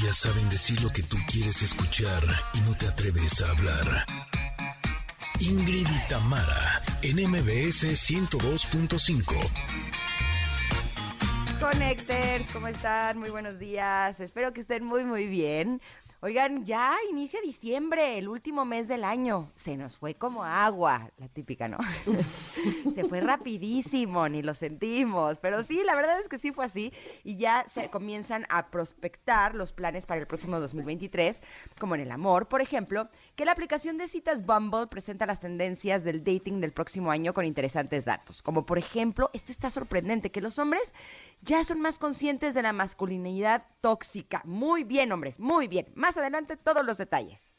Ellas 0.00 0.18
saben 0.18 0.48
decir 0.48 0.80
lo 0.80 0.90
que 0.90 1.02
tú 1.02 1.16
quieres 1.28 1.60
escuchar 1.60 2.22
y 2.54 2.60
no 2.60 2.76
te 2.76 2.86
atreves 2.86 3.40
a 3.40 3.50
hablar. 3.50 4.06
Ingrid 5.40 5.88
y 5.88 6.08
Tamara, 6.08 6.82
en 7.02 7.16
MBS 7.28 7.84
102.5. 8.08 9.34
Connectors, 11.58 12.48
¿cómo 12.52 12.68
están? 12.68 13.18
Muy 13.18 13.30
buenos 13.30 13.58
días. 13.58 14.20
Espero 14.20 14.52
que 14.52 14.60
estén 14.60 14.84
muy, 14.84 15.04
muy 15.04 15.26
bien. 15.26 15.80
Oigan, 16.20 16.64
ya 16.64 16.96
inicia 17.12 17.40
diciembre, 17.40 18.18
el 18.18 18.26
último 18.26 18.64
mes 18.64 18.88
del 18.88 19.04
año. 19.04 19.52
Se 19.54 19.76
nos 19.76 19.98
fue 19.98 20.16
como 20.16 20.42
agua, 20.42 21.12
la 21.16 21.28
típica, 21.28 21.68
¿no? 21.68 21.78
se 22.92 23.04
fue 23.04 23.20
rapidísimo, 23.20 24.28
ni 24.28 24.42
lo 24.42 24.52
sentimos. 24.52 25.38
Pero 25.38 25.62
sí, 25.62 25.80
la 25.84 25.94
verdad 25.94 26.18
es 26.18 26.26
que 26.26 26.38
sí 26.38 26.50
fue 26.50 26.64
así. 26.64 26.92
Y 27.22 27.36
ya 27.36 27.64
se 27.68 27.88
comienzan 27.88 28.46
a 28.48 28.66
prospectar 28.66 29.54
los 29.54 29.72
planes 29.72 30.06
para 30.06 30.20
el 30.20 30.26
próximo 30.26 30.58
2023, 30.58 31.40
como 31.78 31.94
en 31.94 32.00
el 32.00 32.10
amor, 32.10 32.48
por 32.48 32.62
ejemplo, 32.62 33.08
que 33.36 33.44
la 33.44 33.52
aplicación 33.52 33.96
de 33.96 34.08
citas 34.08 34.44
Bumble 34.44 34.88
presenta 34.88 35.24
las 35.24 35.38
tendencias 35.38 36.02
del 36.02 36.24
dating 36.24 36.60
del 36.60 36.72
próximo 36.72 37.12
año 37.12 37.32
con 37.32 37.44
interesantes 37.44 38.04
datos. 38.04 38.42
Como 38.42 38.66
por 38.66 38.78
ejemplo, 38.78 39.30
esto 39.34 39.52
está 39.52 39.70
sorprendente, 39.70 40.32
que 40.32 40.40
los 40.40 40.58
hombres 40.58 40.92
ya 41.42 41.64
son 41.64 41.80
más 41.80 42.00
conscientes 42.00 42.54
de 42.54 42.62
la 42.62 42.72
masculinidad 42.72 43.66
tóxica. 43.80 44.42
Muy 44.44 44.82
bien, 44.82 45.12
hombres, 45.12 45.38
muy 45.38 45.68
bien. 45.68 45.86
Más 45.94 46.07
adelante 46.16 46.56
todos 46.56 46.84
los 46.84 46.98
detalles. 46.98 47.52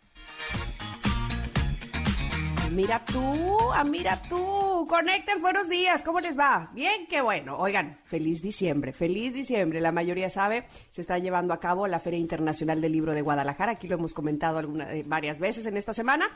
Mira 2.71 3.03
tú, 3.03 3.71
ah, 3.73 3.83
mira 3.83 4.21
tú. 4.29 4.85
Connectors, 4.87 5.41
buenos 5.41 5.67
días. 5.67 6.03
¿Cómo 6.03 6.19
les 6.19 6.37
va? 6.37 6.69
Bien, 6.73 7.07
qué 7.07 7.19
bueno. 7.19 7.57
Oigan, 7.57 7.99
feliz 8.05 8.43
diciembre, 8.43 8.93
feliz 8.93 9.33
diciembre. 9.33 9.81
La 9.81 9.91
mayoría 9.91 10.29
sabe, 10.29 10.65
se 10.89 11.01
está 11.01 11.17
llevando 11.17 11.53
a 11.53 11.59
cabo 11.59 11.87
la 11.87 11.99
Feria 11.99 12.19
Internacional 12.19 12.79
del 12.79 12.91
Libro 12.91 13.13
de 13.13 13.21
Guadalajara. 13.21 13.73
Aquí 13.73 13.87
lo 13.87 13.95
hemos 13.95 14.13
comentado 14.13 14.59
alguna, 14.59 14.93
eh, 14.93 15.03
varias 15.05 15.39
veces 15.39 15.65
en 15.65 15.77
esta 15.77 15.93
semana. 15.93 16.29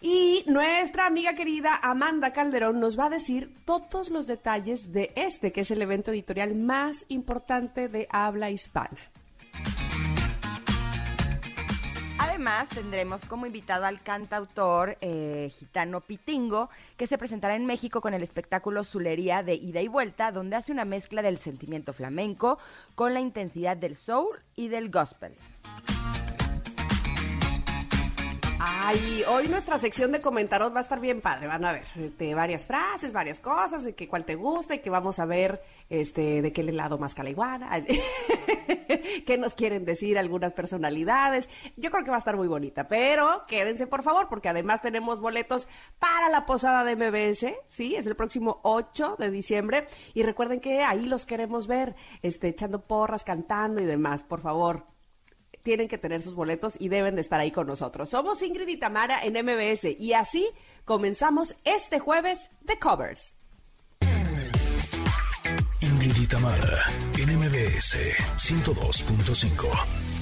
Y 0.00 0.44
nuestra 0.46 1.06
amiga 1.06 1.34
querida 1.34 1.80
Amanda 1.82 2.32
Calderón 2.32 2.80
nos 2.80 2.98
va 2.98 3.06
a 3.06 3.10
decir 3.10 3.54
todos 3.64 4.10
los 4.10 4.26
detalles 4.26 4.92
de 4.92 5.10
este, 5.16 5.52
que 5.52 5.62
es 5.62 5.70
el 5.70 5.80
evento 5.80 6.10
editorial 6.10 6.54
más 6.54 7.06
importante 7.08 7.88
de 7.88 8.06
habla 8.10 8.50
hispana. 8.50 8.98
Además, 12.38 12.68
tendremos 12.68 13.24
como 13.24 13.46
invitado 13.46 13.84
al 13.84 14.00
cantautor 14.00 14.96
eh, 15.00 15.50
gitano 15.58 16.00
Pitingo, 16.00 16.70
que 16.96 17.08
se 17.08 17.18
presentará 17.18 17.56
en 17.56 17.66
México 17.66 18.00
con 18.00 18.14
el 18.14 18.22
espectáculo 18.22 18.84
Zulería 18.84 19.42
de 19.42 19.54
Ida 19.54 19.80
y 19.80 19.88
Vuelta, 19.88 20.30
donde 20.30 20.54
hace 20.54 20.70
una 20.70 20.84
mezcla 20.84 21.20
del 21.20 21.38
sentimiento 21.38 21.92
flamenco 21.92 22.60
con 22.94 23.12
la 23.12 23.18
intensidad 23.18 23.76
del 23.76 23.96
soul 23.96 24.38
y 24.54 24.68
del 24.68 24.88
gospel. 24.88 25.32
Ay, 28.60 29.22
hoy 29.28 29.46
nuestra 29.46 29.78
sección 29.78 30.10
de 30.10 30.20
comentarios 30.20 30.74
va 30.74 30.78
a 30.78 30.82
estar 30.82 30.98
bien 30.98 31.20
padre. 31.20 31.46
Van 31.46 31.64
a 31.64 31.72
ver 31.72 31.84
este, 31.94 32.34
varias 32.34 32.66
frases, 32.66 33.12
varias 33.12 33.38
cosas, 33.38 33.84
de 33.84 33.94
que 33.94 34.08
cuál 34.08 34.24
te 34.24 34.34
gusta 34.34 34.74
y 34.74 34.80
que 34.80 34.90
vamos 34.90 35.20
a 35.20 35.26
ver 35.26 35.62
este, 35.88 36.42
de 36.42 36.52
qué 36.52 36.64
lado 36.64 36.98
más 36.98 37.14
iguana. 37.24 37.70
qué 39.26 39.38
nos 39.38 39.54
quieren 39.54 39.84
decir 39.84 40.18
algunas 40.18 40.54
personalidades. 40.54 41.48
Yo 41.76 41.92
creo 41.92 42.02
que 42.02 42.10
va 42.10 42.16
a 42.16 42.18
estar 42.18 42.36
muy 42.36 42.48
bonita, 42.48 42.88
pero 42.88 43.44
quédense 43.46 43.86
por 43.86 44.02
favor, 44.02 44.28
porque 44.28 44.48
además 44.48 44.82
tenemos 44.82 45.20
boletos 45.20 45.68
para 46.00 46.28
la 46.28 46.44
posada 46.44 46.82
de 46.82 46.96
MBS, 46.96 47.54
¿sí? 47.68 47.94
Es 47.94 48.06
el 48.06 48.16
próximo 48.16 48.58
8 48.64 49.16
de 49.20 49.30
diciembre. 49.30 49.86
Y 50.14 50.24
recuerden 50.24 50.58
que 50.58 50.82
ahí 50.82 51.06
los 51.06 51.26
queremos 51.26 51.68
ver, 51.68 51.94
este, 52.22 52.48
echando 52.48 52.80
porras, 52.80 53.22
cantando 53.22 53.80
y 53.80 53.86
demás. 53.86 54.24
Por 54.24 54.40
favor, 54.40 54.97
tienen 55.62 55.88
que 55.88 55.98
tener 55.98 56.22
sus 56.22 56.34
boletos 56.34 56.76
y 56.78 56.88
deben 56.88 57.14
de 57.14 57.20
estar 57.20 57.40
ahí 57.40 57.50
con 57.50 57.66
nosotros. 57.66 58.08
Somos 58.08 58.42
Ingrid 58.42 58.68
y 58.68 58.76
Tamara 58.76 59.22
en 59.24 59.34
MBS 59.44 59.84
y 59.98 60.12
así 60.12 60.48
comenzamos 60.84 61.56
este 61.64 61.98
jueves 61.98 62.50
de 62.62 62.78
Covers. 62.78 63.36
Ingrid 65.80 66.16
y 66.16 66.26
Tamara 66.26 66.78
en 67.18 67.38
MBS 67.38 67.96
102.5. 68.36 70.18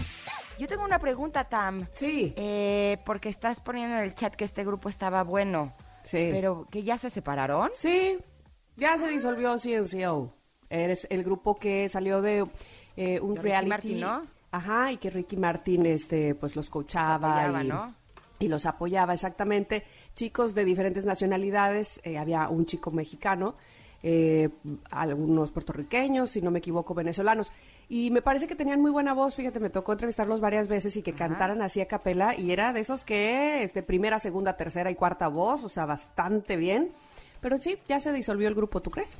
Yo 0.58 0.68
tengo 0.68 0.84
una 0.84 0.98
pregunta, 0.98 1.44
Tam. 1.44 1.86
Sí. 1.92 2.32
Eh, 2.36 2.98
porque 3.04 3.28
estás 3.28 3.60
poniendo 3.60 3.96
en 3.96 4.02
el 4.04 4.14
chat 4.14 4.34
que 4.34 4.44
este 4.44 4.64
grupo 4.64 4.88
estaba 4.88 5.22
bueno. 5.22 5.74
Sí. 6.02 6.28
Pero 6.32 6.66
que 6.70 6.82
ya 6.82 6.96
se 6.96 7.10
separaron. 7.10 7.70
Sí, 7.76 8.16
ya 8.76 8.96
se 8.96 9.08
disolvió 9.08 9.56
CNCO. 9.56 10.32
Eres 10.70 11.06
el 11.10 11.24
grupo 11.24 11.56
que 11.56 11.88
salió 11.88 12.22
de 12.22 12.46
eh, 12.96 13.20
un 13.20 13.34
De 13.34 13.40
Ricky 13.42 13.48
reality. 13.48 13.68
Martin, 13.68 14.00
¿no? 14.00 14.22
Ajá, 14.50 14.92
y 14.92 14.96
que 14.98 15.10
Ricky 15.10 15.36
Martin 15.36 15.86
este, 15.86 16.34
pues 16.34 16.56
los 16.56 16.70
coachaba 16.70 17.44
apoyaba, 17.44 17.64
y, 17.64 17.68
¿no? 17.68 17.94
y 18.38 18.48
los 18.48 18.66
apoyaba 18.66 19.14
exactamente. 19.14 19.84
Chicos 20.14 20.54
de 20.54 20.64
diferentes 20.64 21.04
nacionalidades, 21.04 22.00
eh, 22.04 22.18
había 22.18 22.48
un 22.48 22.66
chico 22.66 22.90
mexicano, 22.90 23.56
eh, 24.02 24.48
algunos 24.90 25.50
puertorriqueños, 25.50 26.30
si 26.30 26.40
no 26.40 26.50
me 26.50 26.60
equivoco, 26.60 26.94
venezolanos. 26.94 27.50
Y 27.88 28.10
me 28.10 28.22
parece 28.22 28.46
que 28.46 28.56
tenían 28.56 28.80
muy 28.80 28.90
buena 28.90 29.14
voz, 29.14 29.36
fíjate, 29.36 29.60
me 29.60 29.70
tocó 29.70 29.92
entrevistarlos 29.92 30.40
varias 30.40 30.68
veces 30.68 30.96
y 30.96 31.02
que 31.02 31.12
cantaran 31.12 31.62
así 31.62 31.80
a 31.80 31.86
capela, 31.86 32.34
y 32.34 32.50
era 32.50 32.72
de 32.72 32.80
esos 32.80 33.04
que, 33.04 33.62
este, 33.62 33.82
primera, 33.82 34.18
segunda, 34.18 34.56
tercera 34.56 34.90
y 34.90 34.94
cuarta 34.94 35.28
voz, 35.28 35.64
o 35.64 35.68
sea, 35.68 35.86
bastante 35.86 36.56
bien. 36.56 36.92
Pero 37.40 37.58
sí, 37.58 37.78
ya 37.88 38.00
se 38.00 38.12
disolvió 38.12 38.48
el 38.48 38.54
grupo, 38.54 38.80
¿tú 38.80 38.90
crees? 38.90 39.16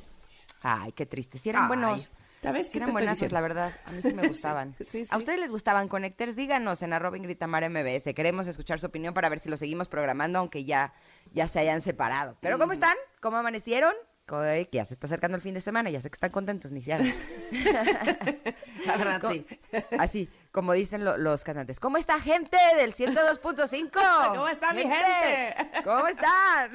Ay, 0.61 0.91
qué 0.91 1.05
triste. 1.05 1.37
Si 1.37 1.49
eran 1.49 1.63
Ay, 1.63 1.67
buenos. 1.67 2.11
¿Ya 2.41 2.51
ves 2.51 2.67
Sí 2.67 2.73
qué 2.73 2.79
te 2.79 2.83
eran 2.83 2.89
estoy 2.89 3.01
buenazos, 3.03 3.31
la 3.31 3.41
verdad. 3.41 3.73
A 3.85 3.91
mí 3.91 4.01
sí 4.01 4.13
me 4.13 4.27
gustaban. 4.27 4.75
Sí, 4.79 5.05
sí. 5.05 5.07
¿A 5.09 5.17
ustedes 5.17 5.39
les 5.39 5.51
gustaban 5.51 5.87
Connectors? 5.87 6.35
Díganos 6.35 6.81
en 6.83 6.93
arroba 6.93 7.17
Ingrid 7.17 7.37
Tamara 7.37 7.69
MBS. 7.69 8.13
Queremos 8.13 8.47
escuchar 8.47 8.79
su 8.79 8.87
opinión 8.87 9.13
para 9.13 9.29
ver 9.29 9.39
si 9.39 9.49
lo 9.49 9.57
seguimos 9.57 9.87
programando, 9.87 10.39
aunque 10.39 10.65
ya, 10.65 10.93
ya 11.33 11.47
se 11.47 11.59
hayan 11.59 11.81
separado. 11.81 12.37
¿Pero 12.41 12.57
cómo 12.57 12.73
están? 12.73 12.95
¿Cómo 13.19 13.37
amanecieron? 13.37 13.93
Que 14.27 14.67
ya 14.73 14.83
se 14.83 14.95
está 14.95 15.07
acercando 15.07 15.37
el 15.37 15.41
fin 15.41 15.53
de 15.53 15.61
semana, 15.61 15.89
ya 15.89 16.01
sé 16.01 16.09
que 16.09 16.15
están 16.15 16.31
contentos, 16.31 16.73
ni 16.73 16.81
siquiera. 16.81 17.05
La 18.85 18.97
verdad, 18.97 19.21
sí. 19.31 19.45
Así, 19.97 20.29
como 20.57 20.73
dicen 20.73 21.05
lo- 21.05 21.17
los 21.19 21.43
cantantes. 21.43 21.79
¿Cómo 21.79 21.97
está 21.97 22.19
gente 22.19 22.57
del 22.79 22.91
102.5? 22.95 23.91
¿Cómo 24.33 24.47
está 24.47 24.73
mi 24.73 24.81
gente? 24.81 25.55
¿Cómo 25.83 26.07
están? 26.07 26.71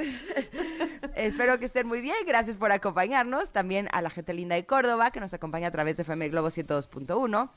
Espero 1.17 1.59
que 1.59 1.65
estén 1.65 1.89
muy 1.89 2.01
bien. 2.01 2.15
Gracias 2.25 2.57
por 2.59 2.71
acompañarnos. 2.71 3.51
También 3.51 3.89
a 3.91 4.01
la 4.01 4.09
gente 4.09 4.35
linda 4.35 4.55
de 4.55 4.65
Córdoba, 4.67 5.11
que 5.11 5.19
nos 5.19 5.35
acompaña 5.35 5.67
a 5.67 5.71
través 5.73 5.97
de 5.97 6.05
FM 6.05 6.29
Globo 6.29 6.47
102.1. 6.47 7.51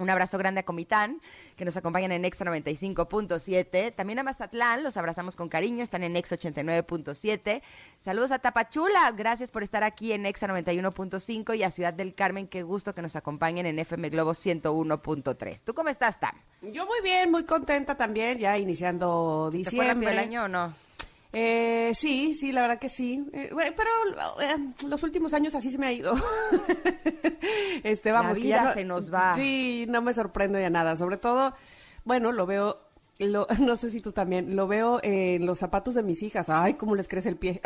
Un 0.00 0.08
abrazo 0.08 0.38
grande 0.38 0.60
a 0.60 0.62
Comitán, 0.62 1.20
que 1.56 1.66
nos 1.66 1.76
acompañan 1.76 2.10
en 2.10 2.24
Exa 2.24 2.46
95.7. 2.46 3.94
También 3.94 4.18
a 4.18 4.22
Mazatlán, 4.22 4.82
los 4.82 4.96
abrazamos 4.96 5.36
con 5.36 5.50
cariño, 5.50 5.82
están 5.82 6.02
en 6.02 6.16
Exa 6.16 6.36
89.7. 6.36 7.60
Saludos 7.98 8.32
a 8.32 8.38
Tapachula, 8.38 9.10
gracias 9.12 9.50
por 9.50 9.62
estar 9.62 9.84
aquí 9.84 10.12
en 10.12 10.24
Exa 10.24 10.48
91.5 10.48 11.54
y 11.54 11.62
a 11.64 11.70
Ciudad 11.70 11.92
del 11.92 12.14
Carmen, 12.14 12.48
qué 12.48 12.62
gusto 12.62 12.94
que 12.94 13.02
nos 13.02 13.14
acompañen 13.14 13.66
en 13.66 13.78
FM 13.78 14.08
Globo 14.08 14.32
101.3. 14.32 15.60
¿Tú 15.62 15.74
cómo 15.74 15.90
estás, 15.90 16.18
Tam? 16.18 16.34
Yo 16.62 16.86
muy 16.86 17.02
bien, 17.02 17.30
muy 17.30 17.44
contenta 17.44 17.94
también, 17.94 18.38
ya 18.38 18.56
iniciando 18.56 19.50
¿Te 19.52 19.62
fue 19.64 19.84
rápido 19.84 20.08
diciembre. 20.08 20.12
el 20.12 20.18
año 20.18 20.44
o 20.44 20.48
no? 20.48 20.89
Eh, 21.32 21.90
sí, 21.94 22.34
sí, 22.34 22.50
la 22.52 22.62
verdad 22.62 22.78
que 22.78 22.88
sí. 22.88 23.24
Eh, 23.32 23.50
pero 23.54 23.90
eh, 24.40 24.56
los 24.86 25.02
últimos 25.02 25.32
años 25.34 25.54
así 25.54 25.70
se 25.70 25.78
me 25.78 25.86
ha 25.86 25.92
ido. 25.92 26.14
este, 27.84 28.12
vamos, 28.12 28.36
vida 28.36 28.48
ya 28.48 28.64
no- 28.64 28.72
se 28.74 28.84
nos 28.84 29.12
va. 29.12 29.34
Sí, 29.34 29.86
no 29.88 30.02
me 30.02 30.12
sorprende 30.12 30.60
ya 30.60 30.70
nada. 30.70 30.96
Sobre 30.96 31.16
todo, 31.18 31.54
bueno, 32.04 32.32
lo 32.32 32.46
veo, 32.46 32.80
lo, 33.18 33.46
no 33.60 33.76
sé 33.76 33.90
si 33.90 34.00
tú 34.00 34.12
también, 34.12 34.56
lo 34.56 34.66
veo 34.66 35.00
en 35.02 35.46
los 35.46 35.58
zapatos 35.58 35.94
de 35.94 36.02
mis 36.02 36.22
hijas. 36.22 36.48
Ay, 36.48 36.74
cómo 36.74 36.94
les 36.96 37.08
crece 37.08 37.28
el 37.28 37.36
pie. 37.36 37.60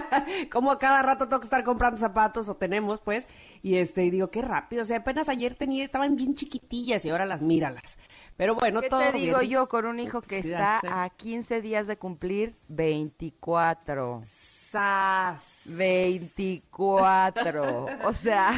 como 0.50 0.72
a 0.72 0.78
cada 0.78 1.02
rato 1.02 1.28
tengo 1.28 1.40
que 1.40 1.46
estar 1.46 1.62
comprando 1.64 1.98
zapatos, 1.98 2.48
o 2.48 2.56
tenemos, 2.56 3.00
pues. 3.00 3.26
Y 3.62 3.76
este, 3.76 4.04
y 4.04 4.10
digo, 4.10 4.30
qué 4.30 4.42
rápido. 4.42 4.82
O 4.82 4.84
sea, 4.84 4.98
apenas 4.98 5.28
ayer 5.28 5.54
tenía, 5.54 5.84
estaban 5.84 6.16
bien 6.16 6.34
chiquitillas 6.34 7.04
y 7.04 7.10
ahora 7.10 7.26
las 7.26 7.42
míralas. 7.42 7.98
Pero 8.40 8.54
bueno, 8.54 8.80
¿Qué 8.80 8.88
todo 8.88 9.02
te 9.02 9.12
digo 9.18 9.40
bien. 9.40 9.50
yo 9.50 9.68
con 9.68 9.84
un 9.84 10.00
hijo 10.00 10.22
que 10.22 10.38
está 10.38 10.80
a 11.04 11.10
15 11.10 11.60
días 11.60 11.86
de 11.86 11.98
cumplir 11.98 12.56
24? 12.68 14.22
Sas. 14.24 15.60
24. 15.66 17.86
O 18.04 18.14
sea, 18.14 18.54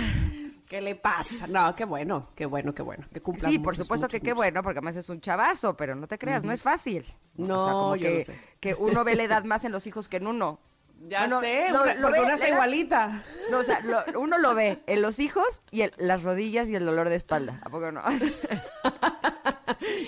¿Qué 0.68 0.80
le 0.80 0.94
pasa? 0.94 1.48
No, 1.48 1.74
qué 1.74 1.84
bueno, 1.84 2.28
qué 2.36 2.46
bueno, 2.46 2.72
qué 2.72 2.82
bueno. 2.82 3.06
Que 3.12 3.20
cumpla 3.20 3.48
sí, 3.48 3.58
por 3.58 3.76
supuesto 3.76 4.06
muchos, 4.06 4.20
que 4.20 4.24
qué 4.24 4.32
bueno, 4.34 4.62
porque 4.62 4.78
además 4.78 4.94
es 4.94 5.08
un 5.08 5.20
chavazo, 5.20 5.76
pero 5.76 5.96
no 5.96 6.06
te 6.06 6.16
creas, 6.16 6.44
no 6.44 6.52
es 6.52 6.62
fácil. 6.62 7.04
No, 7.34 7.56
o 7.56 7.64
sea, 7.64 7.72
como 7.72 7.96
yo 7.96 8.08
lo 8.08 8.16
que, 8.18 8.24
sé. 8.24 8.38
que 8.60 8.74
uno 8.74 9.02
ve 9.02 9.16
la 9.16 9.24
edad 9.24 9.42
más 9.44 9.64
en 9.64 9.72
los 9.72 9.84
hijos 9.88 10.08
que 10.08 10.18
en 10.18 10.28
uno. 10.28 10.60
Ya 11.08 11.22
Bueno, 11.22 11.40
sé, 11.40 11.70
lo- 11.70 11.82
una- 11.82 11.94
lo 11.94 12.02
porque 12.02 12.20
ve- 12.20 12.24
una 12.26 12.34
está 12.34 12.46
edad- 12.46 12.54
igualita. 12.54 13.24
No, 13.50 13.58
o 13.58 13.64
sea, 13.64 13.80
lo- 13.80 14.20
uno 14.20 14.38
lo 14.38 14.54
ve 14.54 14.80
en 14.86 15.02
los 15.02 15.18
hijos 15.18 15.64
y 15.72 15.82
en 15.82 15.90
las 15.96 16.22
rodillas 16.22 16.68
y 16.68 16.76
el 16.76 16.86
dolor 16.86 17.08
de 17.08 17.16
espalda. 17.16 17.58
¿A 17.64 17.68
poco 17.68 17.90
no? 17.90 18.00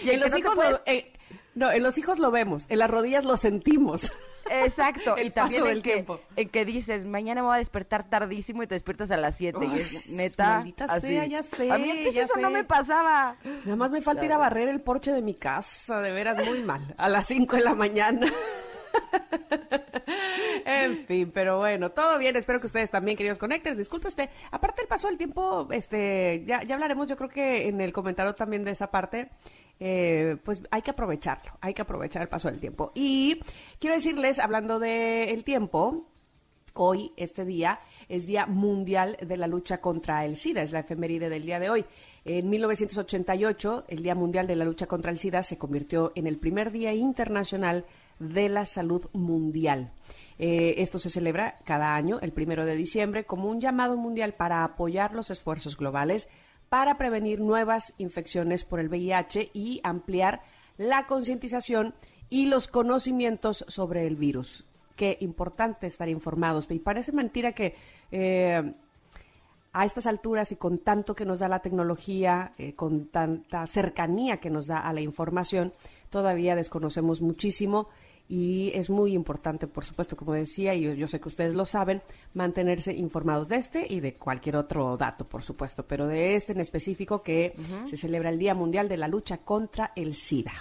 y 0.03 0.11
En 0.11 0.21
los 0.21 0.33
no 0.33 0.39
hijos 0.39 0.55
puedes- 0.55 0.73
lo, 0.73 0.81
eh, 0.87 1.13
no, 1.55 1.71
en 1.71 1.83
los 1.83 1.99
hijos 1.99 2.19
lo 2.19 2.31
vemos, 2.31 2.67
en 2.69 2.79
las 2.81 2.91
rodillas 2.91 3.25
lo 3.25 3.37
sentimos. 3.37 4.11
Exacto, 4.51 5.17
El 5.17 5.29
y 5.29 5.31
también 5.31 5.63
paso 5.63 5.71
en 5.71 5.75
del 5.77 5.83
que, 5.83 5.93
tiempo. 5.95 6.21
en 6.37 6.49
que 6.49 6.65
dices, 6.65 7.07
mañana 7.07 7.41
me 7.43 7.47
voy 7.49 7.55
a 7.57 7.59
despertar 7.59 8.09
tardísimo 8.11 8.63
y 8.63 8.67
te 8.67 8.75
despiertas 8.75 9.11
a 9.11 9.17
las 9.17 9.37
7 9.37 9.59
y 9.65 9.79
es 9.79 10.11
neta. 10.11 10.65
así. 10.91 11.07
sea, 11.09 11.27
ya 11.27 11.43
sé, 11.43 11.71
A 11.71 11.79
mí 11.79 11.91
antes 11.91 12.17
eso 12.17 12.39
no 12.41 12.51
me 12.51 12.65
pasaba. 12.65 13.37
Nada 13.65 13.77
más 13.77 13.91
me 13.91 14.01
falta 14.03 14.25
ir 14.25 14.33
a 14.33 14.39
barrer 14.39 14.69
el 14.69 14.81
porche 14.81 15.13
de 15.13 15.23
mi 15.23 15.35
casa, 15.35 16.01
de 16.01 16.13
veras 16.13 16.45
muy 16.47 16.63
mal, 16.63 16.95
a 16.99 17.09
las 17.09 17.27
5 17.27 17.57
de 17.57 17.63
la 17.63 17.75
mañana. 17.75 18.27
en 20.65 21.07
fin, 21.07 21.31
pero 21.33 21.59
bueno, 21.59 21.91
todo 21.91 22.19
bien. 22.19 22.37
Espero 22.37 22.61
que 22.61 22.67
ustedes 22.67 22.91
también, 22.91 23.17
queridos 23.17 23.39
conectores. 23.39 23.79
Disculpe 23.79 24.09
usted. 24.09 24.29
Aparte 24.51 24.83
del 24.83 24.89
paso 24.89 25.09
del 25.09 25.19
tiempo, 25.19 25.69
este, 25.71 26.45
ya, 26.47 26.63
ya 26.63 26.75
hablaremos, 26.75 27.07
yo 27.09 27.17
creo 27.17 27.29
que 27.29 27.69
en 27.69 27.81
el 27.81 27.93
comentario 27.93 28.35
también 28.35 28.65
de 28.65 28.73
esa 28.73 28.91
parte. 28.91 29.31
eh, 29.81 30.37
pues 30.45 30.63
hay 30.71 30.83
que 30.83 30.93
aprovecharlo, 30.93 31.59
hay 31.61 31.75
que 31.75 31.83
aprovechar 31.83 32.23
el 32.23 32.29
paso 32.29 32.49
del 32.51 32.61
tiempo. 32.61 32.93
Y 32.95 33.41
quiero 33.79 33.97
decirles, 33.97 34.39
hablando 34.39 34.79
del 34.79 35.43
tiempo, 35.45 36.07
Hoy, 36.77 37.13
este 37.17 37.45
día, 37.45 37.79
es 38.09 38.27
Día 38.27 38.47
Mundial 38.47 39.17
de 39.25 39.37
la 39.37 39.47
Lucha 39.47 39.81
contra 39.81 40.25
el 40.25 40.35
SIDA, 40.35 40.61
es 40.61 40.73
la 40.73 40.81
efeméride 40.81 41.29
del 41.29 41.47
día 41.47 41.61
de 41.61 41.71
hoy. 41.71 41.85
En 42.25 42.51
1988, 42.51 43.85
el 43.87 44.03
Día 44.03 44.17
Mundial 44.17 44.49
de 44.49 44.57
la 44.57 44.65
Lucha 44.65 44.87
contra 44.87 45.13
el 45.13 45.21
SIDA 45.21 45.45
se 45.45 45.57
convirtió 45.57 46.11
en 46.17 46.27
el 46.27 46.37
primer 46.37 46.73
Día 46.73 46.93
Internacional 46.93 47.85
de 48.19 48.49
la 48.49 48.65
Salud 48.65 49.07
Mundial. 49.13 49.93
Eh, 50.39 50.75
esto 50.79 50.99
se 50.99 51.11
celebra 51.11 51.59
cada 51.65 51.95
año, 51.95 52.19
el 52.21 52.33
primero 52.33 52.65
de 52.65 52.75
diciembre, 52.75 53.25
como 53.25 53.49
un 53.49 53.61
llamado 53.61 53.97
mundial 53.97 54.35
para 54.35 54.65
apoyar 54.65 55.15
los 55.15 55.31
esfuerzos 55.31 55.77
globales 55.77 56.29
para 56.69 56.99
prevenir 56.99 57.41
nuevas 57.41 57.95
infecciones 57.99 58.65
por 58.65 58.81
el 58.81 58.89
VIH 58.89 59.51
y 59.53 59.81
ampliar 59.85 60.43
la 60.77 61.07
concientización 61.07 61.95
y 62.31 62.47
los 62.47 62.69
conocimientos 62.69 63.65
sobre 63.69 64.07
el 64.07 64.17
virus. 64.17 64.67
Qué 64.97 65.17
importante 65.21 65.87
estar 65.87 66.09
informados. 66.09 66.71
Y 66.71 66.79
parece 66.79 67.13
mentira 67.13 67.53
que 67.53 67.77
eh, 68.11 68.75
a 69.75 69.85
estas 69.85 70.07
alturas 70.07 70.53
y 70.53 70.57
con 70.57 70.79
tanto 70.79 71.15
que 71.15 71.25
nos 71.25 71.41
da 71.41 71.49
la 71.49 71.59
tecnología, 71.59 72.53
eh, 72.57 72.75
con 72.75 73.09
tanta 73.09 73.67
cercanía 73.67 74.39
que 74.39 74.49
nos 74.49 74.69
da 74.69 74.79
a 74.79 74.93
la 74.93 75.01
información, 75.01 75.75
todavía 76.11 76.55
desconocemos 76.55 77.21
muchísimo 77.21 77.89
y 78.29 78.71
es 78.73 78.89
muy 78.89 79.13
importante, 79.13 79.67
por 79.67 79.85
supuesto, 79.85 80.17
como 80.17 80.33
decía, 80.33 80.75
y 80.75 80.83
yo, 80.83 80.93
yo 80.95 81.09
sé 81.09 81.21
que 81.21 81.29
ustedes 81.29 81.55
lo 81.55 81.67
saben, 81.67 82.03
mantenerse 82.35 82.93
informados 82.93 83.49
de 83.49 83.57
este 83.57 83.87
y 83.93 83.99
de 83.99 84.15
cualquier 84.15 84.57
otro 84.57 84.97
dato, 84.97 85.27
por 85.27 85.43
supuesto, 85.43 85.85
pero 85.85 86.07
de 86.07 86.37
este 86.37 86.53
en 86.53 86.61
específico 86.61 87.23
que 87.23 87.55
se 87.85 87.97
celebra 87.97 88.31
el 88.31 88.39
Día 88.39 88.55
Mundial 88.55 88.89
de 88.89 88.97
la 88.97 89.09
Lucha 89.09 89.39
contra 89.39 89.93
el 89.97 90.15
SIDA. 90.15 90.53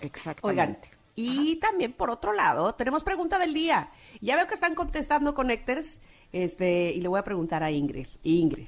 Exactamente. 0.00 0.48
Oigan, 0.48 0.78
y 1.14 1.56
también 1.56 1.92
por 1.92 2.10
otro 2.10 2.32
lado, 2.32 2.74
tenemos 2.74 3.04
pregunta 3.04 3.38
del 3.38 3.52
día. 3.52 3.90
Ya 4.20 4.34
veo 4.34 4.46
que 4.46 4.54
están 4.54 4.74
contestando 4.74 5.34
connectors, 5.34 5.98
este, 6.34 6.90
y 6.90 7.00
le 7.00 7.06
voy 7.06 7.20
a 7.20 7.22
preguntar 7.22 7.62
a 7.62 7.70
Ingrid. 7.70 8.08
Ingrid. 8.24 8.66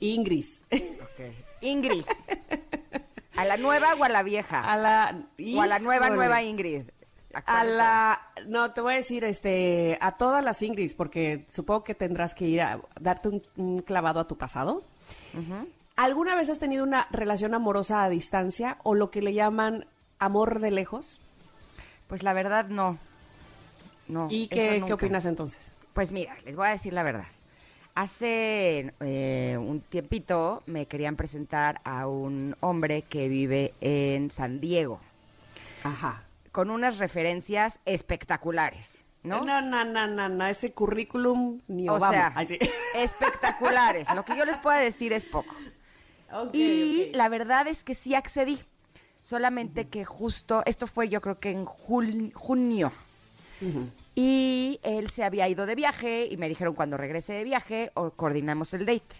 Ingrid. 0.00 0.44
Ingrid. 1.60 2.04
¿A 3.36 3.44
la 3.44 3.56
nueva 3.56 3.94
o 3.94 4.02
a 4.02 4.08
la 4.08 4.24
vieja? 4.24 4.60
A 4.60 4.76
la 4.76 5.24
o 5.56 5.60
a 5.62 5.66
la 5.68 5.78
nueva, 5.78 6.06
híjole. 6.06 6.16
nueva 6.16 6.42
Ingrid. 6.42 6.90
A 7.46 7.62
la 7.62 8.20
no 8.48 8.72
te 8.72 8.80
voy 8.80 8.94
a 8.94 8.96
decir 8.96 9.22
este 9.22 9.98
a 10.00 10.16
todas 10.16 10.44
las 10.44 10.62
Ingrids 10.62 10.94
porque 10.94 11.46
supongo 11.48 11.84
que 11.84 11.94
tendrás 11.94 12.34
que 12.34 12.46
ir 12.46 12.60
a 12.60 12.80
darte 13.00 13.28
un, 13.28 13.42
un 13.56 13.82
clavado 13.82 14.18
a 14.18 14.26
tu 14.26 14.36
pasado. 14.36 14.82
¿Alguna 15.94 16.34
vez 16.34 16.50
has 16.50 16.58
tenido 16.58 16.82
una 16.82 17.06
relación 17.12 17.54
amorosa 17.54 18.02
a 18.02 18.08
distancia 18.08 18.78
o 18.82 18.96
lo 18.96 19.12
que 19.12 19.22
le 19.22 19.32
llaman 19.32 19.86
amor 20.18 20.58
de 20.58 20.72
lejos? 20.72 21.20
Pues 22.08 22.24
la 22.24 22.32
verdad, 22.32 22.66
no. 22.66 22.98
No. 24.08 24.26
¿Y 24.28 24.48
eso 24.50 24.70
qué, 24.70 24.82
qué 24.84 24.92
opinas 24.92 25.24
entonces? 25.24 25.72
Pues 25.94 26.12
mira, 26.12 26.36
les 26.44 26.56
voy 26.56 26.66
a 26.68 26.70
decir 26.70 26.92
la 26.92 27.02
verdad. 27.02 27.26
Hace 27.94 28.92
eh, 29.00 29.56
un 29.58 29.80
tiempito 29.80 30.62
me 30.66 30.86
querían 30.86 31.16
presentar 31.16 31.80
a 31.84 32.06
un 32.06 32.56
hombre 32.60 33.02
que 33.02 33.28
vive 33.28 33.74
en 33.80 34.30
San 34.30 34.60
Diego, 34.60 35.00
Ajá. 35.82 36.22
con 36.52 36.70
unas 36.70 36.98
referencias 36.98 37.80
espectaculares, 37.84 39.04
¿no? 39.24 39.44
No, 39.44 39.60
no, 39.60 39.84
no, 39.84 40.06
no, 40.06 40.28
no, 40.28 40.46
ese 40.46 40.72
currículum 40.72 41.60
ni 41.66 41.88
o 41.88 41.94
Obama. 41.94 42.12
sea, 42.12 42.32
Ay, 42.36 42.46
sí. 42.46 42.58
espectaculares. 42.94 44.06
Lo 44.14 44.24
que 44.24 44.36
yo 44.36 44.44
les 44.44 44.56
pueda 44.58 44.78
decir 44.78 45.12
es 45.12 45.24
poco. 45.24 45.54
Ok, 46.32 46.54
Y 46.54 47.10
la 47.12 47.28
verdad 47.28 47.66
es 47.66 47.82
que 47.82 47.96
sí 47.96 48.14
accedí. 48.14 48.60
Solamente 49.20 49.88
que 49.88 50.04
justo, 50.04 50.62
esto 50.64 50.86
fue 50.86 51.08
yo 51.08 51.20
creo 51.20 51.38
que 51.40 51.50
en 51.50 51.66
jul- 51.66 52.32
junio. 52.34 52.92
Ujú. 53.60 53.90
Y 54.14 54.80
él 54.82 55.10
se 55.10 55.24
había 55.24 55.48
ido 55.48 55.66
de 55.66 55.74
viaje 55.74 56.26
y 56.30 56.36
me 56.36 56.48
dijeron 56.48 56.74
cuando 56.74 56.96
regrese 56.96 57.32
de 57.32 57.44
viaje 57.44 57.90
o 57.94 58.10
coordinamos 58.12 58.74
el 58.74 58.86
date. 58.86 59.16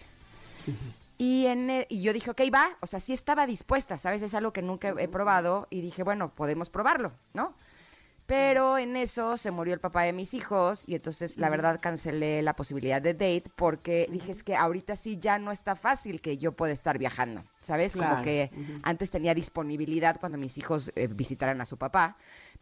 Y, 1.17 1.45
en, 1.45 1.69
e- 1.69 1.87
y 1.89 2.01
yo 2.01 2.13
dije, 2.13 2.31
ok, 2.31 2.41
va, 2.53 2.77
o 2.81 2.87
sea, 2.87 2.99
sí 2.99 3.13
estaba 3.13 3.45
dispuesta, 3.45 3.97
¿sabes? 3.97 4.21
Es 4.23 4.33
algo 4.33 4.53
que 4.53 4.61
nunca 4.63 4.93
he 4.97 5.07
probado 5.07 5.67
y 5.69 5.81
dije, 5.81 6.03
bueno, 6.03 6.33
podemos 6.33 6.69
probarlo, 6.69 7.13
¿no? 7.33 7.53
Pero 8.25 8.77
en 8.77 8.95
eso 8.95 9.37
se 9.37 9.51
murió 9.51 9.73
el 9.73 9.81
papá 9.81 10.03
de 10.03 10.13
mis 10.13 10.33
hijos 10.33 10.83
y 10.87 10.95
entonces 10.95 11.37
la 11.37 11.49
verdad 11.49 11.79
cancelé 11.81 12.41
la 12.41 12.55
posibilidad 12.55 13.01
de 13.01 13.13
date 13.13 13.43
porque 13.55 14.07
dije 14.09 14.31
es 14.31 14.43
que 14.43 14.55
ahorita 14.55 14.95
sí 14.95 15.17
ya 15.19 15.37
no 15.37 15.51
está 15.51 15.75
fácil 15.75 16.21
que 16.21 16.37
yo 16.37 16.53
pueda 16.53 16.71
estar 16.73 16.97
viajando, 16.97 17.43
¿sabes? 17.61 17.93
Como 17.93 18.07
Claro, 18.07 18.23
que 18.23 18.51
antes 18.83 19.11
tenía 19.11 19.33
disponibilidad 19.33 20.19
cuando 20.19 20.37
mis 20.37 20.57
hijos 20.57 20.91
eh, 20.95 21.07
visitaran 21.07 21.59
a 21.61 21.65
su 21.65 21.77
papá, 21.77 22.17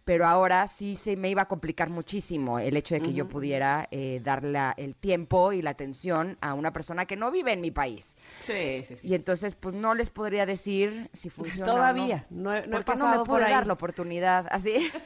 pero 0.05 0.25
ahora 0.25 0.67
sí 0.67 0.95
se 0.95 1.15
me 1.15 1.29
iba 1.29 1.43
a 1.43 1.47
complicar 1.47 1.89
muchísimo 1.89 2.59
el 2.59 2.75
hecho 2.77 2.95
de 2.95 3.01
que 3.01 3.13
yo 3.13 3.27
pudiera 3.27 3.87
eh, 3.91 4.19
dar 4.23 4.43
la- 4.43 4.73
el 4.77 4.95
tiempo 4.95 5.53
y 5.53 5.61
la 5.61 5.69
atención 5.71 6.37
a 6.41 6.53
una 6.55 6.73
persona 6.73 7.05
que 7.05 7.15
no 7.15 7.29
vive 7.31 7.53
en 7.53 7.61
mi 7.61 7.69
país. 7.71 8.15
Sí, 8.39 8.83
sí, 8.85 8.95
sí. 8.95 9.07
Y 9.07 9.13
entonces, 9.13 9.55
pues 9.55 9.75
no 9.75 9.93
les 9.93 10.09
podría 10.09 10.45
decir 10.45 11.09
si 11.13 11.29
funciona. 11.63 11.71
o 11.71 11.75
Todavía, 11.75 12.25
no 12.31 12.53
he- 12.55 12.65
no 12.67 12.77
he 12.79 12.83
no 12.97 13.09
me 13.09 13.17
por 13.17 13.25
pude 13.27 13.45
ahí. 13.45 13.51
dar 13.51 13.67
la 13.67 13.73
oportunidad, 13.73 14.47
así. 14.51 14.89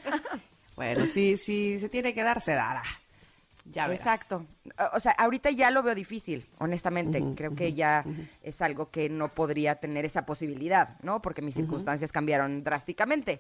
Bueno, 0.76 1.06
sí, 1.06 1.38
sí, 1.38 1.78
se 1.78 1.88
tiene 1.88 2.14
que 2.16 2.24
dar, 2.24 2.42
se 2.42 2.54
dará. 2.54 2.82
Ya 3.66 3.88
verás. 3.88 4.00
Exacto. 4.02 4.46
O- 4.80 4.98
O 4.98 5.00
sea, 5.00 5.12
ahorita 5.14 5.52
ya 5.52 5.70
lo 5.72 5.84
veo 5.84 5.94
difícil, 5.96 6.46
honestamente. 6.58 7.24
Creo 7.36 7.56
que 7.56 7.74
ya 7.74 8.04
es 8.42 8.62
algo 8.62 8.90
que 8.90 9.08
no 9.08 9.30
podría 9.30 9.76
tener 9.76 10.04
esa 10.04 10.26
posibilidad, 10.26 10.98
¿no? 11.04 11.22
Porque 11.22 11.42
mis 11.44 11.54
circunstancias 11.54 12.12
cambiaron 12.12 12.64
drásticamente. 12.64 13.40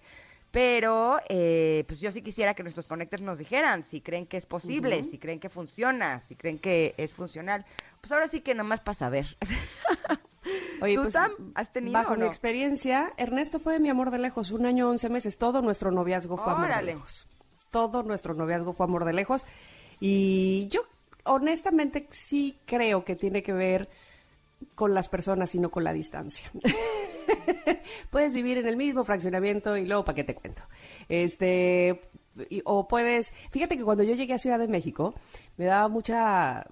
Pero, 0.54 1.20
eh, 1.30 1.84
pues 1.88 2.00
yo 2.00 2.12
sí 2.12 2.22
quisiera 2.22 2.54
que 2.54 2.62
nuestros 2.62 2.88
conectores 2.88 3.26
nos 3.26 3.40
dijeran 3.40 3.82
si 3.82 4.02
creen 4.02 4.28
que 4.28 4.38
es 4.38 4.46
posible, 4.46 5.04
si 5.04 5.18
creen 5.18 5.40
que 5.40 5.50
funciona, 5.50 6.22
si 6.22 6.36
creen 6.36 6.60
que 6.60 6.94
es 6.98 7.16
funcional. 7.16 7.66
Pues 8.00 8.12
ahora 8.12 8.28
sí 8.28 8.42
que 8.42 8.54
nomás 8.54 8.80
para 8.80 8.94
saber. 8.94 9.36
Oye, 10.84 10.94
¿Tú, 10.94 11.02
pues, 11.02 11.14
Sam, 11.14 11.32
has 11.56 11.74
tenido 11.74 11.94
Bajo 11.94 12.16
mi 12.16 12.28
experiencia, 12.28 13.14
Ernesto 13.18 13.60
fue 13.60 13.80
mi 13.80 13.90
amor 13.90 14.12
de 14.12 14.20
lejos, 14.20 14.52
un 14.52 14.68
año, 14.68 14.92
once 14.92 15.10
meses. 15.10 15.40
Todo 15.40 15.64
nuestro 15.64 15.90
noviazgo 15.90 16.38
fue 16.38 16.54
amor 16.54 16.76
de 16.76 16.84
lejos. 16.84 17.28
Todo 17.72 18.04
nuestro 18.04 18.36
noviazgo 18.36 18.74
fue 18.74 18.86
amor 18.86 19.06
de 19.06 19.14
lejos. 19.14 19.48
Y 20.00 20.68
yo, 20.68 20.82
honestamente, 21.24 22.08
sí 22.12 22.60
creo 22.68 23.04
que 23.04 23.16
tiene 23.16 23.42
que 23.42 23.54
ver 23.54 23.90
con 24.76 24.94
las 24.94 25.10
personas 25.10 25.54
y 25.56 25.60
no 25.60 25.70
con 25.72 25.84
la 25.84 25.94
distancia. 25.94 26.52
puedes 28.10 28.34
vivir 28.34 28.58
en 28.58 28.68
el 28.68 28.78
mismo 28.78 29.04
fraccionamiento 29.04 29.78
y 29.78 29.86
luego, 29.86 30.04
¿para 30.06 30.16
qué 30.16 30.24
te 30.24 30.36
cuento? 30.36 30.64
Este, 31.10 32.02
y- 32.50 32.62
o 32.66 32.88
puedes, 32.88 33.32
fíjate 33.52 33.78
que 33.78 33.84
cuando 33.84 34.04
yo 34.04 34.16
llegué 34.16 34.34
a 34.34 34.38
Ciudad 34.38 34.60
de 34.60 34.68
México, 34.68 35.14
me 35.58 35.66
daba 35.66 35.88
mucha 35.88 36.66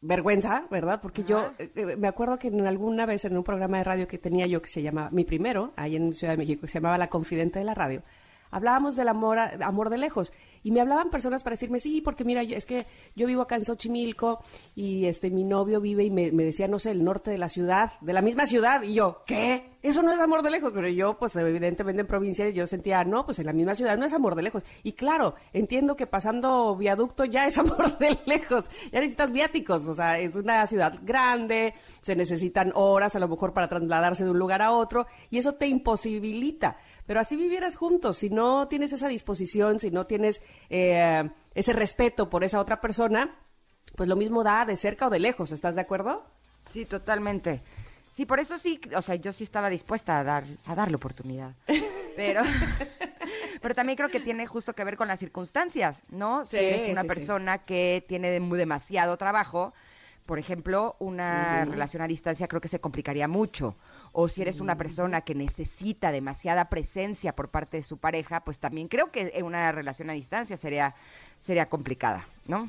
vergüenza, 0.00 0.64
¿verdad? 0.70 1.00
Porque 1.00 1.24
yo 1.24 1.50
eh, 1.58 1.70
eh, 1.74 1.96
me 1.96 2.08
acuerdo 2.08 2.38
que 2.38 2.48
en 2.48 2.66
alguna 2.66 3.04
vez 3.06 3.24
en 3.24 3.36
un 3.36 3.42
programa 3.44 3.78
de 3.78 3.84
radio 3.84 4.08
que 4.08 4.18
tenía 4.18 4.46
yo 4.46 4.62
que 4.62 4.68
se 4.68 4.82
llamaba, 4.82 5.10
mi 5.10 5.24
primero, 5.24 5.72
ahí 5.76 5.96
en 5.96 6.14
Ciudad 6.14 6.34
de 6.34 6.38
México, 6.38 6.62
que 6.62 6.68
se 6.68 6.74
llamaba 6.78 6.98
La 6.98 7.08
Confidente 7.08 7.58
de 7.58 7.64
la 7.64 7.74
Radio, 7.74 8.02
hablábamos 8.50 8.94
del 8.96 9.08
amor, 9.08 9.38
a- 9.38 9.56
amor 9.62 9.90
de 9.90 9.98
lejos. 9.98 10.32
Y 10.62 10.72
me 10.72 10.80
hablaban 10.80 11.10
personas 11.10 11.42
para 11.42 11.54
decirme, 11.54 11.80
sí, 11.80 12.00
porque 12.00 12.24
mira, 12.24 12.42
es 12.42 12.66
que 12.66 12.86
yo 13.14 13.26
vivo 13.26 13.42
acá 13.42 13.56
en 13.56 13.64
Xochimilco 13.64 14.42
y 14.74 15.06
este 15.06 15.30
mi 15.30 15.44
novio 15.44 15.80
vive 15.80 16.04
y 16.04 16.10
me, 16.10 16.32
me 16.32 16.44
decía, 16.44 16.68
no 16.68 16.78
sé, 16.78 16.90
el 16.90 17.04
norte 17.04 17.30
de 17.30 17.38
la 17.38 17.48
ciudad, 17.48 17.92
de 18.00 18.12
la 18.12 18.22
misma 18.22 18.46
ciudad. 18.46 18.82
Y 18.82 18.94
yo, 18.94 19.22
¿qué? 19.26 19.78
Eso 19.80 20.02
no 20.02 20.12
es 20.12 20.20
amor 20.20 20.42
de 20.42 20.50
lejos. 20.50 20.72
Pero 20.74 20.88
yo, 20.88 21.18
pues 21.18 21.36
evidentemente 21.36 22.00
en 22.00 22.06
provincia, 22.06 22.48
yo 22.50 22.66
sentía, 22.66 23.04
no, 23.04 23.24
pues 23.24 23.38
en 23.38 23.46
la 23.46 23.52
misma 23.52 23.74
ciudad 23.74 23.96
no 23.96 24.06
es 24.06 24.12
amor 24.12 24.34
de 24.34 24.42
lejos. 24.42 24.64
Y 24.82 24.92
claro, 24.92 25.34
entiendo 25.52 25.96
que 25.96 26.06
pasando 26.06 26.76
viaducto 26.76 27.24
ya 27.24 27.46
es 27.46 27.58
amor 27.58 27.98
de 27.98 28.18
lejos. 28.26 28.70
Ya 28.92 29.00
necesitas 29.00 29.32
viáticos. 29.32 29.88
O 29.88 29.94
sea, 29.94 30.18
es 30.18 30.34
una 30.34 30.66
ciudad 30.66 30.94
grande, 31.02 31.74
se 32.00 32.16
necesitan 32.16 32.72
horas 32.74 33.14
a 33.14 33.20
lo 33.20 33.28
mejor 33.28 33.52
para 33.52 33.68
trasladarse 33.68 34.24
de 34.24 34.30
un 34.30 34.38
lugar 34.38 34.62
a 34.62 34.72
otro. 34.72 35.06
Y 35.30 35.38
eso 35.38 35.54
te 35.54 35.66
imposibilita. 35.66 36.76
Pero 37.08 37.20
así 37.20 37.36
vivieras 37.36 37.76
juntos, 37.76 38.18
si 38.18 38.28
no 38.28 38.68
tienes 38.68 38.92
esa 38.92 39.08
disposición, 39.08 39.78
si 39.78 39.90
no 39.90 40.04
tienes 40.04 40.42
eh, 40.68 41.26
ese 41.54 41.72
respeto 41.72 42.28
por 42.28 42.44
esa 42.44 42.60
otra 42.60 42.82
persona, 42.82 43.34
pues 43.96 44.10
lo 44.10 44.14
mismo 44.14 44.44
da 44.44 44.66
de 44.66 44.76
cerca 44.76 45.06
o 45.06 45.10
de 45.10 45.18
lejos, 45.18 45.50
¿estás 45.50 45.74
de 45.74 45.80
acuerdo? 45.80 46.22
Sí, 46.66 46.84
totalmente. 46.84 47.62
Sí, 48.10 48.26
por 48.26 48.40
eso 48.40 48.58
sí, 48.58 48.78
o 48.94 49.00
sea, 49.00 49.14
yo 49.14 49.32
sí 49.32 49.44
estaba 49.44 49.70
dispuesta 49.70 50.18
a 50.18 50.24
dar, 50.24 50.44
a 50.66 50.74
dar 50.74 50.90
la 50.90 50.98
oportunidad. 50.98 51.54
Pero, 52.14 52.42
Pero 53.62 53.74
también 53.74 53.96
creo 53.96 54.10
que 54.10 54.20
tiene 54.20 54.46
justo 54.46 54.74
que 54.74 54.84
ver 54.84 54.98
con 54.98 55.08
las 55.08 55.18
circunstancias, 55.18 56.02
¿no? 56.10 56.44
si 56.44 56.58
eres 56.58 56.88
una 56.88 57.00
sí, 57.00 57.08
sí. 57.08 57.14
persona 57.14 57.58
que 57.64 58.04
tiene 58.06 58.38
demasiado 58.38 59.16
trabajo, 59.16 59.72
por 60.28 60.38
ejemplo, 60.38 60.94
una 60.98 61.64
relación 61.64 62.02
a 62.02 62.06
distancia 62.06 62.48
creo 62.48 62.60
que 62.60 62.68
se 62.68 62.82
complicaría 62.82 63.28
mucho. 63.28 63.76
O 64.20 64.26
si 64.26 64.42
eres 64.42 64.58
una 64.58 64.76
persona 64.76 65.20
que 65.20 65.32
necesita 65.32 66.10
demasiada 66.10 66.68
presencia 66.68 67.36
por 67.36 67.50
parte 67.50 67.76
de 67.76 67.84
su 67.84 67.98
pareja, 67.98 68.40
pues 68.40 68.58
también 68.58 68.88
creo 68.88 69.12
que 69.12 69.32
una 69.44 69.70
relación 69.70 70.10
a 70.10 70.12
distancia 70.12 70.56
sería, 70.56 70.96
sería 71.38 71.68
complicada, 71.68 72.26
¿no? 72.48 72.68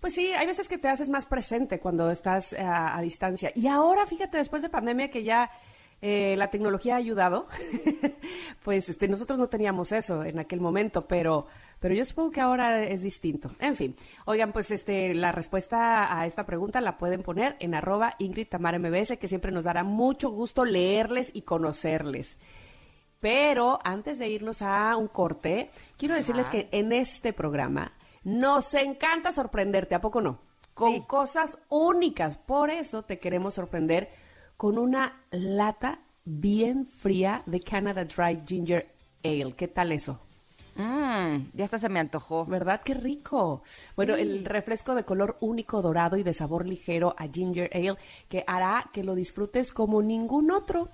Pues 0.00 0.12
sí, 0.12 0.32
hay 0.32 0.44
veces 0.44 0.66
que 0.66 0.76
te 0.76 0.88
haces 0.88 1.08
más 1.08 1.26
presente 1.26 1.78
cuando 1.78 2.10
estás 2.10 2.52
eh, 2.52 2.62
a, 2.62 2.98
a 2.98 3.00
distancia. 3.00 3.52
Y 3.54 3.68
ahora, 3.68 4.06
fíjate, 4.06 4.36
después 4.38 4.60
de 4.60 4.70
pandemia 4.70 5.08
que 5.08 5.22
ya 5.22 5.52
eh, 6.02 6.34
la 6.36 6.50
tecnología 6.50 6.94
ha 6.94 6.98
ayudado, 6.98 7.46
pues 8.64 8.88
este, 8.88 9.06
nosotros 9.06 9.38
no 9.38 9.46
teníamos 9.46 9.92
eso 9.92 10.24
en 10.24 10.40
aquel 10.40 10.60
momento, 10.60 11.06
pero, 11.06 11.46
pero 11.84 11.94
yo 11.96 12.06
supongo 12.06 12.30
que 12.30 12.40
ahora 12.40 12.82
es 12.82 13.02
distinto. 13.02 13.50
En 13.58 13.76
fin, 13.76 13.94
oigan, 14.24 14.54
pues 14.54 14.70
este, 14.70 15.12
la 15.12 15.32
respuesta 15.32 16.18
a 16.18 16.24
esta 16.24 16.46
pregunta 16.46 16.80
la 16.80 16.96
pueden 16.96 17.22
poner 17.22 17.56
en 17.60 17.74
arroba 17.74 18.14
Ingrid 18.18 18.46
MBS, 18.58 19.18
que 19.18 19.28
siempre 19.28 19.52
nos 19.52 19.64
dará 19.64 19.84
mucho 19.84 20.30
gusto 20.30 20.64
leerles 20.64 21.30
y 21.34 21.42
conocerles. 21.42 22.38
Pero 23.20 23.80
antes 23.84 24.18
de 24.18 24.30
irnos 24.30 24.62
a 24.62 24.96
un 24.96 25.08
corte, 25.08 25.68
quiero 25.98 26.14
decirles 26.14 26.46
que 26.46 26.70
en 26.72 26.90
este 26.90 27.34
programa 27.34 27.92
nos 28.22 28.72
encanta 28.72 29.30
sorprenderte, 29.30 29.94
¿a 29.94 30.00
poco 30.00 30.22
no? 30.22 30.38
Con 30.72 30.94
Sí. 30.94 31.02
cosas 31.06 31.58
únicas. 31.68 32.38
Por 32.38 32.70
eso 32.70 33.02
te 33.02 33.18
queremos 33.18 33.52
sorprender 33.52 34.08
con 34.56 34.78
una 34.78 35.22
lata 35.30 36.00
bien 36.24 36.86
fría 36.86 37.42
de 37.44 37.60
Canada 37.60 38.06
Dry 38.06 38.40
Ginger 38.46 38.90
Ale. 39.22 39.52
¿Qué 39.54 39.68
tal 39.68 39.92
eso? 39.92 40.23
Mm, 40.76 41.50
ya 41.52 41.64
hasta 41.64 41.78
se 41.78 41.88
me 41.88 42.00
antojó. 42.00 42.46
¿Verdad? 42.46 42.82
¡Qué 42.84 42.94
rico! 42.94 43.62
Bueno, 43.96 44.14
el 44.14 44.44
refresco 44.44 44.94
de 44.94 45.04
color 45.04 45.36
único 45.40 45.82
dorado 45.82 46.16
y 46.16 46.22
de 46.22 46.32
sabor 46.32 46.66
ligero 46.66 47.14
a 47.18 47.28
Ginger 47.28 47.70
Ale 47.72 47.96
que 48.28 48.44
hará 48.46 48.90
que 48.92 49.04
lo 49.04 49.14
disfrutes 49.14 49.72
como 49.72 50.02
ningún 50.02 50.50
otro. 50.50 50.88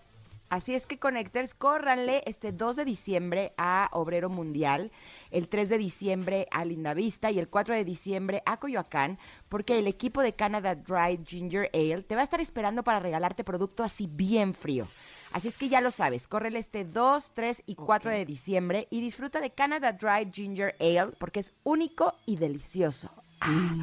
Así 0.50 0.75
es 0.75 0.88
que 0.88 0.99
Connectors, 0.99 1.54
córranle 1.54 2.25
este 2.26 2.50
2 2.50 2.75
de 2.75 2.84
diciembre 2.84 3.52
a 3.56 3.88
Obrero 3.92 4.28
Mundial, 4.28 4.90
el 5.30 5.49
3 5.49 5.68
de 5.68 5.78
diciembre 5.78 6.49
a 6.50 6.64
Lindavista 6.64 7.30
y 7.30 7.38
el 7.38 7.49
4 7.49 7.76
de 7.76 7.84
diciembre 7.84 8.42
a 8.44 8.56
Coyoacán, 8.56 9.20
porque 9.49 9.78
el 9.78 9.87
equipo 9.87 10.22
de 10.22 10.32
Canada 10.32 10.75
Dry 10.75 11.20
Ginger 11.25 11.70
Ale 11.72 12.02
te 12.02 12.16
va 12.16 12.22
a 12.22 12.25
estar 12.25 12.40
esperando 12.40 12.82
para 12.82 12.99
regalarte 12.99 13.44
producto 13.44 13.84
así 13.84 14.08
bien 14.08 14.52
frío. 14.52 14.87
Así 15.32 15.49
es 15.49 15.56
que 15.58 15.68
ya 15.68 15.80
lo 15.80 15.90
sabes, 15.90 16.26
córrele 16.26 16.58
este 16.58 16.84
2, 16.84 17.30
3 17.34 17.62
y 17.66 17.76
4 17.76 18.10
Ok. 18.10 18.16
de 18.16 18.25
diciembre 18.26 18.88
y 18.90 19.00
disfruta 19.00 19.40
de 19.40 19.50
Canada 19.52 19.92
Dry 19.92 20.28
Ginger 20.32 20.75
Ale 20.80 21.12
porque 21.18 21.40
es 21.40 21.52
único 21.62 22.14
y 22.26 22.37
delicioso. 22.37 23.10
Ah, 23.42 23.76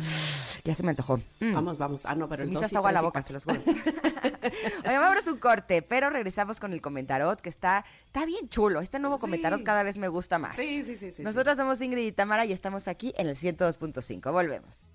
Ya 0.66 0.76
se 0.76 0.84
me 0.84 0.90
antojó. 0.92 1.18
Mm. 1.40 1.54
Vamos, 1.54 1.78
vamos. 1.80 2.02
Ah, 2.06 2.14
no, 2.14 2.28
pero 2.30 2.44
Se 2.44 2.46
me 2.46 2.50
el 2.50 2.52
hizo 2.52 2.60
dos 2.62 2.66
hasta 2.66 2.76
y 2.76 2.78
agua 2.78 2.92
la 2.92 3.02
boca, 3.02 3.24
se 3.24 3.34
los 3.34 3.44
juro. 3.46 3.60
Oye, 4.86 4.98
vámonos 5.00 5.26
un 5.28 5.38
corte, 5.40 5.82
pero 5.82 6.10
regresamos 6.12 6.60
con 6.60 6.74
el 6.74 6.82
comentarot, 6.82 7.40
que 7.42 7.50
está, 7.50 7.84
está 8.06 8.26
bien 8.26 8.50
chulo. 8.50 8.82
Este 8.82 9.00
nuevo 9.00 9.16
Sí. 9.16 9.22
comentarot 9.22 9.64
cada 9.64 9.82
vez 9.84 9.98
me 9.98 10.10
gusta 10.10 10.38
más. 10.38 10.56
Sí, 10.58 10.84
sí, 10.84 10.96
sí, 10.98 11.10
sí. 11.12 11.24
Nosotros 11.24 11.58
somos 11.58 11.82
Ingrid 11.82 12.06
y 12.06 12.12
Tamara 12.12 12.46
y 12.46 12.52
estamos 12.52 12.88
aquí 12.88 13.14
en 13.18 13.28
el 13.30 13.36
102.5. 13.36 14.32
Volvemos. 14.32 14.86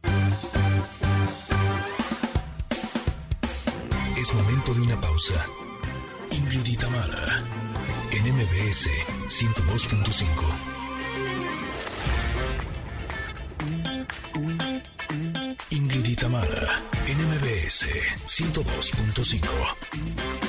Es 4.17 4.33
momento 4.35 4.75
de 4.75 4.81
una 4.83 5.01
pausa. 5.01 5.45
Ingrid 6.53 6.73
y 6.73 6.77
Tamara, 6.77 7.43
en 8.11 8.25
MBS 8.35 8.87
102.5. 9.27 10.27
Ingrid 15.71 16.05
y 16.05 16.15
Tamara, 16.15 16.83
en 17.07 17.17
MBS 17.27 17.87
102.5. 18.27 19.41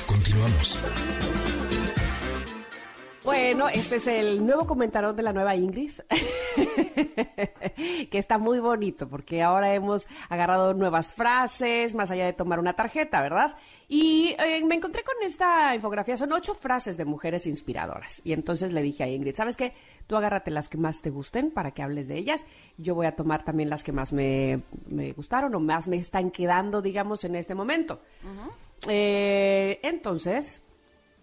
Continuamos. 0.06 0.78
Bueno, 3.24 3.70
este 3.70 3.96
es 3.96 4.06
el 4.06 4.44
nuevo 4.44 4.66
comentario 4.66 5.14
de 5.14 5.22
la 5.22 5.32
nueva 5.32 5.56
Ingrid, 5.56 5.92
que 8.10 8.18
está 8.18 8.36
muy 8.36 8.60
bonito 8.60 9.08
porque 9.08 9.42
ahora 9.42 9.74
hemos 9.74 10.06
agarrado 10.28 10.74
nuevas 10.74 11.14
frases, 11.14 11.94
más 11.94 12.10
allá 12.10 12.26
de 12.26 12.34
tomar 12.34 12.60
una 12.60 12.74
tarjeta, 12.74 13.22
¿verdad? 13.22 13.56
Y 13.88 14.36
eh, 14.38 14.62
me 14.66 14.74
encontré 14.74 15.02
con 15.02 15.14
esta 15.24 15.74
infografía, 15.74 16.18
son 16.18 16.34
ocho 16.34 16.54
frases 16.54 16.98
de 16.98 17.06
mujeres 17.06 17.46
inspiradoras. 17.46 18.20
Y 18.24 18.34
entonces 18.34 18.74
le 18.74 18.82
dije 18.82 19.04
a 19.04 19.08
Ingrid, 19.08 19.34
¿sabes 19.34 19.56
qué? 19.56 19.72
Tú 20.06 20.16
agárrate 20.16 20.50
las 20.50 20.68
que 20.68 20.76
más 20.76 21.00
te 21.00 21.08
gusten 21.08 21.50
para 21.50 21.70
que 21.70 21.82
hables 21.82 22.08
de 22.08 22.18
ellas. 22.18 22.44
Yo 22.76 22.94
voy 22.94 23.06
a 23.06 23.16
tomar 23.16 23.42
también 23.42 23.70
las 23.70 23.84
que 23.84 23.92
más 23.92 24.12
me, 24.12 24.60
me 24.86 25.12
gustaron 25.12 25.54
o 25.54 25.60
más 25.60 25.88
me 25.88 25.96
están 25.96 26.30
quedando, 26.30 26.82
digamos, 26.82 27.24
en 27.24 27.36
este 27.36 27.54
momento. 27.54 28.02
Eh, 28.86 29.80
entonces, 29.82 30.60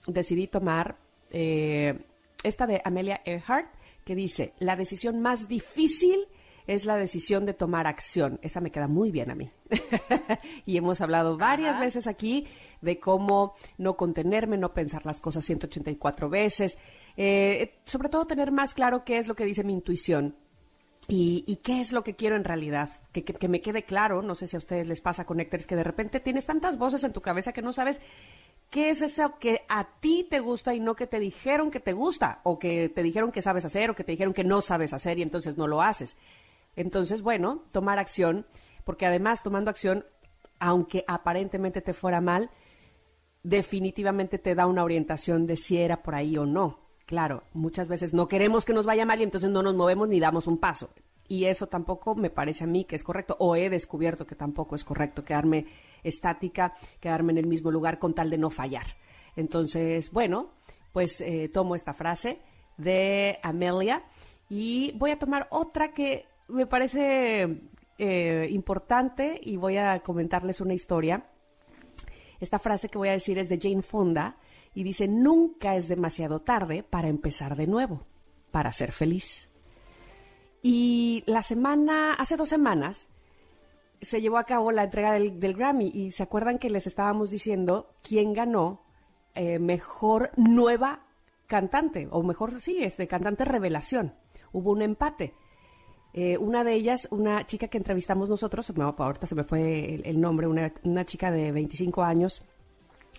decidí 0.08 0.48
tomar 0.48 0.98
eh, 1.32 2.06
esta 2.44 2.68
de 2.68 2.82
Amelia 2.84 3.22
Earhart, 3.26 3.68
que 4.06 4.16
dice, 4.16 4.54
la 4.60 4.76
decisión 4.76 5.20
más 5.22 5.48
difícil 5.48 6.28
es 6.68 6.86
la 6.86 6.96
decisión 6.96 7.46
de 7.46 7.54
tomar 7.54 7.88
acción. 7.88 8.40
Esa 8.44 8.62
me 8.62 8.72
queda 8.72 8.88
muy 8.88 9.12
bien 9.12 9.32
a 9.32 9.36
mí. 9.36 9.52
y 10.66 10.78
hemos 10.78 11.02
hablado 11.02 11.38
varias 11.38 11.80
veces 11.80 12.08
aquí 12.08 12.48
de 12.82 13.00
cómo 13.00 13.54
no 13.78 13.98
contenerme, 13.98 14.58
no 14.58 14.74
pensar 14.74 15.06
las 15.06 15.22
cosas 15.22 15.44
184 15.46 16.30
veces, 16.30 16.78
eh, 17.18 17.80
sobre 17.86 18.10
todo 18.10 18.26
tener 18.26 18.52
más 18.52 18.74
claro 18.74 19.04
qué 19.04 19.18
es 19.18 19.28
lo 19.28 19.36
que 19.36 19.46
dice 19.46 19.64
mi 19.64 19.74
intuición. 19.74 20.36
Y, 21.08 21.44
y 21.48 21.58
qué 21.58 21.82
es 21.82 21.92
lo 21.92 22.04
que 22.04 22.16
quiero 22.16 22.36
en 22.36 22.44
realidad. 22.44 22.90
Que, 23.12 23.24
que- 23.24 23.34
que 23.34 23.48
me 23.50 23.60
quede 23.62 23.84
claro, 23.84 24.22
no 24.22 24.36
sé 24.36 24.46
si 24.46 24.56
a 24.56 24.60
ustedes 24.60 24.88
les 24.88 25.02
pasa, 25.02 25.26
Connectors, 25.26 25.66
que 25.66 25.76
de 25.76 25.84
repente 25.84 26.20
tienes 26.20 26.46
tantas 26.46 26.78
voces 26.78 27.04
en 27.04 27.12
tu 27.12 27.22
cabeza 27.22 27.54
que 27.54 27.64
no 27.64 27.74
sabes 27.74 28.00
qué 28.72 28.90
es 28.90 29.02
eso 29.02 29.38
que 29.38 29.62
a 29.70 30.00
ti 30.00 30.26
te 30.28 30.40
gusta 30.40 30.74
y 30.74 30.80
no 30.80 30.96
que 30.96 31.06
te 31.06 31.20
dijeron 31.20 31.70
que 31.70 31.82
te 31.82 31.94
gusta, 31.94 32.40
o 32.44 32.58
que 32.58 32.90
te 32.90 33.04
dijeron 33.04 33.32
que 33.32 33.42
sabes 33.42 33.66
hacer, 33.66 33.92
o 33.92 33.96
que 33.96 34.04
te 34.04 34.14
dijeron 34.14 34.34
que 34.34 34.46
no 34.46 34.62
sabes 34.62 34.94
hacer 34.94 35.20
y 35.20 35.22
entonces 35.22 35.58
no 35.58 35.68
lo 35.68 35.82
haces. 35.82 36.18
Entonces, 36.76 37.22
bueno, 37.22 37.64
tomar 37.72 38.00
acción, 38.00 38.48
porque 38.86 39.06
además 39.06 39.44
tomando 39.44 39.70
acción, 39.70 40.06
aunque 40.60 41.04
aparentemente 41.08 41.82
te 41.82 41.94
fuera 41.94 42.22
mal, 42.22 42.50
definitivamente 43.44 44.40
te 44.40 44.56
da 44.56 44.66
una 44.68 44.86
orientación 44.86 45.46
de 45.48 45.58
si 45.58 45.78
era 45.78 46.02
por 46.02 46.16
ahí 46.16 46.38
o 46.38 46.46
no. 46.46 46.80
Claro, 47.06 47.44
muchas 47.52 47.90
veces 47.90 48.14
no 48.14 48.30
queremos 48.30 48.64
que 48.64 48.74
nos 48.74 48.86
vaya 48.86 49.06
mal 49.06 49.20
y 49.20 49.24
entonces 49.24 49.50
no 49.50 49.64
nos 49.64 49.76
movemos 49.76 50.08
ni 50.08 50.22
damos 50.22 50.48
un 50.48 50.58
paso. 50.58 50.92
Y 51.32 51.46
eso 51.46 51.68
tampoco 51.68 52.14
me 52.14 52.30
parece 52.30 52.66
a 52.66 52.68
mí 52.68 52.84
que 52.84 52.98
es 52.98 53.06
correcto, 53.06 53.38
o 53.40 53.56
he 53.56 53.70
descubierto 53.70 54.28
que 54.28 54.36
tampoco 54.36 54.76
es 54.76 54.84
correcto 54.84 55.24
quedarme 55.24 55.66
estática, 56.04 56.74
quedarme 57.00 57.32
en 57.32 57.38
el 57.38 57.48
mismo 57.48 57.72
lugar 57.72 58.00
con 58.00 58.14
tal 58.14 58.30
de 58.30 58.38
no 58.38 58.50
fallar. 58.50 58.98
Entonces, 59.38 60.12
bueno, 60.12 60.50
pues 60.92 61.22
eh, 61.22 61.48
tomo 61.48 61.74
esta 61.74 61.94
frase 61.94 62.42
de 62.76 63.40
Amelia 63.44 64.04
y 64.50 64.92
voy 64.98 65.12
a 65.12 65.20
tomar 65.20 65.48
otra 65.52 65.94
que 65.94 66.26
me 66.50 66.68
parece 66.68 67.62
eh, 67.98 68.48
importante 68.52 69.40
y 69.42 69.56
voy 69.56 69.78
a 69.78 70.02
comentarles 70.02 70.60
una 70.60 70.74
historia. 70.74 71.30
Esta 72.42 72.60
frase 72.60 72.90
que 72.90 72.98
voy 72.98 73.08
a 73.08 73.14
decir 73.14 73.38
es 73.38 73.48
de 73.48 73.58
Jane 73.58 73.84
Fonda 73.84 74.36
y 74.74 74.84
dice, 74.84 75.08
nunca 75.08 75.78
es 75.78 75.88
demasiado 75.88 76.40
tarde 76.40 76.84
para 76.84 77.08
empezar 77.08 77.56
de 77.56 77.68
nuevo, 77.68 78.06
para 78.52 78.74
ser 78.74 78.92
feliz. 78.92 79.51
Y 80.62 81.24
la 81.26 81.44
semana, 81.44 82.14
hace 82.14 82.38
dos 82.38 82.50
semanas, 82.50 83.10
se 84.02 84.22
llevó 84.22 84.38
a 84.38 84.44
cabo 84.46 84.72
la 84.72 84.84
entrega 84.86 85.14
del, 85.14 85.54
Grammy 85.56 85.88
y 85.94 86.12
se 86.12 86.24
acuerdan 86.24 86.58
que 86.60 86.70
les 86.70 86.88
estábamos 86.88 87.30
diciendo 87.32 87.94
quién 88.02 88.34
ganó 88.34 88.82
eh, 89.36 89.60
mejor 89.60 90.32
nueva 90.38 91.02
cantante, 91.48 92.08
o 92.12 92.24
mejor, 92.24 92.60
sí, 92.62 92.84
este, 92.84 93.08
cantante 93.08 93.44
revelación. 93.46 94.14
Hubo 94.54 94.72
un 94.72 94.82
empate. 94.82 95.34
Eh, 96.14 96.38
una 96.38 96.64
de 96.64 96.74
ellas, 96.74 97.08
una 97.12 97.46
chica 97.46 97.68
que 97.68 97.78
entrevistamos 97.78 98.30
nosotros, 98.30 98.66
se 98.66 98.74
me- 98.74 98.84
ahorita 98.84 99.28
se 99.28 99.36
me 99.36 99.44
fue 99.44 99.96
el, 99.96 100.06
el 100.06 100.20
nombre, 100.20 100.48
una, 100.48 100.74
una 100.84 101.06
chica 101.06 101.32
de 101.32 101.52
25 101.52 102.04
años, 102.04 102.44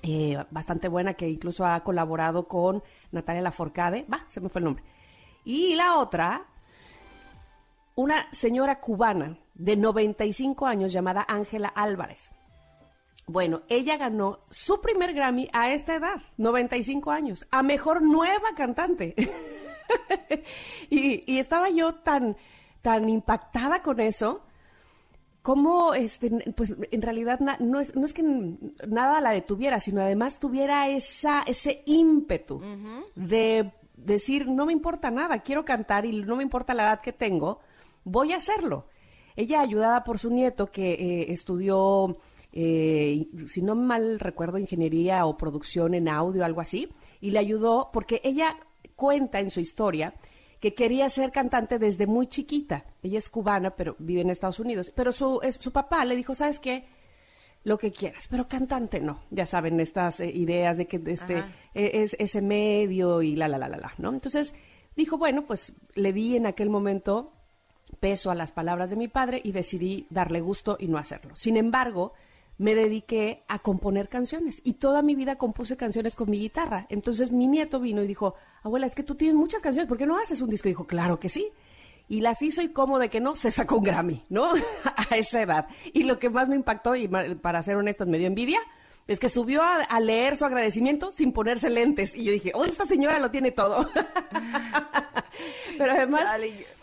eh, 0.03 0.37
bastante 0.51 0.89
buena, 0.89 1.15
que 1.15 1.29
incluso 1.29 1.65
ha 1.65 1.81
colaborado 1.83 2.47
con 2.49 2.83
Natalia 3.11 3.43
Laforcade, 3.43 4.07
va, 4.13 4.25
se 4.29 4.41
me 4.41 4.49
fue 4.49 4.61
el 4.61 4.65
nombre. 4.67 4.85
Y 5.45 5.75
la 5.75 5.97
otra, 5.99 6.47
una 7.95 8.27
señora 8.33 8.81
cubana 8.81 9.39
de 9.55 9.77
95 9.77 10.67
años 10.67 10.93
llamada 10.93 11.25
Ángela 11.29 11.69
Álvarez. 11.69 12.31
Bueno, 13.27 13.63
ella 13.69 13.97
ganó 13.97 14.41
su 14.51 14.81
primer 14.81 15.15
Grammy 15.15 15.49
a 15.53 15.71
esta 15.71 15.95
edad, 15.95 16.23
95 16.39 17.11
años, 17.11 17.47
a 17.51 17.63
mejor 17.63 18.03
nueva 18.03 18.55
cantante. 18.57 19.15
y, 20.91 21.33
y 21.33 21.39
estaba 21.39 21.71
yo 21.71 21.95
tan, 21.95 22.37
tan 22.83 23.09
impactada 23.09 23.83
con 23.83 24.01
eso, 24.01 24.43
como, 25.43 25.95
este, 25.95 26.31
pues 26.57 26.75
en 26.91 27.03
realidad 27.03 27.41
na- 27.41 27.57
no, 27.59 27.81
es, 27.81 27.95
no 27.97 28.07
es 28.07 28.13
que 28.13 28.23
nada 28.23 29.21
la 29.21 29.31
detuviera, 29.31 29.81
sino 29.81 30.01
además 30.01 30.39
tuviera 30.39 30.89
esa, 30.89 31.43
ese 31.47 31.83
ímpetu 31.87 32.61
de, 33.17 33.73
decir, 33.97 34.49
no 34.49 34.67
me 34.67 34.73
importa 34.73 35.11
nada, 35.11 35.41
quiero 35.41 35.65
cantar 35.65 36.07
y 36.07 36.23
no 36.23 36.37
me 36.37 36.43
importa 36.43 36.75
la 36.75 36.85
edad 36.85 37.01
que 37.01 37.13
tengo, 37.13 37.61
voy 38.05 38.33
a 38.33 38.37
hacerlo. 38.37 38.87
Ella, 39.37 39.61
ayudada 39.61 40.05
por 40.05 40.19
su 40.19 40.31
nieto 40.31 40.71
que 40.71 40.93
eh, 40.93 41.33
estudió, 41.33 42.19
eh, 42.53 43.29
si 43.47 43.63
no 43.63 43.75
mal 43.75 44.21
recuerdo, 44.21 44.59
ingeniería 44.59 45.25
o 45.27 45.37
producción 45.37 45.95
en 45.95 46.09
audio, 46.09 46.45
algo 46.45 46.61
así, 46.61 46.89
y 47.21 47.31
le 47.31 47.39
ayudó 47.39 47.91
porque 47.93 48.21
ella 48.25 48.57
cuenta 48.95 49.41
en 49.41 49.51
su 49.51 49.61
historia 49.61 50.15
que 50.61 50.75
quería 50.75 51.09
ser 51.09 51.33
cantante 51.33 51.79
desde 51.79 52.07
muy 52.07 52.29
chiquita. 52.29 52.85
Ella 53.03 53.19
es 53.19 53.29
cubana, 53.29 53.75
pero 53.75 53.97
vive 53.99 54.21
en 54.21 54.31
Estados 54.31 54.61
Unidos. 54.61 54.93
Pero 54.95 55.11
su, 55.11 55.41
su 55.59 55.73
papá 55.73 56.05
le 56.05 56.15
dijo, 56.15 56.37
¿sabes 56.37 56.61
qué? 56.61 56.85
Lo 57.65 57.79
que 57.79 57.91
quieras, 57.91 58.29
pero 58.29 58.47
cantante 58.47 59.01
no. 59.01 59.23
Ya 59.31 59.47
saben, 59.47 59.81
estas 59.81 60.21
eh, 60.21 60.31
ideas 60.31 60.77
de 60.77 60.87
que 60.87 61.01
este 61.07 61.39
e, 61.75 62.03
es 62.03 62.15
ese 62.19 62.43
medio 62.43 63.23
y 63.23 63.35
la, 63.35 63.49
la, 63.49 63.59
la, 63.59 63.69
la, 63.69 63.77
la, 63.77 63.93
¿no? 63.99 64.13
Entonces 64.13 64.55
dijo, 64.95 65.19
bueno, 65.19 65.45
pues 65.47 65.73
le 65.95 66.13
di 66.13 66.37
en 66.37 66.47
aquel 66.47 66.71
momento 66.71 67.33
peso 68.01 68.31
a 68.31 68.35
las 68.35 68.53
palabras 68.53 68.91
de 68.91 68.97
mi 68.97 69.09
padre 69.09 69.41
y 69.43 69.53
decidí 69.53 70.07
darle 70.11 70.41
gusto 70.41 70.77
y 70.79 70.89
no 70.89 70.99
hacerlo. 70.99 71.35
Sin 71.37 71.57
embargo, 71.57 72.13
me 72.59 72.75
dediqué 72.75 73.43
a 73.49 73.59
componer 73.59 74.09
canciones 74.09 74.61
y 74.65 74.75
toda 74.75 75.03
mi 75.03 75.15
vida 75.15 75.37
compuse 75.37 75.77
canciones 75.77 76.17
con 76.17 76.31
mi 76.31 76.39
guitarra. 76.39 76.87
Entonces 76.91 77.33
mi 77.33 77.47
nieto 77.47 77.81
vino 77.81 78.03
y 78.03 78.07
dijo, 78.07 78.35
abuela, 78.63 78.87
es 78.87 78.95
que 78.95 79.03
tú 79.03 79.15
tienes 79.15 79.37
muchas 79.37 79.63
canciones, 79.63 79.89
¿por 79.89 79.99
qué 79.99 80.07
no 80.07 80.19
haces 80.19 80.41
un 80.43 80.51
disco? 80.51 80.69
Y 80.69 80.73
dijo, 80.73 80.87
claro 80.87 81.19
que 81.19 81.29
sí. 81.29 81.51
Y 82.09 82.21
las 82.21 82.43
hizo 82.43 82.63
y 82.63 82.69
como 82.69 82.99
de 82.99 83.09
que 83.09 83.21
no, 83.21 83.37
se 83.37 83.51
sacó 83.51 83.79
un 83.79 83.85
Grammy, 83.85 84.23
¿no? 84.29 84.53
a 85.11 85.17
esa 85.17 85.43
edad. 85.43 85.67
Y 85.93 86.05
lo 86.05 86.19
que 86.19 86.31
más 86.31 86.49
me 86.49 86.57
impactó, 86.57 86.95
y 86.95 87.09
para 87.09 87.63
ser 87.63 87.77
honestas 87.77 88.07
me 88.07 88.19
dio 88.19 88.27
envidia, 88.27 88.61
es 89.09 89.19
que 89.19 89.29
subió 89.29 89.63
a, 89.63 90.01
leer 90.01 90.37
su 90.37 90.45
agradecimiento 90.45 91.11
sin 91.11 91.33
ponerse 91.33 91.71
lentes. 91.71 92.15
Y 92.15 92.25
yo 92.25 92.33
dije, 92.33 92.53
oh, 92.55 92.65
esta 92.65 92.87
señora 92.87 93.19
lo 93.19 93.31
tiene 93.31 93.51
todo. 93.51 93.89
pero 95.79 95.93
además... 95.93 96.31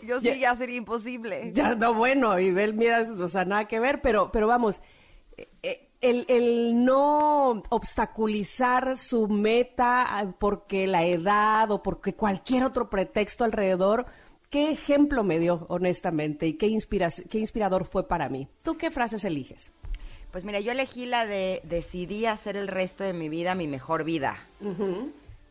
yo, 0.02 0.20
sí 0.20 0.38
ya, 0.38 0.54
sería 0.54 0.76
imposible. 0.76 1.50
Ya, 1.54 1.74
no, 1.74 1.94
bueno, 1.94 2.38
y 2.38 2.50
ver, 2.50 2.74
mira, 2.74 3.08
o 3.18 3.28
sea, 3.28 3.44
nada 3.44 3.66
que 3.66 3.80
ver, 3.80 4.00
pero, 4.02 4.30
pero 4.30 4.46
vamos, 4.46 4.80
eh, 5.62 5.88
el, 6.00 6.26
el, 6.28 6.84
no 6.84 7.62
obstaculizar 7.68 8.96
su 8.96 9.28
meta 9.28 10.02
ah, 10.02 10.34
porque 10.38 10.86
la 10.86 11.04
edad 11.04 11.70
o 11.70 11.82
porque 11.82 12.14
cualquier 12.14 12.64
otro 12.64 12.88
pretexto 12.90 13.44
alrededor, 13.44 14.06
¿qué 14.50 14.70
ejemplo 14.70 15.24
me 15.24 15.38
dio, 15.38 15.66
honestamente? 15.68 16.46
¿Y 16.46 16.54
qué, 16.54 16.76
qué 17.28 17.38
inspirador 17.38 17.86
fue 17.86 18.06
para 18.06 18.28
mí? 18.28 18.48
¿Tú 18.62 18.76
qué 18.76 18.90
frases 18.90 19.24
eliges? 19.24 19.72
Pues 20.30 20.44
mira, 20.44 20.60
yo 20.60 20.72
elegí 20.72 21.06
la 21.06 21.26
de 21.26 21.60
decidí 21.64 22.26
hacer 22.26 22.56
el 22.56 22.68
resto 22.68 23.02
de 23.04 23.12
mi 23.12 23.28
vida 23.28 23.54
mi 23.54 23.66
mejor 23.66 24.04
vida. 24.04 24.38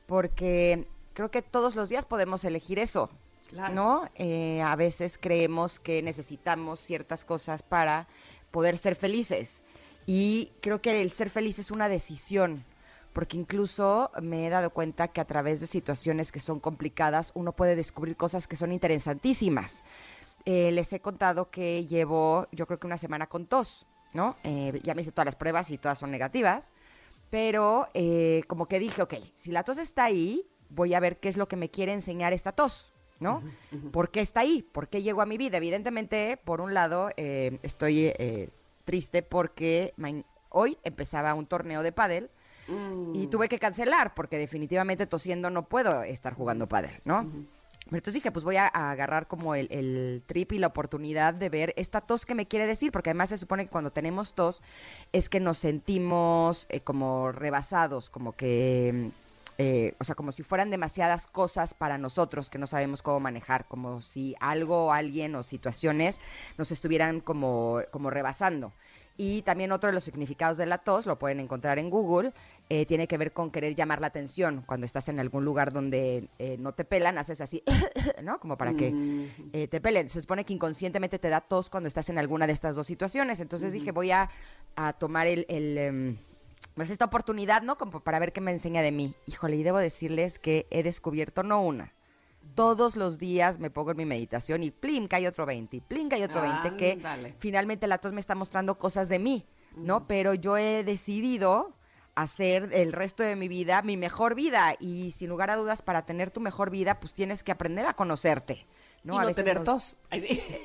Porque 0.07 0.87
creo 1.13 1.29
que 1.31 1.41
todos 1.41 1.75
los 1.75 1.89
días 1.89 2.05
podemos 2.05 2.43
elegir 2.45 2.79
eso. 2.79 3.09
¿No? 3.73 4.07
Eh, 4.15 4.61
a 4.61 4.75
veces 4.75 5.17
creemos 5.19 5.79
que 5.79 6.03
necesitamos 6.03 6.79
ciertas 6.79 7.25
cosas 7.25 7.63
para 7.63 8.07
poder 8.51 8.77
ser 8.77 8.95
felices. 8.95 9.61
Y 10.05 10.51
creo 10.61 10.81
que 10.81 11.01
el 11.01 11.11
ser 11.11 11.29
feliz 11.29 11.59
es 11.59 11.71
una 11.71 11.89
decisión, 11.89 12.63
porque 13.11 13.37
incluso 13.37 14.11
me 14.21 14.45
he 14.45 14.49
dado 14.49 14.69
cuenta 14.69 15.07
que 15.07 15.19
a 15.19 15.25
través 15.25 15.59
de 15.59 15.67
situaciones 15.67 16.31
que 16.31 16.39
son 16.39 16.59
complicadas 16.59 17.31
uno 17.35 17.51
puede 17.51 17.75
descubrir 17.75 18.15
cosas 18.15 18.47
que 18.47 18.55
son 18.55 18.71
interesantísimas. 18.71 19.83
Eh, 20.45 20.71
les 20.71 20.93
he 20.93 20.99
contado 20.99 21.49
que 21.49 21.85
llevo, 21.85 22.47
yo 22.51 22.65
creo 22.65 22.79
que 22.79 22.87
una 22.87 22.97
semana 22.97 23.27
con 23.27 23.45
tos. 23.45 23.85
¿No? 24.13 24.35
Eh, 24.43 24.79
ya 24.83 24.95
me 24.95 25.01
hice 25.01 25.11
todas 25.11 25.25
las 25.25 25.35
pruebas 25.35 25.69
y 25.71 25.77
todas 25.77 25.99
son 25.99 26.11
negativas, 26.11 26.71
pero 27.29 27.87
eh, 27.93 28.43
como 28.47 28.67
que 28.67 28.79
dije, 28.79 29.01
ok, 29.01 29.15
si 29.35 29.51
la 29.51 29.63
tos 29.63 29.77
está 29.77 30.05
ahí, 30.05 30.45
voy 30.69 30.93
a 30.93 30.99
ver 30.99 31.19
qué 31.19 31.29
es 31.29 31.37
lo 31.37 31.47
que 31.47 31.55
me 31.55 31.69
quiere 31.69 31.93
enseñar 31.93 32.33
esta 32.33 32.51
tos, 32.51 32.93
¿no? 33.19 33.43
¿Por 33.91 34.11
qué 34.11 34.21
está 34.21 34.41
ahí? 34.41 34.63
¿Por 34.63 34.87
qué 34.87 35.01
llegó 35.01 35.21
a 35.21 35.25
mi 35.25 35.37
vida? 35.37 35.57
Evidentemente, 35.57 36.37
por 36.37 36.61
un 36.61 36.73
lado, 36.73 37.09
eh, 37.17 37.59
estoy 37.63 38.13
triste 38.85 39.21
porque 39.21 39.93
hoy 40.49 40.77
empezaba 40.83 41.33
un 41.33 41.45
torneo 41.45 41.83
de 41.83 41.91
pádel 41.91 42.29
y 42.67 42.71
mm. 42.71 43.29
tuve 43.29 43.49
que 43.49 43.59
cancelar 43.59 44.13
porque 44.13 44.37
definitivamente 44.37 45.07
tosiendo 45.07 45.49
no 45.49 45.65
puedo 45.65 46.03
estar 46.03 46.33
jugando 46.33 46.67
pádel, 46.67 47.01
¿no? 47.03 47.27
Entonces 47.97 48.15
dije, 48.15 48.31
pues 48.31 48.45
voy 48.45 48.57
a, 48.57 48.67
agarrar 48.67 49.27
como 49.27 49.55
el, 49.55 50.23
trip 50.27 50.51
y 50.51 50.59
la 50.59 50.67
oportunidad 50.67 51.33
de 51.33 51.49
ver 51.49 51.73
esta 51.77 52.01
tos 52.01 52.25
que 52.25 52.35
me 52.35 52.47
quiere 52.47 52.67
decir, 52.67 52.91
porque 52.91 53.09
además 53.09 53.29
se 53.29 53.37
supone 53.37 53.65
que 53.65 53.71
cuando 53.71 53.91
tenemos 53.91 54.33
tos 54.33 54.61
es 55.11 55.29
que 55.29 55.39
nos 55.39 55.57
sentimos 55.57 56.67
eh, 56.69 56.81
como 56.81 57.31
rebasados, 57.31 58.09
como 58.09 58.35
que, 58.35 59.11
eh, 59.57 59.93
o 59.99 60.03
sea, 60.03 60.15
como 60.15 60.31
si 60.31 60.43
fueran 60.43 60.69
demasiadas 60.69 61.27
cosas 61.27 61.73
para 61.73 61.97
nosotros 61.97 62.49
que 62.49 62.59
no 62.59 62.67
sabemos 62.67 63.01
cómo 63.01 63.19
manejar, 63.19 63.65
como 63.67 64.01
si 64.01 64.35
algo, 64.39 64.93
alguien 64.93 65.35
o 65.35 65.43
situaciones 65.43 66.19
nos 66.57 66.71
estuvieran 66.71 67.21
como, 67.21 67.81
como 67.91 68.09
rebasando. 68.09 68.71
Y 69.21 69.41
también 69.41 69.73
otro 69.73 69.87
de 69.87 69.93
los 69.93 70.05
significados 70.05 70.57
de 70.57 70.65
la 70.65 70.77
tos, 70.77 71.05
lo 71.05 71.19
pueden 71.19 71.41
encontrar 71.41 71.77
en 71.77 71.89
Google, 71.89 72.31
eh, 72.71 72.85
tiene 72.85 73.07
que 73.07 73.17
ver 73.17 73.33
con 73.33 73.49
querer 73.49 73.73
llamar 73.73 73.99
la 73.99 74.07
atención. 74.07 74.63
Cuando 74.65 74.85
estás 74.85 75.09
en 75.09 75.19
algún 75.19 75.43
lugar 75.43 75.73
donde 75.73 76.29
eh, 76.37 76.55
no 76.59 76.73
te 76.73 76.85
pelan, 76.85 77.17
haces 77.17 77.41
así, 77.41 77.63
¿no? 78.23 78.39
Como 78.39 78.57
para 78.57 78.75
que 78.75 79.27
eh, 79.53 79.67
te 79.67 79.81
pelen. 79.81 80.07
Se 80.07 80.21
supone 80.21 80.45
que 80.45 80.53
inconscientemente 80.53 81.17
te 81.17 81.29
da 81.29 81.41
tos 81.41 81.71
cuando 81.71 81.87
estás 81.87 82.09
en 82.09 82.19
alguna 82.19 82.45
de 82.45 82.53
estas 82.53 82.75
dos 82.75 82.85
situaciones. 82.85 83.39
Entonces 83.39 83.73
dije, 83.73 83.91
voy 83.91 84.11
a, 84.11 84.29
tomar 84.99 85.25
el... 85.25 85.45
Em, 85.49 86.17
pues 86.75 86.91
esta 86.91 87.05
oportunidad, 87.05 87.63
¿no? 87.63 87.77
Como 87.77 88.01
para 88.01 88.19
ver 88.19 88.33
qué 88.33 88.39
me 88.39 88.51
enseña 88.51 88.83
de 88.83 88.91
mí. 88.91 89.15
Híjole, 89.25 89.55
y 89.55 89.63
debo 89.63 89.79
decirles 89.79 90.37
que 90.37 90.67
he 90.69 90.83
descubierto 90.83 91.41
no 91.41 91.63
una, 91.63 91.93
todos 92.53 92.95
los 92.95 93.17
días 93.17 93.59
me 93.59 93.71
pongo 93.71 93.91
en 93.91 93.97
mi 93.97 94.05
meditación 94.05 94.63
y 94.63 94.69
plim, 94.69 95.07
cae 95.07 95.27
otro 95.27 95.45
20, 95.45 95.77
y 95.77 95.81
plim, 95.81 96.07
cae 96.07 96.23
otro 96.23 96.41
20, 96.41 96.77
que 96.77 96.99
finalmente 97.39 97.87
la 97.87 97.97
tos 97.97 98.13
me 98.13 98.19
está 98.19 98.35
mostrando 98.35 98.77
cosas 98.77 99.09
de 99.09 99.19
mí, 99.19 99.45
¿no? 99.75 100.07
Pero 100.07 100.33
yo 100.35 100.57
he 100.57 100.83
decidido 100.83 101.73
hacer 102.21 102.69
el 102.73 102.91
resto 102.91 103.23
de 103.23 103.35
mi 103.35 103.47
vida 103.47 103.81
mi 103.81 103.97
mejor 103.97 104.35
vida 104.35 104.75
y 104.79 105.11
sin 105.11 105.29
lugar 105.29 105.49
a 105.49 105.55
dudas 105.55 105.81
para 105.81 106.05
tener 106.05 106.31
tu 106.31 106.41
mejor 106.41 106.69
vida 106.69 106.99
pues 106.99 107.13
tienes 107.13 107.43
que 107.43 107.51
aprender 107.51 107.85
a 107.85 107.93
conocerte. 107.93 108.65
¿No? 109.03 109.19
a 109.19 109.33
tener 109.33 109.63
tos. 109.63 109.95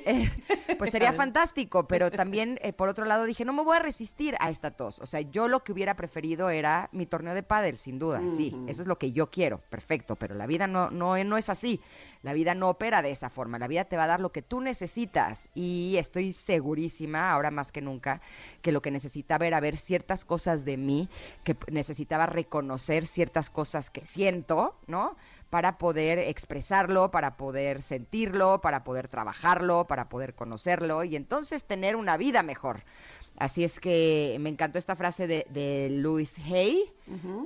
Eh, 0.07 0.29
pues 0.77 0.91
sería 0.91 1.13
fantástico, 1.13 1.87
pero 1.87 2.11
también 2.11 2.59
eh, 2.61 2.73
por 2.73 2.89
otro 2.89 3.05
lado 3.05 3.25
dije, 3.25 3.43
no 3.43 3.53
me 3.53 3.63
voy 3.63 3.77
a 3.77 3.79
resistir 3.79 4.35
a 4.39 4.49
esta 4.49 4.71
tos. 4.71 4.99
O 4.99 5.07
sea, 5.07 5.21
yo 5.21 5.47
lo 5.47 5.63
que 5.63 5.71
hubiera 5.71 5.95
preferido 5.95 6.49
era 6.49 6.89
mi 6.91 7.05
torneo 7.05 7.33
de 7.33 7.41
pádel, 7.41 7.77
sin 7.77 7.97
duda, 7.97 8.21
sí, 8.35 8.55
eso 8.67 8.81
es 8.81 8.87
lo 8.87 8.97
que 8.97 9.11
yo 9.11 9.31
quiero, 9.31 9.59
perfecto, 9.69 10.15
pero 10.15 10.35
la 10.35 10.45
vida 10.45 10.67
no, 10.67 10.91
no, 10.91 11.23
no 11.23 11.37
es 11.37 11.49
así. 11.49 11.81
La 12.21 12.33
vida 12.33 12.55
no 12.55 12.69
opera 12.69 13.01
de 13.01 13.11
esa 13.11 13.29
forma, 13.29 13.59
la 13.59 13.67
vida 13.67 13.85
te 13.85 13.97
va 13.97 14.05
a 14.05 14.07
dar 14.07 14.19
lo 14.19 14.31
que 14.31 14.41
tú 14.41 14.61
necesitas 14.61 15.49
y 15.53 15.97
estoy 15.97 16.33
segurísima, 16.33 17.31
ahora 17.31 17.51
más 17.51 17.71
que 17.71 17.81
nunca, 17.81 18.21
que 18.61 18.71
lo 18.71 18.81
que 18.81 18.91
necesitaba 18.91 19.45
era 19.45 19.59
ver 19.59 19.77
ciertas 19.77 20.25
cosas 20.25 20.65
de 20.65 20.77
mí, 20.77 21.09
que 21.43 21.55
necesitaba 21.71 22.25
reconocer 22.25 23.05
ciertas 23.05 23.49
cosas 23.49 23.89
que 23.89 24.01
siento, 24.01 24.75
¿no? 24.87 25.15
Para 25.55 25.77
poder 25.77 26.19
expresarlo, 26.19 27.11
para 27.11 27.37
poder 27.37 27.81
sentirlo, 27.81 28.59
para 28.59 28.83
poder 28.83 29.07
trabajarlo, 29.07 29.87
para 29.87 30.09
poder 30.09 30.35
conocerlo 30.35 31.05
y 31.05 31.15
entonces 31.15 31.63
tener 31.63 31.95
una 31.95 32.17
vida 32.17 32.43
mejor. 32.43 32.83
Así 33.37 33.63
es 33.63 33.79
que 33.79 34.35
me 34.41 34.49
encantó 34.49 34.79
esta 34.79 34.97
frase 34.97 35.27
de, 35.27 35.47
de 35.51 35.87
Louise 35.91 36.41
Hay, 36.53 36.91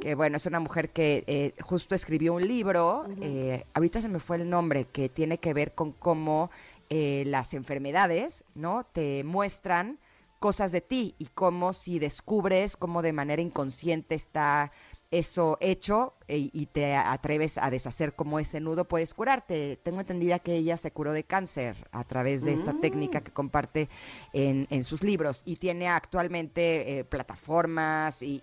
que 0.01 0.15
bueno, 0.15 0.37
es 0.37 0.47
una 0.47 0.59
mujer 0.59 0.89
que 0.89 1.23
eh, 1.27 1.53
justo 1.61 1.93
escribió 1.93 2.33
un 2.33 2.47
libro, 2.47 3.05
eh, 3.21 3.63
ahorita 3.75 4.01
se 4.01 4.09
me 4.09 4.19
fue 4.19 4.37
el 4.37 4.49
nombre, 4.49 4.85
que 4.85 5.07
tiene 5.07 5.37
que 5.37 5.53
ver 5.53 5.75
con 5.75 5.91
cómo 5.91 6.49
eh, 6.89 7.25
las 7.27 7.53
enfermedades, 7.53 8.43
¿no? 8.55 8.87
Te 8.91 9.23
muestran 9.23 9.99
cosas 10.39 10.71
de 10.71 10.81
ti 10.81 11.13
y 11.19 11.27
cómo 11.27 11.73
si 11.73 11.99
descubres 11.99 12.75
cómo 12.75 13.03
de 13.03 13.13
manera 13.13 13.43
inconsciente 13.43 14.15
está 14.15 14.71
eso 15.11 15.59
hecho 15.61 16.15
y 16.37 16.65
te 16.67 16.95
atreves 16.95 17.57
a 17.57 17.69
deshacer 17.69 18.13
como 18.13 18.39
ese 18.39 18.59
nudo, 18.59 18.85
puedes 18.85 19.13
curarte. 19.13 19.79
Tengo 19.83 19.99
entendida 19.99 20.39
que 20.39 20.55
ella 20.55 20.77
se 20.77 20.91
curó 20.91 21.11
de 21.11 21.23
cáncer 21.23 21.75
a 21.91 22.03
través 22.03 22.43
de 22.43 22.53
esta 22.53 22.73
técnica 22.79 23.19
mm. 23.19 23.23
que 23.23 23.31
comparte 23.31 23.89
en, 24.33 24.67
en, 24.69 24.83
sus 24.83 25.03
libros 25.03 25.41
y 25.45 25.57
tiene 25.57 25.87
actualmente 25.87 26.99
eh, 26.99 27.03
plataformas 27.03 28.21
y, 28.21 28.41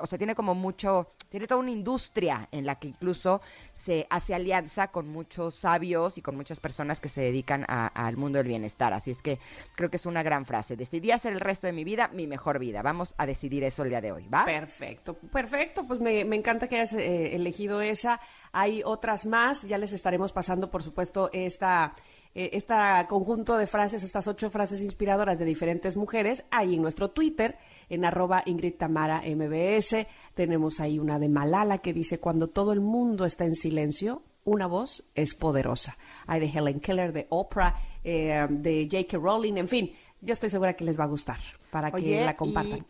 o 0.00 0.06
sea, 0.06 0.18
tiene 0.18 0.34
como 0.34 0.54
mucho, 0.54 1.08
tiene 1.28 1.46
toda 1.46 1.60
una 1.60 1.70
industria 1.70 2.48
en 2.52 2.66
la 2.66 2.76
que 2.76 2.88
incluso 2.88 3.40
se 3.72 4.06
hace 4.10 4.34
alianza 4.34 4.88
con 4.88 5.08
muchos 5.08 5.54
sabios 5.54 6.18
y 6.18 6.22
con 6.22 6.36
muchas 6.36 6.60
personas 6.60 7.00
que 7.00 7.08
se 7.08 7.22
dedican 7.22 7.64
al 7.68 8.16
mundo 8.16 8.38
del 8.38 8.48
bienestar. 8.48 8.92
Así 8.92 9.10
es 9.10 9.22
que 9.22 9.38
creo 9.76 9.90
que 9.90 9.96
es 9.96 10.06
una 10.06 10.22
gran 10.22 10.46
frase. 10.46 10.76
Decidí 10.76 11.10
hacer 11.10 11.32
el 11.32 11.40
resto 11.40 11.66
de 11.66 11.72
mi 11.72 11.84
vida 11.84 12.08
mi 12.08 12.26
mejor 12.26 12.58
vida. 12.58 12.82
Vamos 12.82 13.14
a 13.18 13.26
decidir 13.26 13.64
eso 13.64 13.82
el 13.82 13.90
día 13.90 14.00
de 14.00 14.12
hoy, 14.12 14.28
¿va? 14.28 14.44
Perfecto, 14.44 15.14
perfecto. 15.14 15.86
Pues 15.86 16.00
me, 16.00 16.24
me 16.24 16.36
encanta 16.36 16.63
que 16.68 16.76
hayas 16.76 16.92
eh, 16.94 17.34
elegido 17.34 17.80
esa. 17.80 18.20
Hay 18.52 18.82
otras 18.84 19.26
más, 19.26 19.62
ya 19.62 19.78
les 19.78 19.92
estaremos 19.92 20.32
pasando, 20.32 20.70
por 20.70 20.82
supuesto, 20.82 21.30
esta 21.32 21.94
este 22.34 22.74
conjunto 23.08 23.56
de 23.56 23.68
frases, 23.68 24.02
estas 24.02 24.26
ocho 24.26 24.50
frases 24.50 24.82
inspiradoras 24.82 25.38
de 25.38 25.44
diferentes 25.44 25.96
mujeres, 25.96 26.44
ahí 26.50 26.74
en 26.74 26.82
nuestro 26.82 27.10
Twitter, 27.10 27.56
en 27.88 28.04
arroba 28.04 28.42
Ingrid 28.44 28.74
Tamara 28.74 29.22
MBS. 29.24 30.06
Tenemos 30.34 30.80
ahí 30.80 30.98
una 30.98 31.20
de 31.20 31.28
Malala 31.28 31.78
que 31.78 31.92
dice, 31.92 32.18
cuando 32.18 32.48
todo 32.48 32.72
el 32.72 32.80
mundo 32.80 33.24
está 33.24 33.44
en 33.44 33.54
silencio, 33.54 34.22
una 34.44 34.66
voz 34.66 35.04
es 35.14 35.34
poderosa. 35.34 35.96
Hay 36.26 36.40
de 36.40 36.46
Helen 36.46 36.80
Keller, 36.80 37.12
de 37.12 37.26
Oprah, 37.30 37.74
eh, 38.02 38.46
de 38.50 38.88
J.K. 38.90 39.16
Rowling, 39.16 39.56
en 39.56 39.68
fin, 39.68 39.92
yo 40.20 40.32
estoy 40.32 40.50
segura 40.50 40.74
que 40.74 40.84
les 40.84 40.98
va 40.98 41.04
a 41.04 41.08
gustar 41.08 41.38
para 41.70 41.90
que 41.90 42.24
la 42.24 42.36
compartan. 42.36 42.84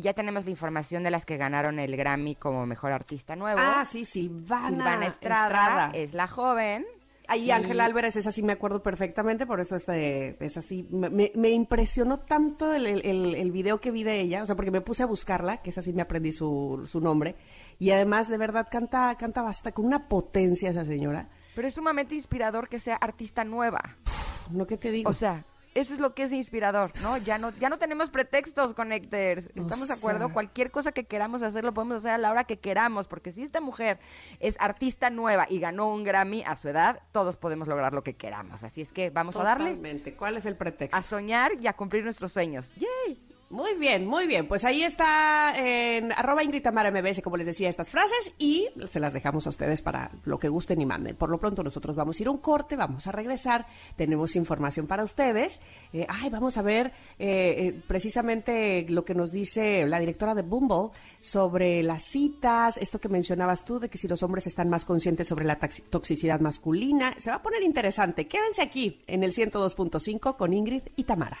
Y 0.00 0.02
ya 0.02 0.14
tenemos 0.14 0.46
la 0.46 0.50
información 0.50 1.02
de 1.02 1.10
las 1.10 1.26
que 1.26 1.36
ganaron 1.36 1.78
el 1.78 1.94
Grammy 1.94 2.34
como 2.34 2.64
mejor 2.64 2.90
artista 2.90 3.36
nuevo. 3.36 3.60
Ah, 3.62 3.84
sí, 3.84 4.06
Silvana, 4.06 4.70
Silvana 4.70 5.06
Estrada, 5.08 5.90
es 5.92 6.14
la 6.14 6.26
joven. 6.26 6.86
Ahí 7.28 7.50
Ángel 7.50 7.78
Álvarez, 7.82 8.16
esa 8.16 8.32
sí 8.32 8.42
me 8.42 8.54
acuerdo 8.54 8.82
perfectamente, 8.82 9.44
por 9.44 9.60
eso 9.60 9.76
este, 9.76 10.42
es 10.42 10.56
así. 10.56 10.88
Me, 10.90 11.50
impresionó 11.50 12.20
tanto 12.20 12.72
el, 12.72 12.86
el, 12.86 13.34
el, 13.34 13.52
video 13.52 13.78
que 13.78 13.90
vi 13.90 14.02
de 14.02 14.20
ella, 14.20 14.42
o 14.42 14.46
sea, 14.46 14.56
porque 14.56 14.70
me 14.70 14.80
puse 14.80 15.02
a 15.02 15.06
buscarla, 15.06 15.58
que 15.58 15.68
esa 15.68 15.82
sí 15.82 15.92
me 15.92 16.00
aprendí 16.00 16.32
su, 16.32 16.88
su 16.90 17.02
nombre. 17.02 17.36
Y 17.78 17.90
además, 17.90 18.30
de 18.30 18.38
verdad, 18.38 18.68
canta, 18.70 19.14
canta 19.16 19.42
bastante, 19.42 19.74
con 19.74 19.84
una 19.84 20.08
potencia 20.08 20.70
esa 20.70 20.86
señora. 20.86 21.28
Pero 21.54 21.68
es 21.68 21.74
sumamente 21.74 22.14
inspirador 22.14 22.70
que 22.70 22.78
sea 22.78 22.96
artista 22.96 23.44
nueva. 23.44 23.98
No, 24.50 24.66
¿qué 24.66 24.78
te 24.78 24.90
digo? 24.90 25.10
O 25.10 25.12
sea, 25.12 25.44
eso 25.74 25.94
es 25.94 26.00
lo 26.00 26.14
que 26.14 26.24
es 26.24 26.32
inspirador, 26.32 26.92
¿no? 27.02 27.16
Ya 27.18 27.38
no, 27.38 27.50
ya 27.58 27.68
no 27.68 27.78
tenemos 27.78 28.10
pretextos, 28.10 28.74
Connectors. 28.74 29.50
¿Estamos 29.54 29.88
de 29.88 29.94
acuerdo? 29.94 30.32
Cualquier 30.32 30.70
cosa 30.70 30.92
que 30.92 31.04
queramos 31.04 31.42
hacer 31.42 31.64
lo 31.64 31.72
podemos 31.72 31.98
hacer 31.98 32.12
a 32.12 32.18
la 32.18 32.30
hora 32.30 32.44
que 32.44 32.58
queramos, 32.58 33.08
porque 33.08 33.32
si 33.32 33.42
esta 33.42 33.60
mujer 33.60 34.00
es 34.40 34.56
artista 34.58 35.10
nueva 35.10 35.46
y 35.48 35.60
ganó 35.60 35.92
un 35.92 36.04
Grammy 36.04 36.42
a 36.46 36.56
su 36.56 36.68
edad, 36.68 37.00
todos 37.12 37.36
podemos 37.36 37.68
lograr 37.68 37.94
lo 37.94 38.02
que 38.02 38.16
queramos. 38.16 38.64
Así 38.64 38.80
es 38.80 38.92
que 38.92 39.10
vamos 39.10 39.36
a 39.36 39.44
darle. 39.44 39.78
¿Cuál 40.16 40.36
es 40.36 40.46
el 40.46 40.56
pretexto? 40.56 40.96
A 40.96 41.02
soñar 41.02 41.52
y 41.60 41.66
a 41.66 41.72
cumplir 41.74 42.04
nuestros 42.04 42.32
sueños. 42.32 42.72
¡Yay! 42.76 43.29
Muy 43.50 43.74
bien, 43.74 44.06
muy 44.06 44.28
bien. 44.28 44.46
Pues 44.46 44.64
ahí 44.64 44.84
está 44.84 45.52
en 45.56 46.12
arroba 46.12 46.44
Ingrid 46.44 46.62
Tamara 46.62 46.92
MBS, 46.92 47.20
como 47.20 47.36
les 47.36 47.48
decía, 47.48 47.68
estas 47.68 47.90
frases 47.90 48.32
y 48.38 48.68
se 48.88 49.00
las 49.00 49.12
dejamos 49.12 49.44
a 49.48 49.50
ustedes 49.50 49.82
para 49.82 50.12
lo 50.24 50.38
que 50.38 50.48
gusten 50.48 50.80
y 50.80 50.86
manden. 50.86 51.16
Por 51.16 51.30
lo 51.30 51.38
pronto 51.38 51.64
nosotros 51.64 51.96
vamos 51.96 52.16
a 52.16 52.22
ir 52.22 52.28
a 52.28 52.30
un 52.30 52.38
corte, 52.38 52.76
vamos 52.76 53.08
a 53.08 53.12
regresar, 53.12 53.66
tenemos 53.96 54.36
información 54.36 54.86
para 54.86 55.02
ustedes. 55.02 55.60
Eh, 55.92 56.06
ay, 56.08 56.30
vamos 56.30 56.58
a 56.58 56.62
ver 56.62 56.92
eh, 57.18 57.56
eh, 57.58 57.82
precisamente 57.88 58.86
lo 58.88 59.04
que 59.04 59.16
nos 59.16 59.32
dice 59.32 59.84
la 59.84 59.98
directora 59.98 60.36
de 60.36 60.42
Bumble 60.42 60.96
sobre 61.18 61.82
las 61.82 62.04
citas, 62.04 62.76
esto 62.76 63.00
que 63.00 63.08
mencionabas 63.08 63.64
tú 63.64 63.80
de 63.80 63.88
que 63.88 63.98
si 63.98 64.06
los 64.06 64.22
hombres 64.22 64.46
están 64.46 64.68
más 64.68 64.84
conscientes 64.84 65.26
sobre 65.26 65.44
la 65.44 65.58
toxicidad 65.90 66.38
masculina. 66.38 67.14
Se 67.16 67.30
va 67.30 67.38
a 67.38 67.42
poner 67.42 67.64
interesante. 67.64 68.28
Quédense 68.28 68.62
aquí 68.62 69.02
en 69.08 69.24
el 69.24 69.32
102.5 69.32 70.36
con 70.36 70.52
Ingrid 70.52 70.82
y 70.94 71.02
Tamara. 71.02 71.40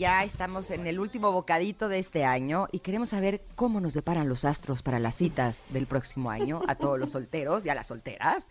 ya 0.00 0.24
estamos 0.24 0.70
en 0.70 0.86
el 0.86 0.98
último 0.98 1.30
bocadito 1.30 1.90
de 1.90 1.98
este 1.98 2.24
año 2.24 2.68
y 2.72 2.78
queremos 2.78 3.10
saber 3.10 3.42
cómo 3.54 3.82
nos 3.82 3.92
deparan 3.92 4.30
los 4.30 4.46
astros 4.46 4.82
para 4.82 4.98
las 4.98 5.16
citas 5.16 5.66
del 5.68 5.86
próximo 5.86 6.30
año 6.30 6.62
a 6.68 6.74
todos 6.74 6.98
los 6.98 7.10
solteros 7.10 7.66
y 7.66 7.68
a 7.68 7.74
las 7.74 7.88
solteras. 7.88 8.46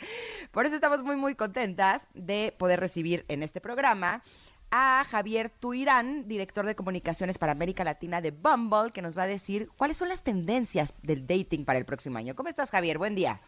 Por 0.51 0.67
eso 0.67 0.75
estamos 0.75 1.01
muy, 1.01 1.15
muy 1.15 1.33
contentas 1.33 2.07
de 2.13 2.53
poder 2.55 2.79
recibir 2.79 3.25
en 3.29 3.41
este 3.41 3.61
programa 3.61 4.21
a 4.69 5.03
Javier 5.09 5.49
Tuirán, 5.49 6.27
director 6.27 6.67
de 6.67 6.75
comunicaciones 6.75 7.39
para 7.39 7.53
América 7.53 7.83
Latina 7.83 8.21
de 8.21 8.29
Bumble, 8.29 8.91
que 8.93 9.01
nos 9.01 9.17
va 9.17 9.23
a 9.23 9.27
decir 9.27 9.69
cuáles 9.75 9.97
son 9.97 10.09
las 10.09 10.21
tendencias 10.21 10.93
del 11.01 11.25
dating 11.25 11.65
para 11.65 11.79
el 11.79 11.85
próximo 11.85 12.19
año. 12.19 12.35
¿Cómo 12.35 12.49
estás, 12.49 12.69
Javier? 12.69 12.99
Buen 12.99 13.15
día. 13.15 13.41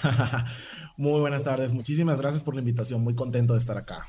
Muy 0.96 1.18
buenas 1.18 1.42
tardes. 1.42 1.72
Muchísimas 1.72 2.20
gracias 2.20 2.44
por 2.44 2.54
la 2.54 2.60
invitación. 2.60 3.02
Muy 3.02 3.16
contento 3.16 3.54
de 3.54 3.58
estar 3.58 3.76
acá. 3.76 4.06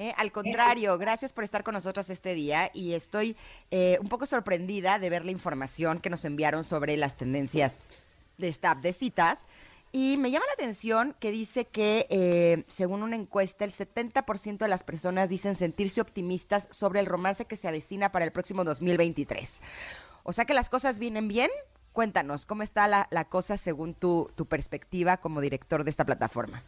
Eh, 0.00 0.14
al 0.16 0.32
contrario, 0.32 0.96
gracias 0.96 1.34
por 1.34 1.44
estar 1.44 1.62
con 1.62 1.74
nosotros 1.74 2.08
este 2.08 2.32
día 2.32 2.70
y 2.72 2.94
estoy 2.94 3.36
eh, 3.70 3.98
un 4.00 4.08
poco 4.08 4.24
sorprendida 4.24 4.98
de 4.98 5.10
ver 5.10 5.26
la 5.26 5.30
información 5.30 6.00
que 6.00 6.08
nos 6.08 6.24
enviaron 6.24 6.64
sobre 6.64 6.96
las 6.96 7.18
tendencias 7.18 7.80
de 8.38 8.48
staff 8.48 8.78
de 8.78 8.94
citas. 8.94 9.40
Y 9.92 10.16
me 10.16 10.30
llama 10.30 10.46
la 10.46 10.54
atención 10.54 11.14
que 11.20 11.30
dice 11.30 11.66
que, 11.66 12.06
eh, 12.08 12.64
según 12.66 13.02
una 13.02 13.14
encuesta, 13.14 13.66
el 13.66 13.72
70% 13.72 14.64
de 14.64 14.68
las 14.68 14.84
personas 14.84 15.28
dicen 15.28 15.54
sentirse 15.54 16.00
optimistas 16.00 16.66
sobre 16.70 17.00
el 17.00 17.04
romance 17.04 17.44
que 17.44 17.56
se 17.56 17.68
avecina 17.68 18.10
para 18.10 18.24
el 18.24 18.32
próximo 18.32 18.64
2023. 18.64 19.60
O 20.22 20.32
sea 20.32 20.46
que 20.46 20.54
las 20.54 20.70
cosas 20.70 20.98
vienen 20.98 21.28
bien. 21.28 21.50
Cuéntanos, 21.92 22.46
¿cómo 22.46 22.62
está 22.62 22.88
la, 22.88 23.06
la 23.10 23.26
cosa 23.26 23.58
según 23.58 23.92
tu, 23.92 24.30
tu 24.34 24.46
perspectiva 24.46 25.18
como 25.18 25.42
director 25.42 25.84
de 25.84 25.90
esta 25.90 26.06
plataforma? 26.06 26.62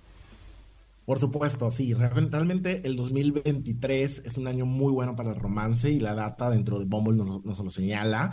Por 1.05 1.19
supuesto, 1.19 1.71
sí. 1.71 1.95
Realmente 1.95 2.83
el 2.85 2.97
2023 2.97 4.23
es 4.25 4.37
un 4.38 4.47
año 4.47 4.67
muy 4.67 4.93
bueno 4.93 5.17
para 5.17 5.31
el 5.31 5.37
romance 5.37 5.91
y 5.91 5.99
la 5.99 6.15
data 6.15 6.51
dentro 6.51 6.79
de 6.79 6.85
Bumble 6.85 7.17
nos, 7.25 7.45
nos 7.45 7.59
lo 7.59 7.71
señala. 7.71 8.33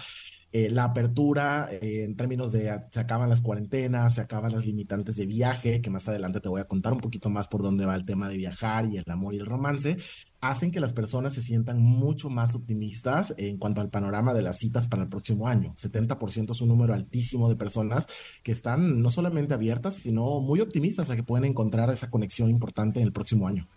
Eh, 0.52 0.70
la 0.70 0.86
apertura 0.86 1.70
eh, 1.72 2.04
en 2.04 2.16
términos 2.16 2.52
de 2.52 2.76
se 2.92 3.00
acaban 3.00 3.30
las 3.30 3.42
cuarentenas, 3.42 4.16
se 4.16 4.22
acaban 4.22 4.52
las 4.52 4.66
limitantes 4.66 5.16
de 5.16 5.28
viaje, 5.28 5.80
que 5.80 5.90
más 5.92 6.08
adelante 6.10 6.40
te 6.40 6.50
voy 6.50 6.60
a 6.60 6.68
contar 6.68 6.94
un 6.94 7.00
poquito 7.00 7.30
más 7.30 7.48
por 7.48 7.62
dónde 7.62 7.86
va 7.86 7.94
el 7.94 8.04
tema 8.06 8.28
de 8.28 8.38
viajar 8.38 8.86
y 8.88 8.98
el 8.98 9.04
amor 9.08 9.36
y 9.36 9.38
el 9.38 9.46
romance, 9.46 9.98
hacen 10.42 10.72
que 10.72 10.80
las 10.80 10.94
personas 10.94 11.34
se 11.34 11.44
sientan 11.44 11.80
mucho 11.82 12.32
más 12.32 12.56
optimistas 12.56 13.36
en 13.38 13.58
cuanto 13.58 13.82
al 13.82 13.90
panorama 13.90 14.34
de 14.34 14.42
las 14.42 14.58
citas 14.58 14.88
para 14.88 15.04
el 15.04 15.10
próximo 15.10 15.48
año. 15.48 15.76
70% 15.76 16.52
es 16.52 16.62
un 16.62 16.70
número 16.70 16.96
altísimo 16.96 17.48
de 17.48 17.56
personas 17.56 18.08
que 18.42 18.52
están 18.52 19.02
no 19.02 19.12
solamente 19.12 19.54
abiertas, 19.54 19.96
sino 19.96 20.40
muy 20.40 20.62
optimistas 20.62 21.12
a 21.12 21.16
que 21.16 21.24
pueden 21.24 21.46
encontrar 21.46 21.92
esa 21.92 22.10
conexión 22.10 22.50
importante 22.50 23.00
en 23.00 23.06
el 23.06 23.14
próximo 23.14 23.48
año. 23.48 23.68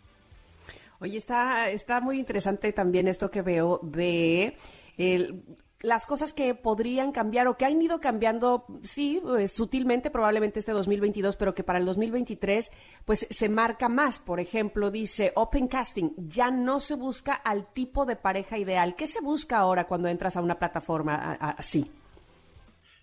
Oye, 1.00 1.18
está, 1.18 1.68
está 1.70 2.00
muy 2.00 2.18
interesante 2.18 2.72
también 2.72 3.08
esto 3.08 3.30
que 3.30 3.42
veo 3.42 3.80
de 3.82 4.56
el, 4.96 5.42
las 5.82 6.06
cosas 6.06 6.32
que 6.32 6.54
podrían 6.54 7.12
cambiar 7.12 7.48
o 7.48 7.56
que 7.56 7.64
han 7.64 7.80
ido 7.82 8.00
cambiando, 8.00 8.66
sí, 8.82 9.20
eh, 9.38 9.48
sutilmente 9.48 10.10
probablemente 10.10 10.60
este 10.60 10.72
2022, 10.72 11.36
pero 11.36 11.54
que 11.54 11.64
para 11.64 11.78
el 11.78 11.84
2023 11.84 12.70
pues 13.04 13.26
se 13.28 13.48
marca 13.48 13.88
más. 13.88 14.18
Por 14.18 14.40
ejemplo, 14.40 14.90
dice 14.90 15.32
Open 15.34 15.68
Casting, 15.68 16.10
ya 16.16 16.50
no 16.50 16.80
se 16.80 16.94
busca 16.94 17.34
al 17.34 17.72
tipo 17.72 18.06
de 18.06 18.16
pareja 18.16 18.58
ideal. 18.58 18.94
¿Qué 18.94 19.06
se 19.06 19.20
busca 19.20 19.58
ahora 19.58 19.84
cuando 19.86 20.08
entras 20.08 20.36
a 20.36 20.40
una 20.40 20.58
plataforma 20.58 21.32
así? 21.34 21.90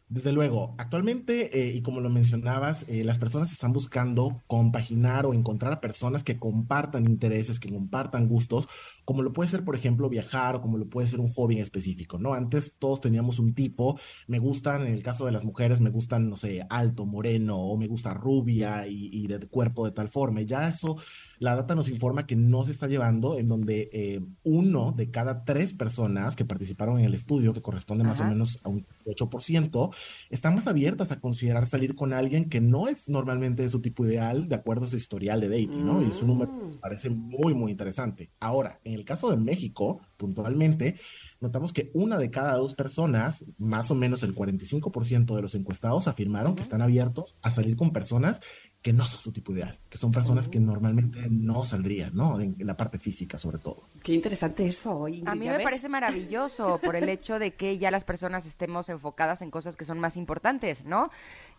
Desde 0.09 0.33
luego, 0.33 0.73
actualmente, 0.79 1.55
eh, 1.55 1.71
y 1.71 1.83
como 1.83 2.01
lo 2.01 2.09
mencionabas, 2.09 2.83
eh, 2.89 3.03
las 3.03 3.19
personas 3.19 3.51
están 3.51 3.73
buscando 3.73 4.41
compaginar 4.47 5.27
o 5.27 5.35
encontrar 5.35 5.71
a 5.71 5.81
personas 5.81 6.23
que 6.23 6.39
compartan 6.39 7.05
intereses, 7.05 7.59
que 7.59 7.69
compartan 7.69 8.27
gustos, 8.27 8.67
como 9.09 9.23
lo 9.23 9.33
puede 9.33 9.49
ser, 9.49 9.63
por 9.63 9.75
ejemplo, 9.75 10.07
viajar 10.07 10.57
o 10.57 10.61
como 10.61 10.77
lo 10.77 10.87
puede 10.87 11.07
ser 11.07 11.19
un 11.19 11.29
hobby 11.29 11.57
específico, 11.57 12.19
¿no? 12.19 12.35
Antes 12.35 12.75
todos 12.77 13.01
teníamos 13.01 13.39
un 13.39 13.55
tipo, 13.55 13.99
me 14.27 14.37
gustan, 14.37 14.85
en 14.85 14.93
el 14.93 15.01
caso 15.01 15.25
de 15.25 15.31
las 15.31 15.43
mujeres, 15.43 15.81
me 15.81 15.89
gustan, 15.89 16.29
no 16.29 16.37
sé, 16.37 16.63
alto, 16.69 17.07
moreno, 17.07 17.57
o 17.57 17.75
me 17.75 17.87
gusta 17.87 18.13
rubia 18.13 18.85
y, 18.85 19.09
y 19.11 19.25
de 19.25 19.39
cuerpo 19.47 19.83
de 19.83 19.93
tal 19.93 20.09
forma. 20.09 20.41
Y 20.41 20.45
ya 20.45 20.67
eso, 20.67 20.95
la 21.39 21.55
data 21.55 21.73
nos 21.73 21.89
informa 21.89 22.27
que 22.27 22.35
no 22.35 22.63
se 22.63 22.71
está 22.71 22.85
llevando, 22.85 23.39
en 23.39 23.47
donde 23.47 23.89
eh, 23.91 24.21
uno 24.43 24.91
de 24.91 25.09
cada 25.09 25.43
tres 25.43 25.73
personas 25.73 26.35
que 26.35 26.45
participaron 26.45 26.99
en 26.99 27.05
el 27.05 27.15
estudio, 27.15 27.51
que 27.51 27.63
corresponde 27.63 28.03
más 28.03 28.19
o 28.19 28.25
menos 28.25 28.59
a 28.63 28.69
un 28.69 28.85
8%, 29.07 29.95
están 30.29 30.53
más 30.53 30.67
abiertas 30.67 31.11
a 31.11 31.19
considerar 31.19 31.65
salir 31.65 31.95
con 31.95 32.13
alguien 32.13 32.47
que 32.47 32.61
no 32.61 32.87
es 32.87 33.09
normalmente 33.09 33.63
de 33.63 33.71
su 33.71 33.81
tipo 33.81 34.05
ideal 34.05 34.47
de 34.47 34.53
acuerdo 34.53 34.85
a 34.85 34.89
su 34.89 34.97
historial 34.97 35.41
de 35.41 35.49
dating, 35.49 35.83
¿no? 35.83 36.03
Y 36.03 36.11
es 36.11 36.21
un 36.21 36.27
número 36.27 36.51
que 36.51 36.65
mm. 36.65 36.79
parece 36.79 37.09
muy, 37.09 37.55
muy 37.55 37.71
interesante. 37.71 38.29
Ahora, 38.39 38.79
en 38.83 38.98
el 38.99 39.05
caso 39.05 39.29
de 39.31 39.37
México, 39.37 40.01
puntualmente, 40.19 40.99
notamos 41.39 41.73
que 41.73 41.89
una 41.93 42.17
de 42.17 42.29
cada 42.29 42.55
dos 42.55 42.75
personas, 42.75 43.45
más 43.57 43.89
o 43.89 43.95
menos 43.95 44.21
el 44.21 44.35
45% 44.35 45.35
de 45.35 45.41
los 45.41 45.55
encuestados, 45.55 46.07
afirmaron 46.07 46.55
que 46.55 46.61
están 46.61 46.81
abiertos 46.81 47.37
a 47.41 47.49
salir 47.49 47.77
con 47.77 47.91
personas 47.91 48.41
que 48.81 48.93
no 48.93 49.05
son 49.05 49.21
su 49.21 49.33
tipo 49.33 49.53
ideal, 49.53 49.77
que 49.89 49.97
son 49.97 50.11
personas 50.11 50.47
que 50.47 50.57
oh. 50.57 50.61
normalmente 50.61 51.27
no 51.29 51.65
saldrían, 51.65 52.15
¿no? 52.15 52.39
En, 52.39 52.55
la 52.59 52.77
parte 52.77 52.97
física, 52.97 53.37
sobre 53.37 53.57
todo. 53.57 53.83
Qué 54.03 54.13
interesante 54.13 54.65
eso. 54.65 55.05
a 55.25 55.35
mí 55.35 55.47
me 55.47 55.59
parece 55.59 55.89
maravilloso 55.89 56.79
por 56.83 56.95
el 56.95 57.09
hecho 57.09 57.39
de 57.39 57.51
que 57.51 57.77
ya 57.77 57.91
las 57.91 58.05
personas 58.05 58.45
estemos 58.45 58.89
enfocadas 58.89 59.41
en 59.41 59.51
cosas 59.51 59.75
que 59.75 59.85
son 59.85 59.99
más 59.99 60.17
importantes, 60.17 60.85
¿no? 60.85 61.09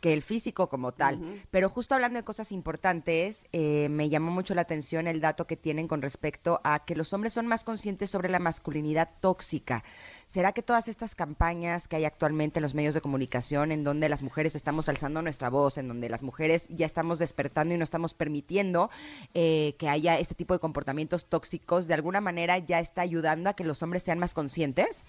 Que 0.01 0.13
el 0.13 0.23
físico 0.23 0.69
como 0.69 0.93
tal. 0.93 1.43
Pero 1.51 1.69
justo 1.69 1.95
hablando 1.95 2.19
de 2.19 2.25
cosas 2.25 2.53
importantes, 2.53 3.47
eh, 3.53 3.89
me 3.91 4.09
llamó 4.09 4.31
mucho 4.31 4.55
la 4.55 4.63
atención 4.63 5.07
el 5.07 5.21
dato 5.21 5.47
que 5.47 5.57
tienen 5.57 5.89
con 5.89 6.03
respecto 6.03 6.61
a 6.65 6.85
que 6.85 6.97
los 6.97 7.13
hombres 7.13 7.35
son 7.35 7.47
más 7.47 7.65
conscientes 7.65 8.11
sobre 8.11 8.31
la 8.31 8.39
masculinidad 8.51 9.09
tóxica. 9.21 9.85
¿Será 10.27 10.51
que 10.53 10.63
todas 10.63 10.89
estas 10.89 11.15
campañas 11.15 11.87
que 11.87 11.97
hay 11.97 12.05
actualmente 12.05 12.59
en 12.59 12.65
los 12.65 12.75
medios 12.75 12.95
de 12.95 13.01
comunicación, 13.01 13.71
en 13.71 13.85
donde 13.85 14.09
las 14.09 14.23
mujeres 14.25 14.57
estamos 14.57 14.89
alzando 14.89 15.23
nuestra 15.23 15.51
voz, 15.51 15.79
en 15.79 15.87
donde 15.87 16.09
las 16.09 16.25
mujeres 16.25 16.67
ya 16.69 16.85
estamos 16.85 17.21
despertando 17.21 17.75
y 17.75 17.79
no 17.79 17.85
estamos 17.85 18.13
permitiendo 18.13 18.91
eh, 19.35 19.77
que 19.79 19.89
haya 19.89 20.19
este 20.19 20.35
tipo 20.35 20.53
de 20.53 20.61
comportamientos 20.61 21.27
tóxicos, 21.27 21.87
de 21.87 21.95
alguna 21.95 22.21
manera 22.21 22.59
ya 22.59 22.81
está 22.81 23.03
ayudando 23.03 23.51
a 23.51 23.55
que 23.55 23.63
los 23.63 23.83
hombres 23.85 24.03
sean 24.03 24.19
más 24.19 24.35
conscientes? 24.35 25.05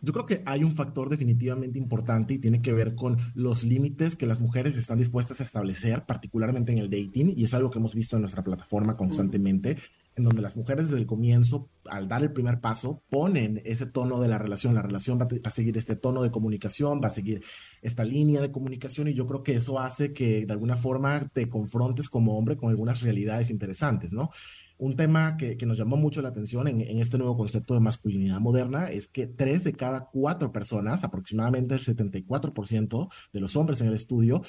Yo 0.00 0.12
creo 0.12 0.26
que 0.26 0.42
hay 0.46 0.62
un 0.62 0.72
factor 0.72 1.08
definitivamente 1.08 1.78
importante 1.78 2.34
y 2.34 2.38
tiene 2.38 2.60
que 2.60 2.72
ver 2.72 2.94
con 2.96 3.16
los 3.34 3.64
límites 3.64 4.14
que 4.14 4.26
las 4.26 4.40
mujeres 4.40 4.76
están 4.76 4.98
dispuestas 4.98 5.40
a 5.40 5.44
establecer, 5.44 6.04
particularmente 6.04 6.72
en 6.72 6.78
el 6.78 6.90
dating, 6.90 7.32
y 7.36 7.44
es 7.44 7.54
algo 7.54 7.70
que 7.70 7.78
hemos 7.78 7.94
visto 7.94 8.16
en 8.16 8.22
nuestra 8.22 8.44
plataforma 8.44 8.96
constantemente, 8.96 9.78
en 10.16 10.24
donde 10.24 10.40
las 10.40 10.56
mujeres 10.56 10.86
desde 10.86 10.98
el 10.98 11.06
comienzo, 11.06 11.68
al 11.84 12.08
dar 12.08 12.22
el 12.22 12.32
primer 12.32 12.60
paso, 12.60 13.02
ponen 13.10 13.60
ese 13.66 13.84
tono 13.84 14.18
de 14.18 14.28
la 14.28 14.38
relación. 14.38 14.74
La 14.74 14.82
relación 14.82 15.20
va 15.20 15.28
a, 15.44 15.50
seguir 15.50 15.76
este 15.76 15.94
tono 15.94 16.22
de 16.22 16.30
comunicación, 16.30 17.00
va 17.02 17.08
a 17.08 17.10
seguir 17.10 17.44
esta 17.82 18.02
línea 18.02 18.40
de 18.40 18.50
comunicación, 18.50 19.08
y 19.08 19.14
yo 19.14 19.26
creo 19.26 19.42
que 19.42 19.56
eso 19.56 19.78
hace 19.78 20.14
que 20.14 20.46
de 20.46 20.52
alguna 20.52 20.76
forma 20.76 21.28
te 21.28 21.48
confrontes 21.50 22.08
como 22.08 22.38
hombre 22.38 22.56
con 22.56 22.70
algunas 22.70 23.02
realidades 23.02 23.50
interesantes, 23.50 24.14
¿no? 24.14 24.30
Un 24.78 24.94
tema 24.96 25.36
que, 25.36 25.56
nos 25.66 25.78
llamó 25.78 25.96
mucho 25.96 26.20
la 26.20 26.28
atención 26.28 26.68
en, 26.68 26.82
en, 26.82 26.98
este 26.98 27.16
nuevo 27.16 27.36
concepto 27.36 27.72
de 27.72 27.80
masculinidad 27.80 28.40
moderna 28.40 28.90
es 28.90 29.08
que 29.08 29.26
tres 29.26 29.64
de 29.64 29.72
cada 29.72 30.06
cuatro 30.06 30.52
personas, 30.52 31.02
aproximadamente 31.02 31.74
el 31.74 31.80
74% 31.80 33.08
de 33.32 33.40
los 33.40 33.56
hombres 33.56 33.80
en 33.80 33.88
el 33.88 33.94
estudio, 33.94 34.42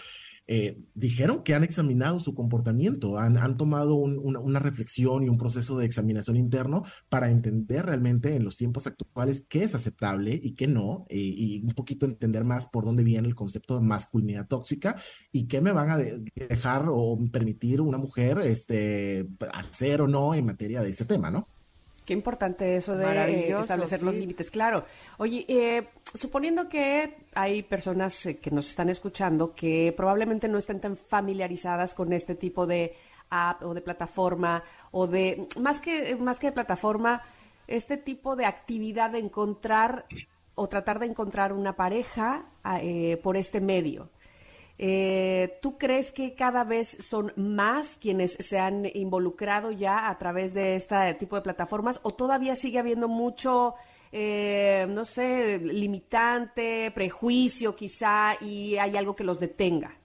eh, 0.47 0.79
dijeron 0.93 1.43
que 1.43 1.53
han 1.55 1.63
examinado 1.63 2.19
su 2.19 2.33
comportamiento, 2.33 3.17
han, 3.17 3.37
han 3.37 3.57
tomado 3.57 3.95
una, 3.95 4.59
reflexión 4.59 5.23
y 5.23 5.29
un 5.29 5.37
proceso 5.37 5.77
de 5.77 5.85
examinación 5.85 6.37
interno 6.37 6.83
para 7.09 7.29
entender 7.29 7.85
realmente 7.85 8.35
en 8.35 8.43
los 8.43 8.55
tiempos 8.55 8.87
actuales 8.87 9.45
qué 9.49 9.63
es 9.63 9.75
aceptable 9.75 10.39
y 10.41 10.53
qué 10.53 10.67
no, 10.67 11.05
eh, 11.09 11.17
y 11.17 11.61
un 11.63 11.73
poquito 11.73 12.05
entender 12.05 12.45
más 12.45 12.67
por 12.67 12.85
dónde 12.85 13.03
viene 13.03 13.27
el 13.27 13.35
concepto 13.35 13.75
de 13.75 13.85
masculinidad 13.85 14.47
tóxica 14.47 14.95
y 15.31 15.47
qué 15.47 15.59
me 15.59 15.73
van 15.73 15.89
a 15.89 15.97
dejar 15.97 16.85
o 16.89 17.19
permitir 17.31 17.81
una 17.81 17.97
mujer 17.97 18.39
este, 18.39 19.27
hacer 19.53 20.01
o 20.01 20.07
no 20.07 20.33
en 20.33 20.45
materia 20.45 20.81
de 20.81 20.89
ese 20.89 21.05
tema, 21.05 21.29
¿no? 21.29 21.47
Qué 22.07 22.13
importante 22.13 22.77
eso 22.77 22.95
de 22.95 23.05
eh, 23.05 23.59
establecer 23.59 24.01
los 24.01 24.15
límites, 24.15 24.49
claro. 24.49 24.85
Oye, 25.17 25.43
eh, 25.49 25.89
suponiendo 26.13 26.69
que 26.69 27.17
hay 27.35 27.63
personas 27.63 28.25
eh, 28.27 28.39
que 28.39 28.49
nos 28.49 28.69
están 28.69 28.87
escuchando 28.87 29.53
que 29.53 29.93
probablemente 29.95 30.47
no 30.47 30.57
estén 30.57 30.79
tan 30.79 30.95
familiarizadas 30.95 31.93
con 31.93 32.13
este 32.13 32.33
tipo 32.33 32.65
de 32.65 32.95
app 33.29 33.61
o 33.63 33.73
de 33.73 33.81
plataforma 33.81 34.63
o 34.91 35.05
de 35.05 35.49
más 35.59 35.81
que 35.81 36.15
más 36.15 36.39
que 36.39 36.47
de 36.47 36.53
plataforma, 36.53 37.23
este 37.67 37.97
tipo 37.97 38.37
de 38.37 38.45
actividad 38.45 39.09
de 39.09 39.19
encontrar 39.19 40.05
o 40.55 40.69
tratar 40.69 40.99
de 40.99 41.07
encontrar 41.07 41.51
una 41.51 41.75
pareja 41.75 42.45
por 43.21 43.35
este 43.35 43.59
medio. 43.59 44.09
Eh, 44.79 45.57
¿Tú 45.61 45.77
crees 45.77 46.11
que 46.11 46.35
cada 46.35 46.63
vez 46.63 46.87
son 46.87 47.33
más 47.35 47.97
quienes 47.97 48.33
se 48.33 48.59
han 48.59 48.85
involucrado 48.93 49.71
ya 49.71 50.09
a 50.09 50.17
través 50.19 50.53
de 50.53 50.75
este 50.75 51.15
tipo 51.15 51.35
de 51.35 51.41
plataformas 51.41 51.99
o 52.03 52.13
todavía 52.13 52.55
sigue 52.55 52.77
habiendo 52.77 53.07
mucho, 53.07 53.73
eh, 54.11 54.85
no 54.89 55.03
sé, 55.05 55.57
limitante, 55.57 56.91
prejuicio 56.91 57.75
quizá 57.75 58.35
y 58.39 58.77
hay 58.77 58.95
algo 58.97 59.15
que 59.15 59.23
los 59.23 59.39
detenga? 59.39 59.97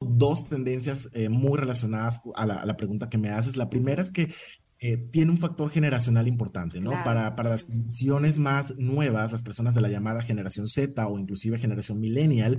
Dos 0.00 0.48
tendencias 0.48 1.10
eh, 1.12 1.28
muy 1.28 1.58
relacionadas 1.58 2.20
a 2.34 2.46
la, 2.46 2.54
a 2.54 2.66
la, 2.66 2.76
pregunta 2.76 3.10
que 3.10 3.18
me 3.18 3.30
haces. 3.30 3.56
La 3.56 3.68
primera 3.68 4.02
es 4.02 4.10
que 4.10 4.32
eh, 4.78 4.96
tiene 4.96 5.30
un 5.30 5.38
factor 5.38 5.70
generacional 5.70 6.28
importante, 6.28 6.80
¿no? 6.80 6.90
Para, 7.02 7.34
para 7.34 7.50
las 7.50 7.64
generaciones 7.64 8.36
más 8.36 8.76
nuevas, 8.76 9.32
las 9.32 9.42
personas 9.42 9.74
de 9.74 9.80
la 9.80 9.88
llamada 9.88 10.22
generación 10.22 10.68
Z 10.68 11.06
o 11.06 11.18
inclusive 11.18 11.58
generación 11.58 11.98
millennial, 11.98 12.58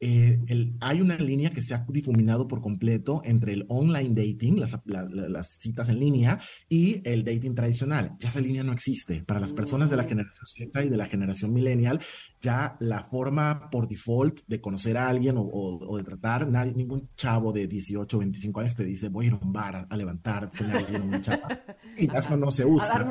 eh, 0.00 0.38
hay 0.80 1.00
una 1.00 1.16
línea 1.16 1.50
que 1.50 1.60
se 1.60 1.74
ha 1.74 1.84
difuminado 1.88 2.46
por 2.46 2.60
completo 2.60 3.20
entre 3.24 3.52
el 3.52 3.64
online 3.68 4.14
dating, 4.14 4.60
las, 4.60 4.78
las, 4.84 5.58
citas 5.58 5.88
en 5.88 5.98
línea, 5.98 6.40
y 6.68 7.02
el 7.08 7.24
dating 7.24 7.54
tradicional. 7.54 8.12
Ya 8.20 8.28
esa 8.28 8.40
línea 8.40 8.62
no 8.62 8.72
existe. 8.72 9.24
Para 9.24 9.40
las 9.40 9.52
personas 9.52 9.90
de 9.90 9.96
la 9.96 10.04
generación 10.04 10.46
Z 10.46 10.84
y 10.84 10.88
de 10.88 10.96
la 10.96 11.06
generación 11.06 11.52
millennial, 11.52 12.00
ya 12.40 12.76
la 12.80 13.04
forma 13.04 13.68
por 13.70 13.88
default 13.88 14.40
de 14.46 14.60
conocer 14.60 14.96
a 14.96 15.08
alguien 15.08 15.36
o, 15.38 15.96
de 15.96 16.04
tratar, 16.04 16.48
nadie, 16.48 16.72
ningún 16.74 17.08
chavo 17.16 17.52
de 17.52 17.66
18 17.66 18.16
o 18.16 18.20
25 18.20 18.60
años 18.60 18.76
te 18.76 18.84
dice, 18.84 19.08
voy 19.08 19.26
a 19.26 19.28
ir 19.28 19.34
a 19.34 19.44
un 19.44 19.52
bar 19.52 19.86
a, 19.88 19.96
levantar 19.96 20.50
con 20.56 20.70
alguien 20.70 21.02
una 21.02 21.20
chava. 21.20 21.48
Y 21.96 22.08
eso 22.16 22.36
no 22.36 22.50
se 22.50 22.64
usa. 22.64 23.10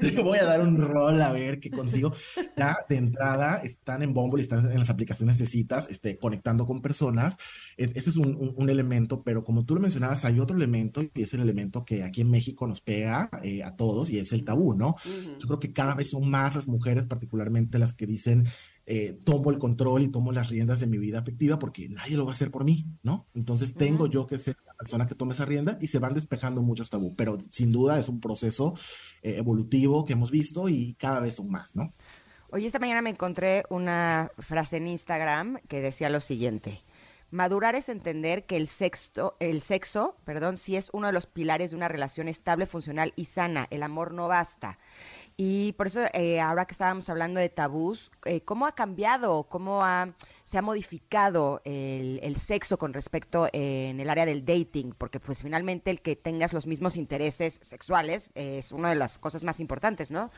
voy 0.22 0.38
a 0.38 0.44
dar 0.44 0.60
un 0.62 0.78
rol 0.78 1.20
a 1.20 1.32
ver 1.32 1.60
qué 1.60 1.70
consigo. 1.70 2.12
Ya 2.56 2.78
de 2.88 2.96
entrada 2.96 3.58
están 3.58 4.02
en 4.02 4.14
Bumble 4.14 4.42
están 4.42 4.70
en 4.70 4.78
las 4.78 4.90
aplicaciones 4.90 5.38
de 5.38 5.46
citas, 5.46 5.88
este, 5.90 6.18
conectando 6.18 6.66
con 6.66 6.80
personas. 6.80 7.36
Este 7.76 7.98
es 7.98 8.16
un, 8.16 8.54
un, 8.56 8.70
elemento, 8.70 9.22
pero 9.22 9.44
como 9.44 9.64
tú 9.64 9.74
lo 9.74 9.80
mencionabas, 9.80 10.24
hay 10.24 10.38
otro 10.38 10.56
elemento 10.56 11.02
y 11.02 11.22
es 11.22 11.34
el 11.34 11.40
elemento 11.40 11.84
que 11.84 12.02
aquí 12.02 12.20
en 12.20 12.30
México 12.30 12.66
nos 12.66 12.80
pega 12.80 13.28
eh, 13.42 13.62
a 13.62 13.74
todos 13.74 14.10
y 14.10 14.18
es 14.18 14.32
el 14.32 14.44
tabú, 14.44 14.74
¿no? 14.74 14.96
Yo 15.38 15.46
creo 15.46 15.58
que 15.58 15.72
cada 15.72 15.94
vez 15.94 16.10
son 16.10 16.28
más 16.28 16.54
las 16.54 16.68
mujeres, 16.68 17.06
particularmente 17.06 17.78
las 17.78 17.89
que 17.94 18.06
dicen, 18.06 18.48
eh, 18.86 19.18
tomo 19.24 19.50
el 19.50 19.58
control 19.58 20.02
y 20.02 20.08
tomo 20.08 20.32
las 20.32 20.48
riendas 20.48 20.80
de 20.80 20.86
mi 20.86 20.98
vida 20.98 21.20
afectiva 21.20 21.58
porque 21.58 21.88
nadie 21.88 22.16
lo 22.16 22.24
va 22.24 22.32
a 22.32 22.34
hacer 22.34 22.50
por 22.50 22.64
mí, 22.64 22.86
¿no? 23.02 23.28
Entonces 23.34 23.74
tengo 23.74 24.06
yo 24.06 24.26
que 24.26 24.38
ser 24.38 24.56
la 24.66 24.74
persona 24.74 25.06
que 25.06 25.14
tome 25.14 25.32
esa 25.32 25.44
rienda 25.44 25.78
y 25.80 25.86
se 25.86 25.98
van 25.98 26.14
despejando 26.14 26.62
muchos 26.62 26.90
tabú, 26.90 27.14
pero 27.14 27.38
sin 27.50 27.70
duda 27.70 27.98
es 27.98 28.08
un 28.08 28.20
proceso 28.20 28.74
eh, 29.22 29.36
evolutivo 29.36 30.04
que 30.04 30.14
hemos 30.14 30.30
visto 30.30 30.68
y 30.68 30.94
cada 30.94 31.20
vez 31.20 31.36
son 31.36 31.50
más, 31.50 31.76
¿no? 31.76 31.92
Hoy 32.50 32.66
esta 32.66 32.80
mañana 32.80 33.00
me 33.00 33.10
encontré 33.10 33.62
una 33.70 34.32
frase 34.38 34.78
en 34.78 34.88
Instagram 34.88 35.60
que 35.68 35.80
decía 35.80 36.10
lo 36.10 36.18
siguiente. 36.18 36.82
Madurar 37.30 37.76
es 37.76 37.88
entender 37.88 38.44
que 38.44 38.56
el 38.56 38.66
sexo, 38.66 39.36
el 39.38 39.62
sexo, 39.62 40.16
perdón, 40.24 40.56
sí 40.56 40.74
es 40.74 40.90
uno 40.92 41.06
de 41.06 41.12
los 41.12 41.26
pilares 41.26 41.70
de 41.70 41.76
una 41.76 41.86
relación 41.86 42.26
estable, 42.26 42.66
funcional 42.66 43.12
y 43.14 43.26
sana. 43.26 43.68
El 43.70 43.84
amor 43.84 44.12
no 44.12 44.26
basta. 44.26 44.80
Y 45.36 45.72
por 45.72 45.86
eso, 45.86 46.00
eh, 46.12 46.40
ahora 46.40 46.66
que 46.66 46.72
estábamos 46.72 47.08
hablando 47.08 47.40
de 47.40 47.48
tabús, 47.48 48.10
eh, 48.26 48.42
¿cómo 48.42 48.66
ha 48.66 48.74
cambiado, 48.74 49.44
cómo 49.44 49.82
ha, 49.82 50.14
se 50.44 50.58
ha 50.58 50.62
modificado 50.62 51.62
el, 51.64 52.36
sexo 52.36 52.78
con 52.78 52.92
respecto 52.92 53.48
en 53.52 54.00
el 54.00 54.10
área 54.10 54.26
del 54.26 54.44
dating? 54.44 54.92
Porque 54.96 55.18
pues 55.18 55.42
finalmente 55.42 55.90
el 55.90 56.02
que 56.02 56.16
tengas 56.16 56.52
los 56.52 56.66
mismos 56.66 56.96
intereses 56.96 57.58
sexuales 57.62 58.30
es 58.34 58.72
una 58.72 58.90
de 58.90 58.96
las 58.96 59.18
cosas 59.18 59.42
más 59.42 59.60
importantes, 59.60 60.10
¿no? 60.10 60.30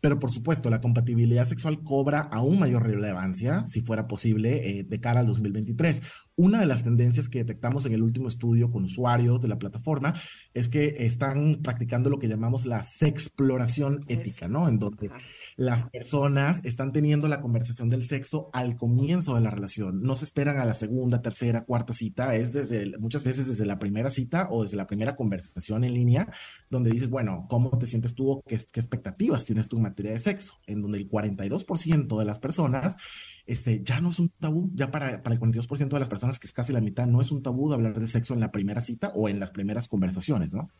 Pero 0.00 0.18
por 0.18 0.30
supuesto, 0.30 0.70
la 0.70 0.80
compatibilidad 0.80 1.44
sexual 1.44 1.82
cobra 1.82 2.20
aún 2.20 2.58
mayor 2.58 2.84
relevancia, 2.84 3.64
si 3.66 3.82
fuera 3.82 4.08
posible, 4.08 4.78
eh, 4.78 4.84
de 4.84 5.00
cara 5.00 5.20
al 5.20 5.26
2023. 5.26 6.02
Una 6.36 6.60
de 6.60 6.66
las 6.66 6.84
tendencias 6.84 7.28
que 7.28 7.40
detectamos 7.40 7.84
en 7.86 7.92
el 7.92 8.02
último 8.02 8.28
estudio 8.28 8.70
con 8.70 8.84
usuarios 8.84 9.40
de 9.40 9.48
la 9.48 9.58
plataforma 9.58 10.14
es 10.54 10.68
que 10.68 11.04
están 11.06 11.60
practicando 11.62 12.08
lo 12.08 12.18
que 12.18 12.28
llamamos 12.28 12.66
la 12.66 12.82
sexploración 12.82 14.04
ética, 14.08 14.48
¿no? 14.48 14.68
En 14.68 14.78
donde 14.78 15.10
las 15.56 15.84
personas 15.90 16.64
están 16.64 16.92
teniendo 16.92 17.28
la 17.28 17.40
conversación 17.40 17.90
del 17.90 18.06
sexo 18.06 18.48
al 18.52 18.76
comienzo 18.76 19.34
de 19.34 19.42
la 19.42 19.50
relación. 19.50 20.02
No 20.02 20.14
se 20.14 20.24
esperan 20.24 20.58
a 20.58 20.64
la 20.64 20.74
segunda, 20.74 21.20
tercera, 21.20 21.64
cuarta 21.64 21.92
cita, 21.92 22.34
es 22.34 22.52
desde 22.52 22.96
muchas 22.98 23.22
veces 23.22 23.46
desde 23.46 23.66
la 23.66 23.78
primera 23.78 24.10
cita 24.10 24.48
o 24.50 24.62
desde 24.62 24.76
la 24.76 24.86
primera 24.86 25.16
conversación 25.16 25.84
en 25.84 25.94
línea, 25.94 26.32
donde 26.70 26.90
dices, 26.90 27.10
bueno, 27.10 27.46
¿cómo 27.48 27.70
te 27.78 27.86
sientes 27.86 28.14
tú 28.14 28.42
qué, 28.46 28.58
qué 28.72 28.80
expectativas 28.80 29.44
tienes 29.44 29.68
tú 29.68 29.76
en 29.76 29.82
materia 29.82 30.12
de 30.12 30.18
sexo? 30.18 30.54
En 30.66 30.80
donde 30.80 30.98
el 30.98 31.08
42% 31.08 32.18
de 32.18 32.24
las 32.24 32.38
personas 32.38 32.96
este, 33.46 33.82
ya 33.82 34.00
no 34.00 34.10
es 34.10 34.18
un 34.18 34.28
tabú, 34.28 34.70
ya 34.74 34.90
para, 34.90 35.22
para 35.22 35.34
el 35.34 35.40
42% 35.40 35.88
de 35.88 36.00
las 36.00 36.08
personas, 36.08 36.38
que 36.38 36.46
es 36.46 36.52
casi 36.52 36.72
la 36.72 36.80
mitad, 36.80 37.06
no 37.06 37.20
es 37.20 37.30
un 37.30 37.42
tabú 37.42 37.68
de 37.68 37.74
hablar 37.74 37.98
de 37.98 38.06
sexo 38.06 38.34
en 38.34 38.40
la 38.40 38.50
primera 38.50 38.80
cita 38.80 39.12
o 39.14 39.28
en 39.28 39.40
las 39.40 39.50
primeras 39.50 39.88
conversaciones, 39.88 40.54
¿no? 40.54 40.70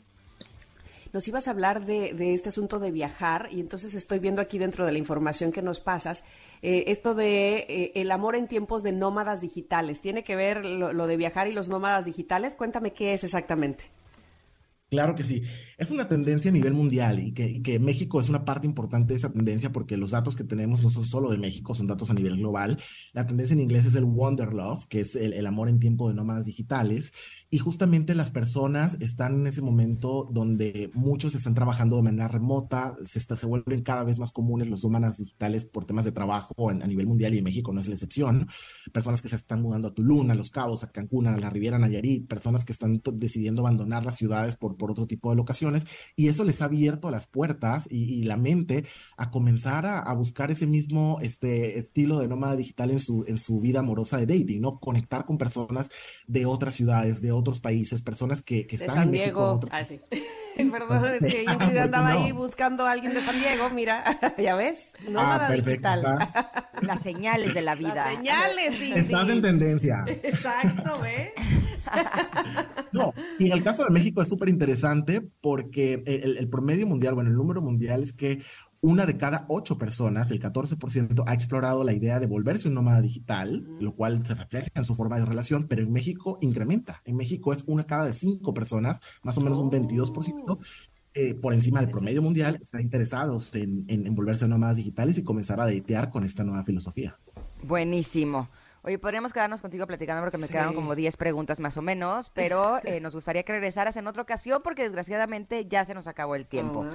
Nos 1.13 1.27
ibas 1.27 1.49
a 1.49 1.51
hablar 1.51 1.87
de, 1.87 2.15
de 2.15 2.35
este 2.35 2.51
asunto 2.51 2.79
de 2.79 2.93
viajar 2.93 3.49
y 3.51 3.59
entonces 3.59 3.95
estoy 3.95 4.21
viendo 4.21 4.41
aquí 4.41 4.59
dentro 4.59 4.87
de 4.87 4.93
la 4.93 4.99
información 4.99 5.51
que 5.51 5.61
nos 5.61 5.81
pasas 5.81 6.23
eh, 6.63 6.85
esto 6.87 7.17
de 7.17 7.67
eh, 7.69 7.93
el 7.97 8.13
amor 8.13 8.37
en 8.37 8.47
tiempos 8.47 8.85
de 8.85 8.93
nómadas 8.93 9.41
digitales. 9.41 10.01
¿Tiene 10.01 10.23
que 10.23 10.37
ver 10.37 10.65
lo, 10.65 10.93
lo 10.93 11.07
de 11.09 11.17
viajar 11.17 11.49
y 11.49 11.53
los 11.53 11.69
nómadas 11.69 12.05
digitales? 12.05 12.55
Cuéntame 12.55 12.93
qué 12.93 13.13
es 13.13 13.25
exactamente. 13.25 13.91
Claro 14.91 15.15
que 15.15 15.23
sí. 15.23 15.45
Es 15.79 15.93
una 15.93 16.09
tendencia 16.09 16.51
a 16.51 16.53
nivel 16.53 16.75
mundial 16.75 17.21
y 17.21 17.33
que, 17.33 17.79
México 17.79 18.21
es 18.21 18.29
una 18.29 18.45
parte 18.45 18.67
importante 18.67 19.13
de 19.13 19.19
esa 19.19 19.33
tendencia 19.33 19.71
porque 19.71 19.97
los 19.97 20.11
datos 20.11 20.35
que 20.35 20.43
tenemos 20.43 20.83
no 20.83 20.91
son 20.91 21.05
solo 21.05 21.31
de 21.31 21.39
México, 21.39 21.75
son 21.75 21.87
datos 21.87 22.11
a 22.11 22.15
nivel 22.15 22.37
global. 22.39 22.77
La 23.13 23.25
tendencia 23.25 23.55
en 23.55 23.61
inglés 23.61 23.87
es 23.87 23.95
el 23.95 24.05
Wonder 24.05 24.53
Love, 24.53 24.87
que 24.89 25.01
es 25.01 25.15
el, 25.15 25.47
amor 25.47 25.69
en 25.69 25.79
tiempo 25.79 26.09
de 26.09 26.17
nómadas 26.17 26.45
digitales. 26.45 27.13
Y 27.51 27.59
justamente 27.59 28.17
las 28.17 28.33
personas 28.33 28.97
están 29.01 29.41
en 29.41 29.47
ese 29.47 29.63
momento 29.63 30.29
donde 30.31 30.91
muchos 30.93 31.37
están 31.37 31.55
trabajando 31.55 31.95
de 31.97 32.03
manera 32.03 32.27
remota, 32.27 32.97
se, 33.05 33.21
se 33.21 33.47
vuelven 33.47 33.83
cada 33.83 34.03
vez 34.03 34.19
más 34.19 34.33
comunes 34.33 34.69
los 34.69 34.83
nómadas 34.83 35.19
digitales 35.19 35.65
por 35.65 35.85
temas 35.85 36.05
de 36.05 36.13
trabajo 36.13 36.69
a 36.69 36.75
nivel 36.75 37.07
mundial 37.07 37.33
y 37.35 37.39
en 37.39 37.45
México 37.45 37.73
no 37.73 37.81
es 37.81 37.87
la 37.87 37.95
excepción. 37.95 38.49
Personas 38.93 39.23
que 39.23 39.29
se 39.29 39.37
están 39.37 39.63
mudando 39.63 39.89
a 39.89 39.95
Tulum, 39.95 40.33
a 40.33 40.35
Los 40.35 40.51
Cabos, 40.51 40.83
a 40.83 40.91
Cancún, 40.91 41.29
a 41.29 41.39
la 41.39 41.49
Riviera 41.49 41.79
Nayarit, 41.79 42.27
personas 42.27 42.65
que 42.65 42.73
están 42.73 43.01
decidiendo 43.15 43.63
abandonar 43.63 44.05
las 44.05 44.17
ciudades 44.17 44.57
por 44.57 44.80
por 44.81 44.91
otro 44.91 45.07
tipo 45.07 45.31
de 45.31 45.37
locaciones, 45.37 45.87
y 46.17 46.29
eso 46.29 46.43
les 46.43 46.63
ha 46.63 46.65
abierto 46.65 47.11
las 47.11 47.27
puertas 47.27 47.87
y, 47.91 48.21
la 48.25 48.37
mente 48.37 48.85
a 49.17 49.31
comenzar 49.31 49.87
a, 49.87 50.13
buscar 50.15 50.51
ese 50.51 50.67
mismo 50.67 51.19
este, 51.23 51.79
estilo 51.79 52.19
de 52.19 52.29
nómada 52.29 52.57
digital 52.57 52.91
en 52.91 53.01
su, 53.01 53.25
en 53.27 53.39
su 53.39 53.61
vida 53.61 53.81
amorosa 53.81 54.19
de 54.19 54.27
dating, 54.27 54.61
¿no? 54.61 54.79
Conectar 54.79 55.25
con 55.25 55.39
personas 55.39 55.91
de 56.27 56.47
otras 56.47 56.75
ciudades, 56.75 57.21
de 57.21 57.33
otros 57.33 57.61
países, 57.61 58.03
personas 58.03 58.43
que, 58.43 58.67
que 58.67 58.77
están 58.77 59.05
en 59.05 59.11
México. 59.11 59.61
Ah, 59.71 59.85
sí. 59.85 60.01
Perdón, 60.71 61.15
es 61.21 61.33
que 61.33 61.43
Ingrid 61.43 61.77
andaba 61.79 62.13
ahí 62.13 62.33
buscando 62.33 62.87
a 62.87 62.93
alguien 62.93 63.15
de 63.15 63.21
San 63.21 63.39
Diego, 63.39 63.71
mira, 63.71 64.19
ya 64.39 64.55
ves, 64.55 64.93
nómada 65.09 65.49
ah, 65.49 65.53
digital. 65.53 66.03
Las 66.83 67.03
señales 67.03 67.55
de 67.55 67.63
la 67.63 67.75
vida. 67.75 67.95
Las 67.95 68.15
señales, 68.15 68.81
Ingrid. 68.81 69.03
Estás 69.03 69.29
en 69.29 69.43
tendencia. 69.43 70.05
Exacto, 70.07 71.01
¿ves? 71.01 71.31
No, 72.93 73.15
y 73.39 73.47
en 73.47 73.53
el 73.53 73.63
caso 73.63 73.85
de 73.85 73.91
México 73.91 74.21
es 74.21 74.29
súper 74.29 74.49
interesante 74.49 75.21
porque 75.41 76.03
el, 76.07 76.49
promedio 76.49 76.89
mundial, 76.89 77.15
bueno, 77.15 77.31
el 77.31 77.37
número 77.37 77.63
mundial 77.63 78.03
es 78.03 78.13
que 78.13 78.43
una 78.81 79.07
de 79.07 79.17
cada 79.17 79.45
ocho 79.49 79.79
personas, 79.79 80.31
el 80.31 80.41
14%, 80.41 81.23
ha 81.27 81.35
explorado 81.35 81.85
la 81.85 81.93
idea 81.93 82.19
de 82.19 82.27
volverse 82.27 82.69
un 82.69 82.75
nómada 82.75 83.01
digital, 83.01 83.67
lo 83.79 83.95
cual 83.95 84.27
se 84.27 84.35
refleja 84.35 84.71
en 84.75 84.85
su 84.85 84.95
forma 84.95 85.19
de 85.19 85.27
relación, 85.27 85.67
pero 85.69 85.83
en 85.83 85.93
México 85.93 86.39
incrementa. 86.41 87.03
En 87.05 87.17
México 87.17 87.53
es 87.53 87.63
una 87.67 87.85
cada 87.85 88.07
de 88.07 88.15
cinco 88.15 88.55
personas, 88.55 89.01
más 89.23 89.37
o 89.37 89.41
menos 89.43 89.59
un 89.59 89.71
22%, 89.71 90.59
eh, 91.13 91.35
por 91.35 91.53
encima 91.53 91.81
del 91.81 91.91
promedio 91.91 92.23
mundial, 92.23 92.59
están 92.63 92.81
interesados 92.81 93.55
en, 93.55 93.85
en, 93.89 94.15
volverse 94.15 94.49
nómadas 94.49 94.77
digitales 94.77 95.19
y 95.19 95.25
comenzar 95.25 95.61
a 95.61 95.67
datear 95.67 96.09
con 96.09 96.25
esta 96.25 96.45
nueva 96.45 96.65
filosofía. 96.65 97.19
Buenísimo. 97.65 98.49
Oye, 98.83 98.99
podríamos 98.99 99.33
quedarnos 99.33 99.61
contigo 99.61 99.87
platicando 99.87 100.23
porque 100.23 100.39
me 100.39 100.49
quedaron 100.49 100.75
como 100.75 100.95
10 100.95 101.17
preguntas 101.19 101.61
más 101.61 101.77
o 101.77 101.83
menos, 101.83 102.31
pero 102.35 102.79
eh, 102.85 103.01
nos 103.01 103.15
gustaría 103.15 103.43
que 103.43 103.53
regresaras 103.53 103.97
en 103.97 104.07
otra 104.07 104.23
ocasión 104.23 104.63
porque 104.65 104.83
desgraciadamente 104.83 105.67
ya 105.67 105.85
se 105.85 105.95
nos 105.95 106.07
acabó 106.07 106.35
el 106.35 106.47
tiempo. 106.47 106.87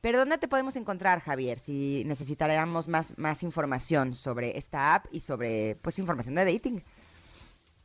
Pero 0.00 0.18
¿dónde 0.18 0.38
te 0.38 0.48
podemos 0.48 0.76
encontrar, 0.76 1.20
Javier, 1.20 1.58
si 1.58 2.04
necesitáramos 2.06 2.88
más, 2.88 3.16
más 3.18 3.42
información 3.42 4.14
sobre 4.14 4.58
esta 4.58 4.94
app 4.94 5.06
y 5.12 5.20
sobre 5.20 5.76
pues 5.82 5.98
información 5.98 6.34
de 6.34 6.44
dating? 6.44 6.82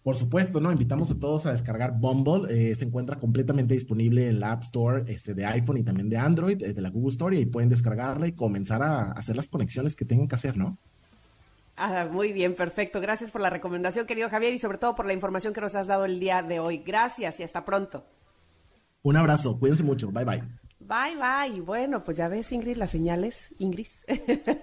Por 0.08 0.16
supuesto, 0.16 0.62
¿no? 0.62 0.72
Invitamos 0.72 1.12
a 1.12 1.20
todos 1.20 1.46
a 1.46 1.52
descargar 1.52 2.00
Bumble. 2.00 2.48
Eh, 2.50 2.76
se 2.76 2.86
encuentra 2.86 3.20
completamente 3.20 3.74
disponible 3.74 4.28
en 4.30 4.40
la 4.40 4.54
App 4.54 4.64
Store 4.64 5.04
este, 5.12 5.34
de 5.34 5.46
iPhone 5.46 5.78
y 5.78 5.84
también 5.84 6.10
de 6.10 6.18
Android, 6.18 6.64
eh, 6.64 6.74
de 6.74 6.82
la 6.82 6.90
Google 6.90 7.10
Store, 7.10 7.38
y 7.38 7.46
pueden 7.46 7.70
descargarla 7.70 8.26
y 8.26 8.32
comenzar 8.32 8.82
a 8.84 9.12
hacer 9.12 9.36
las 9.36 9.50
conexiones 9.50 9.96
que 9.96 10.06
tengan 10.06 10.28
que 10.28 10.36
hacer, 10.36 10.56
¿no? 10.56 10.78
Ah, 11.80 12.08
muy 12.12 12.34
bien, 12.34 12.56
perfecto. 12.56 13.00
Gracias 13.00 13.30
por 13.30 13.40
la 13.40 13.52
recomendación, 13.52 14.08
querido 14.08 14.30
Javier, 14.30 14.52
y 14.52 14.58
sobre 14.58 14.80
todo 14.80 14.96
por 14.96 15.06
la 15.06 15.14
información 15.14 15.54
que 15.54 15.62
nos 15.62 15.76
has 15.76 15.86
dado 15.86 16.06
el 16.06 16.20
día 16.20 16.42
de 16.42 16.60
hoy. 16.60 16.80
Gracias 16.80 17.40
y 17.40 17.44
hasta 17.44 17.64
pronto. 17.64 18.04
Un 19.04 19.16
abrazo, 19.16 19.60
cuídense 19.60 19.84
mucho. 19.84 20.12
Bye 20.12 20.26
bye. 20.26 20.44
Bye, 20.80 21.16
bye. 21.16 21.62
Bueno, 21.62 22.04
pues 22.04 22.18
ya 22.18 22.30
ves, 22.30 22.52
Ingrid, 22.52 22.78
las 22.78 22.90
señales, 22.90 23.54
Ingrid. 23.60 23.88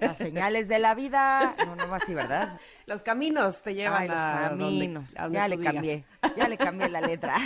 Las 0.00 0.18
señales 0.18 0.66
de 0.66 0.80
la 0.80 0.94
vida. 0.94 1.54
No, 1.64 1.76
no 1.76 1.94
así, 1.94 2.14
¿verdad? 2.14 2.58
Los 2.86 3.02
caminos 3.02 3.62
te 3.62 3.74
llevan 3.74 4.02
Ay, 4.02 4.08
los 4.08 4.16
caminos. 4.16 5.14
ya 5.30 5.48
le 5.48 5.58
cambié, 5.58 6.04
ya 6.36 6.48
le 6.48 6.58
cambié 6.58 6.88
la 6.90 7.00
letra. 7.00 7.36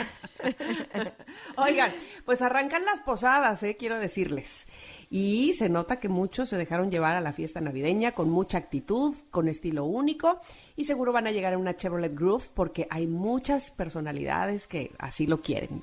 Oigan, 1.56 1.92
pues 2.24 2.42
arrancan 2.42 2.84
las 2.84 3.00
posadas, 3.00 3.62
¿eh? 3.62 3.76
quiero 3.78 3.98
decirles. 3.98 4.66
Y 5.10 5.52
se 5.52 5.68
nota 5.68 6.00
que 6.00 6.08
muchos 6.08 6.48
se 6.48 6.56
dejaron 6.56 6.90
llevar 6.90 7.16
a 7.16 7.20
la 7.20 7.32
fiesta 7.32 7.60
navideña 7.60 8.12
con 8.12 8.28
mucha 8.30 8.58
actitud, 8.58 9.14
con 9.30 9.48
estilo 9.48 9.84
único, 9.84 10.40
y 10.76 10.84
seguro 10.84 11.12
van 11.12 11.26
a 11.28 11.30
llegar 11.30 11.54
a 11.54 11.58
una 11.58 11.76
Chevrolet 11.76 12.14
Groove 12.14 12.50
porque 12.52 12.86
hay 12.90 13.06
muchas 13.06 13.70
personalidades 13.70 14.66
que 14.66 14.92
así 14.98 15.26
lo 15.26 15.38
quieren. 15.38 15.82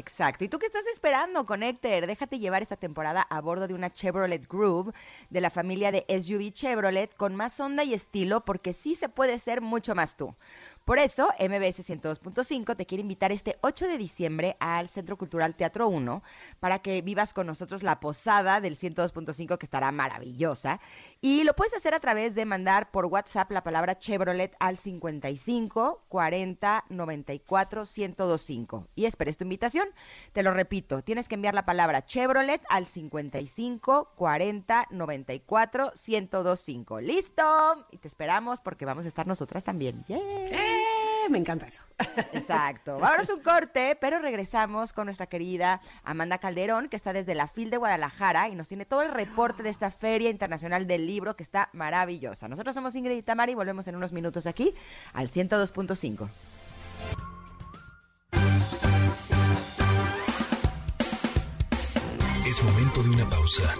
Exacto. 0.00 0.44
¿Y 0.44 0.48
tú 0.48 0.58
qué 0.58 0.64
estás 0.64 0.86
esperando, 0.86 1.44
Connector? 1.44 2.06
Déjate 2.06 2.38
llevar 2.38 2.62
esta 2.62 2.76
temporada 2.76 3.20
a 3.20 3.38
bordo 3.42 3.68
de 3.68 3.74
una 3.74 3.92
Chevrolet 3.92 4.48
Groove 4.48 4.94
de 5.28 5.40
la 5.42 5.50
familia 5.50 5.92
de 5.92 6.06
SUV 6.08 6.52
Chevrolet 6.54 7.14
con 7.14 7.36
más 7.36 7.60
onda 7.60 7.84
y 7.84 7.92
estilo 7.92 8.42
porque 8.42 8.72
sí 8.72 8.94
se 8.94 9.10
puede 9.10 9.38
ser 9.38 9.60
mucho 9.60 9.94
más 9.94 10.16
tú. 10.16 10.34
Por 10.84 10.98
eso, 10.98 11.28
MBS 11.38 11.88
102.5 11.88 12.76
te 12.76 12.86
quiere 12.86 13.02
invitar 13.02 13.30
este 13.30 13.58
8 13.60 13.86
de 13.86 13.98
diciembre 13.98 14.56
al 14.58 14.88
Centro 14.88 15.16
Cultural 15.16 15.54
Teatro 15.54 15.88
1 15.88 16.22
para 16.58 16.80
que 16.80 17.00
vivas 17.02 17.32
con 17.32 17.46
nosotros 17.46 17.82
la 17.82 18.00
posada 18.00 18.60
del 18.60 18.76
102.5 18.76 19.56
que 19.56 19.66
estará 19.66 19.92
maravillosa. 19.92 20.80
Y 21.20 21.44
lo 21.44 21.54
puedes 21.54 21.74
hacer 21.74 21.94
a 21.94 22.00
través 22.00 22.34
de 22.34 22.44
mandar 22.44 22.90
por 22.90 23.06
WhatsApp 23.06 23.52
la 23.52 23.62
palabra 23.62 23.98
Chevrolet 23.98 24.56
al 24.58 24.78
55 24.78 26.04
40 26.08 26.84
94 26.88 27.84
1025. 27.96 28.88
Y 28.96 29.04
esperes 29.04 29.36
tu 29.36 29.44
invitación. 29.44 29.88
Te 30.32 30.42
lo 30.42 30.52
repito, 30.52 31.02
tienes 31.02 31.28
que 31.28 31.36
enviar 31.36 31.54
la 31.54 31.66
palabra 31.66 32.04
Chevrolet 32.04 32.62
al 32.68 32.86
55 32.86 34.12
40 34.16 34.88
94 34.90 35.92
1025. 35.94 37.00
¿Listo? 37.00 37.86
Y 37.90 37.98
te 37.98 38.08
esperamos 38.08 38.60
porque 38.60 38.84
vamos 38.84 39.04
a 39.04 39.08
estar 39.08 39.26
nosotras 39.26 39.62
también. 39.62 40.04
Me 41.28 41.38
encanta 41.38 41.66
eso. 41.66 41.82
Exacto. 42.32 42.98
Vamos 42.98 43.28
a 43.28 43.34
un 43.34 43.42
corte, 43.42 43.96
pero 44.00 44.18
regresamos 44.18 44.92
con 44.92 45.06
nuestra 45.06 45.26
querida 45.26 45.80
Amanda 46.04 46.38
Calderón, 46.38 46.88
que 46.88 46.96
está 46.96 47.12
desde 47.12 47.34
la 47.34 47.48
FIL 47.48 47.70
de 47.70 47.76
Guadalajara 47.76 48.48
y 48.48 48.54
nos 48.54 48.68
tiene 48.68 48.84
todo 48.84 49.02
el 49.02 49.10
reporte 49.10 49.62
de 49.62 49.70
esta 49.70 49.90
Feria 49.90 50.30
Internacional 50.30 50.86
del 50.86 51.06
Libro, 51.06 51.36
que 51.36 51.42
está 51.42 51.68
maravillosa. 51.72 52.48
Nosotros 52.48 52.74
somos 52.74 52.94
Ingrid 52.94 53.18
y 53.18 53.22
Tamara 53.22 53.52
y 53.52 53.54
volvemos 53.54 53.86
en 53.88 53.96
unos 53.96 54.12
minutos 54.12 54.46
aquí 54.46 54.74
al 55.12 55.28
102.5. 55.30 56.28
Es 62.46 62.62
momento 62.64 63.02
de 63.02 63.10
una 63.10 63.30
pausa. 63.30 63.74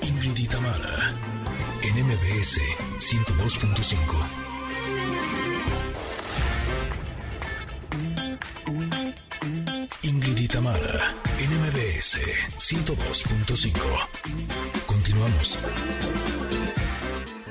Ingrid 0.00 0.36
y 0.38 0.46
Tamara, 0.46 1.12
en 1.82 2.06
MBS 2.06 2.58
102.5. 2.98 4.41
NMBS 11.52 12.16
102.5. 12.56 13.76
Continuamos. 14.86 15.58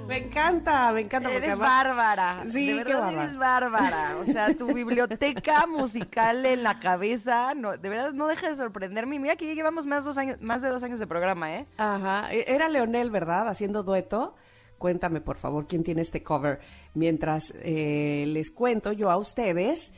Me 0.07 0.17
encanta, 0.17 0.91
me 0.91 1.01
encanta. 1.01 1.31
Eres 1.31 1.55
bárbara. 1.55 2.41
Sí, 2.51 2.65
de 2.65 2.83
verdad 2.83 3.13
eres 3.13 3.37
bárbara. 3.37 4.17
O 4.19 4.25
sea, 4.25 4.55
tu 4.55 4.73
biblioteca 4.73 5.67
musical 5.71 6.43
en 6.47 6.63
la 6.63 6.79
cabeza, 6.79 7.53
no, 7.53 7.77
de 7.77 7.89
verdad 7.89 8.11
no 8.11 8.27
deja 8.27 8.49
de 8.49 8.55
sorprenderme. 8.55 9.19
mira 9.19 9.35
que 9.35 9.45
ya 9.45 9.53
llevamos 9.53 9.85
más, 9.85 10.03
dos 10.03 10.17
años, 10.17 10.41
más 10.41 10.63
de 10.63 10.69
dos 10.69 10.81
años 10.81 10.97
de 10.97 11.05
programa, 11.05 11.53
¿eh? 11.53 11.67
Ajá. 11.77 12.33
E, 12.33 12.45
era 12.47 12.69
Leonel, 12.69 13.11
¿verdad? 13.11 13.47
Haciendo 13.49 13.83
dueto. 13.83 14.33
Cuéntame, 14.79 15.21
por 15.21 15.37
favor, 15.37 15.67
quién 15.67 15.83
tiene 15.83 16.01
este 16.01 16.23
cover. 16.23 16.59
Mientras 16.95 17.53
eh, 17.59 18.23
les 18.25 18.49
cuento 18.49 18.93
yo 18.93 19.11
a 19.11 19.17
ustedes 19.17 19.93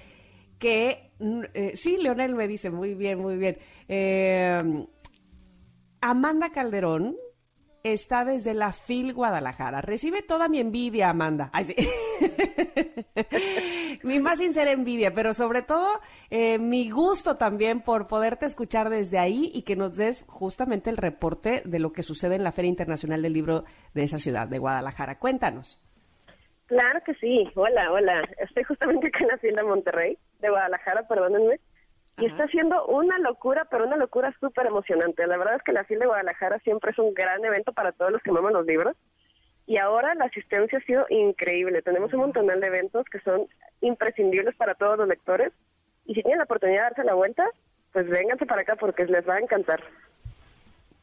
que, 0.60 1.12
eh, 1.54 1.72
sí, 1.76 1.98
Leonel 1.98 2.36
me 2.36 2.48
dice, 2.48 2.70
muy 2.70 2.96
bien, 2.96 3.20
muy 3.20 3.38
bien. 3.38 3.58
Eh, 3.88 4.58
Amanda 6.02 6.52
Calderón 6.52 7.16
está 7.84 8.24
desde 8.24 8.54
la 8.54 8.72
FIL 8.72 9.14
Guadalajara. 9.14 9.82
Recibe 9.82 10.22
toda 10.22 10.48
mi 10.48 10.60
envidia, 10.60 11.10
Amanda. 11.10 11.52
mi 14.04 14.20
más 14.20 14.40
sincera 14.40 14.72
envidia, 14.72 15.14
pero 15.14 15.34
sobre 15.34 15.62
todo 15.62 15.88
eh, 16.30 16.60
mi 16.60 16.90
gusto 16.90 17.36
también 17.36 17.82
por 17.82 18.08
poderte 18.08 18.46
escuchar 18.46 18.90
desde 18.90 19.20
ahí 19.20 19.52
y 19.54 19.64
que 19.64 19.76
nos 19.76 19.98
des 19.98 20.24
justamente 20.28 20.90
el 20.90 20.98
reporte 20.98 21.62
de 21.66 21.80
lo 21.80 21.92
que 21.92 22.04
sucede 22.04 22.36
en 22.36 22.44
la 22.44 22.52
Feria 22.52 22.70
Internacional 22.70 23.22
del 23.22 23.34
Libro 23.34 23.66
de 23.94 24.04
esa 24.04 24.18
ciudad, 24.18 24.48
de 24.48 24.60
Guadalajara. 24.60 25.20
Cuéntanos. 25.20 25.82
Claro 26.68 27.02
que 27.06 27.14
sí. 27.16 27.52
Hola, 27.56 27.92
hola. 27.92 28.24
Estoy 28.38 28.64
justamente 28.64 29.08
acá 29.08 29.20
en 29.20 29.28
la 29.28 29.36
Hacienda 29.36 29.64
Monterrey, 29.64 30.18
de 30.44 30.52
Guadalajara, 30.52 31.08
perdónenme. 31.08 31.60
Y 32.18 32.28
está 32.28 32.48
siendo 32.48 32.86
una 32.86 33.18
locura, 33.18 33.66
pero 33.72 33.86
una 33.86 33.98
locura 33.98 34.36
súper 34.40 34.68
emocionante. 34.68 35.26
La 35.26 35.38
verdad 35.38 35.56
es 35.56 35.64
que 35.64 35.74
la 35.74 35.84
FIL 35.84 36.00
de 36.00 36.06
Guadalajara 36.06 36.60
siempre 36.60 36.92
es 36.92 37.00
un 37.00 37.14
gran 37.14 37.44
evento 37.44 37.74
para 37.74 37.92
todos 37.92 38.12
los 38.12 38.22
que 38.22 38.30
aman 38.30 38.54
los 38.54 38.66
libros. 38.66 38.96
Y 39.66 39.78
ahora 39.78 40.14
la 40.14 40.26
asistencia 40.26 40.78
ha 40.78 40.82
sido 40.82 41.06
increíble. 41.10 41.82
Tenemos 41.82 42.14
un 42.14 42.20
montón 42.20 42.48
de 42.48 42.68
eventos 42.68 43.06
que 43.12 43.20
son 43.22 43.48
imprescindibles 43.82 44.56
para 44.56 44.76
todos 44.76 44.98
los 44.98 45.08
lectores. 45.08 45.52
Y 46.06 46.14
si 46.14 46.22
tienen 46.22 46.38
la 46.38 46.44
oportunidad 46.44 46.78
de 46.78 46.84
darse 46.84 47.04
la 47.04 47.16
vuelta, 47.16 47.46
pues 47.94 48.08
vénganse 48.08 48.46
para 48.46 48.62
acá 48.62 48.76
porque 48.76 49.06
les 49.06 49.28
va 49.28 49.36
a 49.36 49.40
encantar. 49.40 49.84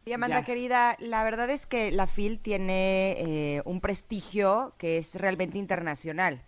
Y 0.05 0.13
Amanda, 0.13 0.45
querida, 0.45 0.97
la 0.99 1.25
verdad 1.25 1.51
es 1.51 1.67
que 1.67 1.91
la 1.91 2.07
FIL 2.07 2.41
tiene 2.41 3.57
eh, 3.57 3.63
un 3.65 3.81
prestigio 3.81 4.75
que 4.79 4.99
es 4.99 5.15
realmente 5.15 5.59
internacional. 5.59 6.41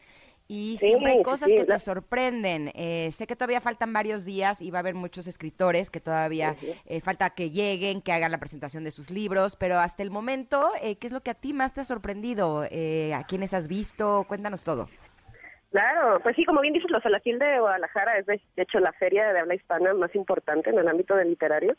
Y 0.52 0.76
siempre 0.76 1.12
hay 1.12 1.22
cosas 1.22 1.48
que 1.48 1.64
te 1.64 1.78
sorprenden. 1.78 2.70
Eh, 2.74 3.10
sé 3.12 3.26
que 3.26 3.36
todavía 3.36 3.62
faltan 3.62 3.94
varios 3.94 4.26
días 4.26 4.60
y 4.60 4.70
va 4.70 4.80
a 4.80 4.80
haber 4.80 4.94
muchos 4.94 5.26
escritores 5.26 5.90
que 5.90 5.98
todavía 5.98 6.56
eh, 6.84 7.00
falta 7.00 7.30
que 7.30 7.48
lleguen, 7.48 8.02
que 8.02 8.12
hagan 8.12 8.30
la 8.30 8.36
presentación 8.36 8.84
de 8.84 8.90
sus 8.90 9.10
libros, 9.10 9.56
pero 9.56 9.78
hasta 9.78 10.02
el 10.02 10.10
momento, 10.10 10.72
¿qué 10.82 11.06
es 11.06 11.12
lo 11.12 11.22
que 11.22 11.30
a 11.30 11.34
ti 11.34 11.54
más 11.54 11.72
te 11.72 11.80
ha 11.80 11.84
sorprendido? 11.84 12.64
¿A 12.64 13.26
quiénes 13.26 13.54
has 13.54 13.66
visto? 13.66 14.26
Cuéntanos 14.28 14.62
todo. 14.62 14.90
Claro, 15.70 16.20
pues 16.22 16.36
sí, 16.36 16.44
como 16.44 16.60
bien 16.60 16.74
dices, 16.74 16.90
los 16.90 17.02
Salafil 17.02 17.38
de 17.38 17.58
Guadalajara 17.58 18.18
es 18.18 18.26
de, 18.26 18.38
hecho 18.56 18.78
la 18.78 18.92
feria 18.92 19.32
de 19.32 19.40
habla 19.40 19.54
hispana 19.54 19.94
más 19.94 20.14
importante 20.14 20.68
en 20.68 20.78
el 20.78 20.86
ámbito 20.86 21.16
del 21.16 21.30
literario. 21.30 21.70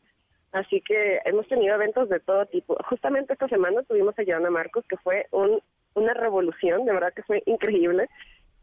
Así 0.52 0.82
que 0.82 1.20
hemos 1.26 1.48
tenido 1.48 1.76
eventos 1.76 2.10
de 2.10 2.20
todo 2.20 2.48
tipo. 2.48 2.76
Justamente 2.90 3.34
esta 3.34 3.48
semana 3.48 3.84
tuvimos 3.84 4.18
a 4.18 4.24
Joana 4.26 4.50
Marcos, 4.50 4.84
que 4.90 4.98
fue 4.98 5.28
un, 5.30 5.62
una 5.94 6.16
revolución, 6.16 6.86
de 6.86 6.94
verdad 6.94 7.14
que 7.14 7.22
fue 7.22 7.44
increíble, 7.46 8.10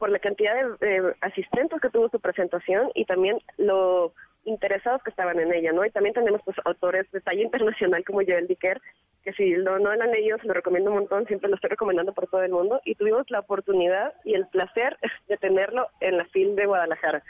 por 0.01 0.11
la 0.11 0.19
cantidad 0.19 0.55
de 0.81 1.15
asistentes 1.21 1.79
que 1.81 1.91
tuvo 1.91 2.09
su 2.09 2.19
presentación 2.19 2.91
y 2.95 3.05
también 3.05 3.39
lo 3.59 4.15
interesados 4.47 5.03
que 5.03 5.11
estaban 5.11 5.39
en 5.39 5.53
ella, 5.53 5.73
¿no? 5.73 5.85
Y 5.85 5.91
también 5.91 6.15
tenemos 6.15 6.41
pues 6.43 6.57
autores 6.65 7.09
de 7.13 7.21
talla 7.21 7.43
internacional 7.43 8.03
como 8.07 8.23
Joel 8.27 8.49
Dicker, 8.49 8.81
que 9.23 9.35
si 9.35 9.51
no, 9.51 9.79
no 9.79 9.91
han 9.91 10.11
leído, 10.11 10.39
se 10.39 10.47
lo 10.47 10.55
recomiendo 10.55 10.91
un 10.91 11.01
montón, 11.01 11.27
siempre 11.27 11.51
lo 11.51 11.57
estoy 11.57 11.69
recomendando 11.69 12.15
por 12.15 12.27
todo 12.29 12.43
el 12.43 12.51
mundo, 12.51 12.81
y 12.87 12.95
tuvimos 12.95 13.31
la 13.31 13.41
oportunidad 13.41 14.15
y 14.25 14.33
el 14.33 14.47
placer 14.47 14.97
de 15.29 15.37
tenerlo 15.37 15.89
en 16.01 16.17
la 16.17 16.25
FIL 16.25 16.57
de 16.57 16.65
Guadalajara. 16.65 17.23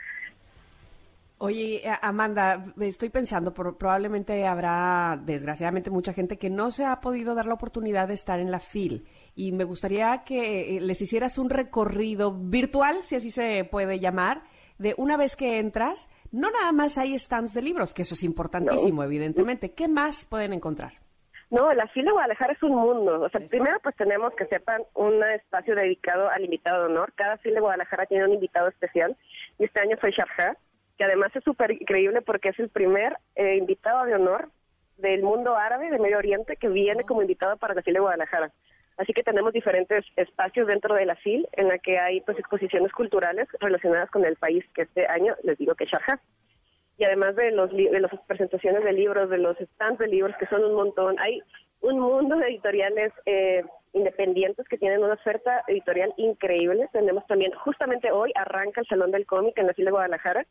Oye, 1.39 1.83
Amanda, 2.03 2.63
estoy 2.81 3.09
pensando, 3.09 3.53
probablemente 3.53 4.47
habrá, 4.47 5.19
desgraciadamente, 5.21 5.91
mucha 5.91 6.13
gente 6.13 6.39
que 6.39 6.51
no 6.51 6.71
se 6.71 6.85
ha 6.85 7.01
podido 7.01 7.35
dar 7.35 7.47
la 7.47 7.55
oportunidad 7.55 8.07
de 8.07 8.15
estar 8.15 8.39
en 8.39 8.53
la 8.53 8.61
FIL. 8.61 9.09
Y 9.41 9.53
me 9.53 9.65
gustaría 9.65 10.23
que 10.23 10.77
eh, 10.77 10.81
les 10.83 11.01
hicieras 11.01 11.39
un 11.39 11.49
recorrido 11.49 12.31
virtual, 12.31 13.01
si 13.01 13.17
así 13.17 13.31
se 13.31 13.65
puede 13.65 13.99
llamar, 13.99 14.43
de 14.77 14.95
una 14.99 15.17
vez 15.17 15.35
que 15.35 15.59
entras, 15.59 16.11
no 16.31 16.51
nada 16.51 16.73
más 16.73 16.99
hay 16.99 17.17
stands 17.19 17.55
de 17.55 17.63
libros, 17.63 17.95
que 17.95 18.03
eso 18.03 18.13
es 18.13 18.23
importantísimo, 18.23 19.03
evidentemente. 19.03 19.73
¿Qué 19.73 19.89
más 19.89 20.27
pueden 20.27 20.53
encontrar? 20.53 20.93
No, 21.49 21.73
la 21.73 21.87
fila 21.87 22.13
Guadalajara 22.13 22.53
es 22.53 22.63
un 22.63 22.75
mundo. 22.77 23.23
O 23.23 23.31
sea, 23.31 23.41
primero 23.49 23.79
pues 23.83 23.97
tenemos 23.97 24.35
que 24.35 24.45
sepan 24.45 24.83
un 24.93 25.25
espacio 25.25 25.75
dedicado 25.75 26.29
al 26.29 26.45
invitado 26.45 26.83
de 26.83 26.93
honor. 26.93 27.15
Cada 27.15 27.39
fila 27.39 27.55
de 27.55 27.61
Guadalajara 27.61 28.05
tiene 28.05 28.27
un 28.27 28.35
invitado 28.35 28.69
especial 28.69 29.17
y 29.59 29.65
este 29.65 29.81
año 29.81 29.97
fue 29.99 30.11
Sharjah, 30.11 30.55
que 30.99 31.05
además 31.05 31.35
es 31.35 31.43
súper 31.45 31.71
increíble 31.71 32.21
porque 32.21 32.51
es 32.51 32.59
el 32.59 32.69
primer 32.69 33.17
eh, 33.37 33.57
invitado 33.57 34.05
de 34.05 34.17
honor 34.17 34.51
del 34.99 35.23
mundo 35.23 35.57
árabe, 35.57 35.91
de 35.91 35.99
Medio 35.99 36.19
Oriente, 36.19 36.57
que 36.57 36.69
viene 36.69 37.05
como 37.05 37.23
invitado 37.23 37.57
para 37.57 37.73
la 37.73 37.81
fila 37.81 37.95
de 37.95 38.01
Guadalajara. 38.01 38.53
Así 39.01 39.15
que 39.15 39.23
tenemos 39.23 39.55
diferentes 39.55 40.03
espacios 40.17 40.67
dentro 40.67 40.95
de 40.95 41.07
la 41.07 41.17
FIL 41.17 41.49
en 41.53 41.69
la 41.69 41.79
que 41.79 41.99
hay 41.99 42.21
pues 42.21 42.39
exposiciones 42.39 42.93
culturales 42.93 43.49
relacionadas 43.59 44.11
con 44.11 44.27
el 44.27 44.37
país 44.37 44.63
que 44.75 44.83
este 44.83 45.07
año 45.07 45.35
les 45.43 45.57
digo 45.57 45.75
que 45.75 45.87
Sharjah. 45.87 46.21
Y 46.99 47.05
además 47.05 47.35
de 47.35 47.51
los 47.51 47.71
de 47.71 47.99
las 47.99 48.13
presentaciones 48.27 48.85
de 48.85 48.93
libros, 48.93 49.31
de 49.31 49.39
los 49.39 49.57
stands 49.57 49.99
de 49.99 50.07
libros 50.07 50.37
que 50.39 50.45
son 50.49 50.63
un 50.63 50.75
montón, 50.75 51.19
hay 51.19 51.41
un 51.81 51.99
mundo 51.99 52.37
de 52.37 52.49
editoriales 52.49 53.11
eh, 53.25 53.65
independientes 53.95 54.69
que 54.69 54.77
tienen 54.77 55.03
una 55.03 55.15
oferta 55.15 55.65
editorial 55.67 56.13
increíble. 56.19 56.87
Tenemos 56.93 57.27
también, 57.27 57.53
justamente 57.53 58.13
hoy 58.13 58.33
arranca 58.35 58.83
el 58.83 58.87
Salón 58.87 59.13
del 59.13 59.25
Cómic 59.25 59.57
en 59.57 59.67
la 59.67 59.73
FIL 59.73 59.87
de 59.87 59.93
Guadalajara, 59.93 60.45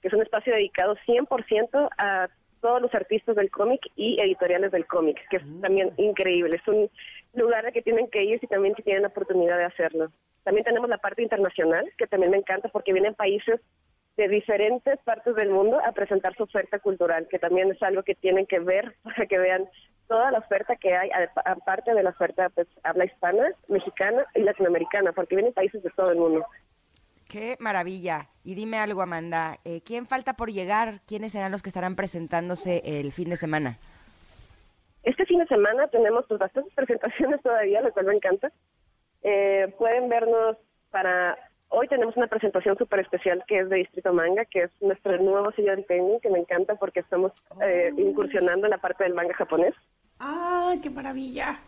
que 0.00 0.06
es 0.06 0.14
un 0.14 0.22
espacio 0.22 0.54
dedicado 0.54 0.94
100% 1.08 1.88
a 1.98 2.28
todos 2.66 2.82
los 2.82 2.94
artistas 2.96 3.36
del 3.36 3.48
cómic 3.48 3.80
y 3.94 4.20
editoriales 4.20 4.72
del 4.72 4.86
cómic, 4.86 5.20
que 5.30 5.36
es 5.36 5.46
mm. 5.46 5.60
también 5.60 5.92
increíble. 5.98 6.56
Es 6.56 6.66
un 6.66 6.90
lugar 7.34 7.64
al 7.64 7.72
que 7.72 7.80
tienen 7.80 8.08
que 8.08 8.24
ir 8.24 8.40
y 8.42 8.46
también 8.48 8.74
si 8.74 8.82
tienen 8.82 9.02
la 9.02 9.08
oportunidad 9.08 9.56
de 9.56 9.66
hacerlo. 9.66 10.10
También 10.42 10.64
tenemos 10.64 10.90
la 10.90 10.98
parte 10.98 11.22
internacional, 11.22 11.88
que 11.96 12.08
también 12.08 12.32
me 12.32 12.38
encanta 12.38 12.68
porque 12.68 12.92
vienen 12.92 13.14
países 13.14 13.60
de 14.16 14.26
diferentes 14.26 14.98
partes 15.04 15.36
del 15.36 15.50
mundo 15.50 15.78
a 15.86 15.92
presentar 15.92 16.34
su 16.34 16.42
oferta 16.42 16.80
cultural, 16.80 17.28
que 17.30 17.38
también 17.38 17.70
es 17.70 17.80
algo 17.84 18.02
que 18.02 18.16
tienen 18.16 18.46
que 18.46 18.58
ver 18.58 18.96
para 19.04 19.26
que 19.26 19.38
vean 19.38 19.68
toda 20.08 20.32
la 20.32 20.38
oferta 20.38 20.74
que 20.74 20.96
hay, 20.96 21.10
aparte 21.44 21.94
de 21.94 22.02
la 22.02 22.10
oferta 22.10 22.48
pues 22.48 22.66
habla 22.82 23.04
hispana, 23.04 23.52
mexicana 23.68 24.26
y 24.34 24.40
latinoamericana, 24.40 25.12
porque 25.12 25.36
vienen 25.36 25.52
países 25.52 25.84
de 25.84 25.90
todo 25.90 26.10
el 26.10 26.18
mundo. 26.18 26.44
Qué 27.28 27.56
maravilla. 27.58 28.28
Y 28.44 28.54
dime 28.54 28.78
algo, 28.78 29.02
Amanda, 29.02 29.58
eh, 29.64 29.80
¿quién 29.84 30.06
falta 30.06 30.34
por 30.34 30.52
llegar? 30.52 31.00
¿Quiénes 31.06 31.32
serán 31.32 31.50
los 31.50 31.62
que 31.62 31.70
estarán 31.70 31.96
presentándose 31.96 32.82
el 32.84 33.10
fin 33.12 33.30
de 33.30 33.36
semana? 33.36 33.78
Este 35.02 35.24
fin 35.24 35.38
de 35.40 35.46
semana 35.46 35.88
tenemos 35.88 36.24
pues, 36.28 36.38
bastantes 36.38 36.72
presentaciones 36.74 37.42
todavía, 37.42 37.80
lo 37.80 37.92
cual 37.92 38.06
me 38.06 38.14
encanta. 38.14 38.52
Eh, 39.22 39.72
pueden 39.78 40.08
vernos 40.08 40.56
para... 40.90 41.36
Hoy 41.68 41.88
tenemos 41.88 42.16
una 42.16 42.28
presentación 42.28 42.78
súper 42.78 43.00
especial 43.00 43.42
que 43.48 43.58
es 43.58 43.68
de 43.68 43.76
Distrito 43.78 44.12
Manga, 44.12 44.44
que 44.44 44.62
es 44.62 44.70
nuestro 44.80 45.18
nuevo 45.18 45.50
sello 45.50 45.74
de 45.74 45.82
técnico, 45.82 46.20
que 46.20 46.30
me 46.30 46.38
encanta 46.38 46.76
porque 46.76 47.00
estamos 47.00 47.32
eh, 47.60 47.90
oh. 47.92 48.00
incursionando 48.00 48.66
en 48.66 48.70
la 48.70 48.78
parte 48.78 49.02
del 49.02 49.14
manga 49.14 49.34
japonés. 49.34 49.74
¡Ah, 50.20 50.76
qué 50.80 50.90
maravilla! 50.90 51.58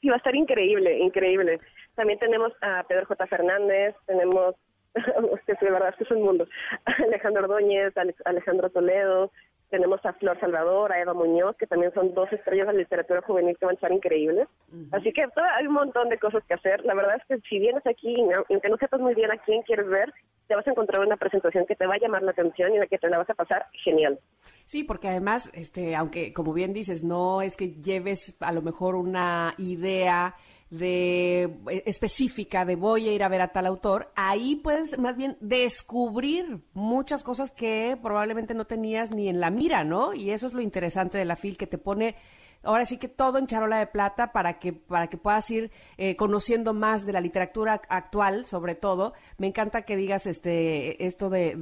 Sí, 0.00 0.08
va 0.08 0.14
a 0.14 0.18
estar 0.18 0.34
increíble, 0.34 0.98
increíble. 0.98 1.60
También 1.94 2.18
tenemos 2.18 2.52
a 2.60 2.82
Pedro 2.88 3.06
J. 3.06 3.26
Fernández, 3.28 3.94
tenemos 4.06 4.56
que 5.46 5.64
de 5.64 5.70
verdad 5.70 5.90
es 5.90 5.96
que 5.96 6.04
es 6.04 6.10
un 6.10 6.22
mundo. 6.22 6.46
Alejandro 7.04 7.44
Ordóñez, 7.44 7.94
Alejandro 8.24 8.70
Toledo, 8.70 9.30
tenemos 9.70 10.04
a 10.04 10.12
Flor 10.14 10.38
Salvador, 10.38 10.92
a 10.92 11.00
Eva 11.00 11.12
Muñoz, 11.12 11.56
que 11.56 11.66
también 11.66 11.92
son 11.92 12.14
dos 12.14 12.32
estrellas 12.32 12.66
de 12.66 12.72
la 12.72 12.78
literatura 12.78 13.20
juvenil 13.22 13.56
que 13.58 13.66
van 13.66 13.74
a 13.74 13.74
estar 13.74 13.92
increíbles. 13.92 14.48
Así 14.92 15.12
que 15.12 15.22
hay 15.22 15.66
un 15.66 15.74
montón 15.74 16.08
de 16.08 16.18
cosas 16.18 16.44
que 16.44 16.54
hacer. 16.54 16.84
La 16.84 16.94
verdad 16.94 17.16
es 17.16 17.24
que 17.26 17.48
si 17.48 17.58
vienes 17.58 17.84
aquí, 17.86 18.14
aunque 18.48 18.68
no 18.68 18.76
sepas 18.76 19.00
muy 19.00 19.14
bien 19.14 19.30
a 19.32 19.38
quién 19.38 19.62
quieres 19.62 19.88
ver, 19.88 20.12
te 20.46 20.54
vas 20.54 20.66
a 20.66 20.70
encontrar 20.70 21.04
una 21.04 21.16
presentación 21.16 21.66
que 21.66 21.74
te 21.74 21.86
va 21.86 21.94
a 21.94 21.98
llamar 21.98 22.22
la 22.22 22.30
atención 22.30 22.74
y 22.74 22.78
de 22.78 22.86
que 22.86 22.98
te 22.98 23.08
la 23.08 23.18
vas 23.18 23.30
a 23.30 23.34
pasar 23.34 23.66
genial. 23.84 24.20
Sí, 24.64 24.84
porque 24.84 25.08
además, 25.08 25.50
este, 25.52 25.96
aunque 25.96 26.32
como 26.32 26.52
bien 26.52 26.72
dices, 26.72 27.02
no 27.02 27.42
es 27.42 27.56
que 27.56 27.74
lleves 27.82 28.36
a 28.40 28.52
lo 28.52 28.62
mejor 28.62 28.94
una 28.94 29.54
idea 29.58 30.36
de 30.70 31.44
eh, 31.70 31.82
específica 31.86 32.64
de 32.64 32.76
voy 32.76 33.08
a 33.08 33.12
ir 33.12 33.22
a 33.22 33.28
ver 33.28 33.40
a 33.40 33.48
tal 33.48 33.66
autor, 33.66 34.10
ahí 34.16 34.56
puedes 34.56 34.98
más 34.98 35.16
bien 35.16 35.36
descubrir 35.40 36.60
muchas 36.74 37.22
cosas 37.22 37.50
que 37.50 37.96
probablemente 38.02 38.54
no 38.54 38.66
tenías 38.66 39.10
ni 39.10 39.28
en 39.28 39.40
la 39.40 39.50
mira, 39.50 39.84
¿no? 39.84 40.14
Y 40.14 40.30
eso 40.30 40.46
es 40.46 40.54
lo 40.54 40.60
interesante 40.60 41.18
de 41.18 41.24
la 41.24 41.36
FIL, 41.36 41.56
que 41.56 41.66
te 41.66 41.78
pone 41.78 42.16
ahora 42.62 42.84
sí 42.84 42.98
que 42.98 43.08
todo 43.08 43.38
en 43.38 43.46
charola 43.46 43.78
de 43.78 43.86
plata 43.86 44.32
para 44.32 44.58
que 44.58 44.72
para 44.72 45.06
que 45.08 45.16
puedas 45.16 45.48
ir 45.50 45.70
eh, 45.96 46.16
conociendo 46.16 46.74
más 46.74 47.06
de 47.06 47.12
la 47.12 47.20
literatura 47.20 47.80
actual 47.88 48.44
sobre 48.44 48.74
todo 48.74 49.12
me 49.38 49.46
encanta 49.46 49.82
que 49.82 49.96
digas 49.96 50.26
este 50.26 51.04
esto 51.06 51.30
de, 51.30 51.56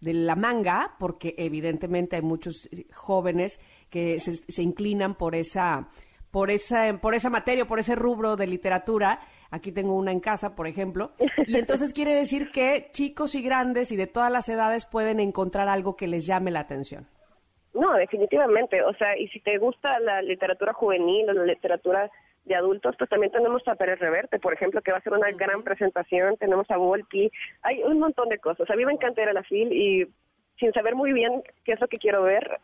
de, 0.00 0.12
la 0.12 0.36
manga 0.36 0.94
porque 0.98 1.34
evidentemente 1.38 2.16
hay 2.16 2.22
muchos 2.22 2.68
jóvenes 2.92 3.60
que 3.88 4.20
se 4.20 4.62
inclinan 4.62 5.16
por 5.16 5.34
esa 5.34 5.88
por 6.30 6.50
esa, 6.50 6.98
por 7.00 7.14
esa 7.14 7.30
materia, 7.30 7.66
por 7.66 7.78
ese 7.78 7.94
rubro 7.94 8.36
de 8.36 8.46
literatura. 8.46 9.20
Aquí 9.50 9.72
tengo 9.72 9.94
una 9.94 10.12
en 10.12 10.20
casa, 10.20 10.54
por 10.54 10.66
ejemplo. 10.66 11.10
Y 11.46 11.56
entonces 11.56 11.92
quiere 11.92 12.14
decir 12.14 12.50
que 12.50 12.88
chicos 12.92 13.34
y 13.34 13.42
grandes 13.42 13.92
y 13.92 13.96
de 13.96 14.06
todas 14.06 14.30
las 14.30 14.48
edades 14.48 14.86
pueden 14.86 15.20
encontrar 15.20 15.68
algo 15.68 15.96
que 15.96 16.06
les 16.06 16.26
llame 16.26 16.50
la 16.50 16.60
atención. 16.60 17.06
No, 17.74 17.94
definitivamente. 17.94 18.82
O 18.82 18.94
sea, 18.94 19.16
y 19.18 19.28
si 19.28 19.40
te 19.40 19.58
gusta 19.58 19.98
la 20.00 20.22
literatura 20.22 20.72
juvenil 20.72 21.28
o 21.30 21.32
la 21.32 21.44
literatura 21.44 22.10
de 22.44 22.54
adultos, 22.54 22.94
pues 22.96 23.10
también 23.10 23.32
tenemos 23.32 23.66
a 23.68 23.74
Pérez 23.74 23.98
Reverte, 23.98 24.38
por 24.38 24.52
ejemplo, 24.52 24.80
que 24.82 24.92
va 24.92 24.98
a 24.98 25.02
ser 25.02 25.12
una 25.12 25.30
gran 25.32 25.62
presentación. 25.62 26.36
Tenemos 26.36 26.70
a 26.70 26.76
Volpi. 26.76 27.30
Hay 27.62 27.82
un 27.82 27.98
montón 27.98 28.28
de 28.28 28.38
cosas. 28.38 28.68
A 28.70 28.74
mí 28.74 28.84
me 28.84 28.92
encanta 28.92 29.22
ir 29.22 29.28
a 29.28 29.32
la 29.32 29.42
FIL 29.42 29.72
y 29.72 30.08
sin 30.58 30.72
saber 30.72 30.94
muy 30.94 31.12
bien 31.12 31.42
qué 31.64 31.72
es 31.72 31.80
lo 31.80 31.88
que 31.88 31.98
quiero 31.98 32.22
ver, 32.22 32.58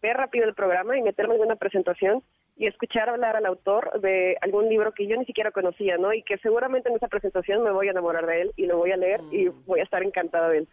ver 0.00 0.16
rápido 0.16 0.44
el 0.44 0.54
programa 0.54 0.96
y 0.96 1.02
meterme 1.02 1.36
en 1.36 1.42
una 1.42 1.56
presentación 1.56 2.22
y 2.56 2.66
escuchar 2.66 3.08
hablar 3.08 3.36
al 3.36 3.46
autor 3.46 4.00
de 4.00 4.36
algún 4.40 4.68
libro 4.68 4.92
que 4.92 5.06
yo 5.06 5.16
ni 5.16 5.24
siquiera 5.24 5.50
conocía, 5.50 5.96
¿no? 5.96 6.12
Y 6.12 6.22
que 6.22 6.38
seguramente 6.38 6.88
en 6.88 6.96
esa 6.96 7.08
presentación 7.08 7.62
me 7.62 7.72
voy 7.72 7.88
a 7.88 7.92
enamorar 7.92 8.26
de 8.26 8.42
él 8.42 8.52
y 8.56 8.66
lo 8.66 8.78
voy 8.78 8.92
a 8.92 8.96
leer 8.96 9.20
y 9.30 9.48
mm. 9.48 9.64
voy 9.66 9.80
a 9.80 9.84
estar 9.84 10.02
encantada 10.02 10.48
de 10.48 10.58
él. 10.58 10.68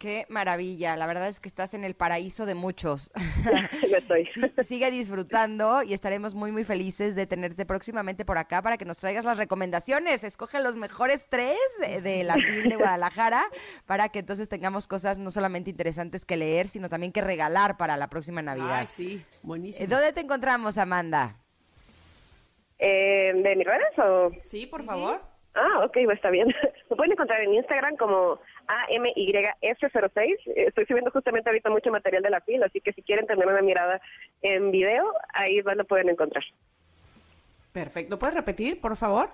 Qué 0.00 0.24
maravilla, 0.30 0.96
la 0.96 1.06
verdad 1.06 1.28
es 1.28 1.40
que 1.40 1.48
estás 1.50 1.74
en 1.74 1.84
el 1.84 1.94
paraíso 1.94 2.46
de 2.46 2.54
muchos. 2.54 3.12
Yo 3.90 3.98
estoy. 3.98 4.26
Sigue 4.62 4.90
disfrutando 4.90 5.82
y 5.82 5.92
estaremos 5.92 6.34
muy, 6.34 6.52
muy 6.52 6.64
felices 6.64 7.14
de 7.14 7.26
tenerte 7.26 7.66
próximamente 7.66 8.24
por 8.24 8.38
acá 8.38 8.62
para 8.62 8.78
que 8.78 8.86
nos 8.86 8.98
traigas 8.98 9.26
las 9.26 9.36
recomendaciones. 9.36 10.24
Escoge 10.24 10.58
los 10.62 10.74
mejores 10.74 11.26
tres 11.28 11.58
de 12.02 12.24
la 12.24 12.36
FIL 12.36 12.70
de 12.70 12.76
Guadalajara 12.76 13.44
para 13.84 14.08
que 14.08 14.20
entonces 14.20 14.48
tengamos 14.48 14.88
cosas 14.88 15.18
no 15.18 15.30
solamente 15.30 15.68
interesantes 15.68 16.24
que 16.24 16.38
leer, 16.38 16.68
sino 16.68 16.88
también 16.88 17.12
que 17.12 17.20
regalar 17.20 17.76
para 17.76 17.98
la 17.98 18.08
próxima 18.08 18.40
Navidad. 18.40 18.78
Ay, 18.80 18.86
sí, 18.86 19.22
buenísimo. 19.42 19.86
¿Dónde 19.86 20.14
te 20.14 20.20
encontramos, 20.20 20.78
Amanda? 20.78 21.36
Eh, 22.78 23.34
¿De 23.34 23.54
mis 23.54 23.66
redes 23.66 23.98
o...? 23.98 24.30
Sí, 24.46 24.64
por 24.64 24.82
favor. 24.82 25.20
Ah, 25.54 25.84
ok, 25.84 25.92
pues 26.04 26.16
está 26.16 26.30
bien. 26.30 26.46
Me 26.90 26.96
pueden 26.96 27.12
encontrar 27.12 27.40
en 27.42 27.54
Instagram 27.54 27.96
como 27.96 28.38
AMYS06. 28.70 30.36
Estoy 30.54 30.86
subiendo 30.86 31.10
justamente 31.10 31.50
ahorita 31.50 31.70
mucho 31.70 31.90
material 31.90 32.22
de 32.22 32.30
la 32.30 32.40
fila, 32.40 32.66
así 32.66 32.80
que 32.80 32.92
si 32.92 33.02
quieren 33.02 33.26
tener 33.26 33.46
una 33.46 33.62
mirada 33.62 34.00
en 34.42 34.70
video, 34.70 35.12
ahí 35.32 35.60
lo 35.60 35.84
pueden 35.84 36.08
encontrar. 36.08 36.44
Perfecto. 37.72 38.18
¿Puedes 38.18 38.34
repetir, 38.34 38.80
por 38.80 38.96
favor? 38.96 39.30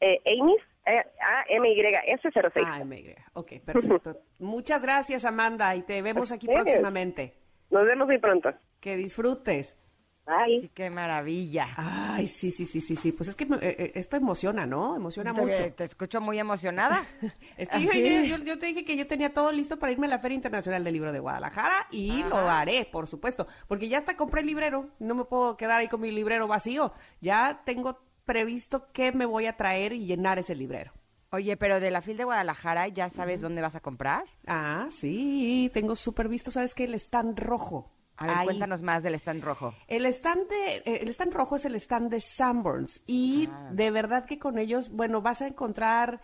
Eh, 0.00 0.20
Amy's, 0.26 0.62
eh, 0.86 1.04
AMYS06. 1.50 2.66
AMY, 2.66 3.14
ok, 3.34 3.52
perfecto. 3.64 4.20
Muchas 4.38 4.82
gracias, 4.82 5.24
Amanda, 5.24 5.74
y 5.74 5.82
te 5.82 6.02
vemos 6.02 6.32
aquí 6.32 6.46
próximamente. 6.46 7.34
Nos 7.70 7.86
vemos 7.86 8.06
muy 8.06 8.18
pronto. 8.18 8.50
Que 8.80 8.96
disfrutes. 8.96 9.78
Bye. 10.26 10.60
Sí, 10.60 10.70
qué 10.72 10.88
maravilla. 10.88 11.68
Ay, 11.76 12.26
sí, 12.26 12.50
sí, 12.50 12.64
sí, 12.64 12.80
sí, 12.80 12.96
sí. 12.96 13.12
Pues 13.12 13.28
es 13.28 13.34
que 13.36 13.44
eh, 13.44 13.48
eh, 13.60 13.92
esto 13.94 14.16
emociona, 14.16 14.64
¿no? 14.66 14.96
Emociona 14.96 15.34
Te, 15.34 15.42
mucho. 15.42 15.72
te 15.74 15.84
escucho 15.84 16.20
muy 16.20 16.38
emocionada. 16.38 17.02
Es 17.58 17.68
que 17.68 17.80
yo, 18.28 18.36
yo- 18.38 18.44
yo 18.44 18.58
te 18.58 18.66
dije 18.66 18.84
que 18.84 18.96
yo 18.96 19.06
tenía 19.06 19.32
todo 19.32 19.52
listo 19.52 19.78
para 19.78 19.92
irme 19.92 20.06
a 20.06 20.10
la 20.10 20.18
Feria 20.18 20.34
Internacional 20.34 20.82
del 20.82 20.94
Libro 20.94 21.12
de 21.12 21.20
Guadalajara 21.20 21.86
y 21.92 22.22
lo 22.24 22.36
haré, 22.36 22.88
por 22.90 23.06
supuesto, 23.06 23.46
porque 23.68 23.88
ya 23.88 23.98
hasta 23.98 24.16
compré 24.16 24.40
el 24.40 24.46
librero, 24.48 24.88
no 24.98 25.14
me 25.14 25.24
puedo 25.24 25.56
quedar 25.56 25.78
ahí 25.80 25.88
con 25.88 26.00
mi 26.00 26.10
librero 26.10 26.48
vacío, 26.48 26.92
ya 27.20 27.62
tengo 27.64 28.00
previsto 28.24 28.88
qué 28.92 29.12
me 29.12 29.26
voy 29.26 29.46
a 29.46 29.56
traer 29.56 29.92
y 29.92 30.06
llenar 30.06 30.38
ese 30.38 30.54
librero. 30.54 30.92
Oye, 31.30 31.56
pero 31.56 31.78
de 31.80 31.90
la 31.90 32.00
FIL 32.00 32.16
de 32.16 32.24
Guadalajara, 32.24 32.88
¿ya 32.88 33.10
sabes 33.10 33.40
dónde 33.40 33.60
vas 33.62 33.74
a 33.76 33.80
comprar? 33.80 34.24
Ah, 34.46 34.86
sí, 34.90 35.70
tengo 35.74 35.94
súper 35.96 36.28
visto, 36.28 36.50
¿sabes 36.50 36.74
qué? 36.74 36.84
El 36.84 36.94
stand 36.94 37.38
rojo. 37.38 37.90
A 38.16 38.26
ver, 38.26 38.36
Ahí. 38.38 38.44
cuéntanos 38.46 38.82
más 38.82 39.02
del 39.02 39.14
stand 39.16 39.42
rojo. 39.42 39.74
El 39.88 40.06
stand, 40.06 40.48
de- 40.48 40.76
eh, 40.84 40.98
el 41.02 41.08
stand 41.08 41.32
rojo 41.32 41.56
es 41.56 41.64
el 41.64 41.74
stand 41.74 42.10
de 42.10 42.20
Sanborns 42.20 43.02
y 43.06 43.48
Ah. 43.50 43.70
de 43.72 43.90
verdad 43.90 44.24
que 44.24 44.38
con 44.38 44.58
ellos, 44.58 44.90
bueno, 44.90 45.20
vas 45.20 45.42
a 45.42 45.46
encontrar 45.48 46.20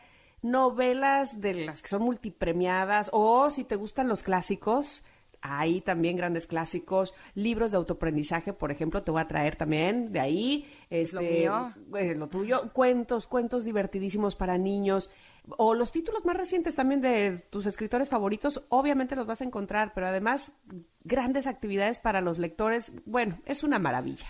novelas 0.51 1.41
de 1.41 1.55
las 1.55 1.82
que 1.82 1.88
son 1.88 2.03
multipremiadas 2.03 3.11
o 3.12 3.51
si 3.51 3.64
te 3.64 3.76
gustan 3.76 4.09
los 4.09 4.22
clásicos, 4.22 5.05
hay 5.43 5.80
también 5.80 6.16
grandes 6.16 6.47
clásicos, 6.47 7.14
libros 7.34 7.70
de 7.70 7.78
autoaprendizaje, 7.78 8.53
por 8.53 8.70
ejemplo, 8.70 9.03
te 9.03 9.11
voy 9.11 9.22
a 9.22 9.28
traer 9.28 9.57
también 9.57 10.12
de 10.12 10.20
ahí. 10.20 10.70
Este, 10.91 11.16
Lo 11.16 11.22
mío. 11.22 11.74
eh, 11.99 12.14
lo 12.14 12.28
tuyo, 12.28 12.70
cuentos, 12.72 13.26
cuentos 13.26 13.64
divertidísimos 13.64 14.36
para 14.36 14.59
niños. 14.59 15.09
O 15.57 15.74
los 15.74 15.93
títulos 15.93 16.24
más 16.24 16.36
recientes 16.36 16.74
también 16.74 17.01
de 17.01 17.38
tus 17.51 17.66
escritores 17.66 18.09
favoritos, 18.09 18.62
obviamente 18.68 19.16
los 19.16 19.26
vas 19.26 19.41
a 19.41 19.45
encontrar, 19.45 19.93
pero 19.95 20.07
además 20.07 20.53
grandes 21.05 21.47
actividades 21.47 22.01
para 22.01 22.20
los 22.20 22.38
lectores. 22.38 22.93
Bueno, 23.05 23.41
es 23.47 23.62
una 23.62 23.78
maravilla. 23.78 24.26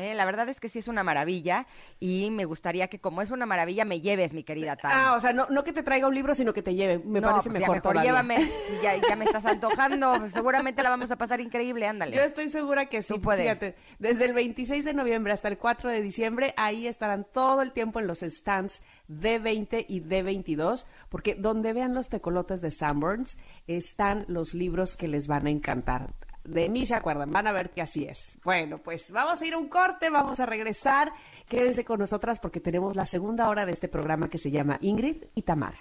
Eh, 0.00 0.14
la 0.14 0.24
verdad 0.24 0.48
es 0.48 0.60
que 0.60 0.68
sí 0.68 0.78
es 0.78 0.88
una 0.88 1.04
maravilla 1.04 1.66
y 1.98 2.30
me 2.30 2.46
gustaría 2.46 2.88
que 2.88 3.00
como 3.00 3.20
es 3.20 3.30
una 3.30 3.44
maravilla 3.44 3.84
me 3.84 4.00
lleves, 4.00 4.32
mi 4.32 4.42
querida 4.44 4.76
Tania. 4.76 5.08
Ah, 5.08 5.14
o 5.14 5.20
sea, 5.20 5.32
no, 5.32 5.46
no 5.50 5.62
que 5.62 5.72
te 5.72 5.82
traiga 5.82 6.08
un 6.08 6.14
libro, 6.14 6.34
sino 6.34 6.54
que 6.54 6.62
te 6.62 6.74
lleve. 6.74 6.98
Me 6.98 7.20
no, 7.20 7.28
parece 7.28 7.50
pues 7.50 7.60
mejor, 7.60 7.76
ya 7.76 7.80
mejor 7.80 7.82
todavía. 7.82 8.10
llévame. 8.10 8.40
Si 8.40 8.82
ya, 8.82 8.96
ya 8.96 9.16
me 9.16 9.26
estás 9.26 9.44
antojando. 9.46 10.28
Seguramente 10.30 10.82
la 10.82 10.90
vamos 10.90 11.10
a 11.10 11.16
pasar 11.16 11.40
increíble, 11.40 11.86
ándale. 11.86 12.16
Yo 12.16 12.22
estoy 12.22 12.48
segura 12.48 12.86
que 12.86 13.02
sí. 13.02 13.18
Puedes. 13.18 13.42
Fíjate, 13.42 13.76
desde 13.98 14.24
el 14.24 14.32
26 14.32 14.84
de 14.84 14.94
noviembre 14.94 15.32
hasta 15.32 15.48
el 15.48 15.58
4 15.58 15.90
de 15.90 16.00
diciembre, 16.00 16.54
ahí 16.56 16.86
estarán 16.86 17.26
todo 17.30 17.60
el 17.60 17.72
tiempo 17.72 18.00
en 18.00 18.06
los 18.06 18.20
stands 18.20 18.82
D20 19.08 19.84
y 19.88 20.00
D22, 20.00 20.86
porque 21.08 21.34
donde 21.34 21.72
vean 21.72 21.94
los 21.94 22.08
tecolotes 22.08 22.60
de 22.60 22.70
Sanborns 22.70 23.38
están 23.66 24.24
los 24.28 24.54
libros 24.54 24.96
que 24.96 25.08
les 25.08 25.26
van 25.26 25.46
a 25.46 25.50
encantar. 25.50 26.14
De 26.44 26.68
mí 26.68 26.86
se 26.86 26.94
acuerdan, 26.94 27.30
van 27.30 27.46
a 27.46 27.52
ver 27.52 27.70
que 27.70 27.82
así 27.82 28.04
es. 28.04 28.38
Bueno, 28.44 28.78
pues 28.78 29.10
vamos 29.10 29.40
a 29.40 29.46
ir 29.46 29.54
a 29.54 29.58
un 29.58 29.68
corte, 29.68 30.10
vamos 30.10 30.40
a 30.40 30.46
regresar. 30.46 31.12
Quédense 31.48 31.84
con 31.84 31.98
nosotras 31.98 32.38
porque 32.38 32.60
tenemos 32.60 32.96
la 32.96 33.06
segunda 33.06 33.48
hora 33.48 33.66
de 33.66 33.72
este 33.72 33.88
programa 33.88 34.28
que 34.28 34.38
se 34.38 34.50
llama 34.50 34.78
Ingrid 34.80 35.24
y 35.34 35.42
Tamara. 35.42 35.78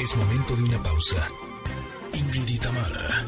Es 0.00 0.16
momento 0.16 0.56
de 0.56 0.64
una 0.64 0.82
pausa. 0.82 1.28
Ingrid 2.14 2.48
y 2.48 2.58
Tamara, 2.58 3.24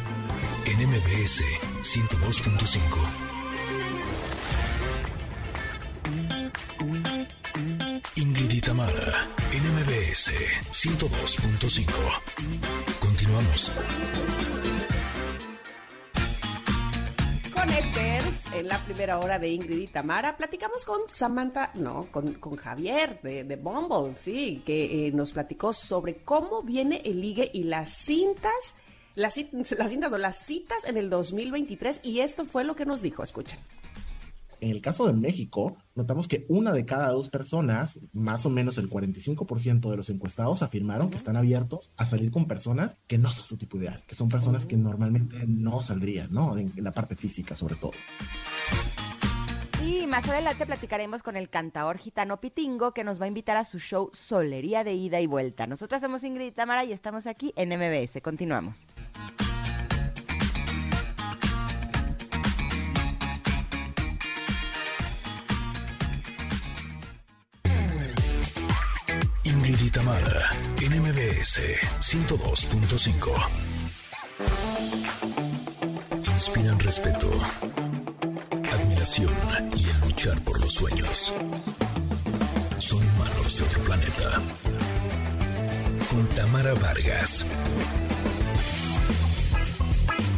en 0.65 0.89
MBS 0.89 1.43
102.5. 1.83 3.33
Ingrid 8.17 8.51
y 8.53 8.61
Tamara, 8.61 9.29
MBS 10.13 10.29
102.5. 10.73 11.89
Continuamos. 13.01 13.73
Connectors, 17.55 18.53
en 18.53 18.69
la 18.69 18.77
primera 18.85 19.19
hora 19.21 19.39
de 19.39 19.49
Ingrid 19.49 19.79
y 19.79 19.87
Tamara, 19.87 20.37
platicamos 20.37 20.85
con 20.85 21.09
Samantha, 21.09 21.71
no, 21.75 22.09
con, 22.11 22.35
con 22.35 22.57
Javier 22.57 23.23
de, 23.23 23.45
de 23.45 23.57
Bumble, 23.57 24.15
sí, 24.19 24.63
que 24.67 25.07
eh, 25.07 25.13
nos 25.13 25.33
platicó 25.33 25.73
sobre 25.73 26.17
cómo 26.17 26.63
viene 26.63 27.01
el 27.07 27.23
ligue 27.23 27.51
y 27.51 27.65
las 27.65 27.97
cintas, 27.97 28.75
las, 29.15 29.35
las 29.39 29.91
cintas, 29.91 30.11
no, 30.11 30.19
las 30.19 30.45
citas 30.45 30.85
en 30.85 30.99
el 30.99 31.09
2023, 31.09 32.01
y 32.03 32.21
esto 32.21 32.45
fue 32.45 32.65
lo 32.65 32.77
que 32.77 32.85
nos 32.85 33.01
dijo, 33.01 33.23
escuchen. 33.23 33.59
En 34.63 34.71
el 34.71 34.81
caso 34.81 35.09
de 35.09 35.13
México, 35.13 35.77
notamos 35.97 36.29
que 36.29 36.47
una 36.49 36.73
de 36.73 36.87
cada 36.87 37.11
dos 37.11 37.29
personas, 37.29 37.99
más 38.13 38.47
o 38.47 38.49
menos 38.49 38.79
el 38.79 38.89
45% 38.89 39.91
de 39.91 39.97
los 39.97 40.09
encuestados, 40.09 40.63
afirmaron 40.63 41.11
que 41.11 41.17
están 41.17 41.37
abiertos 41.37 41.91
a 41.97 42.07
salir 42.07 42.31
con 42.31 42.47
personas 42.47 42.97
que 43.09 43.19
no 43.19 43.33
son 43.33 43.45
su 43.45 43.57
tipo 43.57 43.77
ideal, 43.77 44.05
que 44.07 44.15
son 44.15 44.29
personas 44.29 44.65
que 44.65 44.77
normalmente 44.77 45.49
no 45.49 45.83
saldrían, 45.83 46.33
¿no? 46.33 46.57
En, 46.57 46.73
en 46.77 46.85
la 46.85 46.93
parte 46.93 47.17
física, 47.17 47.57
sobre 47.57 47.75
todo. 47.75 47.91
Y 49.85 50.07
más 50.07 50.29
adelante 50.29 50.65
platicaremos 50.65 51.25
con 51.25 51.37
el 51.37 51.51
cantador 51.51 51.99
gitano 51.99 52.41
Pitingo 52.41 52.95
que 52.95 53.03
nos 53.03 53.21
va 53.21 53.25
a 53.25 53.29
invitar 53.29 53.57
a 53.57 53.65
su 53.65 53.81
show 53.81 54.11
Solería 54.13 54.85
de 54.85 54.95
ida 54.95 55.21
y 55.21 55.27
vuelta. 55.27 55.67
Nosotras 55.67 56.03
somos 56.03 56.23
Ingrid 56.23 56.47
y 56.47 56.53
Tamara 56.53 56.85
y 56.85 56.93
estamos 56.93 57.27
aquí 57.27 57.53
en 57.57 57.71
MBS. 57.71 58.23
Continuamos. 58.23 58.87
Tamara, 69.93 70.49
en 70.81 71.03
MBS 71.03 71.61
102.5. 72.01 73.31
Inspiran 76.33 76.79
respeto, 76.79 77.29
admiración 78.73 79.31
y 79.77 79.85
el 79.85 80.01
luchar 80.01 80.41
por 80.41 80.59
los 80.61 80.73
sueños. 80.73 81.35
Son 82.79 82.99
humanos 83.07 83.59
de 83.59 83.65
otro 83.65 83.83
planeta. 83.83 84.31
Con 86.11 86.27
Tamara 86.37 86.73
Vargas. 86.73 87.45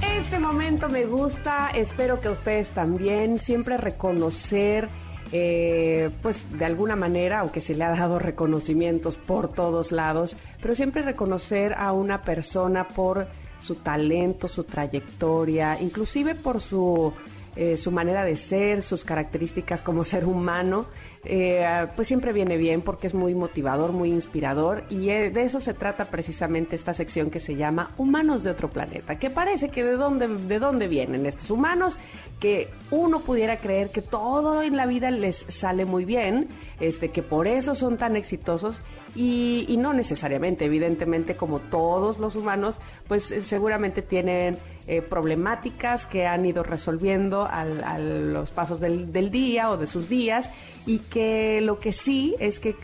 Este 0.03 0.39
momento 0.41 0.89
me 0.89 1.05
gusta, 1.05 1.71
espero 1.71 2.21
que 2.21 2.29
ustedes 2.29 2.71
también, 2.71 3.39
siempre 3.39 3.77
reconocer, 3.77 4.89
eh, 5.33 6.11
pues 6.23 6.59
de 6.59 6.65
alguna 6.65 6.97
manera, 6.97 7.41
aunque 7.41 7.61
se 7.61 7.75
le 7.75 7.85
ha 7.85 7.91
dado 7.91 8.19
reconocimientos 8.19 9.17
por 9.17 9.53
todos 9.53 9.93
lados, 9.93 10.37
pero 10.61 10.75
siempre 10.75 11.03
reconocer 11.03 11.75
a 11.75 11.93
una 11.93 12.23
persona 12.23 12.89
por 12.89 13.27
su 13.59 13.77
talento, 13.77 14.49
su 14.49 14.65
trayectoria, 14.65 15.81
inclusive 15.81 16.35
por 16.35 16.61
su, 16.61 17.13
eh, 17.57 17.77
su 17.77 17.91
manera 17.91 18.25
de 18.25 18.37
ser, 18.37 18.83
sus 18.83 19.05
características 19.05 19.83
como 19.83 20.05
ser 20.05 20.27
humano, 20.27 20.87
eh, 21.27 21.87
pues 21.97 22.07
siempre 22.09 22.33
viene 22.33 22.57
bien 22.57 22.83
porque 22.83 23.07
es 23.07 23.15
muy 23.15 23.35
motivador, 23.35 23.93
muy 23.93 24.11
inspirador 24.11 24.85
y 24.91 25.09
eh, 25.09 25.31
de 25.31 25.43
eso 25.43 25.61
se 25.61 25.73
trata 25.73 26.07
precisamente 26.07 26.77
esta 26.77 26.93
sección 26.93 27.31
que 27.31 27.41
se 27.41 27.57
llama 27.57 27.93
Humanos 27.97 28.43
de 28.43 28.51
otro 28.51 28.69
planeta, 28.69 29.19
que 29.19 29.31
parece 29.31 29.71
que 29.71 29.85
de 29.85 29.97
dónde, 29.97 30.29
de 30.29 30.59
dónde 30.59 30.87
vienen 30.87 31.25
estos 31.25 31.51
humanos, 31.51 31.99
que 32.41 32.69
uno 32.91 33.21
pudiera 33.21 33.57
creer 33.57 33.91
que 33.91 34.03
todo 34.03 34.63
en 34.63 34.77
la 34.77 34.85
vida 34.85 35.11
les 35.11 35.47
sale 35.49 35.87
muy 35.87 36.05
bien, 36.05 36.49
este, 36.79 37.11
que 37.11 37.23
por 37.23 37.47
eso 37.47 37.75
son 37.75 37.97
tan 37.97 38.17
exitosos 38.17 38.81
y, 39.15 39.65
y 39.69 39.77
no 39.77 39.93
necesariamente, 39.93 40.65
evidentemente 40.65 41.37
como 41.37 41.59
todos 41.61 42.19
los 42.19 42.35
humanos, 42.37 42.81
pues 43.09 43.31
eh, 43.31 43.41
seguramente 43.43 44.03
tienen 44.03 44.57
eh, 44.87 45.03
problemáticas 45.03 46.07
que 46.07 46.27
han 46.27 46.45
ido 46.45 46.63
resolviendo 46.63 47.47
al- 47.47 47.83
a 47.85 47.99
los 47.99 48.51
pasos 48.51 48.81
del, 48.81 49.13
del 49.13 49.31
día 49.31 49.71
o 49.71 49.77
de 49.77 49.87
sus 49.87 50.09
días 50.09 50.51
y 50.87 50.99
que 50.99 51.61
lo 51.61 51.79
que 51.81 51.93
sí 51.93 52.35
es 52.41 52.61
que 52.61 52.75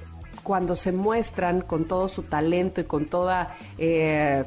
cuando 0.42 0.76
se 0.76 0.92
muestran 0.92 1.60
con 1.60 1.84
todo 1.84 2.08
su 2.08 2.22
talento 2.22 2.80
y 2.80 2.84
con 2.84 3.06
toda 3.06 3.56
eh, 3.76 4.44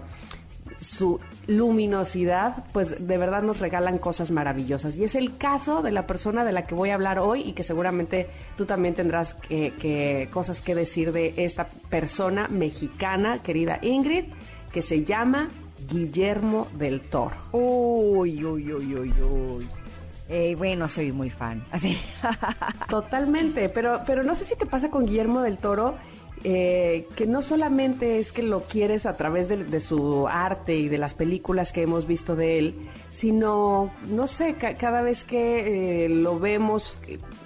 su 0.80 1.20
luminosidad, 1.48 2.64
pues 2.72 3.08
de 3.08 3.18
verdad 3.18 3.42
nos 3.42 3.60
regalan 3.60 3.98
cosas 3.98 4.32
maravillosas. 4.32 4.96
Y 4.96 5.04
es 5.04 5.16
el 5.16 5.38
caso 5.38 5.82
de 5.82 5.92
la 5.92 6.06
persona 6.08 6.46
de 6.46 6.52
la 6.52 6.66
que 6.66 6.76
voy 6.76 6.90
a 6.92 6.96
hablar 6.96 7.20
hoy 7.20 7.42
y 7.42 7.54
que 7.54 7.64
seguramente 7.64 8.28
tú 8.58 8.66
también 8.66 8.94
tendrás 8.94 9.34
que, 9.36 9.74
que- 9.80 10.30
cosas 10.32 10.62
que 10.62 10.76
decir 10.76 11.12
de 11.12 11.34
esta 11.38 11.68
persona 11.90 12.48
mexicana, 12.48 13.40
querida 13.44 13.80
Ingrid, 13.82 14.26
que 14.72 14.82
se 14.82 15.04
llama 15.04 15.50
Guillermo 15.90 16.68
del 16.78 17.02
Toro. 17.02 17.36
Uy, 17.52 18.44
uy, 18.44 18.72
uy, 18.74 18.96
uy, 18.96 19.14
uy. 19.22 19.68
Eh, 20.30 20.56
bueno, 20.56 20.88
soy 20.88 21.12
muy 21.12 21.30
fan. 21.30 21.64
Así. 21.72 21.98
Totalmente, 22.90 23.70
pero, 23.70 24.02
pero 24.06 24.24
no 24.24 24.36
sé 24.36 24.46
si 24.46 24.56
te 24.56 24.66
pasa 24.66 24.90
con 24.90 25.06
Guillermo 25.06 25.42
del 25.42 25.58
Toro, 25.58 25.96
eh, 26.44 27.08
que 27.16 27.26
no 27.26 27.42
solamente 27.42 28.20
es 28.20 28.32
que 28.32 28.44
lo 28.44 28.62
quieres 28.64 29.06
a 29.06 29.16
través 29.16 29.48
de, 29.48 29.64
de 29.64 29.80
su 29.80 30.28
arte 30.28 30.76
y 30.76 30.90
de 30.90 30.98
las 30.98 31.14
películas 31.14 31.72
que 31.72 31.84
hemos 31.84 32.06
visto 32.08 32.36
de 32.36 32.58
él, 32.60 32.90
sino, 33.10 33.92
no 34.10 34.28
sé, 34.28 34.56
ca- 34.56 34.76
cada 34.76 35.02
vez 35.02 35.24
que 35.24 36.06
eh, 36.06 36.10
lo 36.10 36.40
vemos, 36.40 37.00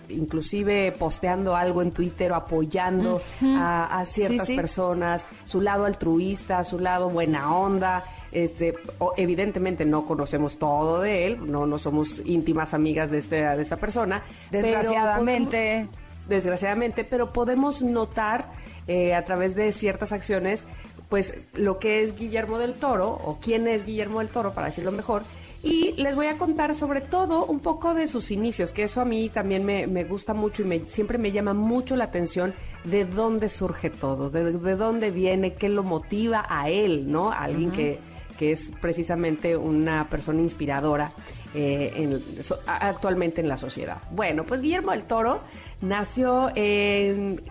inclusive 0.10 0.92
posteando 0.94 1.56
algo 1.56 1.82
en 1.82 1.92
Twitter 1.92 2.32
o 2.32 2.36
apoyando 2.36 3.22
a, 3.44 4.00
a 4.00 4.06
ciertas 4.06 4.48
Sí, 4.48 4.54
sí. 4.54 4.56
personas, 4.58 5.28
su 5.46 5.62
lado 5.62 5.86
altruista, 5.86 6.64
su 6.64 6.80
lado 6.80 7.10
buena 7.10 7.56
onda, 7.56 8.04
Este, 8.32 8.74
evidentemente 9.16 9.86
no 9.86 10.06
conocemos 10.06 10.58
todo 10.58 11.00
de 11.02 11.28
él, 11.28 11.50
no, 11.52 11.66
no 11.66 11.78
somos 11.78 12.22
íntimas 12.26 12.74
amigas 12.74 13.10
de, 13.10 13.20
este, 13.20 13.38
de 13.44 13.62
esta 13.62 13.78
persona. 13.78 14.22
Desgraciadamente. 14.52 15.88
desgraciadamente, 16.28 17.04
pero 17.06 17.32
podemos 17.32 17.82
notar 17.82 18.52
eh, 18.88 19.14
a 19.14 19.24
través 19.24 19.56
de 19.56 19.72
ciertas 19.72 20.12
acciones, 20.12 20.66
pues 21.10 21.36
lo 21.54 21.80
que 21.80 22.02
es 22.02 22.18
Guillermo 22.18 22.58
del 22.58 22.74
Toro, 22.74 23.10
o 23.10 23.40
quién 23.42 23.68
es 23.68 23.86
Guillermo 23.86 24.20
del 24.20 24.30
Toro, 24.30 24.54
para 24.54 24.68
decirlo 24.68 24.92
mejor, 24.92 25.24
y 25.64 25.94
les 25.94 26.16
voy 26.16 26.28
a 26.28 26.38
contar 26.38 26.76
sobre 26.76 27.02
todo 27.02 27.46
un 27.46 27.60
poco 27.60 27.94
de 27.94 28.08
sus 28.08 28.32
inicios, 28.32 28.72
que 28.72 28.84
eso 28.84 29.02
a 29.02 29.06
mí 29.06 29.30
también 29.30 29.66
me, 29.66 30.04
gusta 30.04 30.34
mucho 30.34 30.62
y 30.62 30.66
me, 30.66 30.80
siempre 30.82 31.18
me 31.18 31.32
llama 31.32 31.54
mucho 31.54 31.96
la 31.96 32.06
atención 32.06 32.54
de 32.84 33.06
dónde 33.06 33.50
surge 33.50 33.90
todo, 33.90 34.30
de, 34.30 34.76
dónde 34.76 35.12
viene, 35.12 35.54
qué 35.54 35.68
lo 35.70 35.84
motiva 35.84 36.46
a 36.48 36.70
él, 36.70 37.12
¿no? 37.12 37.32
alguien 37.32 37.72
que, 37.72 38.00
que, 38.38 38.52
es 38.52 38.72
precisamente 38.80 39.58
una 39.58 40.08
persona 40.08 40.42
inspiradora 40.42 41.12
eh, 41.54 42.20
actualmente 42.68 43.42
en 43.42 43.48
la 43.48 43.58
sociedad. 43.58 43.98
Bueno, 44.12 44.44
pues 44.44 44.62
Guillermo 44.62 44.92
del 44.92 45.04
Toro 45.04 45.40
nació 45.82 46.52
en 46.56 47.42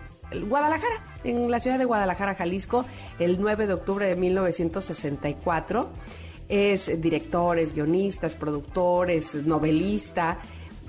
Guadalajara, 0.47 1.03
en 1.29 1.51
la 1.51 1.59
ciudad 1.59 1.77
de 1.77 1.85
Guadalajara, 1.85 2.35
Jalisco, 2.35 2.85
el 3.19 3.39
9 3.39 3.67
de 3.67 3.73
octubre 3.73 4.07
de 4.07 4.15
1964 4.15 5.89
es 6.49 7.01
director, 7.01 7.59
es 7.59 7.73
guionista, 7.73 8.27
es 8.27 8.35
productor, 8.35 9.11
es 9.11 9.35
novelista. 9.35 10.37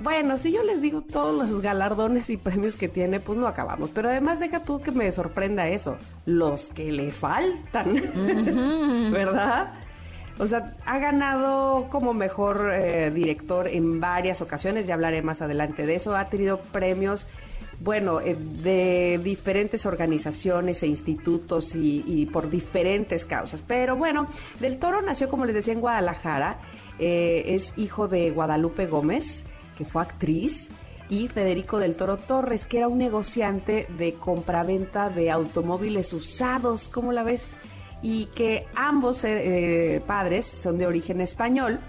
Bueno, 0.00 0.38
si 0.38 0.52
yo 0.52 0.62
les 0.62 0.80
digo 0.80 1.02
todos 1.02 1.50
los 1.50 1.60
galardones 1.60 2.30
y 2.30 2.36
premios 2.36 2.76
que 2.76 2.88
tiene, 2.88 3.18
pues 3.18 3.38
no 3.38 3.48
acabamos. 3.48 3.90
Pero 3.90 4.08
además 4.08 4.38
deja 4.38 4.62
tú 4.62 4.80
que 4.80 4.92
me 4.92 5.10
sorprenda 5.10 5.68
eso, 5.68 5.96
los 6.24 6.68
que 6.68 6.92
le 6.92 7.10
faltan, 7.10 7.92
¿verdad? 9.12 9.72
O 10.38 10.46
sea, 10.46 10.76
ha 10.86 10.98
ganado 11.00 11.88
como 11.90 12.14
mejor 12.14 12.70
eh, 12.72 13.10
director 13.10 13.66
en 13.66 14.00
varias 14.00 14.40
ocasiones, 14.40 14.86
ya 14.86 14.94
hablaré 14.94 15.20
más 15.20 15.42
adelante 15.42 15.84
de 15.84 15.96
eso, 15.96 16.16
ha 16.16 16.26
tenido 16.26 16.60
premios 16.60 17.26
bueno, 17.80 18.20
eh, 18.20 18.36
de 18.36 19.20
diferentes 19.22 19.86
organizaciones 19.86 20.82
e 20.82 20.88
institutos 20.88 21.74
y, 21.74 22.26
por 22.32 22.50
diferentes 22.50 23.24
causas. 23.24 23.62
Pero 23.66 23.96
bueno, 23.96 24.26
Del 24.58 24.78
Toro 24.78 25.00
nació, 25.02 25.28
como 25.28 25.44
les 25.44 25.54
decía, 25.54 25.74
en 25.74 25.80
Guadalajara. 25.80 26.58
Eh, 26.98 27.44
es 27.54 27.74
hijo 27.76 28.08
de 28.08 28.30
Guadalupe 28.30 28.86
Gómez, 28.86 29.46
que 29.76 29.84
fue 29.84 30.02
actriz, 30.02 30.70
y 31.08 31.28
Federico 31.28 31.78
del 31.78 31.94
Toro 31.94 32.16
Torres, 32.16 32.66
que 32.66 32.78
era 32.78 32.88
un 32.88 32.98
negociante 32.98 33.86
de 33.96 34.14
compraventa 34.14 35.08
de 35.08 35.30
automóviles 35.30 36.12
usados. 36.12 36.88
¿Cómo 36.88 37.12
la 37.12 37.22
ves? 37.22 37.52
Y 38.02 38.26
que 38.26 38.66
ambos 38.74 39.24
eh, 39.24 40.02
padres 40.06 40.44
son 40.46 40.78
de 40.78 40.86
origen 40.86 41.20
español. 41.20 41.80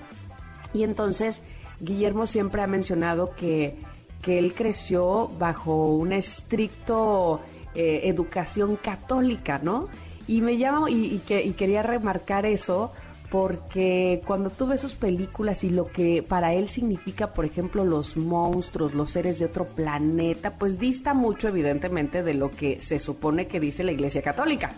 Y 0.74 0.84
entonces 0.84 1.42
Guillermo 1.82 2.28
siempre 2.28 2.62
ha 2.62 2.68
mencionado 2.68 3.36
que 3.36 3.78
que 4.22 4.38
él 4.38 4.54
creció 4.54 5.30
bajo 5.40 5.88
una 5.94 6.18
estricto 6.18 7.42
eh, 7.76 8.02
educación 8.04 8.76
católica, 8.76 9.60
¿no? 9.62 9.88
Y 10.28 10.42
me 10.42 10.58
llama, 10.58 10.90
y, 10.90 11.20
que, 11.20 11.44
y 11.44 11.52
quería 11.52 11.82
remarcar 11.82 12.46
eso 12.46 12.92
porque 13.30 14.22
cuando 14.26 14.50
tú 14.50 14.68
ves 14.68 14.82
sus 14.82 14.94
películas 14.96 15.64
y 15.64 15.70
lo 15.70 15.88
que 15.88 16.24
para 16.28 16.54
él 16.54 16.68
significa, 16.68 17.32
por 17.34 17.46
ejemplo, 17.46 17.86
los 17.86 18.18
monstruos, 18.18 18.96
los 18.96 19.12
seres 19.12 19.38
de 19.38 19.46
otro 19.46 19.66
planeta, 19.66 20.56
pues 20.56 20.80
dista 20.80 21.14
mucho, 21.14 21.48
evidentemente, 21.48 22.24
de 22.24 22.34
lo 22.34 22.50
que 22.50 22.80
se 22.80 22.98
supone 23.00 23.48
que 23.48 23.60
dice 23.60 23.84
la 23.84 23.92
Iglesia 23.92 24.24
Católica. 24.24 24.72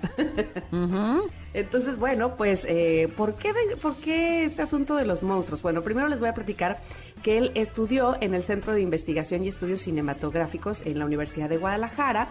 Entonces, 1.53 1.97
bueno, 1.97 2.35
pues, 2.35 2.65
eh, 2.67 3.11
¿por, 3.15 3.35
qué 3.35 3.53
¿por 3.81 3.95
qué 3.95 4.43
este 4.43 4.61
asunto 4.61 4.95
de 4.95 5.05
los 5.05 5.23
monstruos? 5.23 5.61
Bueno, 5.61 5.81
primero 5.81 6.07
les 6.09 6.19
voy 6.19 6.29
a 6.29 6.33
platicar 6.33 6.79
que 7.23 7.37
él 7.37 7.51
estudió 7.55 8.17
en 8.21 8.33
el 8.33 8.43
Centro 8.43 8.73
de 8.73 8.81
Investigación 8.81 9.43
y 9.43 9.47
Estudios 9.47 9.81
Cinematográficos 9.81 10.85
en 10.85 10.99
la 10.99 11.05
Universidad 11.05 11.49
de 11.49 11.57
Guadalajara 11.57 12.29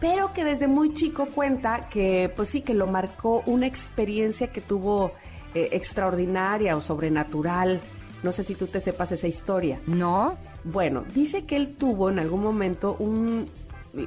pero 0.00 0.32
que 0.32 0.44
desde 0.44 0.68
muy 0.68 0.94
chico 0.94 1.26
cuenta 1.26 1.88
que, 1.88 2.32
pues 2.36 2.50
sí, 2.50 2.60
que 2.60 2.74
lo 2.74 2.86
marcó 2.86 3.42
una 3.46 3.66
experiencia 3.66 4.46
que 4.46 4.60
tuvo 4.60 5.12
eh, 5.54 5.68
extraordinaria 5.72 6.76
o 6.76 6.80
sobrenatural. 6.80 7.80
No 8.22 8.32
sé 8.32 8.42
si 8.42 8.54
tú 8.54 8.66
te 8.66 8.80
sepas 8.80 9.12
esa 9.12 9.28
historia. 9.28 9.80
No. 9.86 10.36
Bueno, 10.64 11.04
dice 11.14 11.44
que 11.44 11.56
él 11.56 11.74
tuvo 11.76 12.10
en 12.10 12.18
algún 12.18 12.42
momento 12.42 12.96
un, 12.98 13.46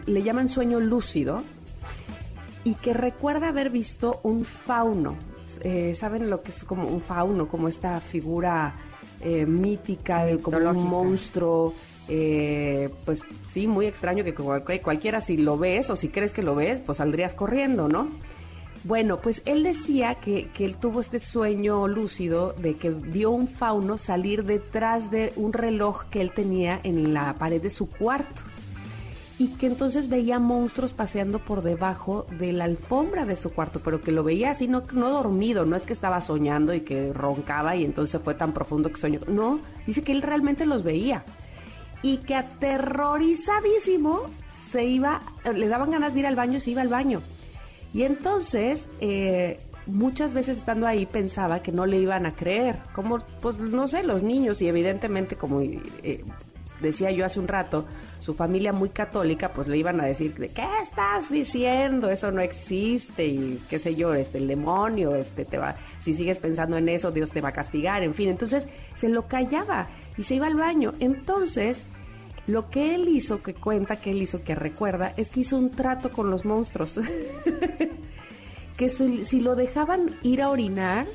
le 0.06 0.24
llaman 0.24 0.50
sueño 0.50 0.80
lúcido, 0.80 1.44
y 2.64 2.76
que 2.76 2.94
recuerda 2.94 3.48
haber 3.48 3.72
visto 3.72 4.20
un 4.24 4.46
fauno. 4.46 5.16
Eh, 5.62 5.96
¿Saben 5.96 6.30
lo 6.30 6.44
que 6.44 6.52
es 6.52 6.64
como 6.64 6.88
un 6.88 7.02
fauno? 7.02 7.48
Como 7.48 7.68
esta 7.68 8.00
figura 8.00 8.76
eh, 9.20 9.46
mítica, 9.46 10.26
como 10.42 10.58
un 10.58 10.88
monstruo. 10.88 11.74
pues 12.08 13.24
sí, 13.50 13.66
muy 13.66 13.88
extraño 13.88 14.24
que 14.24 14.34
cualquiera 14.34 15.22
si 15.22 15.38
lo 15.38 15.58
ves 15.58 15.90
o 15.90 15.96
si 15.96 16.10
crees 16.10 16.32
que 16.32 16.44
lo 16.44 16.54
ves, 16.54 16.82
pues 16.82 17.00
saldrías 17.00 17.34
corriendo, 17.34 17.88
¿no? 17.88 18.10
Bueno, 18.84 19.18
pues 19.18 19.44
él 19.46 19.62
decía 19.62 20.16
que, 20.16 20.50
que, 20.50 20.66
él 20.66 20.76
tuvo 20.76 21.02
este 21.02 21.20
sueño 21.20 21.88
lúcido 21.88 22.54
de 22.54 22.78
que 22.78 22.90
vio 22.90 23.30
un 23.30 23.48
fauno 23.48 24.00
salir 24.00 24.44
detrás 24.44 25.12
de 25.12 25.34
un 25.36 25.54
reloj 25.54 26.06
que 26.10 26.20
él 26.20 26.32
tenía 26.34 26.80
en 26.84 27.14
la 27.14 27.36
pared 27.36 27.62
de 27.62 27.70
su 27.70 27.88
cuarto. 27.88 28.42
Y 29.38 29.50
que 29.50 29.68
entonces 29.68 30.10
veía 30.10 30.40
monstruos 30.40 30.94
paseando 30.94 31.38
por 31.40 31.62
debajo 31.62 32.26
de 32.40 32.54
la 32.54 32.64
alfombra 32.64 33.26
de 33.26 33.36
su 33.36 33.52
cuarto, 33.52 33.82
pero 33.84 34.02
que 34.02 34.12
lo 34.12 34.24
veía 34.24 34.52
así, 34.52 34.68
no, 34.68 34.82
no 34.94 35.10
dormido, 35.10 35.66
no 35.66 35.76
es 35.76 35.84
que 35.84 35.94
estaba 35.94 36.20
soñando 36.20 36.74
y 36.74 36.82
que 36.82 37.14
roncaba 37.14 37.76
y 37.76 37.86
entonces 37.86 38.20
fue 38.22 38.34
tan 38.34 38.52
profundo 38.52 38.90
que 38.90 39.00
soñó. 39.00 39.20
No, 39.28 39.60
dice 39.86 40.02
que 40.02 40.12
él 40.12 40.24
realmente 40.24 40.66
los 40.66 40.82
veía. 40.84 41.24
Y 42.02 42.18
que 42.18 42.34
aterrorizadísimo 42.34 44.22
se 44.72 44.86
iba, 44.86 45.22
le 45.54 45.68
daban 45.68 45.92
ganas 45.92 46.16
de 46.16 46.22
ir 46.22 46.26
al 46.26 46.36
baño 46.36 46.60
se 46.60 46.72
iba 46.72 46.82
al 46.82 46.90
baño 46.90 47.22
y 47.94 48.04
entonces, 48.04 48.90
eh, 49.00 49.60
muchas 49.86 50.34
veces 50.34 50.58
estando 50.58 50.88
ahí 50.88 51.06
pensaba 51.06 51.62
que 51.62 51.72
no 51.72 51.86
le 51.86 51.98
iban 51.98 52.26
a 52.26 52.34
creer, 52.34 52.78
como, 52.94 53.20
pues 53.42 53.58
no 53.58 53.88
sé, 53.88 54.04
los 54.04 54.24
niños 54.24 54.62
y 54.62 54.68
evidentemente 54.68 55.36
como 55.36 55.62
eh, 55.62 56.24
decía 56.82 57.12
yo 57.12 57.26
hace 57.26 57.40
un 57.40 57.48
rato, 57.48 57.86
su 58.20 58.34
familia 58.34 58.74
muy 58.74 58.90
católica, 58.90 59.52
pues 59.54 59.68
le 59.68 59.78
iban 59.78 60.00
a 60.02 60.06
decir, 60.06 60.34
¿qué 60.34 60.68
estás 60.82 61.30
diciendo? 61.30 62.10
Eso 62.10 62.32
no 62.32 62.42
existe 62.42 63.26
y 63.26 63.62
qué 63.70 63.80
sé 63.80 63.96
yo, 63.96 64.14
este, 64.14 64.38
el 64.40 64.48
demonio, 64.48 65.16
este, 65.16 65.46
te 65.46 65.58
va, 65.58 65.76
si 66.00 66.14
sigues 66.14 66.40
pensando 66.40 66.78
en 66.78 66.90
eso, 66.90 67.12
Dios 67.12 67.32
te 67.32 67.42
va 67.42 67.50
a 67.50 67.54
castigar, 67.54 68.04
en 68.04 68.14
fin, 68.14 68.30
entonces 68.30 68.68
se 68.96 69.10
lo 69.10 69.28
callaba 69.28 69.88
y 70.18 70.24
se 70.24 70.36
iba 70.36 70.48
al 70.48 70.56
baño. 70.56 70.94
Entonces, 71.00 71.86
lo 72.48 72.70
que 72.70 72.96
él 72.96 73.08
hizo, 73.08 73.42
que 73.42 73.54
cuenta 73.54 73.98
que 73.98 74.12
él 74.12 74.22
hizo, 74.22 74.44
que 74.44 74.56
recuerda, 74.56 75.14
es 75.18 75.30
que 75.30 75.42
hizo 75.42 75.58
un 75.58 75.72
trato 75.72 76.12
con 76.12 76.32
los 76.32 76.46
monstruos. 76.46 77.00
que 78.78 78.90
si, 78.90 79.40
lo 79.42 79.56
dejaban 79.56 80.16
ir 80.24 80.42
a 80.42 80.50
orinar, 80.50 81.06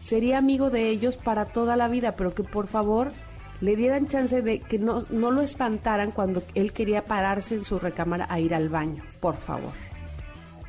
sería 0.00 0.38
amigo 0.38 0.70
de 0.70 0.88
ellos 0.88 1.16
para 1.16 1.46
toda 1.46 1.76
la 1.76 1.88
vida, 1.88 2.16
pero 2.16 2.34
que 2.34 2.42
por 2.42 2.66
favor 2.66 3.12
le 3.60 3.76
dieran 3.76 4.06
chance 4.06 4.42
de 4.42 4.60
que 4.60 4.78
no, 4.78 5.06
no 5.10 5.30
lo 5.30 5.40
espantaran 5.40 6.10
cuando 6.10 6.42
él 6.54 6.72
quería 6.72 7.04
pararse 7.04 7.54
en 7.54 7.64
su 7.64 7.78
recámara 7.78 8.26
a 8.28 8.40
ir 8.40 8.54
al 8.54 8.68
baño, 8.68 9.04
por 9.20 9.36
favor. 9.36 9.72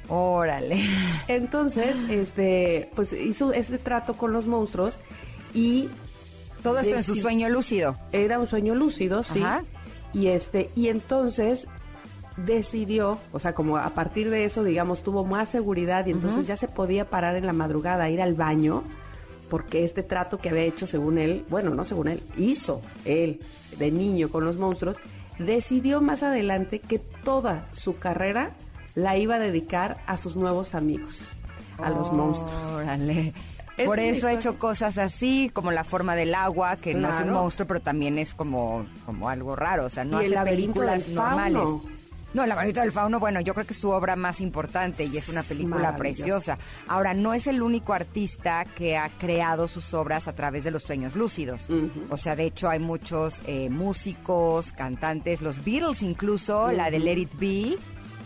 Órale. 0.09 0.79
Entonces, 1.27 1.97
este, 2.09 2.89
pues 2.95 3.13
hizo 3.13 3.51
este 3.51 3.77
trato 3.77 4.13
con 4.13 4.31
los 4.31 4.45
monstruos 4.45 4.99
y 5.53 5.89
todo 6.63 6.79
esto 6.79 6.95
en 6.95 7.03
su 7.03 7.15
sueño 7.15 7.49
lúcido. 7.49 7.97
Era 8.11 8.39
un 8.39 8.47
sueño 8.47 8.75
lúcido, 8.75 9.23
sí. 9.23 9.43
Y 10.13 10.27
este, 10.27 10.69
y 10.75 10.87
entonces 10.87 11.67
decidió, 12.37 13.17
o 13.31 13.39
sea, 13.39 13.53
como 13.53 13.77
a 13.77 13.89
partir 13.89 14.29
de 14.29 14.45
eso, 14.45 14.63
digamos, 14.63 15.03
tuvo 15.03 15.25
más 15.25 15.49
seguridad 15.49 16.05
y 16.05 16.11
entonces 16.11 16.45
ya 16.45 16.55
se 16.55 16.67
podía 16.67 17.09
parar 17.09 17.35
en 17.35 17.45
la 17.45 17.53
madrugada 17.53 18.05
a 18.05 18.09
ir 18.09 18.21
al 18.21 18.35
baño, 18.35 18.83
porque 19.49 19.83
este 19.83 20.03
trato 20.03 20.37
que 20.37 20.49
había 20.49 20.63
hecho 20.63 20.85
según 20.85 21.17
él, 21.17 21.45
bueno, 21.49 21.73
no 21.73 21.83
según 21.83 22.09
él, 22.09 22.21
hizo 22.37 22.81
él 23.05 23.39
de 23.77 23.91
niño 23.91 24.29
con 24.29 24.45
los 24.45 24.57
monstruos, 24.57 24.97
decidió 25.39 26.01
más 26.01 26.23
adelante 26.23 26.79
que 26.79 26.99
toda 26.99 27.67
su 27.71 27.97
carrera 27.97 28.51
la 28.95 29.17
iba 29.17 29.35
a 29.35 29.39
dedicar 29.39 29.97
a 30.05 30.17
sus 30.17 30.35
nuevos 30.35 30.75
amigos, 30.75 31.21
a 31.77 31.89
los 31.89 32.11
monstruos. 32.11 32.63
Órale. 32.73 33.33
Por 33.85 33.99
eso 33.99 34.27
ha 34.27 34.33
hecho 34.33 34.57
cosas 34.57 34.97
así, 34.97 35.51
como 35.53 35.71
la 35.71 35.83
forma 35.83 36.15
del 36.15 36.33
agua, 36.33 36.77
que 36.77 36.93
no 36.93 37.09
es 37.09 37.19
un 37.19 37.31
monstruo, 37.31 37.67
pero 37.67 37.79
también 37.79 38.17
es 38.17 38.33
como, 38.33 38.85
como 39.05 39.29
algo 39.29 39.55
raro. 39.55 39.85
O 39.85 39.89
sea, 39.89 40.03
no 40.03 40.17
hace 40.17 40.35
películas 40.41 41.07
normales. 41.09 41.69
No, 42.33 42.43
El 42.43 42.49
laberinto 42.49 42.81
del 42.81 42.91
fauno, 42.91 43.19
bueno, 43.19 43.39
yo 43.39 43.53
creo 43.53 43.65
que 43.65 43.73
es 43.73 43.79
su 43.79 43.89
obra 43.89 44.15
más 44.15 44.41
importante 44.41 45.05
y 45.05 45.17
es 45.17 45.29
una 45.29 45.43
película 45.43 45.95
preciosa. 45.95 46.57
Ahora, 46.87 47.13
no 47.13 47.33
es 47.33 47.47
el 47.47 47.61
único 47.61 47.93
artista 47.93 48.65
que 48.75 48.97
ha 48.97 49.09
creado 49.09 49.67
sus 49.67 49.93
obras 49.93 50.27
a 50.27 50.33
través 50.33 50.63
de 50.63 50.71
los 50.71 50.83
sueños 50.83 51.15
lúcidos. 51.15 51.67
O 52.09 52.17
sea, 52.17 52.35
de 52.35 52.43
hecho 52.43 52.69
hay 52.69 52.79
muchos 52.79 53.41
eh, 53.47 53.69
músicos, 53.69 54.71
cantantes, 54.73 55.41
los 55.41 55.63
Beatles 55.63 56.03
incluso, 56.03 56.71
la 56.71 56.91
de 56.91 56.99
Let 56.99 57.17
It 57.17 57.31
Be, 57.39 57.77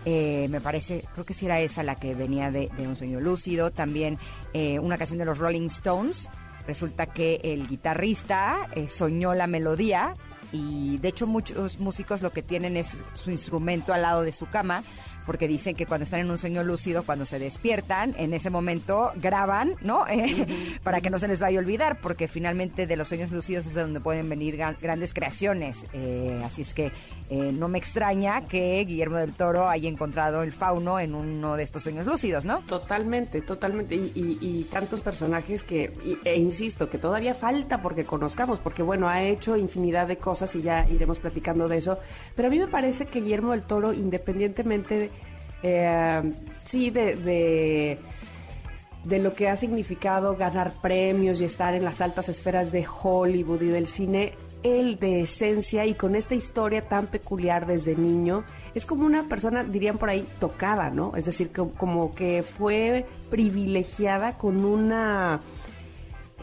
Eh, 0.06 0.48
me 0.50 0.62
parece, 0.62 1.06
creo 1.14 1.26
que 1.26 1.34
sí 1.34 1.46
era 1.46 1.60
esa 1.60 1.84
la 1.84 1.96
que 1.96 2.14
venía 2.16 2.50
de, 2.52 2.70
de 2.78 2.88
Un 2.88 2.96
Sueño 2.96 3.20
Lúcido. 3.20 3.72
También 3.72 4.18
eh, 4.54 4.80
una 4.80 4.98
canción 4.98 5.20
de 5.20 5.26
los 5.26 5.38
Rolling 5.38 5.68
Stones. 5.68 6.30
Resulta 6.68 7.08
que 7.08 7.40
el 7.44 7.68
guitarrista 7.68 8.68
eh, 8.76 8.88
soñó 8.88 9.34
la 9.34 9.48
melodía 9.48 10.14
y 10.54 10.98
de 10.98 11.08
hecho 11.10 11.28
muchos 11.28 11.80
músicos 11.80 12.22
lo 12.22 12.32
que 12.32 12.44
tienen 12.44 12.78
es 12.78 12.98
su 13.14 13.32
instrumento 13.32 13.94
al 13.94 14.02
lado 14.02 14.22
de 14.22 14.32
su 14.32 14.48
cama 14.48 14.84
porque 15.26 15.48
dicen 15.48 15.76
que 15.76 15.86
cuando 15.86 16.04
están 16.04 16.20
en 16.20 16.32
un 16.32 16.38
sueño 16.40 16.64
lúcido, 16.64 17.04
cuando 17.04 17.28
se 17.28 17.38
despiertan, 17.38 18.16
en 18.18 18.34
ese 18.34 18.50
momento 18.50 19.12
graban, 19.18 19.76
¿no? 19.82 20.06
Para 20.84 21.00
que 21.00 21.12
no 21.12 21.20
se 21.20 21.28
les 21.28 21.40
vaya 21.40 21.60
a 21.60 21.62
olvidar, 21.62 22.00
porque 22.02 22.28
finalmente 22.28 22.88
de 22.88 22.96
los 22.96 23.08
sueños 23.08 23.32
lúcidos 23.32 23.68
es 23.68 23.76
de 23.76 23.82
donde 23.82 24.00
pueden 24.00 24.28
venir 24.30 24.58
gran- 24.58 24.76
grandes 24.82 25.14
creaciones. 25.14 25.86
Eh, 25.94 26.42
así 26.44 26.64
es 26.64 26.74
que 26.74 26.92
eh, 27.34 27.54
no 27.54 27.70
me 27.70 27.78
extraña 27.78 28.46
que 28.46 28.84
Guillermo 28.86 29.16
del 29.16 29.32
Toro 29.32 29.70
haya 29.70 29.88
encontrado 29.88 30.44
el 30.44 30.52
fauno 30.52 31.00
en 31.00 31.16
uno 31.16 31.56
de 31.56 31.64
estos 31.64 31.82
sueños 31.84 32.06
lúcidos, 32.06 32.44
¿no? 32.44 32.60
Totalmente, 32.68 33.42
totalmente. 33.42 33.96
Y, 33.96 34.12
y- 34.42 34.64
tantos 34.66 35.00
personajes 35.00 35.64
que, 35.64 35.94
e 36.26 36.36
insisto, 36.38 36.90
que 36.90 36.98
todavía 36.98 37.34
falta 37.34 37.82
porque 37.82 38.04
conozcamos, 38.04 38.60
porque 38.60 38.84
bueno, 38.84 39.08
ha 39.08 39.24
hecho 39.24 39.56
infinidad 39.56 40.08
de 40.08 40.18
cosas 40.18 40.54
y 40.56 40.62
ya 40.62 40.86
iremos 40.90 41.20
platicando 41.20 41.70
de 41.70 41.78
eso. 41.78 41.98
Pero 42.36 42.50
a 42.50 42.52
mí 42.52 42.60
me 42.60 42.68
parece 42.68 43.06
que 43.06 43.22
Guillermo 43.22 43.52
del 43.54 43.64
Toro, 43.64 43.94
independientemente, 43.94 45.10
eh, 45.64 46.22
sí, 46.66 46.90
de, 46.90 47.16
de, 47.16 47.98
de 49.06 49.20
lo 49.20 49.34
que 49.34 49.48
ha 49.48 49.56
significado 49.56 50.36
ganar 50.36 50.74
premios 50.82 51.40
y 51.40 51.46
estar 51.46 51.76
en 51.76 51.86
las 51.86 52.02
altas 52.02 52.28
esferas 52.28 52.74
de 52.74 52.86
Hollywood 53.02 53.62
y 53.62 53.68
del 53.68 53.88
cine, 53.88 54.34
él 54.64 55.00
de 55.00 55.22
esencia 55.22 55.86
y 55.86 55.94
con 55.94 56.16
esta 56.16 56.36
historia 56.36 56.88
tan 56.88 57.08
peculiar 57.08 57.66
desde 57.66 57.96
niño, 57.96 58.44
es 58.74 58.86
como 58.86 59.06
una 59.06 59.28
persona, 59.28 59.64
dirían 59.64 59.98
por 59.98 60.10
ahí, 60.10 60.26
tocada, 60.40 60.90
¿no? 60.90 61.16
Es 61.16 61.26
decir, 61.26 61.52
como 61.52 62.16
que 62.16 62.44
fue 62.44 63.06
privilegiada 63.30 64.38
con 64.38 64.64
una... 64.64 65.42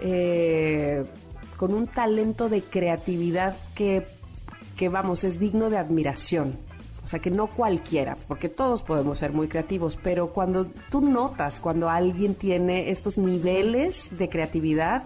eh, 0.00 1.04
con 1.56 1.74
un 1.74 1.88
talento 1.88 2.48
de 2.48 2.62
creatividad 2.62 3.56
que, 3.74 4.06
que, 4.76 4.88
vamos, 4.88 5.24
es 5.24 5.40
digno 5.40 5.70
de 5.70 5.78
admiración. 5.78 6.56
O 7.02 7.06
sea, 7.08 7.20
que 7.20 7.30
no 7.30 7.46
cualquiera, 7.46 8.16
porque 8.28 8.48
todos 8.50 8.82
podemos 8.82 9.18
ser 9.18 9.32
muy 9.32 9.48
creativos, 9.48 9.98
pero 10.02 10.28
cuando 10.28 10.66
tú 10.90 11.00
notas, 11.00 11.58
cuando 11.58 11.88
alguien 11.88 12.34
tiene 12.34 12.90
estos 12.90 13.16
niveles 13.16 14.10
de 14.16 14.28
creatividad 14.28 15.04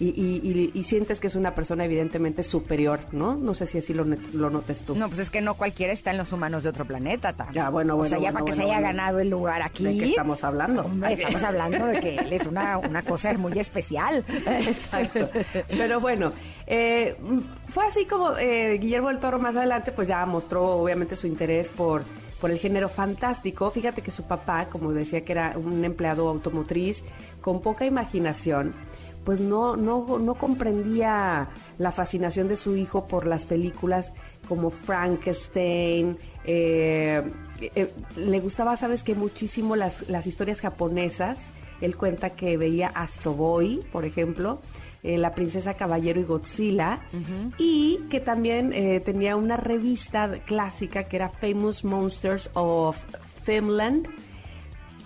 y, 0.00 0.06
y- 0.08 0.40
y- 0.42 0.70
y 0.78 0.82
sientes 0.84 1.18
que 1.20 1.26
es 1.26 1.34
una 1.34 1.54
persona 1.54 1.84
evidentemente 1.84 2.42
superior, 2.42 3.00
¿no? 3.12 3.34
No 3.36 3.54
sé 3.54 3.66
si 3.66 3.78
así 3.78 3.92
lo, 3.94 4.04
lo 4.04 4.50
notes 4.50 4.80
tú. 4.82 4.94
No, 4.94 5.08
pues 5.08 5.18
es 5.20 5.30
que 5.30 5.40
no 5.40 5.54
cualquiera 5.54 5.92
está 5.92 6.10
en 6.12 6.18
los 6.18 6.32
humanos 6.32 6.62
de 6.62 6.68
otro 6.68 6.84
planeta, 6.84 7.32
Ta. 7.32 7.48
Ya, 7.52 7.68
bueno, 7.70 7.94
O 7.94 7.96
bueno, 7.98 8.08
sea, 8.10 8.18
ya 8.18 8.30
bueno, 8.30 8.44
para 8.46 8.56
que 8.56 8.62
se 8.62 8.66
haya 8.70 8.80
ganado 8.80 9.18
el 9.20 9.28
lugar 9.30 9.62
aquí. 9.62 9.84
¿De 9.84 9.98
qué 9.98 10.04
estamos 10.10 10.44
hablando? 10.44 10.82
Hombre, 10.84 11.14
estamos 11.14 11.42
hablando 11.42 11.86
de 11.86 12.00
que 12.00 12.14
él 12.16 12.32
es 12.32 12.46
una, 12.46 12.78
una 12.78 13.02
cosa 13.02 13.32
muy 13.38 13.58
especial. 13.58 14.24
Exacto. 14.46 15.28
Pero 15.68 16.00
bueno, 16.00 16.32
eh, 16.66 17.16
fue 17.72 17.86
así 17.86 18.04
como 18.06 18.36
eh, 18.36 18.78
Guillermo 18.78 19.08
del 19.08 19.18
Toro 19.18 19.38
más 19.38 19.56
adelante 19.56 19.92
pues 19.92 20.08
ya 20.08 20.24
mostró 20.26 20.64
obviamente 20.64 21.16
su 21.16 21.26
interés 21.26 21.68
por, 21.70 22.02
por 22.40 22.50
el 22.50 22.58
género 22.58 22.88
fantástico. 22.88 23.70
Fíjate 23.70 24.02
que 24.02 24.10
su 24.10 24.26
papá, 24.26 24.66
como 24.70 24.92
decía 24.92 25.24
que 25.24 25.32
era 25.32 25.54
un 25.56 25.84
empleado 25.84 26.28
automotriz 26.28 27.02
con 27.40 27.60
poca 27.62 27.84
imaginación, 27.86 28.74
pues 29.28 29.40
no, 29.40 29.76
no, 29.76 30.18
no 30.18 30.36
comprendía 30.36 31.50
la 31.76 31.92
fascinación 31.92 32.48
de 32.48 32.56
su 32.56 32.76
hijo 32.76 33.04
por 33.04 33.26
las 33.26 33.44
películas 33.44 34.14
como 34.48 34.70
Frankenstein. 34.70 36.16
eh, 36.46 37.22
eh, 37.60 37.92
le 38.16 38.40
gustaba, 38.40 38.74
sabes 38.78 39.02
que 39.02 39.14
muchísimo 39.14 39.76
las, 39.76 40.08
las 40.08 40.26
historias 40.26 40.62
japonesas. 40.62 41.40
Él 41.82 41.94
cuenta 41.98 42.30
que 42.30 42.56
veía 42.56 42.88
Astro 42.88 43.34
Boy, 43.34 43.84
por 43.92 44.06
ejemplo, 44.06 44.60
eh, 45.02 45.18
La 45.18 45.34
Princesa 45.34 45.74
Caballero 45.74 46.22
y 46.22 46.24
Godzilla, 46.24 47.00
y 47.58 47.98
que 48.08 48.20
también 48.20 48.72
eh, 48.72 49.02
tenía 49.04 49.36
una 49.36 49.56
revista 49.56 50.38
clásica 50.46 51.02
que 51.04 51.16
era 51.16 51.28
Famous 51.28 51.84
Monsters 51.84 52.50
of 52.54 52.96
Finland, 53.44 54.08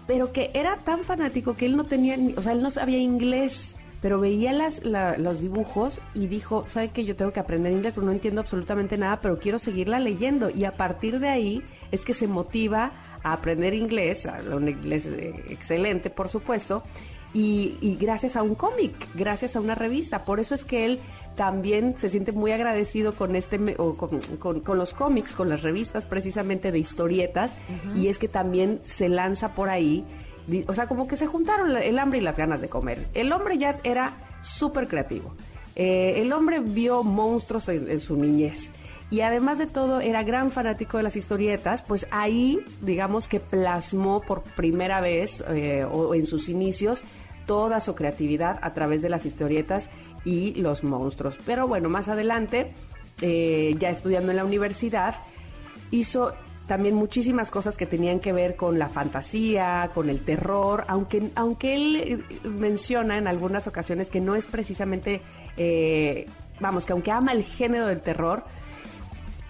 pero 0.07 0.33
que 0.33 0.53
era 0.55 0.77
tan 0.77 1.01
fanático 1.01 1.57
que 1.57 1.67
él 1.67 1.77
no 1.77 1.83
tenía, 1.83 2.17
o 2.37 2.43
sea, 2.43 2.53
él 2.53 2.63
no 2.63 2.71
sabía 2.71 2.99
inglés, 2.99 3.75
pero 4.03 4.21
veía 4.21 4.53
las, 4.53 4.85
la- 4.85 5.17
los 5.17 5.41
dibujos 5.41 6.01
y 6.13 6.27
dijo, 6.27 6.65
¿sabe 6.67 6.91
que 6.91 7.05
Yo 7.05 7.17
tengo 7.17 7.31
que 7.33 7.41
aprender 7.41 7.73
inglés, 7.73 7.93
pero 7.95 8.05
no 8.05 8.13
entiendo 8.13 8.41
absolutamente 8.43 8.99
nada, 8.99 9.21
pero 9.23 9.39
quiero 9.39 9.59
seguirla 9.59 9.99
leyendo. 10.01 10.51
Y 10.51 10.65
a 10.67 10.73
partir 10.73 11.19
de 11.21 11.29
ahí 11.31 11.63
es 11.93 12.05
que 12.05 12.13
se 12.13 12.27
motiva 12.27 12.91
a 13.23 13.33
aprender 13.33 13.73
inglés, 13.75 14.27
a 14.27 14.41
un 14.55 14.69
inglés 14.69 15.07
eh, 15.07 15.45
excelente, 15.49 16.11
por 16.11 16.29
supuesto, 16.29 16.83
y, 17.33 17.79
y 17.81 17.97
gracias 17.97 18.37
a 18.37 18.43
un 18.43 18.55
cómic, 18.57 18.93
gracias 19.15 19.57
a 19.57 19.61
una 19.61 19.75
revista. 19.75 20.25
Por 20.27 20.41
eso 20.41 20.55
es 20.55 20.65
que 20.65 20.85
él 20.85 20.99
también 21.37 21.95
se 21.97 22.11
siente 22.11 22.33
muy 22.33 22.51
agradecido 22.53 23.15
con 23.15 23.37
este 23.37 23.59
o 23.79 23.95
con, 23.95 24.21
con- 24.39 24.61
con 24.61 24.79
los 24.79 24.93
cómics, 24.93 25.35
con 25.35 25.49
las 25.49 25.63
revistas 25.63 26.05
precisamente 26.05 26.73
de 26.73 26.79
historietas, 26.79 27.55
y 27.95 28.09
es 28.09 28.19
que 28.19 28.29
también 28.29 28.81
se 28.85 29.09
lanza 29.09 29.55
por 29.55 29.71
ahí. 29.71 30.05
O 30.67 30.75
sea, 30.75 30.87
como 30.87 31.07
que 31.07 31.17
se 31.17 31.27
juntaron 31.27 31.77
el 31.77 31.99
hambre 31.99 32.19
y 32.19 32.23
las 32.23 32.37
ganas 32.37 32.61
de 32.61 32.69
comer. 32.69 33.09
El 33.15 33.33
hombre 33.33 33.59
ya 33.59 33.79
era 33.85 34.13
súper 34.41 34.89
creativo. 34.89 35.35
Eh, 35.75 36.15
el 36.19 36.33
hombre 36.33 36.61
vio 36.61 37.03
monstruos 37.03 37.69
en, 37.69 37.91
en 37.91 38.01
su 38.01 38.17
niñez. 38.17 38.71
Y 39.13 39.21
además 39.21 39.59
de 39.59 39.67
todo, 39.67 40.01
era 40.01 40.23
gran 40.23 40.51
fanático 40.51 40.97
de 40.97 41.03
las 41.03 41.17
historietas, 41.17 41.83
pues 41.83 42.07
ahí, 42.11 42.65
digamos 42.81 43.29
que 43.29 43.41
plasmó 43.41 44.23
por 44.23 44.41
primera 44.43 45.03
vez, 45.03 45.45
eh, 45.51 45.85
o 45.85 46.15
en 46.15 46.25
sus 46.25 46.49
inicios, 46.49 47.05
toda 47.47 47.81
su 47.81 47.95
creatividad 47.95 48.59
a 48.63 48.73
través 48.73 49.03
de 49.03 49.11
las 49.11 49.27
historietas 49.27 49.91
y 50.25 50.55
los 50.55 50.83
monstruos. 50.83 51.39
Pero 51.45 51.69
bueno, 51.69 51.91
más 51.91 52.09
adelante, 52.09 52.73
eh, 53.21 53.77
ya 53.79 53.91
estudiando 53.91 54.31
en 54.31 54.39
la 54.39 54.47
universidad, 54.47 55.17
hizo 55.91 56.33
también 56.67 56.95
muchísimas 56.95 57.51
cosas 57.51 57.77
que 57.77 57.87
tenían 57.87 58.21
que 58.21 58.33
ver 58.33 58.57
con 58.57 58.79
la 58.79 58.89
fantasía, 58.89 59.91
con 59.95 60.09
el 60.09 60.21
terror, 60.25 60.85
aunque, 60.89 61.31
aunque 61.35 61.75
él 61.75 61.97
eh, 61.97 62.19
menciona 62.49 63.19
en 63.19 63.27
algunas 63.27 63.67
ocasiones 63.67 64.11
que 64.11 64.21
no 64.21 64.35
es 64.37 64.47
precisamente, 64.47 65.21
eh, 65.57 66.27
vamos, 66.61 66.87
que 66.87 66.93
aunque 66.93 67.11
ama 67.11 67.33
el 67.33 67.43
género 67.45 67.87
del 67.87 68.01
terror, 68.01 68.45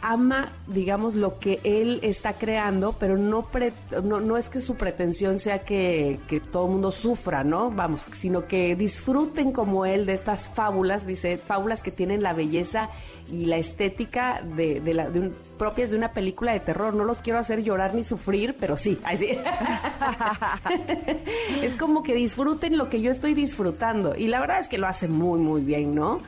ama, 0.04 0.50
digamos, 0.66 1.14
lo 1.14 1.38
que 1.38 1.60
él 1.62 2.00
está 2.02 2.32
creando, 2.32 2.96
pero 2.98 3.16
no, 3.16 3.42
pre- 3.42 3.72
no, 4.02 4.20
no 4.20 4.36
es 4.36 4.48
que 4.48 4.60
su 4.60 4.74
pretensión 4.74 5.38
sea 5.38 5.60
que, 5.60 6.18
que 6.26 6.40
todo 6.40 6.66
el 6.66 6.72
mundo 6.72 6.90
sufra, 6.90 7.44
¿no? 7.44 7.70
Vamos, 7.70 8.06
sino 8.12 8.48
que 8.48 8.74
disfruten 8.74 9.52
como 9.52 9.86
él 9.86 10.04
de 10.06 10.14
estas 10.14 10.48
fábulas, 10.48 11.06
dice, 11.06 11.36
fábulas 11.36 11.84
que 11.84 11.92
tienen 11.92 12.20
la 12.20 12.32
belleza 12.32 12.90
y 13.30 13.46
la 13.46 13.56
estética 13.56 14.42
de, 14.42 14.80
de 14.80 14.94
la, 14.94 15.10
de 15.10 15.20
un- 15.20 15.34
propias 15.58 15.90
de 15.90 15.96
una 15.96 16.12
película 16.12 16.52
de 16.52 16.60
terror. 16.60 16.94
No 16.94 17.04
los 17.04 17.20
quiero 17.20 17.38
hacer 17.38 17.62
llorar 17.62 17.94
ni 17.94 18.04
sufrir, 18.04 18.56
pero 18.58 18.76
sí. 18.76 18.98
Así. 19.04 19.28
es 21.62 21.74
como 21.76 22.02
que 22.02 22.14
disfruten 22.14 22.76
lo 22.76 22.88
que 22.88 23.00
yo 23.00 23.10
estoy 23.10 23.34
disfrutando. 23.34 24.14
Y 24.16 24.28
la 24.28 24.40
verdad 24.40 24.58
es 24.58 24.68
que 24.68 24.78
lo 24.78 24.86
hace 24.86 25.08
muy, 25.08 25.38
muy 25.38 25.60
bien, 25.62 25.94
¿no? 25.94 26.18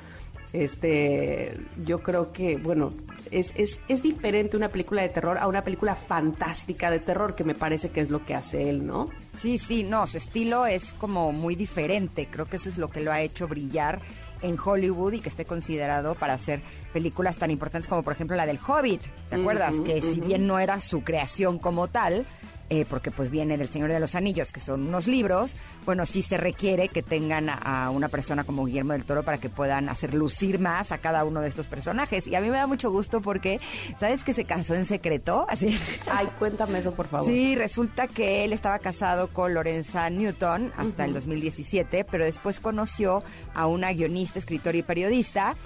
Este, 0.53 1.57
yo 1.85 2.01
creo 2.03 2.33
que, 2.33 2.57
bueno, 2.57 2.93
es, 3.33 3.53
es, 3.57 3.81
es 3.89 4.03
diferente 4.05 4.57
una 4.57 4.69
película 4.69 5.03
de 5.03 5.09
terror 5.09 5.37
a 5.39 5.49
una 5.49 5.65
película 5.65 5.97
fantástica 5.97 6.93
de 6.93 7.01
terror, 7.01 7.35
que 7.35 7.43
me 7.43 7.57
parece 7.57 7.91
que 7.91 8.01
es 8.01 8.09
lo 8.09 8.25
que 8.25 8.35
hace 8.37 8.71
él, 8.71 8.87
¿no? 8.87 9.11
Sí, 9.35 9.59
sí, 9.59 9.83
no, 9.83 10.07
su 10.07 10.17
estilo 10.19 10.67
es 10.67 10.93
como 10.93 11.33
muy 11.33 11.57
diferente. 11.57 12.29
Creo 12.31 12.47
que 12.47 12.57
eso 12.57 12.69
es 12.69 12.79
lo 12.79 12.89
que 12.89 13.01
lo 13.01 13.11
ha 13.11 13.21
hecho 13.21 13.49
brillar 13.49 14.01
en 14.45 14.59
Hollywood 14.63 15.15
y 15.15 15.21
que 15.21 15.29
esté 15.29 15.45
considerado 15.45 16.15
para 16.15 16.35
hacer 16.35 16.61
películas 16.93 17.37
tan 17.37 17.51
importantes 17.51 17.89
como 17.89 18.03
por 18.03 18.13
ejemplo 18.13 18.37
la 18.37 18.47
del 18.47 18.59
Hobbit. 18.59 19.01
¿Te 19.29 19.37
acuerdas? 19.37 19.81
Que 19.81 20.01
si 20.01 20.21
bien 20.21 20.47
no 20.47 20.59
era 20.59 20.81
su 20.81 21.03
creación 21.03 21.59
como 21.59 21.89
tal, 21.89 22.27
eh, 22.71 22.85
porque 22.89 23.11
pues 23.11 23.31
viene 23.31 23.57
del 23.57 23.69
Señor 23.69 23.91
de 23.91 24.01
los 24.01 24.15
Anillos, 24.15 24.53
que 24.53 24.61
son 24.61 24.87
unos 24.89 25.07
libros, 25.07 25.55
bueno, 25.85 26.07
sí 26.07 26.23
se 26.23 26.37
requiere 26.37 26.89
que 26.89 27.03
tengan 27.03 27.49
a, 27.51 27.87
a 27.87 27.91
una 27.91 28.09
persona 28.09 28.45
como 28.45 28.65
Guillermo 28.65 28.93
del 28.93 29.05
Toro 29.05 29.23
para 29.23 29.39
que 29.39 29.49
puedan 29.49 29.89
hacer 29.89 30.15
lucir 30.15 30.59
más 30.59 30.93
a 30.93 30.99
cada 30.99 31.25
uno 31.25 31.41
de 31.41 31.49
estos 31.49 31.67
personajes. 31.67 32.27
Y 32.27 32.35
a 32.35 32.41
mí 32.41 32.51
me 32.51 32.57
da 32.57 32.67
mucho 32.67 32.91
gusto 32.91 33.21
porque, 33.21 33.61
¿sabes 33.99 34.25
que 34.25 34.33
se 34.33 34.45
casó 34.45 34.75
en 34.75 34.87
secreto? 34.87 35.47
Así. 35.49 35.79
Ay, 36.11 36.29
cuéntame 36.39 36.79
eso, 36.79 36.93
por 36.93 37.07
favor. 37.07 37.31
Sí, 37.31 37.55
resulta 37.55 38.07
que 38.07 38.45
él 38.45 38.53
estaba 38.53 38.79
casado 38.79 39.29
con 39.29 39.55
Lorenza 39.55 40.09
Newton 40.11 40.73
hasta 40.77 41.05
el 41.05 41.13
2017, 41.13 42.05
pero 42.05 42.25
después 42.25 42.61
conoció 42.61 43.23
a 43.55 43.67
una 43.67 43.93
guionista, 43.93 44.39
escritora 44.39 44.77
y 44.77 44.83
periodista. 44.83 45.57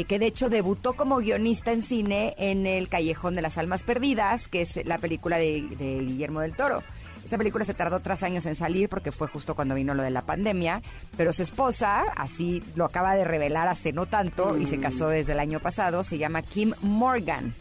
Eh, 0.00 0.04
que 0.04 0.18
de 0.18 0.26
hecho 0.26 0.48
debutó 0.48 0.94
como 0.94 1.18
guionista 1.18 1.72
en 1.72 1.82
cine 1.82 2.34
en 2.38 2.66
El 2.66 2.88
Callejón 2.88 3.34
de 3.34 3.42
las 3.42 3.58
Almas 3.58 3.82
Perdidas, 3.84 4.48
que 4.48 4.62
es 4.62 4.84
la 4.86 4.98
película 4.98 5.36
de, 5.38 5.62
de 5.78 5.98
Guillermo 6.00 6.40
del 6.40 6.54
Toro. 6.56 6.82
Esta 7.24 7.38
película 7.38 7.64
se 7.64 7.72
tardó 7.74 8.00
tres 8.00 8.22
años 8.22 8.44
en 8.46 8.56
salir 8.56 8.88
porque 8.88 9.12
fue 9.12 9.26
justo 9.28 9.54
cuando 9.54 9.74
vino 9.74 9.94
lo 9.94 10.02
de 10.02 10.10
la 10.10 10.22
pandemia, 10.22 10.82
pero 11.16 11.32
su 11.32 11.42
esposa, 11.42 12.02
así 12.16 12.62
lo 12.74 12.84
acaba 12.84 13.14
de 13.14 13.24
revelar 13.24 13.68
hace 13.68 13.92
no 13.92 14.06
tanto 14.06 14.58
y 14.58 14.66
se 14.66 14.78
casó 14.78 15.08
desde 15.08 15.32
el 15.32 15.38
año 15.40 15.60
pasado, 15.60 16.04
se 16.04 16.18
llama 16.18 16.42
Kim 16.42 16.72
Morgan. 16.82 17.54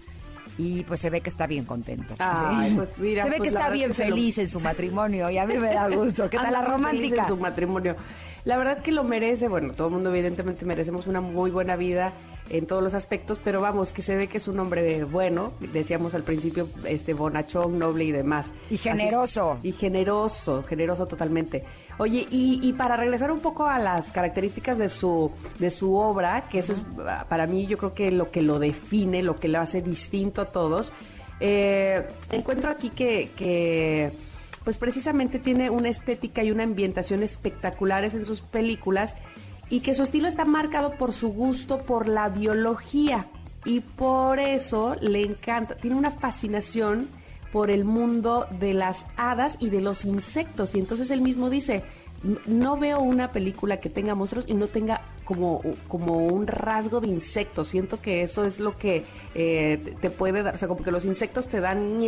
y 0.57 0.84
pues 0.84 0.99
se 0.99 1.09
ve 1.09 1.21
que 1.21 1.29
está 1.29 1.47
bien 1.47 1.63
contento. 1.65 2.13
Pues 2.75 2.89
mira, 2.97 3.23
se 3.23 3.29
ve 3.29 3.38
pues 3.38 3.49
que 3.51 3.55
está 3.57 3.69
bien 3.69 3.91
que 3.93 4.03
lo- 4.09 4.15
feliz 4.15 4.38
en 4.39 4.49
su 4.49 4.59
matrimonio 4.69 5.29
y 5.29 5.38
a 5.38 5.45
mí 5.45 5.57
me 5.57 5.73
da 5.73 5.88
gusto. 5.89 6.29
¿Qué 6.29 6.38
tal 6.38 6.51
la 6.51 6.59
feliz 6.59 6.71
romántica? 6.71 7.21
En 7.23 7.27
su 7.27 7.38
matrimonio. 7.38 7.95
La 8.43 8.57
verdad 8.57 8.77
es 8.77 8.81
que 8.81 8.91
lo 8.91 9.03
merece. 9.03 9.47
Bueno, 9.47 9.73
todo 9.73 9.87
el 9.87 9.93
mundo 9.93 10.09
evidentemente 10.09 10.65
merecemos 10.65 11.07
una 11.07 11.21
muy 11.21 11.51
buena 11.51 11.75
vida 11.75 12.13
en 12.49 12.65
todos 12.65 12.83
los 12.83 12.93
aspectos, 12.93 13.39
pero 13.43 13.61
vamos, 13.61 13.93
que 13.93 14.01
se 14.01 14.15
ve 14.15 14.27
que 14.27 14.37
es 14.37 14.47
un 14.47 14.59
hombre 14.59 15.03
bueno. 15.03 15.53
Decíamos 15.59 16.15
al 16.15 16.23
principio, 16.23 16.67
este 16.85 17.13
bonachón, 17.13 17.79
noble 17.79 18.03
y 18.05 18.11
demás. 18.11 18.53
Y 18.69 18.75
Así 18.75 18.89
generoso. 18.89 19.59
y 19.63 19.71
generoso, 19.71 20.63
generoso 20.63 21.05
totalmente. 21.05 21.63
Oye, 21.97 22.27
y, 22.29 22.59
y 22.61 22.73
para 22.73 22.97
regresar 22.97 23.31
un 23.31 23.39
poco 23.39 23.65
a 23.65 23.79
las 23.79 24.11
características 24.11 24.77
de 24.77 24.89
su, 24.89 25.31
de 25.59 25.69
su 25.69 25.95
obra, 25.95 26.47
que 26.49 26.59
eso 26.59 26.73
es 26.73 26.79
para 27.29 27.47
mí 27.47 27.67
yo 27.67 27.77
creo 27.77 27.93
que 27.93 28.11
lo 28.11 28.31
que 28.31 28.41
lo 28.41 28.59
define, 28.59 29.23
lo 29.23 29.37
que 29.37 29.47
lo 29.47 29.59
hace 29.59 29.81
distinto 29.81 30.41
a 30.41 30.45
todos, 30.45 30.91
eh, 31.39 32.05
encuentro 32.31 32.69
aquí 32.69 32.89
que, 32.89 33.31
que, 33.35 34.11
pues 34.64 34.78
precisamente 34.78 35.39
tiene 35.39 35.70
una 35.70 35.89
estética 35.89 36.43
y 36.43 36.51
una 36.51 36.64
ambientación 36.64 37.24
espectaculares 37.24 38.14
en 38.14 38.26
sus 38.26 38.41
películas 38.41 39.16
y 39.70 39.80
que 39.80 39.93
su 39.93 40.03
estilo 40.03 40.28
está 40.28 40.45
marcado 40.45 40.97
por 40.97 41.14
su 41.14 41.30
gusto 41.30 41.80
por 41.80 42.07
la 42.07 42.30
biología 42.30 43.28
y 43.66 43.80
por 43.80 44.39
eso 44.39 44.95
le 45.01 45.22
encanta, 45.24 45.76
tiene 45.76 45.95
una 45.95 46.12
fascinación 46.12 47.07
por 47.51 47.70
el 47.70 47.86
mundo 47.86 48.47
de 48.59 48.74
las 48.74 49.05
hadas 49.18 49.57
y 49.59 49.70
de 49.70 49.82
los 49.82 50.05
insectos. 50.05 50.74
Y 50.76 50.80
entonces 50.80 51.12
él 51.12 51.22
mismo 51.22 51.49
dice, 51.49 51.84
"N- 52.24 52.38
no 52.47 52.78
veo 52.78 52.99
una 53.01 53.28
película 53.30 53.78
que 53.80 53.89
tenga 53.89 54.16
monstruos 54.16 54.45
y 54.47 54.53
no 54.53 54.68
tenga 54.68 55.01
como, 55.26 55.61
como 55.88 56.17
un 56.26 56.47
rasgo 56.47 56.99
de 57.01 57.07
insectos. 57.07 57.67
Siento 57.69 58.01
que 58.01 58.24
eso 58.24 58.43
es 58.43 58.59
lo 58.59 58.78
que 58.78 59.03
eh, 59.36 59.95
te- 60.01 60.09
puede 60.09 60.43
dar, 60.43 60.55
o 60.55 60.57
sea, 60.57 60.67
como 60.67 60.84
que 60.84 60.91
los 60.91 61.05
insectos 61.05 61.47
te 61.47 61.59
dan, 61.59 61.99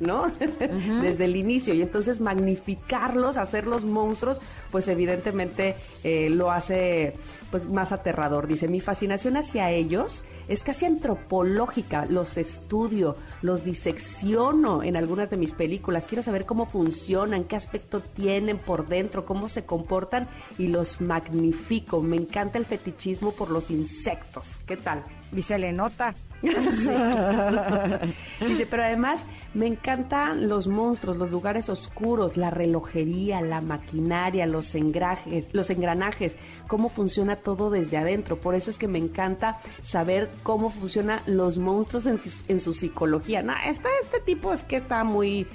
¿no? 0.00 0.30
Desde 1.00 1.24
el 1.24 1.36
inicio. 1.36 1.74
Y 1.74 1.82
entonces 1.82 2.20
magnificarlos, 2.20 3.36
hacerlos 3.36 3.84
monstruos, 3.84 4.40
pues 4.70 4.88
evidentemente 4.88 5.76
eh, 6.04 6.30
lo 6.30 6.50
hace 6.50 7.14
pues 7.50 7.68
más 7.68 7.92
aterrador. 7.92 8.46
Dice, 8.46 8.68
mi 8.68 8.80
fascinación 8.80 9.36
hacia 9.36 9.70
ellos 9.70 10.24
es 10.48 10.64
casi 10.64 10.86
antropológica, 10.86 12.04
los 12.06 12.36
estudio, 12.36 13.16
los 13.42 13.64
disecciono 13.64 14.82
en 14.82 14.96
algunas 14.96 15.30
de 15.30 15.36
mis 15.36 15.52
películas, 15.52 16.04
quiero 16.06 16.22
saber 16.22 16.46
cómo 16.46 16.66
funcionan, 16.66 17.44
qué 17.44 17.54
aspecto 17.56 18.00
tienen 18.00 18.58
por 18.58 18.86
dentro, 18.88 19.24
cómo 19.24 19.48
se 19.48 19.64
comportan 19.64 20.28
y 20.58 20.66
los 20.66 21.00
magnifico. 21.00 22.00
Me 22.02 22.16
encanta 22.16 22.58
el 22.58 22.61
fetichismo 22.66 23.32
por 23.32 23.50
los 23.50 23.70
insectos. 23.70 24.56
¿Qué 24.66 24.76
tal? 24.76 25.02
Y 25.34 25.42
se 25.42 25.58
le 25.58 25.72
nota. 25.72 26.14
Dice, 28.46 28.66
pero 28.68 28.82
además 28.82 29.24
me 29.54 29.66
encantan 29.66 30.48
los 30.48 30.66
monstruos, 30.66 31.16
los 31.16 31.30
lugares 31.30 31.68
oscuros, 31.68 32.36
la 32.36 32.50
relojería, 32.50 33.40
la 33.40 33.60
maquinaria, 33.60 34.46
los 34.46 34.74
engrajes, 34.74 35.46
los 35.52 35.70
engranajes, 35.70 36.36
cómo 36.66 36.88
funciona 36.88 37.36
todo 37.36 37.70
desde 37.70 37.96
adentro. 37.96 38.38
Por 38.40 38.54
eso 38.54 38.70
es 38.70 38.78
que 38.78 38.88
me 38.88 38.98
encanta 38.98 39.58
saber 39.82 40.30
cómo 40.42 40.70
funcionan 40.70 41.20
los 41.26 41.58
monstruos 41.58 42.06
en, 42.06 42.18
su- 42.20 42.44
en 42.48 42.60
su 42.60 42.74
psicología. 42.74 43.42
No, 43.42 43.54
este, 43.66 43.88
este 44.02 44.20
tipo 44.20 44.52
es 44.52 44.64
que 44.64 44.76
está 44.76 45.04
muy, 45.04 45.46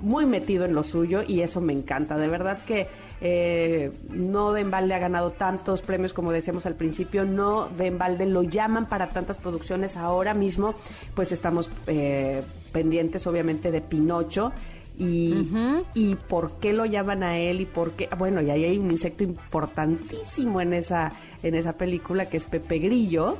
muy 0.00 0.26
metido 0.26 0.64
en 0.64 0.74
lo 0.74 0.82
suyo 0.82 1.22
y 1.26 1.40
eso 1.40 1.60
me 1.60 1.72
encanta. 1.72 2.16
De 2.16 2.28
verdad 2.28 2.58
que 2.66 2.86
eh, 3.20 3.92
no 4.08 4.52
de 4.52 4.62
embalde 4.62 4.94
ha 4.94 4.98
ganado 4.98 5.30
tantos 5.30 5.82
premios 5.82 6.12
como 6.12 6.32
decíamos 6.32 6.66
al 6.66 6.74
principio, 6.74 7.24
no 7.24 7.68
de 7.68 7.86
embalde 7.86 8.26
lo 8.26 8.42
llaman 8.42 8.86
para 8.86 9.10
tantas 9.10 9.36
producciones 9.36 9.96
ahora 9.96 10.34
mismo, 10.34 10.74
pues 11.14 11.32
estamos 11.32 11.70
eh, 11.86 12.42
pendientes 12.72 13.26
obviamente 13.26 13.70
de 13.70 13.80
Pinocho. 13.80 14.52
Y, 14.98 15.48
y 15.94 16.14
por 16.14 16.58
qué 16.58 16.74
lo 16.74 16.84
llaman 16.84 17.22
a 17.22 17.38
él 17.38 17.62
y 17.62 17.64
por 17.64 17.92
qué 17.92 18.10
bueno 18.18 18.42
y 18.42 18.50
ahí 18.50 18.64
hay 18.64 18.76
un 18.76 18.90
insecto 18.90 19.24
importantísimo 19.24 20.60
en 20.60 20.74
esa 20.74 21.10
en 21.42 21.54
esa 21.54 21.72
película 21.72 22.28
que 22.28 22.36
es 22.36 22.44
Pepe 22.44 22.80
Grillo 22.80 23.38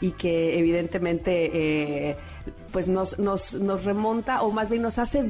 y 0.00 0.12
que 0.12 0.58
evidentemente 0.58 1.50
eh, 2.10 2.16
pues 2.72 2.88
nos, 2.88 3.18
nos, 3.18 3.54
nos 3.54 3.84
remonta 3.84 4.42
o 4.42 4.50
más 4.50 4.68
bien 4.68 4.82
nos 4.82 4.98
hace 4.98 5.24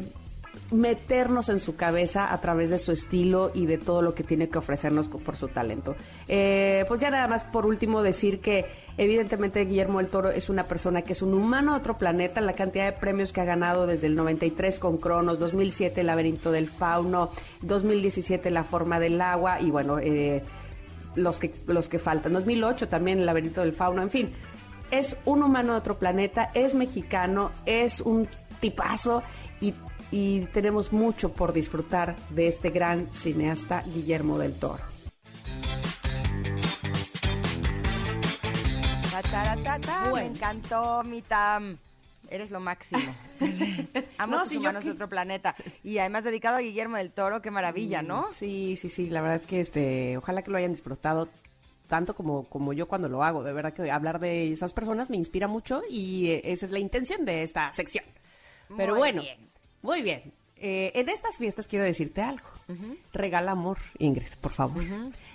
meternos 0.70 1.48
en 1.48 1.58
su 1.58 1.76
cabeza 1.76 2.32
a 2.32 2.40
través 2.40 2.70
de 2.70 2.78
su 2.78 2.92
estilo 2.92 3.50
y 3.54 3.66
de 3.66 3.78
todo 3.78 4.02
lo 4.02 4.14
que 4.14 4.22
tiene 4.22 4.48
que 4.48 4.58
ofrecernos 4.58 5.08
por 5.08 5.36
su 5.36 5.48
talento. 5.48 5.96
Eh, 6.28 6.84
pues 6.88 7.00
ya 7.00 7.10
nada 7.10 7.26
más 7.26 7.44
por 7.44 7.66
último 7.66 8.02
decir 8.02 8.40
que 8.40 8.66
evidentemente 8.96 9.64
Guillermo 9.64 9.98
del 9.98 10.08
Toro 10.08 10.30
es 10.30 10.48
una 10.48 10.64
persona 10.64 11.02
que 11.02 11.12
es 11.12 11.22
un 11.22 11.34
humano 11.34 11.72
de 11.72 11.78
otro 11.80 11.98
planeta, 11.98 12.40
la 12.40 12.52
cantidad 12.52 12.86
de 12.86 12.92
premios 12.92 13.32
que 13.32 13.40
ha 13.40 13.44
ganado 13.44 13.86
desde 13.86 14.06
el 14.06 14.14
93 14.14 14.78
con 14.78 14.98
Cronos, 14.98 15.38
2007 15.38 16.02
El 16.02 16.06
laberinto 16.06 16.52
del 16.52 16.68
fauno, 16.68 17.30
2017 17.62 18.50
La 18.50 18.64
forma 18.64 19.00
del 19.00 19.20
agua 19.20 19.60
y 19.60 19.70
bueno, 19.70 19.98
eh, 19.98 20.42
los 21.16 21.40
que, 21.40 21.52
los 21.66 21.88
que 21.88 21.98
faltan. 21.98 22.32
2008 22.32 22.88
también 22.88 23.18
El 23.18 23.26
laberinto 23.26 23.62
del 23.62 23.72
fauno, 23.72 24.02
en 24.02 24.10
fin. 24.10 24.30
Es 24.90 25.16
un 25.24 25.42
humano 25.42 25.72
de 25.72 25.78
otro 25.78 25.98
planeta, 25.98 26.50
es 26.54 26.74
mexicano, 26.74 27.52
es 27.64 28.00
un 28.00 28.28
tipazo 28.60 29.22
y, 29.60 29.74
y 30.10 30.40
tenemos 30.46 30.92
mucho 30.92 31.32
por 31.32 31.52
disfrutar 31.52 32.16
de 32.30 32.48
este 32.48 32.70
gran 32.70 33.12
cineasta 33.12 33.82
Guillermo 33.86 34.38
del 34.38 34.54
Toro. 34.54 34.82
Ta, 39.22 39.78
Me 40.04 40.10
Bueno. 40.10 40.26
encantó, 40.34 41.04
mi 41.04 41.22
Tam. 41.22 41.76
Eres 42.28 42.50
lo 42.50 42.60
máximo. 42.60 43.00
Amo 44.18 44.36
No, 44.36 44.58
humanos 44.58 44.84
de 44.84 44.90
otro 44.92 45.08
planeta. 45.08 45.54
Y 45.84 45.98
además 45.98 46.24
dedicado 46.24 46.56
a 46.56 46.60
Guillermo 46.60 46.96
del 46.96 47.10
Toro, 47.12 47.40
qué 47.42 47.50
maravilla, 47.50 48.02
¿no? 48.02 48.28
Sí, 48.32 48.76
sí, 48.76 48.88
sí, 48.88 49.08
la 49.08 49.20
verdad 49.20 49.36
es 49.36 49.46
que 49.46 49.60
este, 49.60 50.16
ojalá 50.16 50.42
que 50.42 50.50
lo 50.50 50.58
hayan 50.58 50.72
disfrutado 50.72 51.28
tanto 51.90 52.14
como, 52.14 52.44
como 52.44 52.72
yo 52.72 52.88
cuando 52.88 53.10
lo 53.10 53.22
hago. 53.22 53.42
De 53.42 53.52
verdad 53.52 53.74
que 53.74 53.90
hablar 53.90 54.18
de 54.20 54.50
esas 54.50 54.72
personas 54.72 55.10
me 55.10 55.18
inspira 55.18 55.46
mucho 55.48 55.82
y 55.90 56.30
eh, 56.30 56.40
esa 56.44 56.64
es 56.64 56.72
la 56.72 56.78
intención 56.78 57.26
de 57.26 57.42
esta 57.42 57.70
sección. 57.74 58.04
Pero 58.76 58.92
Muy 58.94 58.98
bueno, 59.00 59.22
bien. 59.22 59.50
muy 59.82 60.00
bien. 60.00 60.32
Eh, 60.62 60.92
en 60.94 61.08
estas 61.08 61.38
fiestas 61.38 61.66
quiero 61.66 61.84
decirte 61.84 62.22
algo. 62.22 62.46
Regala 63.12 63.52
amor, 63.52 63.78
Ingrid, 63.98 64.28
por 64.40 64.52
favor. 64.52 64.84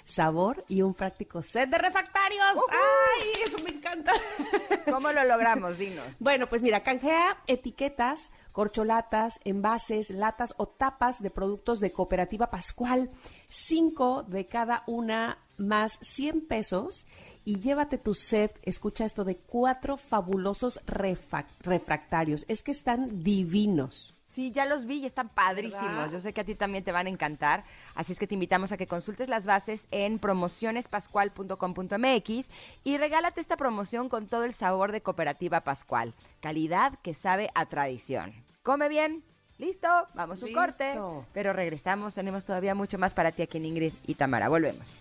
Sabor 0.05 0.63
y 0.69 0.83
un 0.83 0.93
práctico 0.93 1.41
set 1.41 1.69
de 1.69 1.77
refractarios. 1.77 2.55
¡Ay, 2.71 3.41
eso 3.43 3.57
me 3.63 3.71
encanta! 3.71 4.13
¿Cómo 4.89 5.11
lo 5.11 5.23
logramos? 5.25 5.77
Dinos. 5.77 6.19
Bueno, 6.19 6.47
pues 6.47 6.61
mira, 6.61 6.83
canjea 6.83 7.37
etiquetas, 7.47 8.31
corcholatas, 8.53 9.41
envases, 9.43 10.11
latas 10.11 10.53
o 10.57 10.67
tapas 10.67 11.21
de 11.21 11.29
productos 11.31 11.79
de 11.81 11.91
Cooperativa 11.91 12.49
Pascual. 12.49 13.09
Cinco 13.49 14.23
de 14.23 14.45
cada 14.45 14.83
una 14.87 15.39
más 15.57 15.97
100 16.01 16.47
pesos 16.47 17.05
y 17.43 17.59
llévate 17.59 17.97
tu 17.97 18.13
set, 18.13 18.59
escucha 18.63 19.05
esto, 19.05 19.23
de 19.23 19.37
cuatro 19.37 19.97
fabulosos 19.97 20.79
refractarios. 20.85 22.45
Es 22.47 22.63
que 22.63 22.71
están 22.71 23.23
divinos. 23.23 24.15
Sí, 24.35 24.51
ya 24.51 24.65
los 24.65 24.85
vi 24.85 24.97
y 24.97 25.05
están 25.05 25.29
padrísimos. 25.29 25.95
¿Verdad? 25.95 26.11
Yo 26.11 26.19
sé 26.19 26.33
que 26.33 26.41
a 26.41 26.43
ti 26.43 26.55
también 26.55 26.83
te 26.83 26.91
van 26.91 27.07
a 27.07 27.09
encantar. 27.09 27.63
Así 27.93 28.11
es 28.11 28.19
que 28.19 28.27
te 28.27 28.33
invitamos 28.33 28.73
a 28.73 28.77
que 28.77 28.85
consultes 28.85 29.29
las 29.29 29.45
bases 29.45 29.87
en 29.91 30.19
promocionespascual.com.mx 30.19 32.49
y 32.83 32.97
regálate 32.97 33.39
esta 33.39 33.55
promoción 33.55 34.09
con 34.09 34.27
todo 34.27 34.43
el 34.43 34.53
sabor 34.53 34.91
de 34.91 34.99
Cooperativa 35.01 35.61
Pascual. 35.61 36.13
Calidad 36.41 36.95
que 37.01 37.13
sabe 37.13 37.49
a 37.55 37.67
tradición. 37.67 38.33
Come 38.61 38.89
bien. 38.89 39.23
Listo, 39.57 39.87
vamos 40.15 40.41
a 40.41 40.45
un 40.45 40.51
Listo. 40.51 40.61
corte. 40.61 40.99
Pero 41.33 41.53
regresamos, 41.53 42.13
tenemos 42.13 42.43
todavía 42.43 42.75
mucho 42.75 42.97
más 42.97 43.13
para 43.13 43.31
ti 43.31 43.43
aquí 43.43 43.57
en 43.57 43.67
Ingrid 43.67 43.93
y 44.05 44.15
Tamara. 44.15 44.49
Volvemos. 44.49 44.97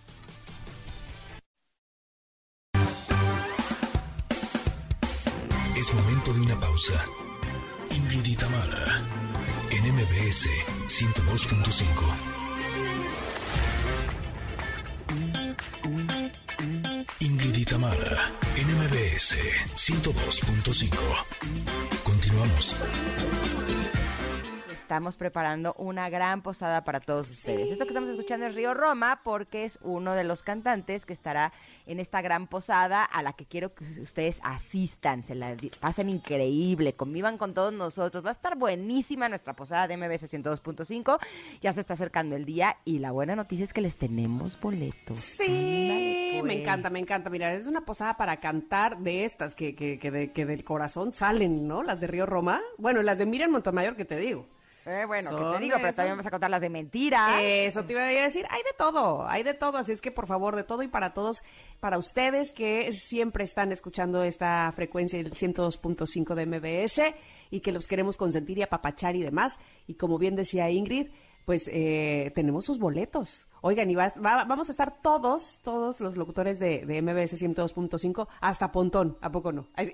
Es 5.85 5.93
momento 5.93 6.33
de 6.33 6.41
una 6.41 6.59
pausa. 6.59 6.95
Ingrid 7.91 8.25
en 9.71 9.95
MBS 9.95 10.49
102.5. 10.89 11.85
Ingrid 17.21 17.57
y 17.59 17.65
en 18.57 18.67
MBS 18.79 19.37
102.5. 19.77 20.97
Continuamos. 22.03 22.77
Estamos 24.85 25.17
preparando 25.17 25.75
una 25.79 26.11
gran 26.11 26.43
posada 26.43 26.85
para 26.85 27.01
todos 27.01 27.31
ustedes. 27.31 27.71
Esto 27.71 27.87
que 27.87 27.89
estamos 27.89 28.11
escuchando 28.11 28.45
es 28.45 28.55
Río 28.55 28.75
Roma 28.75 29.23
porque 29.25 29.65
es 29.65 29.79
uno 29.81 30.13
de 30.13 30.25
los 30.25 30.43
cantantes 30.43 31.07
que 31.07 31.15
estará 31.15 31.55
en 31.87 32.01
esta 32.01 32.21
gran 32.21 32.49
posada 32.49 33.03
a 33.03 33.23
la 33.23 33.33
que 33.33 33.47
quiero 33.47 33.75
que 33.75 33.85
ustedes 34.03 34.41
asistan, 34.45 35.25
se 35.25 35.35
la 35.37 35.57
pasen 35.81 36.11
increíble, 36.11 36.93
convivan 36.93 37.39
con 37.39 37.55
todos 37.55 37.73
nosotros. 37.73 38.23
Va 38.23 38.29
a 38.29 38.33
estar 38.33 38.59
buenísima 38.59 39.31
nuestra 39.31 39.55
posada 39.55 39.89
de 39.89 39.97
MBS 39.97 40.31
102.5. 40.31 41.19
Ya 41.63 41.73
se 41.73 41.81
está 41.81 41.95
acercando 41.95 42.37
el 42.37 42.45
día 42.45 42.77
y 42.85 42.99
la 42.99 43.11
buena 43.11 43.35
noticia 43.35 43.65
es 43.65 43.73
que 43.73 43.81
les 43.81 43.97
tenemos 43.97 44.61
boletos. 44.61 45.19
Sí, 45.19 46.31
me 46.35 46.41
pues. 46.43 46.59
encanta, 46.59 46.91
me 46.91 46.99
encanta. 46.99 47.31
Mira, 47.31 47.55
es 47.55 47.67
una 47.67 47.87
posada 47.87 48.19
para 48.19 48.37
cantar 48.37 48.99
de 48.99 49.25
estas 49.25 49.55
que, 49.55 49.75
que, 49.75 49.99
que, 49.99 50.31
que 50.31 50.45
del 50.45 50.63
corazón 50.63 51.15
salen, 51.15 51.67
¿no? 51.67 51.83
Las 51.83 52.01
de 52.01 52.07
Río 52.07 52.27
Roma. 52.27 52.61
Bueno, 52.77 53.03
las 53.03 53.17
de 53.17 53.25
Miriam 53.25 53.51
Montemayor 53.51 53.97
que 53.97 54.05
te 54.05 54.19
digo. 54.19 54.47
Eh, 54.87 55.05
bueno, 55.07 55.31
que 55.31 55.37
Son 55.37 55.53
te 55.55 55.59
digo, 55.61 55.77
pero 55.77 55.89
esas. 55.89 55.97
también 55.97 56.13
vamos 56.13 56.27
a 56.27 56.31
contar 56.31 56.51
las 56.51 56.61
de 56.61 56.69
mentiras. 56.71 57.41
Eso 57.41 57.85
te 57.85 57.93
iba 57.93 58.03
a 58.03 58.07
decir, 58.07 58.47
hay 58.51 58.63
de 58.63 58.73
todo, 58.77 59.27
hay 59.27 59.43
de 59.43 59.55
todo, 59.55 59.79
así 59.79 59.93
es 59.93 60.01
que 60.01 60.11
por 60.11 60.27
favor, 60.27 60.57
de 60.57 60.65
todo 60.65 60.83
y 60.83 60.89
para 60.89 61.15
todos, 61.15 61.43
para 61.81 61.97
ustedes 61.97 62.53
que 62.53 62.93
siempre 62.93 63.45
están 63.45 63.73
escuchando 63.73 64.23
esta 64.23 64.71
frecuencia 64.73 65.23
del 65.23 65.33
102.5 65.33 66.35
de 66.35 66.47
MBS 66.47 67.15
y 67.51 67.61
que 67.61 67.73
los 67.73 67.87
queremos 67.87 68.17
consentir 68.17 68.59
y 68.59 68.63
apapachar 68.63 69.17
y 69.17 69.23
demás, 69.23 69.59
y 69.87 69.95
como 69.95 70.19
bien 70.19 70.37
decía 70.37 70.71
Ingrid, 70.71 71.09
pues 71.45 71.69
eh, 71.73 72.33
tenemos 72.35 72.65
sus 72.65 72.79
boletos. 72.79 73.47
Oigan, 73.67 73.91
y 73.91 73.95
va- 73.95 74.13
va- 74.23 74.45
vamos 74.45 74.69
a 74.69 74.73
estar 74.73 74.93
todos, 75.01 75.59
todos 75.63 75.99
los 76.03 76.19
locutores 76.19 76.59
de, 76.59 76.85
de 76.85 77.01
MBS 77.01 77.33
102.5 77.43 78.29
hasta 78.43 78.71
Pontón, 78.71 79.17
¿a 79.23 79.33
poco 79.33 79.53
no? 79.53 79.69
Ahí 79.75 79.91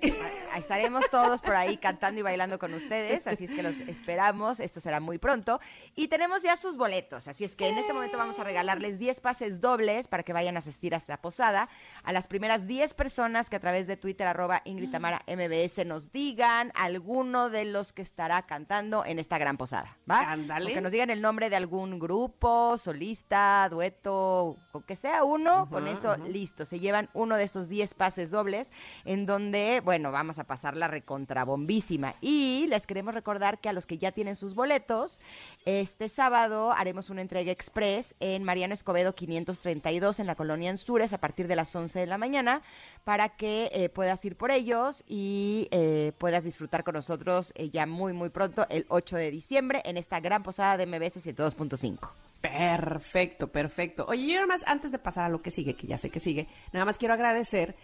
Estaremos 0.57 1.09
todos 1.09 1.41
por 1.41 1.55
ahí 1.55 1.77
cantando 1.77 2.19
y 2.19 2.23
bailando 2.23 2.59
con 2.59 2.73
ustedes, 2.73 3.27
así 3.27 3.45
es 3.45 3.51
que 3.51 3.63
los 3.63 3.79
esperamos, 3.79 4.59
esto 4.59 4.81
será 4.81 4.99
muy 4.99 5.19
pronto. 5.19 5.61
Y 5.95 6.09
tenemos 6.09 6.43
ya 6.43 6.57
sus 6.57 6.75
boletos, 6.75 7.29
así 7.29 7.45
es 7.45 7.55
que 7.55 7.69
en 7.69 7.77
este 7.77 7.93
momento 7.93 8.17
vamos 8.17 8.39
a 8.39 8.43
regalarles 8.43 8.99
10 8.99 9.21
pases 9.21 9.61
dobles 9.61 10.09
para 10.09 10.23
que 10.23 10.33
vayan 10.33 10.57
a 10.57 10.59
asistir 10.59 10.93
a 10.93 10.97
esta 10.97 11.21
posada. 11.21 11.69
A 12.03 12.11
las 12.11 12.27
primeras 12.27 12.67
10 12.67 12.93
personas 12.93 13.49
que 13.49 13.55
a 13.55 13.61
través 13.61 13.87
de 13.87 13.95
Twitter, 13.95 14.27
arroba 14.27 14.61
Ingrid 14.65 14.91
Tamara 14.91 15.21
MBS, 15.27 15.85
nos 15.85 16.11
digan 16.11 16.73
alguno 16.75 17.49
de 17.49 17.63
los 17.63 17.93
que 17.93 18.01
estará 18.01 18.41
cantando 18.41 19.05
en 19.05 19.17
esta 19.17 19.37
gran 19.37 19.55
posada, 19.55 19.97
¿va? 20.09 20.29
Ándale. 20.29 20.73
Que 20.73 20.81
nos 20.81 20.91
digan 20.91 21.09
el 21.09 21.21
nombre 21.21 21.49
de 21.49 21.55
algún 21.55 21.97
grupo, 21.99 22.77
solista, 22.77 23.60
dueto, 23.69 24.57
o 24.71 24.81
que 24.85 24.95
sea 24.95 25.23
uno, 25.23 25.69
con 25.69 25.87
eso 25.87 26.17
listo. 26.17 26.65
Se 26.65 26.79
llevan 26.79 27.09
uno 27.13 27.35
de 27.35 27.43
estos 27.43 27.69
10 27.69 27.93
pases 27.93 28.31
dobles, 28.31 28.71
en 29.05 29.25
donde, 29.25 29.81
bueno, 29.83 30.11
vamos 30.11 30.39
a 30.39 30.45
pasar 30.45 30.77
la 30.77 30.87
recontrabombísima. 30.87 32.15
Y 32.21 32.67
les 32.67 32.87
queremos 32.87 33.13
recordar 33.13 33.59
que 33.59 33.69
a 33.69 33.73
los 33.73 33.85
que 33.85 33.97
ya 33.97 34.11
tienen 34.11 34.35
sus 34.35 34.55
boletos, 34.55 35.19
este 35.65 36.09
sábado 36.09 36.71
haremos 36.71 37.09
una 37.09 37.21
entrega 37.21 37.51
express 37.51 38.15
en 38.19 38.43
Mariano 38.43 38.73
Escobedo 38.73 39.13
532 39.13 40.19
en 40.19 40.27
la 40.27 40.35
colonia 40.35 40.69
Anzures 40.69 41.13
a 41.13 41.19
partir 41.19 41.47
de 41.47 41.55
las 41.55 41.75
11 41.75 41.99
de 41.99 42.07
la 42.07 42.17
mañana 42.17 42.61
para 43.03 43.29
que 43.29 43.69
eh, 43.73 43.89
puedas 43.89 44.23
ir 44.25 44.35
por 44.35 44.51
ellos 44.51 45.03
y 45.07 45.67
eh, 45.71 46.13
puedas 46.17 46.43
disfrutar 46.43 46.83
con 46.83 46.95
nosotros 46.95 47.51
eh, 47.55 47.69
ya 47.69 47.85
muy, 47.85 48.13
muy 48.13 48.29
pronto, 48.29 48.65
el 48.69 48.85
8 48.89 49.17
de 49.17 49.31
diciembre, 49.31 49.81
en 49.85 49.97
esta 49.97 50.19
gran 50.19 50.43
posada 50.43 50.77
de 50.77 50.85
MBS 50.85 51.25
102.5. 51.25 52.30
Perfecto, 52.41 53.51
perfecto. 53.51 54.05
Oye, 54.07 54.25
yo 54.25 54.33
nada 54.33 54.47
más, 54.47 54.63
antes 54.65 54.91
de 54.91 54.97
pasar 54.97 55.25
a 55.25 55.29
lo 55.29 55.43
que 55.43 55.51
sigue, 55.51 55.75
que 55.75 55.85
ya 55.85 55.99
sé 55.99 56.09
que 56.09 56.19
sigue, 56.19 56.47
nada 56.73 56.85
más 56.85 56.97
quiero 56.97 57.13
agradecer 57.13 57.75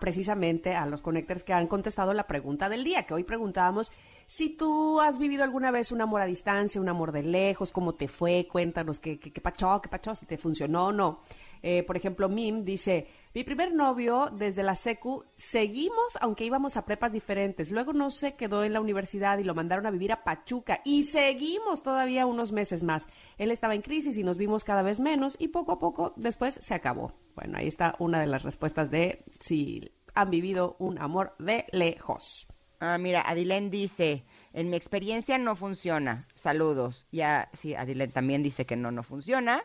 precisamente 0.00 0.74
a 0.74 0.86
los 0.86 1.02
connectors 1.02 1.44
que 1.44 1.52
han 1.52 1.66
contestado 1.66 2.14
la 2.14 2.26
pregunta 2.26 2.70
del 2.70 2.82
día, 2.82 3.04
que 3.04 3.12
hoy 3.12 3.24
preguntábamos 3.24 3.92
si 4.26 4.48
tú 4.48 5.00
has 5.00 5.18
vivido 5.18 5.44
alguna 5.44 5.70
vez 5.70 5.92
un 5.92 6.00
amor 6.00 6.22
a 6.22 6.24
distancia, 6.24 6.80
un 6.80 6.88
amor 6.88 7.12
de 7.12 7.22
lejos, 7.22 7.72
cómo 7.72 7.94
te 7.94 8.08
fue, 8.08 8.48
cuéntanos 8.50 9.00
qué, 9.00 9.18
qué, 9.18 9.32
qué 9.32 9.40
pachó, 9.42 9.80
qué 9.82 9.90
pachó, 9.90 10.14
si 10.14 10.24
te 10.24 10.38
funcionó 10.38 10.86
o 10.86 10.92
no. 10.92 11.20
Eh, 11.62 11.82
por 11.82 11.96
ejemplo, 11.96 12.28
Mim 12.28 12.64
dice, 12.64 13.08
mi 13.34 13.44
primer 13.44 13.72
novio 13.74 14.30
desde 14.32 14.62
la 14.62 14.74
secu, 14.74 15.24
seguimos 15.36 16.18
aunque 16.20 16.44
íbamos 16.44 16.76
a 16.76 16.84
prepas 16.84 17.12
diferentes. 17.12 17.70
Luego 17.70 17.92
no 17.92 18.10
se 18.10 18.34
quedó 18.34 18.64
en 18.64 18.72
la 18.72 18.80
universidad 18.80 19.38
y 19.38 19.44
lo 19.44 19.54
mandaron 19.54 19.86
a 19.86 19.90
vivir 19.90 20.12
a 20.12 20.24
Pachuca 20.24 20.80
y 20.84 21.04
seguimos 21.04 21.82
todavía 21.82 22.26
unos 22.26 22.52
meses 22.52 22.82
más. 22.82 23.06
Él 23.38 23.50
estaba 23.50 23.74
en 23.74 23.82
crisis 23.82 24.16
y 24.16 24.24
nos 24.24 24.38
vimos 24.38 24.64
cada 24.64 24.82
vez 24.82 25.00
menos 25.00 25.36
y 25.38 25.48
poco 25.48 25.72
a 25.72 25.78
poco 25.78 26.14
después 26.16 26.54
se 26.54 26.74
acabó. 26.74 27.12
Bueno, 27.34 27.58
ahí 27.58 27.68
está 27.68 27.94
una 27.98 28.20
de 28.20 28.26
las 28.26 28.42
respuestas 28.42 28.90
de 28.90 29.24
si 29.38 29.92
han 30.14 30.30
vivido 30.30 30.76
un 30.78 30.98
amor 30.98 31.34
de 31.38 31.66
lejos. 31.72 32.48
Ah, 32.80 32.96
mira, 32.96 33.20
Adilén 33.20 33.70
dice, 33.70 34.24
en 34.54 34.70
mi 34.70 34.76
experiencia 34.76 35.36
no 35.36 35.54
funciona. 35.54 36.26
Saludos. 36.32 37.06
Ya, 37.12 37.50
sí, 37.52 37.74
Adilén 37.74 38.10
también 38.10 38.42
dice 38.42 38.64
que 38.64 38.76
no, 38.76 38.90
no 38.90 39.02
funciona. 39.02 39.62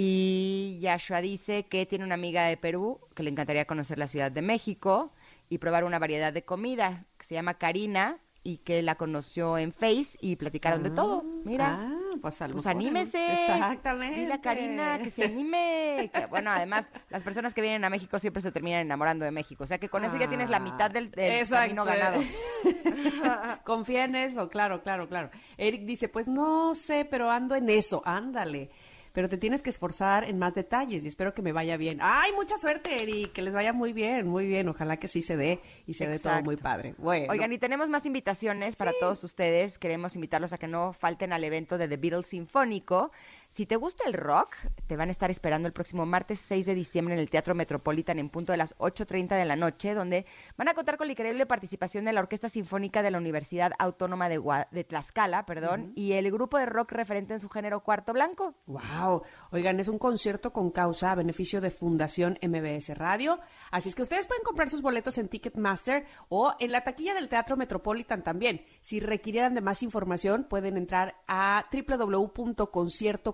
Y 0.00 0.78
Yashua 0.80 1.20
dice 1.20 1.66
que 1.66 1.84
tiene 1.84 2.04
una 2.04 2.14
amiga 2.14 2.44
de 2.44 2.56
Perú 2.56 3.00
que 3.16 3.24
le 3.24 3.30
encantaría 3.30 3.64
conocer 3.64 3.98
la 3.98 4.06
Ciudad 4.06 4.30
de 4.30 4.42
México 4.42 5.12
y 5.48 5.58
probar 5.58 5.82
una 5.82 5.98
variedad 5.98 6.32
de 6.32 6.44
comida 6.44 7.04
que 7.18 7.26
se 7.26 7.34
llama 7.34 7.54
Karina 7.54 8.20
y 8.44 8.58
que 8.58 8.80
la 8.82 8.94
conoció 8.94 9.58
en 9.58 9.72
Face 9.72 10.16
y 10.20 10.36
platicaron 10.36 10.84
de 10.84 10.90
todo. 10.90 11.24
Mira. 11.44 11.80
Ah, 11.80 11.98
pues, 12.22 12.36
Pues 12.52 12.66
anímese. 12.68 13.32
Exactamente. 13.32 14.20
Dile 14.20 14.34
a 14.34 14.40
Karina 14.40 15.00
que 15.00 15.10
se 15.10 15.24
anime. 15.24 16.12
Que, 16.14 16.26
bueno, 16.26 16.52
además, 16.52 16.88
las 17.10 17.24
personas 17.24 17.52
que 17.52 17.60
vienen 17.60 17.84
a 17.84 17.90
México 17.90 18.20
siempre 18.20 18.40
se 18.40 18.52
terminan 18.52 18.82
enamorando 18.82 19.24
de 19.24 19.32
México. 19.32 19.64
O 19.64 19.66
sea 19.66 19.78
que 19.78 19.88
con 19.88 20.04
eso 20.04 20.16
ya 20.16 20.28
tienes 20.28 20.48
la 20.48 20.60
mitad 20.60 20.92
del, 20.92 21.10
del 21.10 21.48
camino 21.48 21.84
ganado. 21.84 22.22
Confía 23.64 24.04
en 24.04 24.14
eso, 24.14 24.48
claro, 24.48 24.80
claro, 24.80 25.08
claro. 25.08 25.30
Eric 25.56 25.82
dice, 25.86 26.08
pues 26.08 26.28
no 26.28 26.76
sé, 26.76 27.04
pero 27.04 27.32
ando 27.32 27.56
en 27.56 27.68
eso, 27.68 28.00
ándale. 28.04 28.70
Pero 29.12 29.28
te 29.28 29.36
tienes 29.36 29.62
que 29.62 29.70
esforzar 29.70 30.24
en 30.24 30.38
más 30.38 30.54
detalles 30.54 31.04
y 31.04 31.08
espero 31.08 31.34
que 31.34 31.42
me 31.42 31.52
vaya 31.52 31.76
bien. 31.76 31.98
¡Ay, 32.00 32.32
mucha 32.32 32.56
suerte, 32.56 33.02
Eric! 33.02 33.32
Que 33.32 33.42
les 33.42 33.54
vaya 33.54 33.72
muy 33.72 33.92
bien, 33.92 34.26
muy 34.26 34.46
bien. 34.46 34.68
Ojalá 34.68 34.98
que 34.98 35.08
sí 35.08 35.22
se 35.22 35.36
dé 35.36 35.60
y 35.86 35.94
se 35.94 36.06
dé 36.06 36.18
todo 36.18 36.42
muy 36.42 36.56
padre. 36.56 36.94
Bueno. 36.98 37.26
Oigan, 37.30 37.52
y 37.52 37.58
tenemos 37.58 37.88
más 37.88 38.06
invitaciones 38.06 38.76
para 38.76 38.92
todos 39.00 39.22
ustedes. 39.24 39.78
Queremos 39.78 40.14
invitarlos 40.14 40.52
a 40.52 40.58
que 40.58 40.68
no 40.68 40.92
falten 40.92 41.32
al 41.32 41.44
evento 41.44 41.78
de 41.78 41.88
The 41.88 41.96
Beatles 41.96 42.28
Sinfónico. 42.28 43.10
Si 43.50 43.64
te 43.64 43.76
gusta 43.76 44.04
el 44.06 44.12
rock, 44.12 44.54
te 44.86 44.94
van 44.96 45.08
a 45.08 45.12
estar 45.12 45.30
esperando 45.30 45.66
el 45.66 45.72
próximo 45.72 46.04
martes 46.04 46.38
6 46.40 46.66
de 46.66 46.74
diciembre 46.74 47.14
en 47.14 47.20
el 47.20 47.30
Teatro 47.30 47.54
Metropolitan 47.54 48.18
en 48.18 48.28
punto 48.28 48.52
de 48.52 48.58
las 48.58 48.76
8.30 48.76 49.36
de 49.38 49.44
la 49.46 49.56
noche, 49.56 49.94
donde 49.94 50.26
van 50.58 50.68
a 50.68 50.74
contar 50.74 50.98
con 50.98 51.06
la 51.06 51.12
increíble 51.14 51.46
participación 51.46 52.04
de 52.04 52.12
la 52.12 52.20
Orquesta 52.20 52.50
Sinfónica 52.50 53.02
de 53.02 53.10
la 53.10 53.16
Universidad 53.18 53.72
Autónoma 53.78 54.28
de, 54.28 54.38
Gua- 54.38 54.68
de 54.70 54.84
Tlaxcala 54.84 55.46
perdón, 55.46 55.92
y 55.96 56.12
el 56.12 56.30
grupo 56.30 56.58
de 56.58 56.66
rock 56.66 56.92
referente 56.92 57.32
en 57.32 57.40
su 57.40 57.48
género 57.48 57.82
Cuarto 57.82 58.12
Blanco. 58.12 58.54
Wow, 58.66 59.22
oigan, 59.50 59.80
es 59.80 59.88
un 59.88 59.98
concierto 59.98 60.52
con 60.52 60.70
causa 60.70 61.12
a 61.12 61.14
beneficio 61.14 61.62
de 61.62 61.70
Fundación 61.70 62.38
MBS 62.42 62.96
Radio. 62.98 63.40
Así 63.70 63.88
es 63.88 63.94
que 63.94 64.02
ustedes 64.02 64.26
pueden 64.26 64.44
comprar 64.44 64.68
sus 64.68 64.82
boletos 64.82 65.16
en 65.16 65.28
Ticketmaster 65.28 66.04
o 66.28 66.54
en 66.60 66.70
la 66.70 66.84
taquilla 66.84 67.14
del 67.14 67.30
Teatro 67.30 67.56
Metropolitan 67.56 68.22
también. 68.22 68.62
Si 68.82 69.00
requirieran 69.00 69.54
de 69.54 69.62
más 69.62 69.82
información, 69.82 70.44
pueden 70.44 70.76
entrar 70.76 71.16
a 71.26 71.64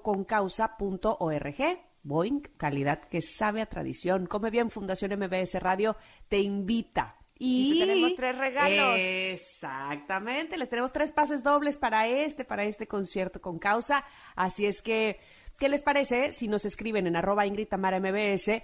www.conciertoconcausa.org. 0.05 1.79
Boeing, 2.03 2.41
calidad 2.59 3.01
que 3.03 3.23
sabe 3.23 3.63
a 3.63 3.67
tradición. 3.67 4.27
Come 4.27 4.51
bien, 4.51 4.69
Fundación 4.71 5.19
MBS 5.19 5.55
Radio 5.61 5.97
te 6.29 6.39
invita. 6.39 7.17
Y 7.39 7.73
Y, 7.73 7.81
te 7.81 7.87
tenemos 7.87 8.15
tres 8.15 8.37
regalos. 8.39 8.99
Exactamente, 9.01 10.59
les 10.59 10.69
tenemos 10.69 10.93
tres 10.93 11.13
pases 11.13 11.43
dobles 11.43 11.79
para 11.79 12.07
este, 12.07 12.45
para 12.45 12.65
este 12.65 12.87
concierto 12.87 13.41
con 13.41 13.59
causa. 13.59 14.05
Así 14.37 14.67
es 14.67 14.83
que, 14.83 15.19
¿qué 15.59 15.69
les 15.71 15.83
parece 15.83 16.31
si 16.31 16.47
nos 16.47 16.67
escriben 16.67 17.07
en 17.07 17.17
arroba 17.17 17.47
Ingrid 17.47 17.69
Tamara 17.69 17.99
MBS 17.99 18.63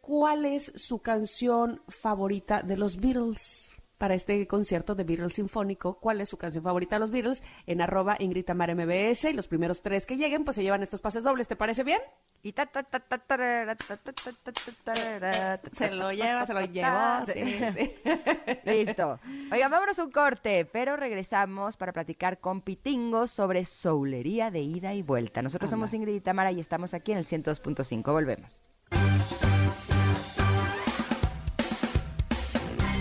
cuál 0.00 0.46
es 0.46 0.72
su 0.76 1.00
canción 1.02 1.82
favorita 1.88 2.62
de 2.62 2.76
los 2.76 2.98
Beatles? 2.98 3.72
Para 4.00 4.14
este 4.14 4.46
concierto 4.46 4.94
de 4.94 5.04
Beatles 5.04 5.34
Sinfónico, 5.34 5.98
¿cuál 6.00 6.22
es 6.22 6.30
su 6.30 6.38
canción 6.38 6.64
favorita 6.64 6.96
de 6.96 7.00
los 7.00 7.10
Beatles? 7.10 7.42
En 7.66 7.82
arroba 7.82 8.16
Ingrid 8.18 8.46
Tamara 8.46 8.74
MBS 8.74 9.24
y 9.24 9.34
los 9.34 9.46
primeros 9.46 9.82
tres 9.82 10.06
que 10.06 10.16
lleguen, 10.16 10.42
pues 10.42 10.54
se 10.54 10.62
llevan 10.62 10.82
estos 10.82 11.02
pases 11.02 11.22
dobles, 11.22 11.48
¿te 11.48 11.54
parece 11.54 11.84
bien? 11.84 12.00
Y 12.42 12.52
ta, 12.52 12.64
ta, 12.64 12.82
ta, 12.82 12.98
tarara, 12.98 13.76
Se 15.70 15.90
lo 15.90 16.12
lleva, 16.12 16.46
se 16.46 16.54
lo 16.54 16.64
llevó, 16.64 17.26
sí, 17.26 17.44
sí. 17.74 17.94
Listo. 18.64 19.20
Oigan, 19.52 19.70
vámonos 19.70 19.98
un 19.98 20.10
corte, 20.10 20.64
pero 20.64 20.96
regresamos 20.96 21.76
para 21.76 21.92
platicar 21.92 22.40
con 22.40 22.62
Pitingo 22.62 23.26
sobre 23.26 23.66
soulería 23.66 24.50
de 24.50 24.60
ida 24.60 24.94
y 24.94 25.02
vuelta. 25.02 25.42
Nosotros 25.42 25.68
somos 25.68 25.92
Ingrid 25.92 26.14
y 26.14 26.20
Tamara 26.22 26.52
y 26.52 26.60
estamos 26.60 26.94
aquí 26.94 27.12
en 27.12 27.18
el 27.18 27.26
102.5. 27.26 28.02
Volvemos. 28.10 28.62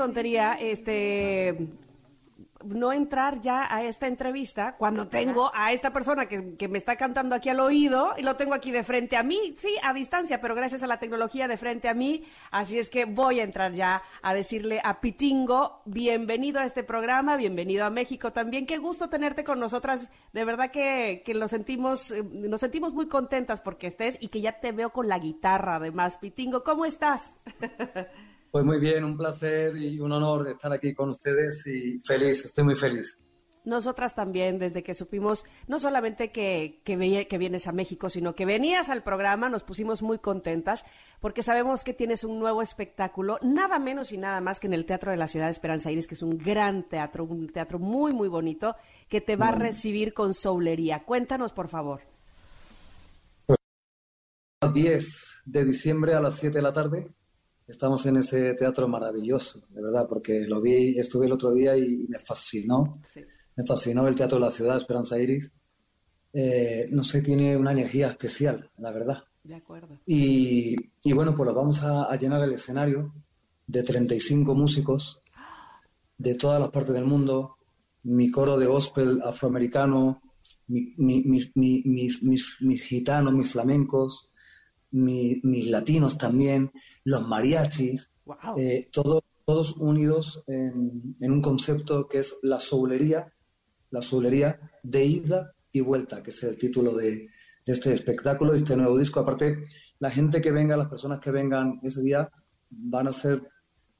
Tontería, 0.00 0.54
este 0.54 1.68
no 2.64 2.92
entrar 2.92 3.40
ya 3.40 3.74
a 3.74 3.84
esta 3.84 4.06
entrevista 4.06 4.76
cuando 4.76 5.08
tengo 5.08 5.50
a 5.54 5.72
esta 5.72 5.92
persona 5.92 6.26
que, 6.26 6.56
que, 6.56 6.68
me 6.68 6.78
está 6.78 6.96
cantando 6.96 7.34
aquí 7.34 7.48
al 7.48 7.60
oído 7.60 8.14
y 8.16 8.22
lo 8.22 8.36
tengo 8.36 8.54
aquí 8.54 8.70
de 8.70 8.82
frente 8.82 9.16
a 9.16 9.22
mí, 9.22 9.54
sí, 9.58 9.76
a 9.82 9.92
distancia, 9.92 10.40
pero 10.40 10.54
gracias 10.54 10.82
a 10.82 10.86
la 10.86 10.98
tecnología 10.98 11.48
de 11.48 11.56
frente 11.56 11.88
a 11.88 11.94
mí, 11.94 12.24
así 12.50 12.78
es 12.78 12.88
que 12.88 13.04
voy 13.04 13.40
a 13.40 13.44
entrar 13.44 13.72
ya 13.72 14.02
a 14.22 14.34
decirle 14.34 14.80
a 14.84 15.00
Pitingo, 15.00 15.82
bienvenido 15.84 16.60
a 16.60 16.64
este 16.64 16.82
programa, 16.82 17.36
bienvenido 17.36 17.84
a 17.84 17.90
México 17.90 18.32
también, 18.32 18.66
qué 18.66 18.78
gusto 18.78 19.08
tenerte 19.08 19.44
con 19.44 19.60
nosotras, 19.60 20.12
de 20.32 20.44
verdad 20.44 20.70
que, 20.70 21.22
que 21.24 21.34
lo 21.34 21.48
sentimos, 21.48 22.10
eh, 22.10 22.22
nos 22.22 22.60
sentimos 22.60 22.94
muy 22.94 23.08
contentas 23.08 23.60
porque 23.60 23.86
estés 23.86 24.16
y 24.20 24.28
que 24.28 24.40
ya 24.40 24.60
te 24.60 24.72
veo 24.72 24.90
con 24.90 25.08
la 25.08 25.18
guitarra 25.18 25.76
además, 25.76 26.16
Pitingo, 26.16 26.62
¿cómo 26.62 26.84
estás? 26.84 27.40
Pues 28.50 28.64
muy 28.64 28.80
bien, 28.80 29.04
un 29.04 29.16
placer 29.16 29.76
y 29.76 30.00
un 30.00 30.10
honor 30.10 30.42
de 30.42 30.52
estar 30.52 30.72
aquí 30.72 30.92
con 30.92 31.10
ustedes 31.10 31.64
y 31.68 32.00
feliz, 32.00 32.44
estoy 32.44 32.64
muy 32.64 32.74
feliz. 32.74 33.20
Nosotras 33.64 34.14
también, 34.14 34.58
desde 34.58 34.82
que 34.82 34.94
supimos 34.94 35.44
no 35.68 35.78
solamente 35.78 36.32
que, 36.32 36.80
que, 36.82 37.26
que, 37.28 37.38
vienes 37.38 37.66
a 37.68 37.72
México, 37.72 38.08
sino 38.08 38.34
que 38.34 38.46
venías 38.46 38.88
al 38.88 39.02
programa, 39.02 39.50
nos 39.50 39.62
pusimos 39.62 40.02
muy 40.02 40.18
contentas 40.18 40.84
porque 41.20 41.42
sabemos 41.42 41.84
que 41.84 41.92
tienes 41.92 42.24
un 42.24 42.38
nuevo 42.38 42.62
espectáculo, 42.62 43.38
nada 43.42 43.78
menos 43.78 44.12
y 44.12 44.18
nada 44.18 44.40
más 44.40 44.58
que 44.58 44.66
en 44.66 44.72
el 44.72 44.86
Teatro 44.86 45.10
de 45.10 45.18
la 45.18 45.28
Ciudad 45.28 45.44
de 45.44 45.52
Esperanza 45.52 45.92
Iris, 45.92 46.06
que 46.06 46.14
es 46.14 46.22
un 46.22 46.38
gran 46.38 46.88
teatro, 46.88 47.24
un 47.24 47.50
teatro 47.50 47.78
muy, 47.78 48.14
muy 48.14 48.28
bonito, 48.28 48.74
que 49.08 49.20
te 49.20 49.36
va 49.36 49.48
a 49.48 49.54
recibir 49.54 50.14
con 50.14 50.32
soulería. 50.32 51.04
Cuéntanos, 51.04 51.52
por 51.52 51.68
favor. 51.68 52.00
El 54.62 54.72
10 54.72 55.42
de 55.44 55.64
diciembre 55.64 56.14
a 56.14 56.20
las 56.20 56.36
7 56.36 56.56
de 56.56 56.62
la 56.62 56.72
tarde 56.72 57.14
estamos 57.70 58.04
en 58.06 58.16
ese 58.16 58.54
teatro 58.54 58.88
maravilloso, 58.88 59.62
de 59.70 59.82
verdad, 59.82 60.06
porque 60.08 60.46
lo 60.46 60.60
vi, 60.60 60.98
estuve 60.98 61.26
el 61.26 61.32
otro 61.32 61.52
día 61.52 61.76
y, 61.76 62.06
me 62.08 62.18
fascinó. 62.18 63.00
Me 63.56 63.64
fascinó 63.66 64.06
el 64.08 64.14
Teatro 64.14 64.38
de 64.38 64.44
la 64.44 64.50
Ciudad, 64.50 64.76
Esperanza 64.76 65.18
Iris. 65.18 65.52
Eh, 66.32 66.88
no 66.90 67.02
sé, 67.02 67.20
tiene 67.20 67.56
una 67.56 67.72
energía 67.72 68.06
especial, 68.06 68.70
la 68.78 68.90
verdad. 68.90 69.24
De 69.42 69.54
acuerdo. 69.54 70.00
Y, 70.06 70.76
y 71.02 71.12
bueno, 71.12 71.34
pues 71.34 71.46
lo 71.46 71.54
vamos 71.54 71.82
a, 71.82 72.14
llenar 72.16 72.42
el 72.42 72.52
escenario 72.52 73.12
de 73.66 73.82
35 73.82 74.54
músicos 74.54 75.20
de 76.16 76.34
todas 76.34 76.60
las 76.60 76.70
partes 76.70 76.94
del 76.94 77.04
mundo, 77.04 77.56
mi 78.04 78.30
coro 78.30 78.58
de 78.58 78.66
gospel 78.66 79.20
afroamericano, 79.22 80.22
mis, 80.66 81.52
mis 81.56 82.82
gitanos, 82.82 83.34
mis 83.34 83.50
flamencos, 83.50 84.29
mis 84.92 85.70
latinos 85.70 86.18
también, 86.18 86.72
los 87.04 87.26
mariachis, 87.26 88.10
eh, 88.56 88.88
todos 88.92 89.76
unidos 89.76 90.42
en, 90.46 91.14
un 91.20 91.42
concepto 91.42 92.06
que 92.08 92.18
es 92.18 92.36
la 92.42 92.58
soulería, 92.58 93.32
la 93.90 94.00
soulería 94.00 94.60
de 94.82 95.04
ida 95.04 95.54
y 95.72 95.80
vuelta, 95.80 96.22
que 96.22 96.30
es 96.30 96.42
el 96.42 96.56
título 96.58 96.94
de, 96.94 97.28
este 97.66 97.92
espectáculo, 97.92 98.52
de 98.52 98.58
este 98.58 98.76
nuevo 98.76 98.98
disco. 98.98 99.20
Aparte, 99.20 99.64
la 99.98 100.10
gente 100.10 100.40
que 100.40 100.50
venga, 100.50 100.76
las 100.76 100.88
personas 100.88 101.20
que 101.20 101.30
vengan 101.30 101.78
ese 101.82 102.00
día, 102.00 102.28
van 102.70 103.08
a 103.08 103.12
ser 103.12 103.42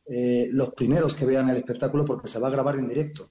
eh, 0.06 0.48
los 0.52 0.70
primeros 0.74 1.14
que 1.14 1.26
vean 1.26 1.48
el 1.50 1.56
espectáculo 1.56 2.04
porque 2.04 2.28
se 2.28 2.38
va 2.38 2.48
a 2.48 2.52
grabar 2.52 2.76
en 2.76 2.88
directo. 2.88 3.30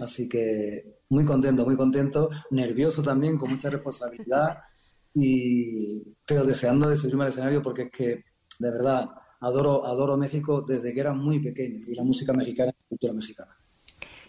Así 0.00 0.28
que 0.28 1.00
muy 1.08 1.24
contento, 1.24 1.64
muy 1.64 1.76
contento, 1.76 2.28
nervioso 2.50 3.02
también, 3.02 3.38
con 3.38 3.50
mucha 3.50 3.70
responsabilidad 3.70 4.58
y, 5.14 6.02
pero 6.26 6.44
deseando 6.44 6.88
de 6.88 6.96
subirme 6.96 7.24
al 7.24 7.30
escenario 7.30 7.62
porque 7.62 7.82
es 7.82 7.90
que, 7.90 8.24
de 8.58 8.70
verdad, 8.70 9.10
adoro, 9.40 9.84
adoro 9.86 10.16
México 10.16 10.62
desde 10.62 10.92
que 10.92 11.00
era 11.00 11.12
muy 11.12 11.40
pequeño 11.40 11.84
y 11.86 11.94
la 11.94 12.02
música 12.02 12.32
mexicana 12.32 12.72
la 12.72 12.88
cultura 12.88 13.12
mexicana. 13.12 13.56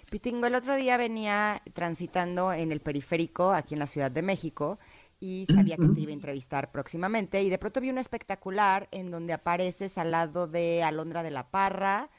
Pitingo, 0.10 0.46
el 0.46 0.56
otro 0.56 0.76
día 0.76 0.96
venía 0.98 1.62
transitando 1.74 2.54
en 2.54 2.72
el 2.72 2.82
periférico 2.82 3.52
aquí 3.52 3.74
en 3.74 3.80
la 3.80 3.88
Ciudad 3.88 4.12
de 4.12 4.22
México 4.22 4.78
y 5.20 5.46
sabía 5.46 5.78
que 5.78 5.88
te 5.88 6.02
iba 6.02 6.12
a 6.12 6.14
entrevistar 6.14 6.72
próximamente 6.72 7.42
y 7.42 7.50
de 7.50 7.58
pronto 7.58 7.80
vi 7.80 7.90
un 7.90 7.98
espectacular 7.98 8.90
en 8.92 9.10
donde 9.10 9.34
apareces 9.34 9.98
al 9.98 10.12
lado 10.12 10.48
de 10.48 10.84
Alondra 10.84 11.24
de 11.24 11.32
la 11.32 11.50
Parra, 11.50 12.10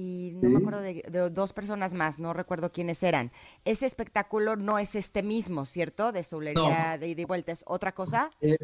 y 0.00 0.32
no 0.42 0.48
me 0.50 0.58
acuerdo 0.58 0.80
de, 0.80 1.30
dos 1.30 1.52
personas 1.52 1.94
más, 1.94 2.18
no 2.18 2.32
recuerdo 2.32 2.72
quiénes 2.72 3.02
eran. 3.02 3.30
Ese 3.64 3.86
espectáculo 3.86 4.56
no 4.56 4.78
es 4.78 4.94
este 4.94 5.22
mismo, 5.22 5.66
¿cierto? 5.66 6.12
De 6.12 6.22
solería 6.22 6.96
de 6.98 7.08
ida 7.08 7.22
y 7.22 7.24
vuelta, 7.24 7.52
¿es 7.52 7.64
otra 7.66 7.92
cosa? 7.92 8.30
Eh, 8.40 8.56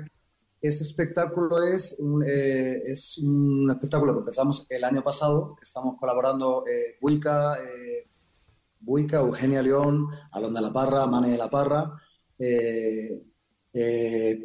ese 0.60 0.82
espectáculo 0.82 1.62
es 1.62 1.96
un, 1.98 2.24
eh, 2.26 2.78
es 2.86 3.18
un 3.18 3.70
espectáculo 3.70 4.14
que 4.14 4.20
empezamos 4.20 4.66
el 4.68 4.82
año 4.84 5.02
pasado, 5.02 5.56
estamos 5.62 5.96
colaborando 5.98 6.64
eh, 6.66 6.96
Buica, 7.00 7.58
eh, 7.62 8.08
Buica, 8.80 9.18
Eugenia 9.18 9.62
León, 9.62 10.08
Alonda 10.32 10.60
La 10.60 10.72
Parra, 10.72 11.06
Mane 11.06 11.30
de 11.30 11.38
La 11.38 11.50
Parra, 11.50 11.92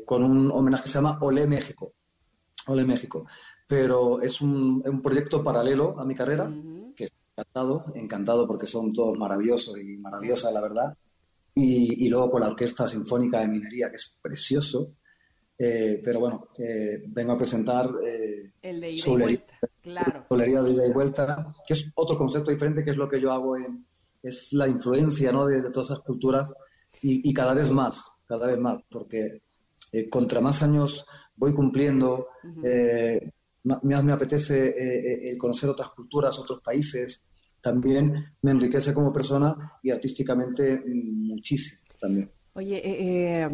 con 0.05 0.23
un 0.23 0.51
homenaje 0.51 0.83
que 0.83 0.89
se 0.89 0.95
llama 0.95 1.19
Ole 1.21 1.47
México. 1.47 1.93
Ole 2.67 2.83
México 2.83 3.25
pero 3.71 4.21
es 4.21 4.41
un, 4.41 4.83
un 4.85 5.01
proyecto 5.01 5.41
paralelo 5.41 5.97
a 5.97 6.03
mi 6.03 6.13
carrera, 6.13 6.51
encantado, 7.35 7.85
encantado 7.95 8.47
porque 8.47 8.67
son 8.67 8.93
todos 8.93 9.17
maravillosos 9.17 9.79
y 9.79 9.97
maravillosas, 9.97 10.53
la 10.53 10.61
verdad. 10.61 10.97
Y, 11.53 12.05
y, 12.05 12.09
luego 12.09 12.31
con 12.31 12.41
la 12.41 12.47
Orquesta 12.47 12.87
Sinfónica 12.87 13.39
de 13.41 13.47
Minería, 13.47 13.89
que 13.89 13.95
es 13.95 14.15
precioso. 14.21 14.93
Eh, 15.57 16.01
pero 16.03 16.19
bueno, 16.19 16.47
eh, 16.57 17.03
vengo 17.07 17.33
a 17.33 17.37
presentar 17.37 17.87
eh, 18.03 18.53
el 18.61 18.81
de 18.81 18.91
ida 18.93 19.03
y 19.05 19.17
vuelta, 19.17 19.59
claro. 19.81 20.25
Solería 20.27 20.61
de 20.63 20.71
ida 20.71 20.87
y 20.87 20.91
vuelta, 20.91 21.53
que 21.67 21.73
es 21.73 21.91
otro 21.93 22.17
concepto 22.17 22.49
diferente, 22.49 22.83
que 22.83 22.91
es 22.91 22.97
lo 22.97 23.07
que 23.07 23.21
yo 23.21 23.31
hago 23.31 23.57
en, 23.57 23.85
es 24.23 24.53
la 24.53 24.67
influencia 24.67 25.31
¿no? 25.31 25.45
de, 25.45 25.61
todas 25.71 25.91
esas 25.91 25.99
culturas 25.99 26.53
y, 27.01 27.29
y, 27.29 27.33
cada 27.33 27.53
vez 27.53 27.69
más, 27.71 28.11
cada 28.25 28.47
vez 28.47 28.57
más, 28.57 28.81
porque 28.89 29.41
eh, 29.91 30.09
contra 30.09 30.41
más 30.41 30.63
años 30.63 31.05
voy 31.35 31.53
cumpliendo, 31.53 32.27
me 33.63 34.13
apetece 34.13 34.67
eh, 34.67 35.31
eh, 35.31 35.37
conocer 35.37 35.69
otras 35.69 35.89
culturas, 35.91 36.37
otros 36.39 36.61
países, 36.61 37.23
también 37.61 38.35
me 38.41 38.51
enriquece 38.51 38.93
como 38.93 39.13
persona 39.13 39.55
y 39.83 39.91
artísticamente 39.91 40.77
mm, 40.77 41.27
muchísimo. 41.27 41.81
Oye, 42.53 42.81
eh, 42.83 43.49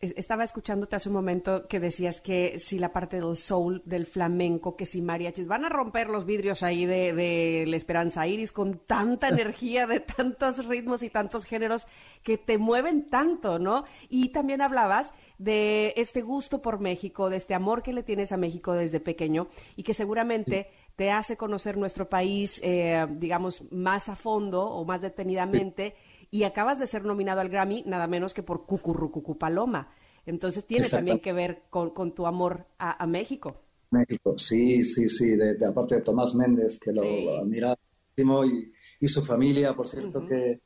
estaba 0.00 0.44
escuchándote 0.44 0.94
hace 0.94 1.08
un 1.08 1.16
momento 1.16 1.66
que 1.66 1.80
decías 1.80 2.20
que 2.20 2.58
si 2.58 2.78
la 2.78 2.92
parte 2.92 3.20
del 3.20 3.36
soul, 3.36 3.82
del 3.84 4.06
flamenco, 4.06 4.76
que 4.76 4.86
si 4.86 5.02
mariachis, 5.02 5.48
van 5.48 5.64
a 5.64 5.68
romper 5.68 6.08
los 6.08 6.24
vidrios 6.24 6.62
ahí 6.62 6.86
de, 6.86 7.12
de 7.12 7.64
la 7.66 7.76
Esperanza 7.76 8.26
Iris 8.26 8.52
con 8.52 8.78
tanta 8.78 9.28
energía, 9.28 9.86
de 9.86 10.00
tantos 10.00 10.64
ritmos 10.66 11.02
y 11.02 11.10
tantos 11.10 11.44
géneros 11.44 11.88
que 12.22 12.38
te 12.38 12.58
mueven 12.58 13.06
tanto, 13.06 13.58
¿no? 13.58 13.84
Y 14.08 14.28
también 14.28 14.62
hablabas 14.62 15.12
de 15.38 15.94
este 15.96 16.22
gusto 16.22 16.62
por 16.62 16.78
México, 16.78 17.28
de 17.28 17.36
este 17.36 17.54
amor 17.54 17.82
que 17.82 17.92
le 17.92 18.04
tienes 18.04 18.30
a 18.30 18.36
México 18.36 18.74
desde 18.74 19.00
pequeño 19.00 19.48
y 19.74 19.82
que 19.82 19.94
seguramente 19.94 20.70
te 20.98 21.12
hace 21.12 21.36
conocer 21.36 21.76
nuestro 21.76 22.08
país, 22.08 22.60
eh, 22.64 23.06
digamos, 23.08 23.62
más 23.70 24.08
a 24.08 24.16
fondo 24.16 24.64
o 24.64 24.84
más 24.84 25.00
detenidamente 25.00 25.94
y 26.30 26.44
acabas 26.44 26.78
de 26.78 26.86
ser 26.86 27.04
nominado 27.04 27.40
al 27.40 27.48
Grammy 27.48 27.82
nada 27.86 28.06
menos 28.06 28.34
que 28.34 28.42
por 28.42 28.66
Cucurrucucu 28.66 29.38
Paloma. 29.38 29.90
Entonces 30.26 30.66
tiene 30.66 30.88
también 30.88 31.20
que 31.20 31.32
ver 31.32 31.62
con, 31.70 32.14
tu 32.14 32.26
amor 32.26 32.66
a, 32.78 33.06
México. 33.06 33.62
México, 33.90 34.34
sí, 34.36 34.84
sí, 34.84 35.08
sí, 35.08 35.30
de, 35.36 35.56
aparte 35.64 35.94
de 35.94 36.02
Tomás 36.02 36.34
Méndez, 36.34 36.78
que 36.78 36.92
lo, 36.92 37.02
admira 37.38 37.74
y, 38.16 38.72
y, 39.00 39.08
su 39.08 39.24
familia, 39.24 39.74
por 39.74 39.88
cierto, 39.88 40.26
que 40.26 40.60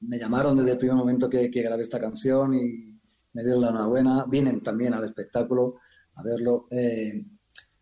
me 0.00 0.18
llamaron 0.18 0.56
desde 0.56 0.72
el 0.72 0.78
primer 0.78 0.96
momento 0.96 1.30
que, 1.30 1.48
grabé 1.48 1.82
esta 1.82 2.00
canción 2.00 2.54
y 2.54 2.98
me 3.32 3.42
dieron 3.42 3.62
la 3.62 3.70
enhorabuena, 3.70 4.24
vienen 4.28 4.62
también 4.62 4.94
al 4.94 5.04
espectáculo 5.04 5.76
a 6.14 6.22
verlo. 6.22 6.66
Eh, 6.70 7.24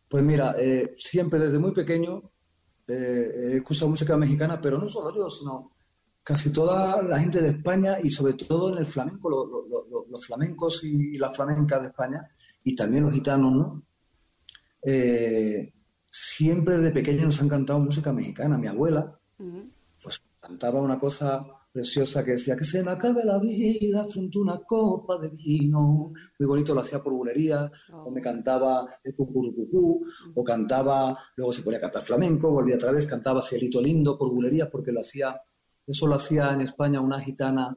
pues 0.08 0.22
mira, 0.22 0.54
eh, 0.58 0.94
siempre 0.96 1.38
desde 1.38 1.58
muy 1.58 1.72
pequeño 1.72 2.30
eh, 2.86 3.32
he 3.34 3.56
escuchado 3.56 3.90
música 3.90 4.16
mexicana, 4.16 4.60
pero 4.60 4.78
no 4.78 4.88
solo 4.88 5.16
yo, 5.16 5.28
sino 5.28 5.72
casi 6.24 6.50
toda 6.50 7.02
la 7.02 7.20
gente 7.20 7.40
de 7.40 7.50
España 7.50 7.98
y 8.02 8.08
sobre 8.08 8.32
todo 8.32 8.72
en 8.72 8.78
el 8.78 8.86
flamenco, 8.86 9.28
los 10.10 10.26
flamencos 10.26 10.82
y, 10.82 11.18
las 11.18 11.36
flamencas 11.36 11.82
de 11.82 11.88
España 11.88 12.28
y 12.64 12.74
también 12.74 13.04
los 13.04 13.12
gitanos, 13.12 13.52
¿no? 13.52 13.82
Eh, 14.82 15.72
siempre 16.10 16.78
desde 16.78 16.92
pequeños 16.92 17.26
nos 17.26 17.40
han 17.42 17.48
cantado 17.48 17.78
música 17.78 18.12
mexicana. 18.12 18.56
Mi 18.56 18.66
abuela, 18.66 19.18
pues 20.02 20.22
cantaba 20.40 20.80
una 20.80 20.98
cosa 20.98 21.44
preciosa 21.74 22.24
que 22.24 22.32
decía 22.32 22.54
que 22.54 22.62
se 22.62 22.84
me 22.84 22.92
acabe 22.92 23.24
la 23.24 23.40
vida 23.40 24.04
frente 24.04 24.38
a 24.38 24.42
una 24.42 24.58
copa 24.58 25.18
de 25.18 25.28
vino. 25.30 26.12
Muy 26.38 26.46
bonito, 26.46 26.72
lo 26.72 26.80
hacía 26.80 27.02
por 27.02 27.12
bulería, 27.12 27.68
o 27.92 28.12
me 28.12 28.20
cantaba 28.20 28.88
el 29.02 29.12
cucurucucú, 29.12 30.06
o 30.36 30.44
cantaba, 30.44 31.18
luego 31.36 31.52
se 31.52 31.62
ponía 31.62 31.78
a 31.78 31.82
cantar 31.82 32.02
flamenco, 32.02 32.52
volvía 32.52 32.76
otra 32.76 32.92
vez, 32.92 33.08
cantaba 33.08 33.42
Cielito 33.42 33.80
Lindo 33.82 34.16
por 34.16 34.30
bulería, 34.30 34.70
porque 34.70 34.92
lo 34.92 35.00
hacía, 35.00 35.34
eso 35.86 36.06
lo 36.06 36.14
hacía 36.14 36.52
en 36.52 36.60
España 36.62 37.00
una 37.00 37.20
gitana 37.20 37.76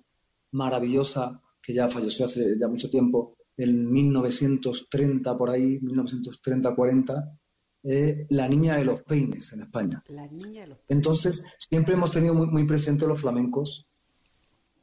maravillosa 0.52 1.42
que 1.62 1.74
ya 1.74 1.90
falleció 1.90 2.26
hace 2.26 2.58
ya 2.58 2.68
mucho 2.68 2.90
tiempo, 2.90 3.36
en 3.58 3.92
1930 3.92 5.38
por 5.38 5.50
ahí, 5.50 5.80
1930-40, 5.82 7.38
eh, 7.84 8.26
la 8.30 8.48
niña 8.48 8.78
de 8.78 8.86
los 8.86 9.02
peines 9.04 9.52
en 9.54 9.62
España. 9.64 10.04
La 10.08 10.28
niña 10.28 10.62
de 10.62 10.68
los 10.68 10.80
Entonces, 10.88 11.44
siempre 11.58 11.94
hemos 11.96 12.12
tenido 12.12 12.34
muy, 12.34 12.48
muy 12.48 12.66
presente 12.66 13.08
los 13.08 13.20
flamencos, 13.22 13.88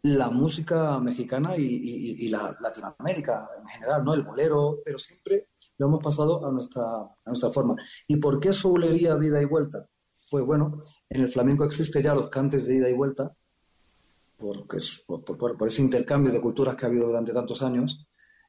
la 0.02 0.28
música 0.30 0.98
mexicana 1.00 1.56
y, 1.56 1.62
y- 1.64 2.26
y 2.26 2.28
la 2.28 2.54
Latinoamérica 2.60 3.48
en 3.60 3.66
general, 3.68 4.04
¿no? 4.04 4.12
El 4.14 4.22
bolero, 4.22 4.80
pero 4.84 4.98
siempre 4.98 5.48
lo 5.78 5.86
hemos 5.86 6.02
pasado 6.02 6.46
a 6.46 6.52
nuestra, 6.52 6.82
a 6.84 7.14
nuestra 7.26 7.50
forma. 7.50 7.74
¿Y 8.06 8.16
por 8.16 8.38
qué 8.38 8.52
soulería 8.52 9.16
de 9.16 9.26
ida 9.28 9.40
y 9.40 9.46
vuelta? 9.46 9.88
Pues 10.30 10.44
bueno, 10.44 10.80
en 11.14 11.22
el 11.22 11.28
flamenco 11.28 11.64
existe 11.64 12.02
ya 12.02 12.14
los 12.14 12.28
cantes 12.28 12.66
de 12.66 12.76
ida 12.76 12.88
y 12.88 12.92
vuelta, 12.94 13.34
porque 14.36 14.78
es- 14.78 15.02
por, 15.06 15.24
por- 15.24 15.56
por 15.56 15.68
ese 15.68 15.82
intercambio 15.82 16.32
de 16.32 16.40
culturas 16.40 16.74
que 16.76 16.84
ha 16.84 16.88
habido 16.88 17.06
durante 17.06 17.32
tantos 17.32 17.62
años, 17.62 18.06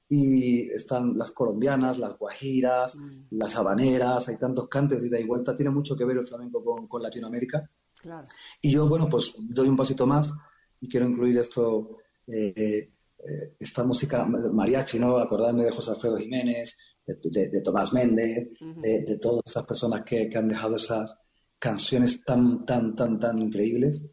y 0.08 0.70
están 0.72 1.18
las 1.18 1.32
colombianas, 1.32 1.98
las 1.98 2.16
guajiras, 2.18 2.96
las 3.32 3.56
habaneras, 3.56 4.28
hay 4.28 4.38
tantos 4.38 4.68
cantes 4.68 5.02
de 5.02 5.08
ida 5.08 5.20
y 5.20 5.26
vuelta, 5.26 5.56
tiene 5.56 5.72
mucho 5.72 5.96
que 5.96 6.06
ver 6.06 6.18
el 6.18 6.28
flamenco 6.28 6.64
con, 6.64 6.88
con 6.88 7.02
Latinoamérica. 7.02 7.68
Claro. 8.02 8.22
Y 8.62 8.72
yo, 8.72 8.88
bueno, 8.88 9.10
pues 9.10 9.34
doy 9.40 9.68
un 9.68 9.76
pasito 9.76 10.06
más 10.06 10.32
y 10.80 10.88
quiero 10.88 11.08
incluir 11.08 11.38
esto, 11.40 11.98
eh, 12.28 12.92
eh, 13.18 13.56
esta 13.60 13.84
música 13.84 14.24
mariachi, 14.26 15.00
¿no? 15.00 15.18
Acordarme 15.18 15.64
de 15.64 15.72
José 15.72 15.92
Alfredo 15.92 16.18
Jiménez, 16.18 16.78
de, 17.06 17.18
de- 17.24 17.50
de 17.50 17.62
Tomás 17.62 17.92
Méndez, 17.92 18.50
de, 18.60 19.02
de 19.02 19.18
todas 19.18 19.42
esas 19.44 19.64
personas 19.66 20.04
que, 20.04 20.30
que 20.30 20.38
han 20.38 20.48
dejado 20.48 20.76
esas 20.76 21.20
canciones 21.60 22.24
tan, 22.24 22.66
tan, 22.66 22.96
tan, 22.96 23.20
tan 23.20 23.40
increíbles. 23.40 24.08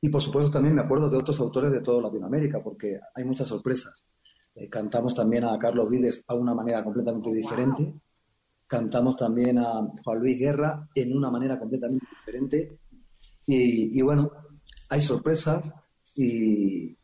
Y 0.00 0.08
por 0.08 0.22
supuesto 0.22 0.50
también 0.50 0.74
me 0.74 0.82
acuerdo 0.82 1.08
de 1.08 1.16
otros 1.16 1.38
autores 1.40 1.72
de 1.72 1.80
toda 1.80 2.02
Latinoamérica, 2.02 2.62
porque 2.62 2.98
hay 3.14 3.24
muchas 3.24 3.48
sorpresas. 3.48 4.06
Eh, 4.54 4.68
cantamos 4.68 5.14
también 5.14 5.44
a 5.44 5.58
Carlos 5.58 5.90
Vives 5.90 6.24
a 6.26 6.34
una 6.34 6.54
manera 6.54 6.82
completamente 6.82 7.32
diferente. 7.32 7.94
Cantamos 8.66 9.16
también 9.16 9.58
a 9.58 9.86
Juan 10.02 10.18
Luis 10.18 10.38
Guerra 10.38 10.88
en 10.94 11.16
una 11.16 11.30
manera 11.30 11.58
completamente 11.58 12.06
diferente. 12.10 12.78
Y, 13.46 13.98
y 13.98 14.02
bueno, 14.02 14.30
hay 14.88 15.00
sorpresas 15.00 15.72
y, 16.14 16.96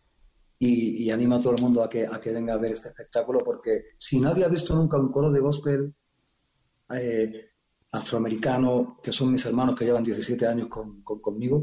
y, 0.59 1.05
y 1.05 1.11
animo 1.11 1.37
a 1.37 1.41
todo 1.41 1.55
el 1.55 1.63
mundo 1.63 1.83
a 1.83 1.89
que, 1.89 2.07
a 2.07 2.21
que 2.21 2.33
venga 2.33 2.55
a 2.55 2.59
ver 2.59 2.73
este 2.73 2.89
espectáculo 2.89 3.41
porque 3.41 3.83
si 3.97 4.21
nadie 4.21 4.45
ha 4.45 4.49
visto 4.49 4.75
nunca 4.75 4.99
un 4.99 5.11
coro 5.11 5.31
de 5.31 5.41
gospel 5.41 5.95
eh, 6.95 7.50
afroamericano, 7.93 8.99
que 9.03 9.13
son 9.13 9.33
mis 9.33 9.45
hermanos 9.47 9.75
que 9.77 9.85
llevan 9.85 10.05
17 10.05 10.47
años 10.47 10.69
con, 10.69 11.03
con- 11.03 11.21
conmigo, 11.21 11.63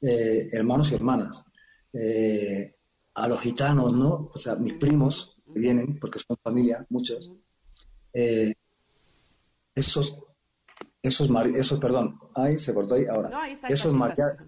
eh, 0.00 0.48
hermanos 0.52 0.90
y 0.92 0.94
hermanas, 0.94 1.44
eh, 1.92 2.76
a 3.14 3.26
los 3.28 3.40
gitanos, 3.40 3.94
¿no? 3.94 4.28
O 4.32 4.38
sea, 4.38 4.54
mis 4.56 4.74
primos 4.74 5.36
que 5.52 5.58
vienen, 5.60 5.98
porque 5.98 6.18
son 6.18 6.36
familia, 6.42 6.84
muchos, 6.90 7.32
eh, 8.12 8.54
esos, 9.74 10.22
esos, 11.02 11.28
esos, 11.54 11.80
perdón, 11.80 12.18
ahí 12.34 12.58
se 12.58 12.72
cortó 12.74 12.94
ahí, 12.94 13.06
ahora, 13.06 13.28
No, 13.30 13.38
ahí 13.40 13.52
está, 13.52 13.68
esos, 13.68 13.86
casi 13.86 13.96
maria- 13.96 14.28
estás. 14.30 14.46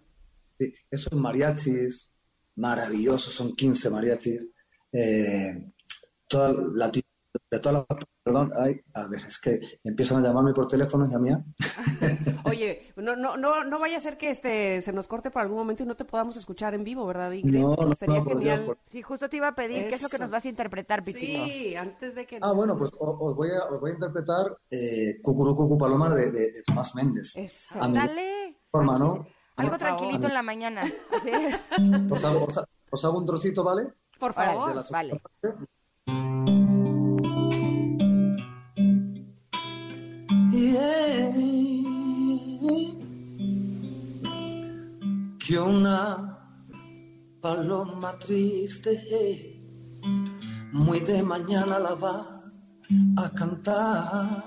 sí, 0.58 0.74
esos 0.90 1.12
mariachis 1.14 2.10
maravillosos, 2.56 3.32
son 3.32 3.54
15 3.54 3.90
mariachis, 3.90 4.48
toda 6.26 6.52
la, 6.74 6.90
ti- 6.90 7.02
de 7.50 7.58
todas 7.60 7.86
las, 7.88 7.98
perdón, 8.22 8.52
ay, 8.58 8.78
a 8.94 9.06
ver, 9.08 9.24
es 9.24 9.38
que 9.40 9.58
empiezan 9.82 10.18
a 10.22 10.28
llamarme 10.28 10.52
por 10.52 10.66
teléfono, 10.68 11.06
hija 11.06 11.18
mía, 11.18 11.42
Oye, 12.44 12.92
no, 12.96 13.16
no, 13.16 13.36
no, 13.36 13.64
no 13.64 13.78
vaya 13.78 13.96
a 13.96 14.00
ser 14.00 14.16
que 14.18 14.30
este 14.30 14.80
se 14.82 14.92
nos 14.92 15.06
corte 15.06 15.30
por 15.30 15.42
algún 15.42 15.56
momento 15.58 15.82
y 15.82 15.86
no 15.86 15.96
te 15.96 16.04
podamos 16.04 16.36
escuchar 16.36 16.74
en 16.74 16.84
vivo, 16.84 17.06
¿verdad, 17.06 17.32
Ingrid? 17.32 17.60
No, 17.60 17.74
no, 17.74 17.92
Sería 17.92 18.18
no, 18.18 18.24
por 18.24 18.38
genial. 18.38 18.58
Dios, 18.58 18.66
por- 18.66 18.78
Sí, 18.84 19.00
justo 19.02 19.28
te 19.28 19.38
iba 19.38 19.48
a 19.48 19.54
pedir 19.54 19.88
qué 19.88 19.94
es 19.94 20.02
lo 20.02 20.08
que 20.08 20.16
Eso. 20.16 20.24
nos 20.24 20.30
vas 20.30 20.44
a 20.44 20.48
interpretar, 20.48 21.02
Pitingo. 21.02 21.44
Sí, 21.46 21.74
antes 21.74 22.14
de 22.14 22.26
que... 22.26 22.38
Ah, 22.42 22.52
bueno, 22.52 22.76
pues 22.76 22.92
o- 22.98 23.18
os 23.18 23.34
voy 23.34 23.48
a, 23.50 23.64
os 23.64 23.80
voy 23.80 23.90
a 23.90 23.94
interpretar 23.94 24.56
eh, 24.70 25.18
Cucurucucu 25.22 25.78
Paloma 25.78 26.14
de, 26.14 26.30
de- 26.30 26.52
de 26.52 26.62
Tomás 26.62 26.94
Méndez. 26.94 27.34
Eso. 27.36 27.82
A 27.82 27.88
Dale. 27.88 28.56
forma, 28.70 28.98
¿no? 28.98 29.26
Algo 29.56 29.72
Por 29.72 29.80
favor. 29.80 29.96
tranquilito 29.96 30.26
en 30.28 30.34
la 30.34 30.42
mañana. 30.42 30.86
Sí. 31.22 31.30
Os 32.10 32.24
hago, 32.24 32.44
os 32.44 32.58
ha- 32.58 32.64
os 32.90 33.04
hago 33.04 33.18
un 33.18 33.26
trocito, 33.26 33.64
¿vale? 33.64 33.92
Por 34.18 34.32
favor. 34.32 34.68
De 34.68 34.74
la 34.76 34.84
vale. 34.90 35.20
Que 45.39 45.56
una 45.56 46.36
paloma 47.40 48.18
triste 48.18 49.62
muy 50.72 50.98
de 51.01 51.22
mañana 51.22 51.78
la 51.78 51.94
va 51.94 52.43
a 53.18 53.30
cantar 53.30 54.44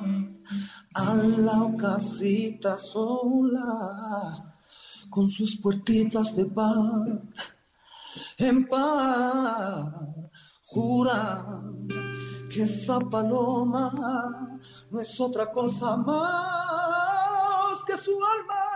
a 0.94 1.14
la 1.14 1.74
casita 1.78 2.76
sola 2.76 4.54
con 5.10 5.30
sus 5.30 5.56
puertitas 5.62 6.36
de 6.36 6.46
par 6.46 7.22
en 8.38 8.68
paz 8.68 9.86
jura 10.66 11.62
que 12.52 12.64
esa 12.64 12.99
paloma 12.99 14.60
no 14.90 14.99
es 14.99 15.19
otra 15.19 15.52
cosa 15.52 15.95
más 15.95 17.84
que 17.86 17.95
su 17.95 18.11
alma 18.11 18.72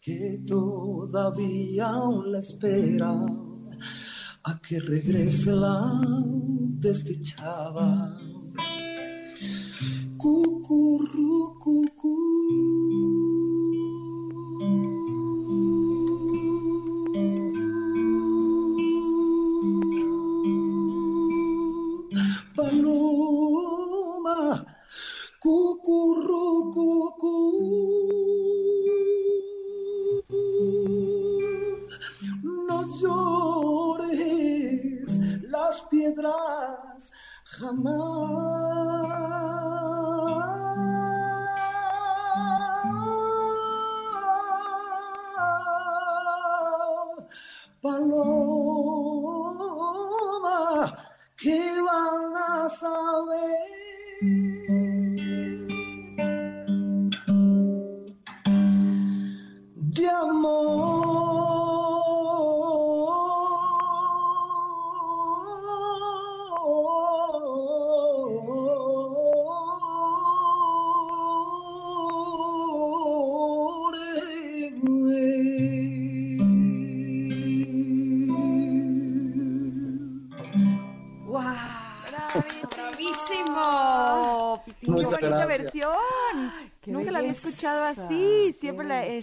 que 0.00 0.40
todavía 0.46 1.88
aún 1.88 2.32
la 2.32 2.38
espera 2.38 3.12
a 4.44 4.60
que 4.60 4.80
regrese 4.80 5.52
la 5.52 6.00
desdichada. 6.84 8.16
Cucurrucucú. 10.16 11.45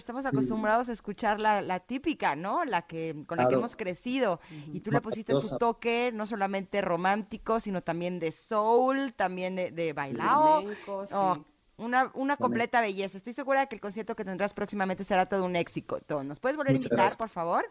Estamos 0.04 0.26
acostumbrados 0.26 0.90
a 0.90 0.92
escuchar 0.92 1.40
la, 1.40 1.62
la 1.62 1.80
típica, 1.80 2.36
¿no? 2.36 2.66
La 2.66 2.82
que 2.82 3.24
con 3.26 3.38
la 3.38 3.48
que 3.48 3.54
hemos 3.54 3.74
crecido. 3.74 4.38
Y 4.72 4.80
tú 4.80 4.90
le 4.90 5.00
pusiste 5.00 5.32
tu 5.32 5.56
toque, 5.58 6.10
no 6.12 6.26
solamente 6.26 6.82
romántico, 6.82 7.58
sino 7.58 7.82
también 7.82 8.18
de 8.18 8.30
soul, 8.30 9.14
también 9.14 9.56
de, 9.56 9.70
de 9.70 9.94
bailao. 9.94 10.60
Flamenco, 10.60 11.06
sí. 11.06 11.14
Oh, 11.16 11.42
Una, 11.78 12.12
una 12.14 12.36
completa 12.36 12.82
belleza. 12.82 13.16
Estoy 13.16 13.32
segura 13.32 13.60
de 13.60 13.68
que 13.68 13.76
el 13.76 13.80
concierto 13.80 14.14
que 14.14 14.26
tendrás 14.26 14.52
próximamente 14.52 15.04
será 15.04 15.26
todo 15.26 15.42
un 15.42 15.56
éxito. 15.56 15.98
¿Nos 16.22 16.38
puedes 16.38 16.58
volver 16.58 16.74
a 16.74 16.76
invitar, 16.76 17.16
por 17.16 17.30
favor? 17.30 17.64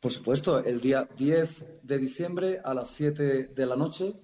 Por 0.00 0.12
supuesto, 0.12 0.60
el 0.60 0.80
día 0.80 1.08
10 1.16 1.82
de 1.82 1.98
diciembre 1.98 2.60
a 2.64 2.74
las 2.74 2.90
7 2.90 3.48
de 3.48 3.66
la 3.66 3.74
noche 3.74 4.14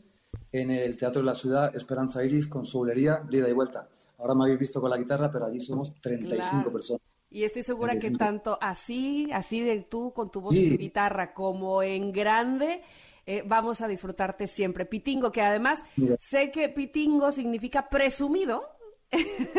en 0.53 0.71
el 0.71 0.97
Teatro 0.97 1.23
de 1.23 1.27
la 1.27 1.35
Ciudad 1.35 1.75
Esperanza 1.75 2.25
Iris 2.25 2.47
con 2.47 2.65
su 2.65 2.85
de 2.85 3.01
ida 3.01 3.49
y 3.49 3.53
vuelta. 3.53 3.89
Ahora 4.19 4.35
me 4.35 4.45
habéis 4.45 4.59
visto 4.59 4.81
con 4.81 4.91
la 4.91 4.97
guitarra, 4.97 5.31
pero 5.31 5.47
allí 5.47 5.61
somos 5.61 5.95
35 6.01 6.73
personas. 6.73 7.03
Y 7.31 7.43
estoy 7.43 7.65
segura 7.65 7.99
que 7.99 8.13
tanto 8.13 8.57
así, 8.61 9.29
así 9.33 9.61
de 9.61 9.81
tú 9.81 10.13
con 10.13 10.31
tu 10.31 10.41
voz 10.41 10.55
y 10.55 10.71
tu 10.71 10.79
guitarra, 10.79 11.35
como 11.35 11.83
en 11.83 12.13
grande, 12.13 12.83
eh, 13.27 13.43
vamos 13.45 13.81
a 13.81 13.89
disfrutarte 13.89 14.47
siempre. 14.47 14.85
Pitingo, 14.85 15.33
que 15.33 15.43
además 15.43 15.85
sé 16.19 16.53
que 16.53 16.69
pitingo 16.69 17.33
significa 17.33 17.89
presumido. 17.89 18.63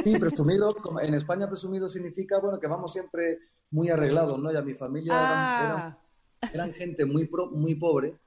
Sí, 0.03 0.17
presumido, 0.19 0.73
en 1.01 1.13
España 1.15 1.49
presumido 1.49 1.89
significa, 1.89 2.39
bueno, 2.39 2.59
que 2.59 2.67
vamos 2.67 2.93
siempre 2.93 3.39
muy 3.71 3.89
arreglados, 3.89 4.39
¿no? 4.39 4.53
Ya 4.53 4.61
mi 4.61 4.73
familia 4.73 5.99
eran, 6.41 6.69
ah. 6.69 6.73
gente 6.73 7.05
muy, 7.05 7.29
muy 7.51 7.75
pobre, 7.75 8.17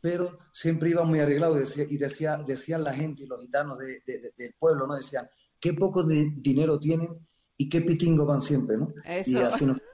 pero 0.00 0.38
siempre 0.52 0.90
iban 0.90 1.08
muy 1.08 1.18
arreglados 1.18 1.76
y 1.76 1.96
decía, 1.96 2.36
decían 2.36 2.84
la 2.84 2.92
gente 2.92 3.24
y 3.24 3.26
los 3.26 3.40
gitanos 3.40 3.78
del 3.78 4.54
pueblo, 4.58 4.86
¿no? 4.86 4.94
Decían, 4.94 5.28
qué 5.60 5.72
poco 5.72 6.02
de 6.02 6.32
dinero 6.36 6.78
tienen 6.78 7.08
y 7.56 7.68
qué 7.68 7.80
pitingo 7.80 8.26
van 8.26 8.40
siempre, 8.40 8.76
¿no? 8.76 8.92
Eso. 9.04 9.76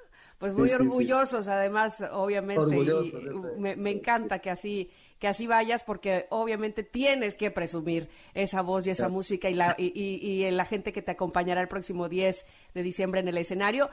Pues 0.43 0.55
muy 0.55 0.73
orgullosos, 0.73 1.47
además, 1.47 2.03
obviamente. 2.11 2.61
Orgullosos, 2.61 3.25
me, 3.59 3.75
encanta 3.93 4.41
que 4.41 4.51
así 4.51 4.91
que 5.21 5.29
así 5.29 5.47
vayas 5.47 5.85
porque 5.85 6.27
obviamente 6.31 6.83
tienes 6.83 7.37
que 7.37 7.53
presumir 7.53 8.09
esa 8.35 8.61
voz 8.61 8.85
y 8.89 8.91
esa 8.91 9.09
música 9.09 9.49
y 9.49 9.55
la, 9.55 9.77
y, 9.79 10.51
la 10.51 10.65
gente 10.65 10.93
que 10.93 11.01
te 11.01 11.13
acompañará 11.13 11.61
el 11.61 11.69
próximo 11.69 12.09
10 12.09 12.45
de 12.75 12.83
diciembre 12.83 13.21
en 13.21 13.29
el 13.29 13.39
escenario, 13.39 13.89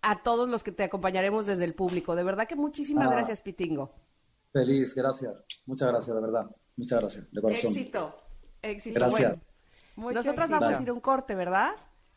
a 0.00 0.22
todos 0.22 0.48
los 0.48 0.62
que 0.62 0.70
te 0.70 0.84
acompañaremos 0.84 1.46
desde 1.46 1.64
el 1.64 1.74
público. 1.74 2.14
De 2.14 2.22
verdad 2.22 2.46
que 2.46 2.54
muchísimas 2.54 3.08
ah. 3.08 3.10
gracias, 3.10 3.40
Pitingo. 3.40 3.92
Feliz, 4.52 4.94
gracias. 4.94 5.34
Muchas 5.66 5.88
gracias, 5.88 6.14
de 6.14 6.22
verdad. 6.22 6.46
Muchas 6.76 7.00
gracias, 7.00 7.32
de 7.32 7.42
corazón. 7.42 7.72
Éxito, 7.72 8.14
éxito. 8.62 9.00
Gracias. 9.00 9.47
Nosotras 9.98 10.48
vamos 10.48 10.78
a 10.78 10.82
ir 10.82 10.88
a 10.88 10.92
un 10.92 11.00
corte, 11.00 11.34
¿verdad? 11.34 11.72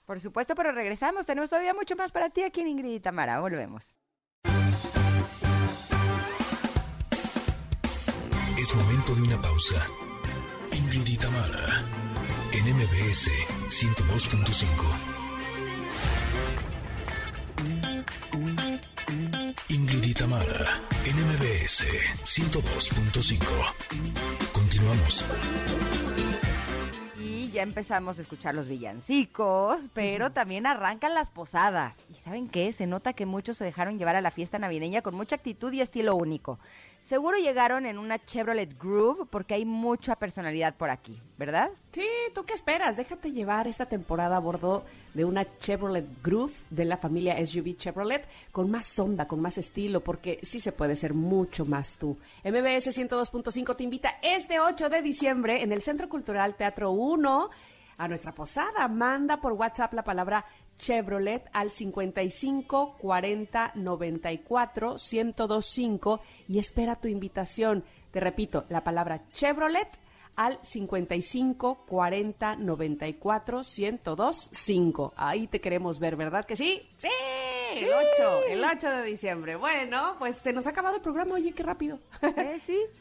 Por 0.05 0.19
supuesto, 0.19 0.53
pero 0.55 0.71
regresamos. 0.71 1.25
Tenemos 1.25 1.49
todavía 1.49 1.73
mucho 1.73 1.95
más 1.95 2.11
para 2.11 2.29
ti 2.29 2.43
aquí 2.43 2.61
en 2.61 2.67
Ingrid 2.67 2.93
y 2.95 2.99
Tamara. 2.99 3.39
Volvemos. 3.39 3.95
Es 8.59 8.75
momento 8.75 9.15
de 9.15 9.23
una 9.23 9.41
pausa. 9.41 9.83
Ingrid 10.71 11.07
y 11.07 11.17
Tamara 11.17 11.65
en 12.51 12.75
MBS 12.75 13.31
102.5. 13.69 14.65
Ingrid 19.69 20.03
y 20.03 20.13
Tamara 20.13 20.79
en 21.05 21.15
MBS 21.15 21.87
102.5. 22.23 24.51
Continuamos 24.51 25.25
ya 27.51 27.63
empezamos 27.63 28.17
a 28.17 28.21
escuchar 28.21 28.55
los 28.55 28.67
villancicos, 28.67 29.89
pero 29.93 30.31
también 30.31 30.65
arrancan 30.65 31.13
las 31.13 31.31
posadas. 31.31 32.01
¿Y 32.09 32.15
saben 32.15 32.47
qué? 32.47 32.71
Se 32.71 32.87
nota 32.87 33.13
que 33.13 33.25
muchos 33.25 33.57
se 33.57 33.65
dejaron 33.65 33.97
llevar 33.97 34.15
a 34.15 34.21
la 34.21 34.31
fiesta 34.31 34.57
navideña 34.57 35.01
con 35.01 35.15
mucha 35.15 35.35
actitud 35.35 35.71
y 35.73 35.81
estilo 35.81 36.15
único. 36.15 36.59
Seguro 37.11 37.37
llegaron 37.37 37.85
en 37.85 37.97
una 37.97 38.23
Chevrolet 38.23 38.79
Groove 38.79 39.25
porque 39.29 39.55
hay 39.55 39.65
mucha 39.65 40.15
personalidad 40.15 40.77
por 40.77 40.89
aquí, 40.89 41.21
¿verdad? 41.37 41.69
Sí, 41.91 42.07
¿tú 42.33 42.45
qué 42.45 42.53
esperas? 42.53 42.95
Déjate 42.95 43.33
llevar 43.33 43.67
esta 43.67 43.85
temporada 43.85 44.37
a 44.37 44.39
bordo 44.39 44.85
de 45.13 45.25
una 45.25 45.45
Chevrolet 45.57 46.05
Groove 46.23 46.53
de 46.69 46.85
la 46.85 46.95
familia 46.95 47.45
SUV 47.45 47.75
Chevrolet 47.75 48.25
con 48.53 48.71
más 48.71 48.97
onda, 48.97 49.27
con 49.27 49.41
más 49.41 49.57
estilo, 49.57 49.99
porque 49.99 50.39
sí 50.41 50.61
se 50.61 50.71
puede 50.71 50.95
ser 50.95 51.13
mucho 51.13 51.65
más 51.65 51.97
tú. 51.97 52.17
MBS 52.45 52.97
102.5 52.97 53.75
te 53.75 53.83
invita 53.83 54.13
este 54.21 54.61
8 54.61 54.87
de 54.87 55.01
diciembre 55.01 55.63
en 55.63 55.73
el 55.73 55.81
Centro 55.81 56.07
Cultural 56.07 56.55
Teatro 56.55 56.91
1 56.91 57.49
a 57.97 58.07
nuestra 58.07 58.31
posada. 58.31 58.87
Manda 58.87 59.41
por 59.41 59.51
WhatsApp 59.51 59.93
la 59.93 60.03
palabra 60.03 60.45
Chevrolet 60.77 61.49
al 61.53 61.69
55 61.71 62.97
40 62.97 63.71
94 63.75 64.95
1025 64.95 66.21
y 66.47 66.59
espera 66.59 66.95
tu 66.95 67.07
invitación. 67.07 67.83
Te 68.11 68.19
repito, 68.19 68.65
la 68.69 68.83
palabra 68.83 69.27
Chevrolet 69.31 69.87
al 70.35 70.59
55 70.61 71.85
40 71.85 72.55
94 72.55 73.61
1025. 73.77 75.13
Ahí 75.15 75.47
te 75.47 75.61
queremos 75.61 75.99
ver, 75.99 76.15
¿verdad 76.15 76.45
que 76.45 76.55
sí? 76.55 76.89
Sí, 76.97 77.09
el 77.75 77.89
8, 77.91 78.39
el 78.49 78.63
8 78.63 78.89
de 78.89 79.03
diciembre. 79.03 79.55
Bueno, 79.55 80.15
pues 80.19 80.37
se 80.37 80.53
nos 80.53 80.67
ha 80.67 80.71
acabado 80.71 80.95
el 80.95 81.01
programa, 81.01 81.35
oye, 81.35 81.53
qué 81.53 81.63
rápido. 81.63 81.99
Eh, 82.21 82.57
sí. 82.59 82.77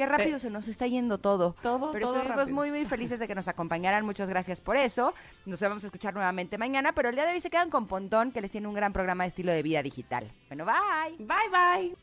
Qué 0.00 0.06
rápido 0.06 0.38
se 0.38 0.48
nos 0.48 0.66
está 0.66 0.86
yendo 0.86 1.18
todo. 1.18 1.54
Todo, 1.60 1.92
Pero 1.92 2.16
estuvimos 2.16 2.48
muy, 2.48 2.70
muy 2.70 2.86
felices 2.86 3.20
de 3.20 3.28
que 3.28 3.34
nos 3.34 3.48
acompañaran. 3.48 4.06
Muchas 4.06 4.30
gracias 4.30 4.62
por 4.62 4.78
eso. 4.78 5.12
Nos 5.44 5.60
vamos 5.60 5.84
a 5.84 5.88
escuchar 5.88 6.14
nuevamente 6.14 6.56
mañana, 6.56 6.94
pero 6.94 7.10
el 7.10 7.16
día 7.16 7.26
de 7.26 7.34
hoy 7.34 7.40
se 7.40 7.50
quedan 7.50 7.68
con 7.68 7.86
Pontón, 7.86 8.32
que 8.32 8.40
les 8.40 8.50
tiene 8.50 8.66
un 8.66 8.72
gran 8.72 8.94
programa 8.94 9.24
de 9.24 9.28
estilo 9.28 9.52
de 9.52 9.62
vida 9.62 9.82
digital. 9.82 10.32
Bueno, 10.48 10.64
bye. 10.64 11.18
Bye, 11.18 11.50
bye. 11.52 11.94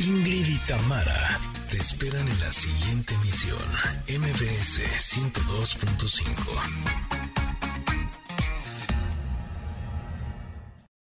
Ingrid 0.00 0.48
y 0.48 0.58
Tamara 0.66 1.38
te 1.70 1.76
esperan 1.76 2.26
en 2.26 2.40
la 2.40 2.50
siguiente 2.50 3.14
emisión, 3.14 3.62
MBS 4.08 4.80
102.5. 5.14 7.13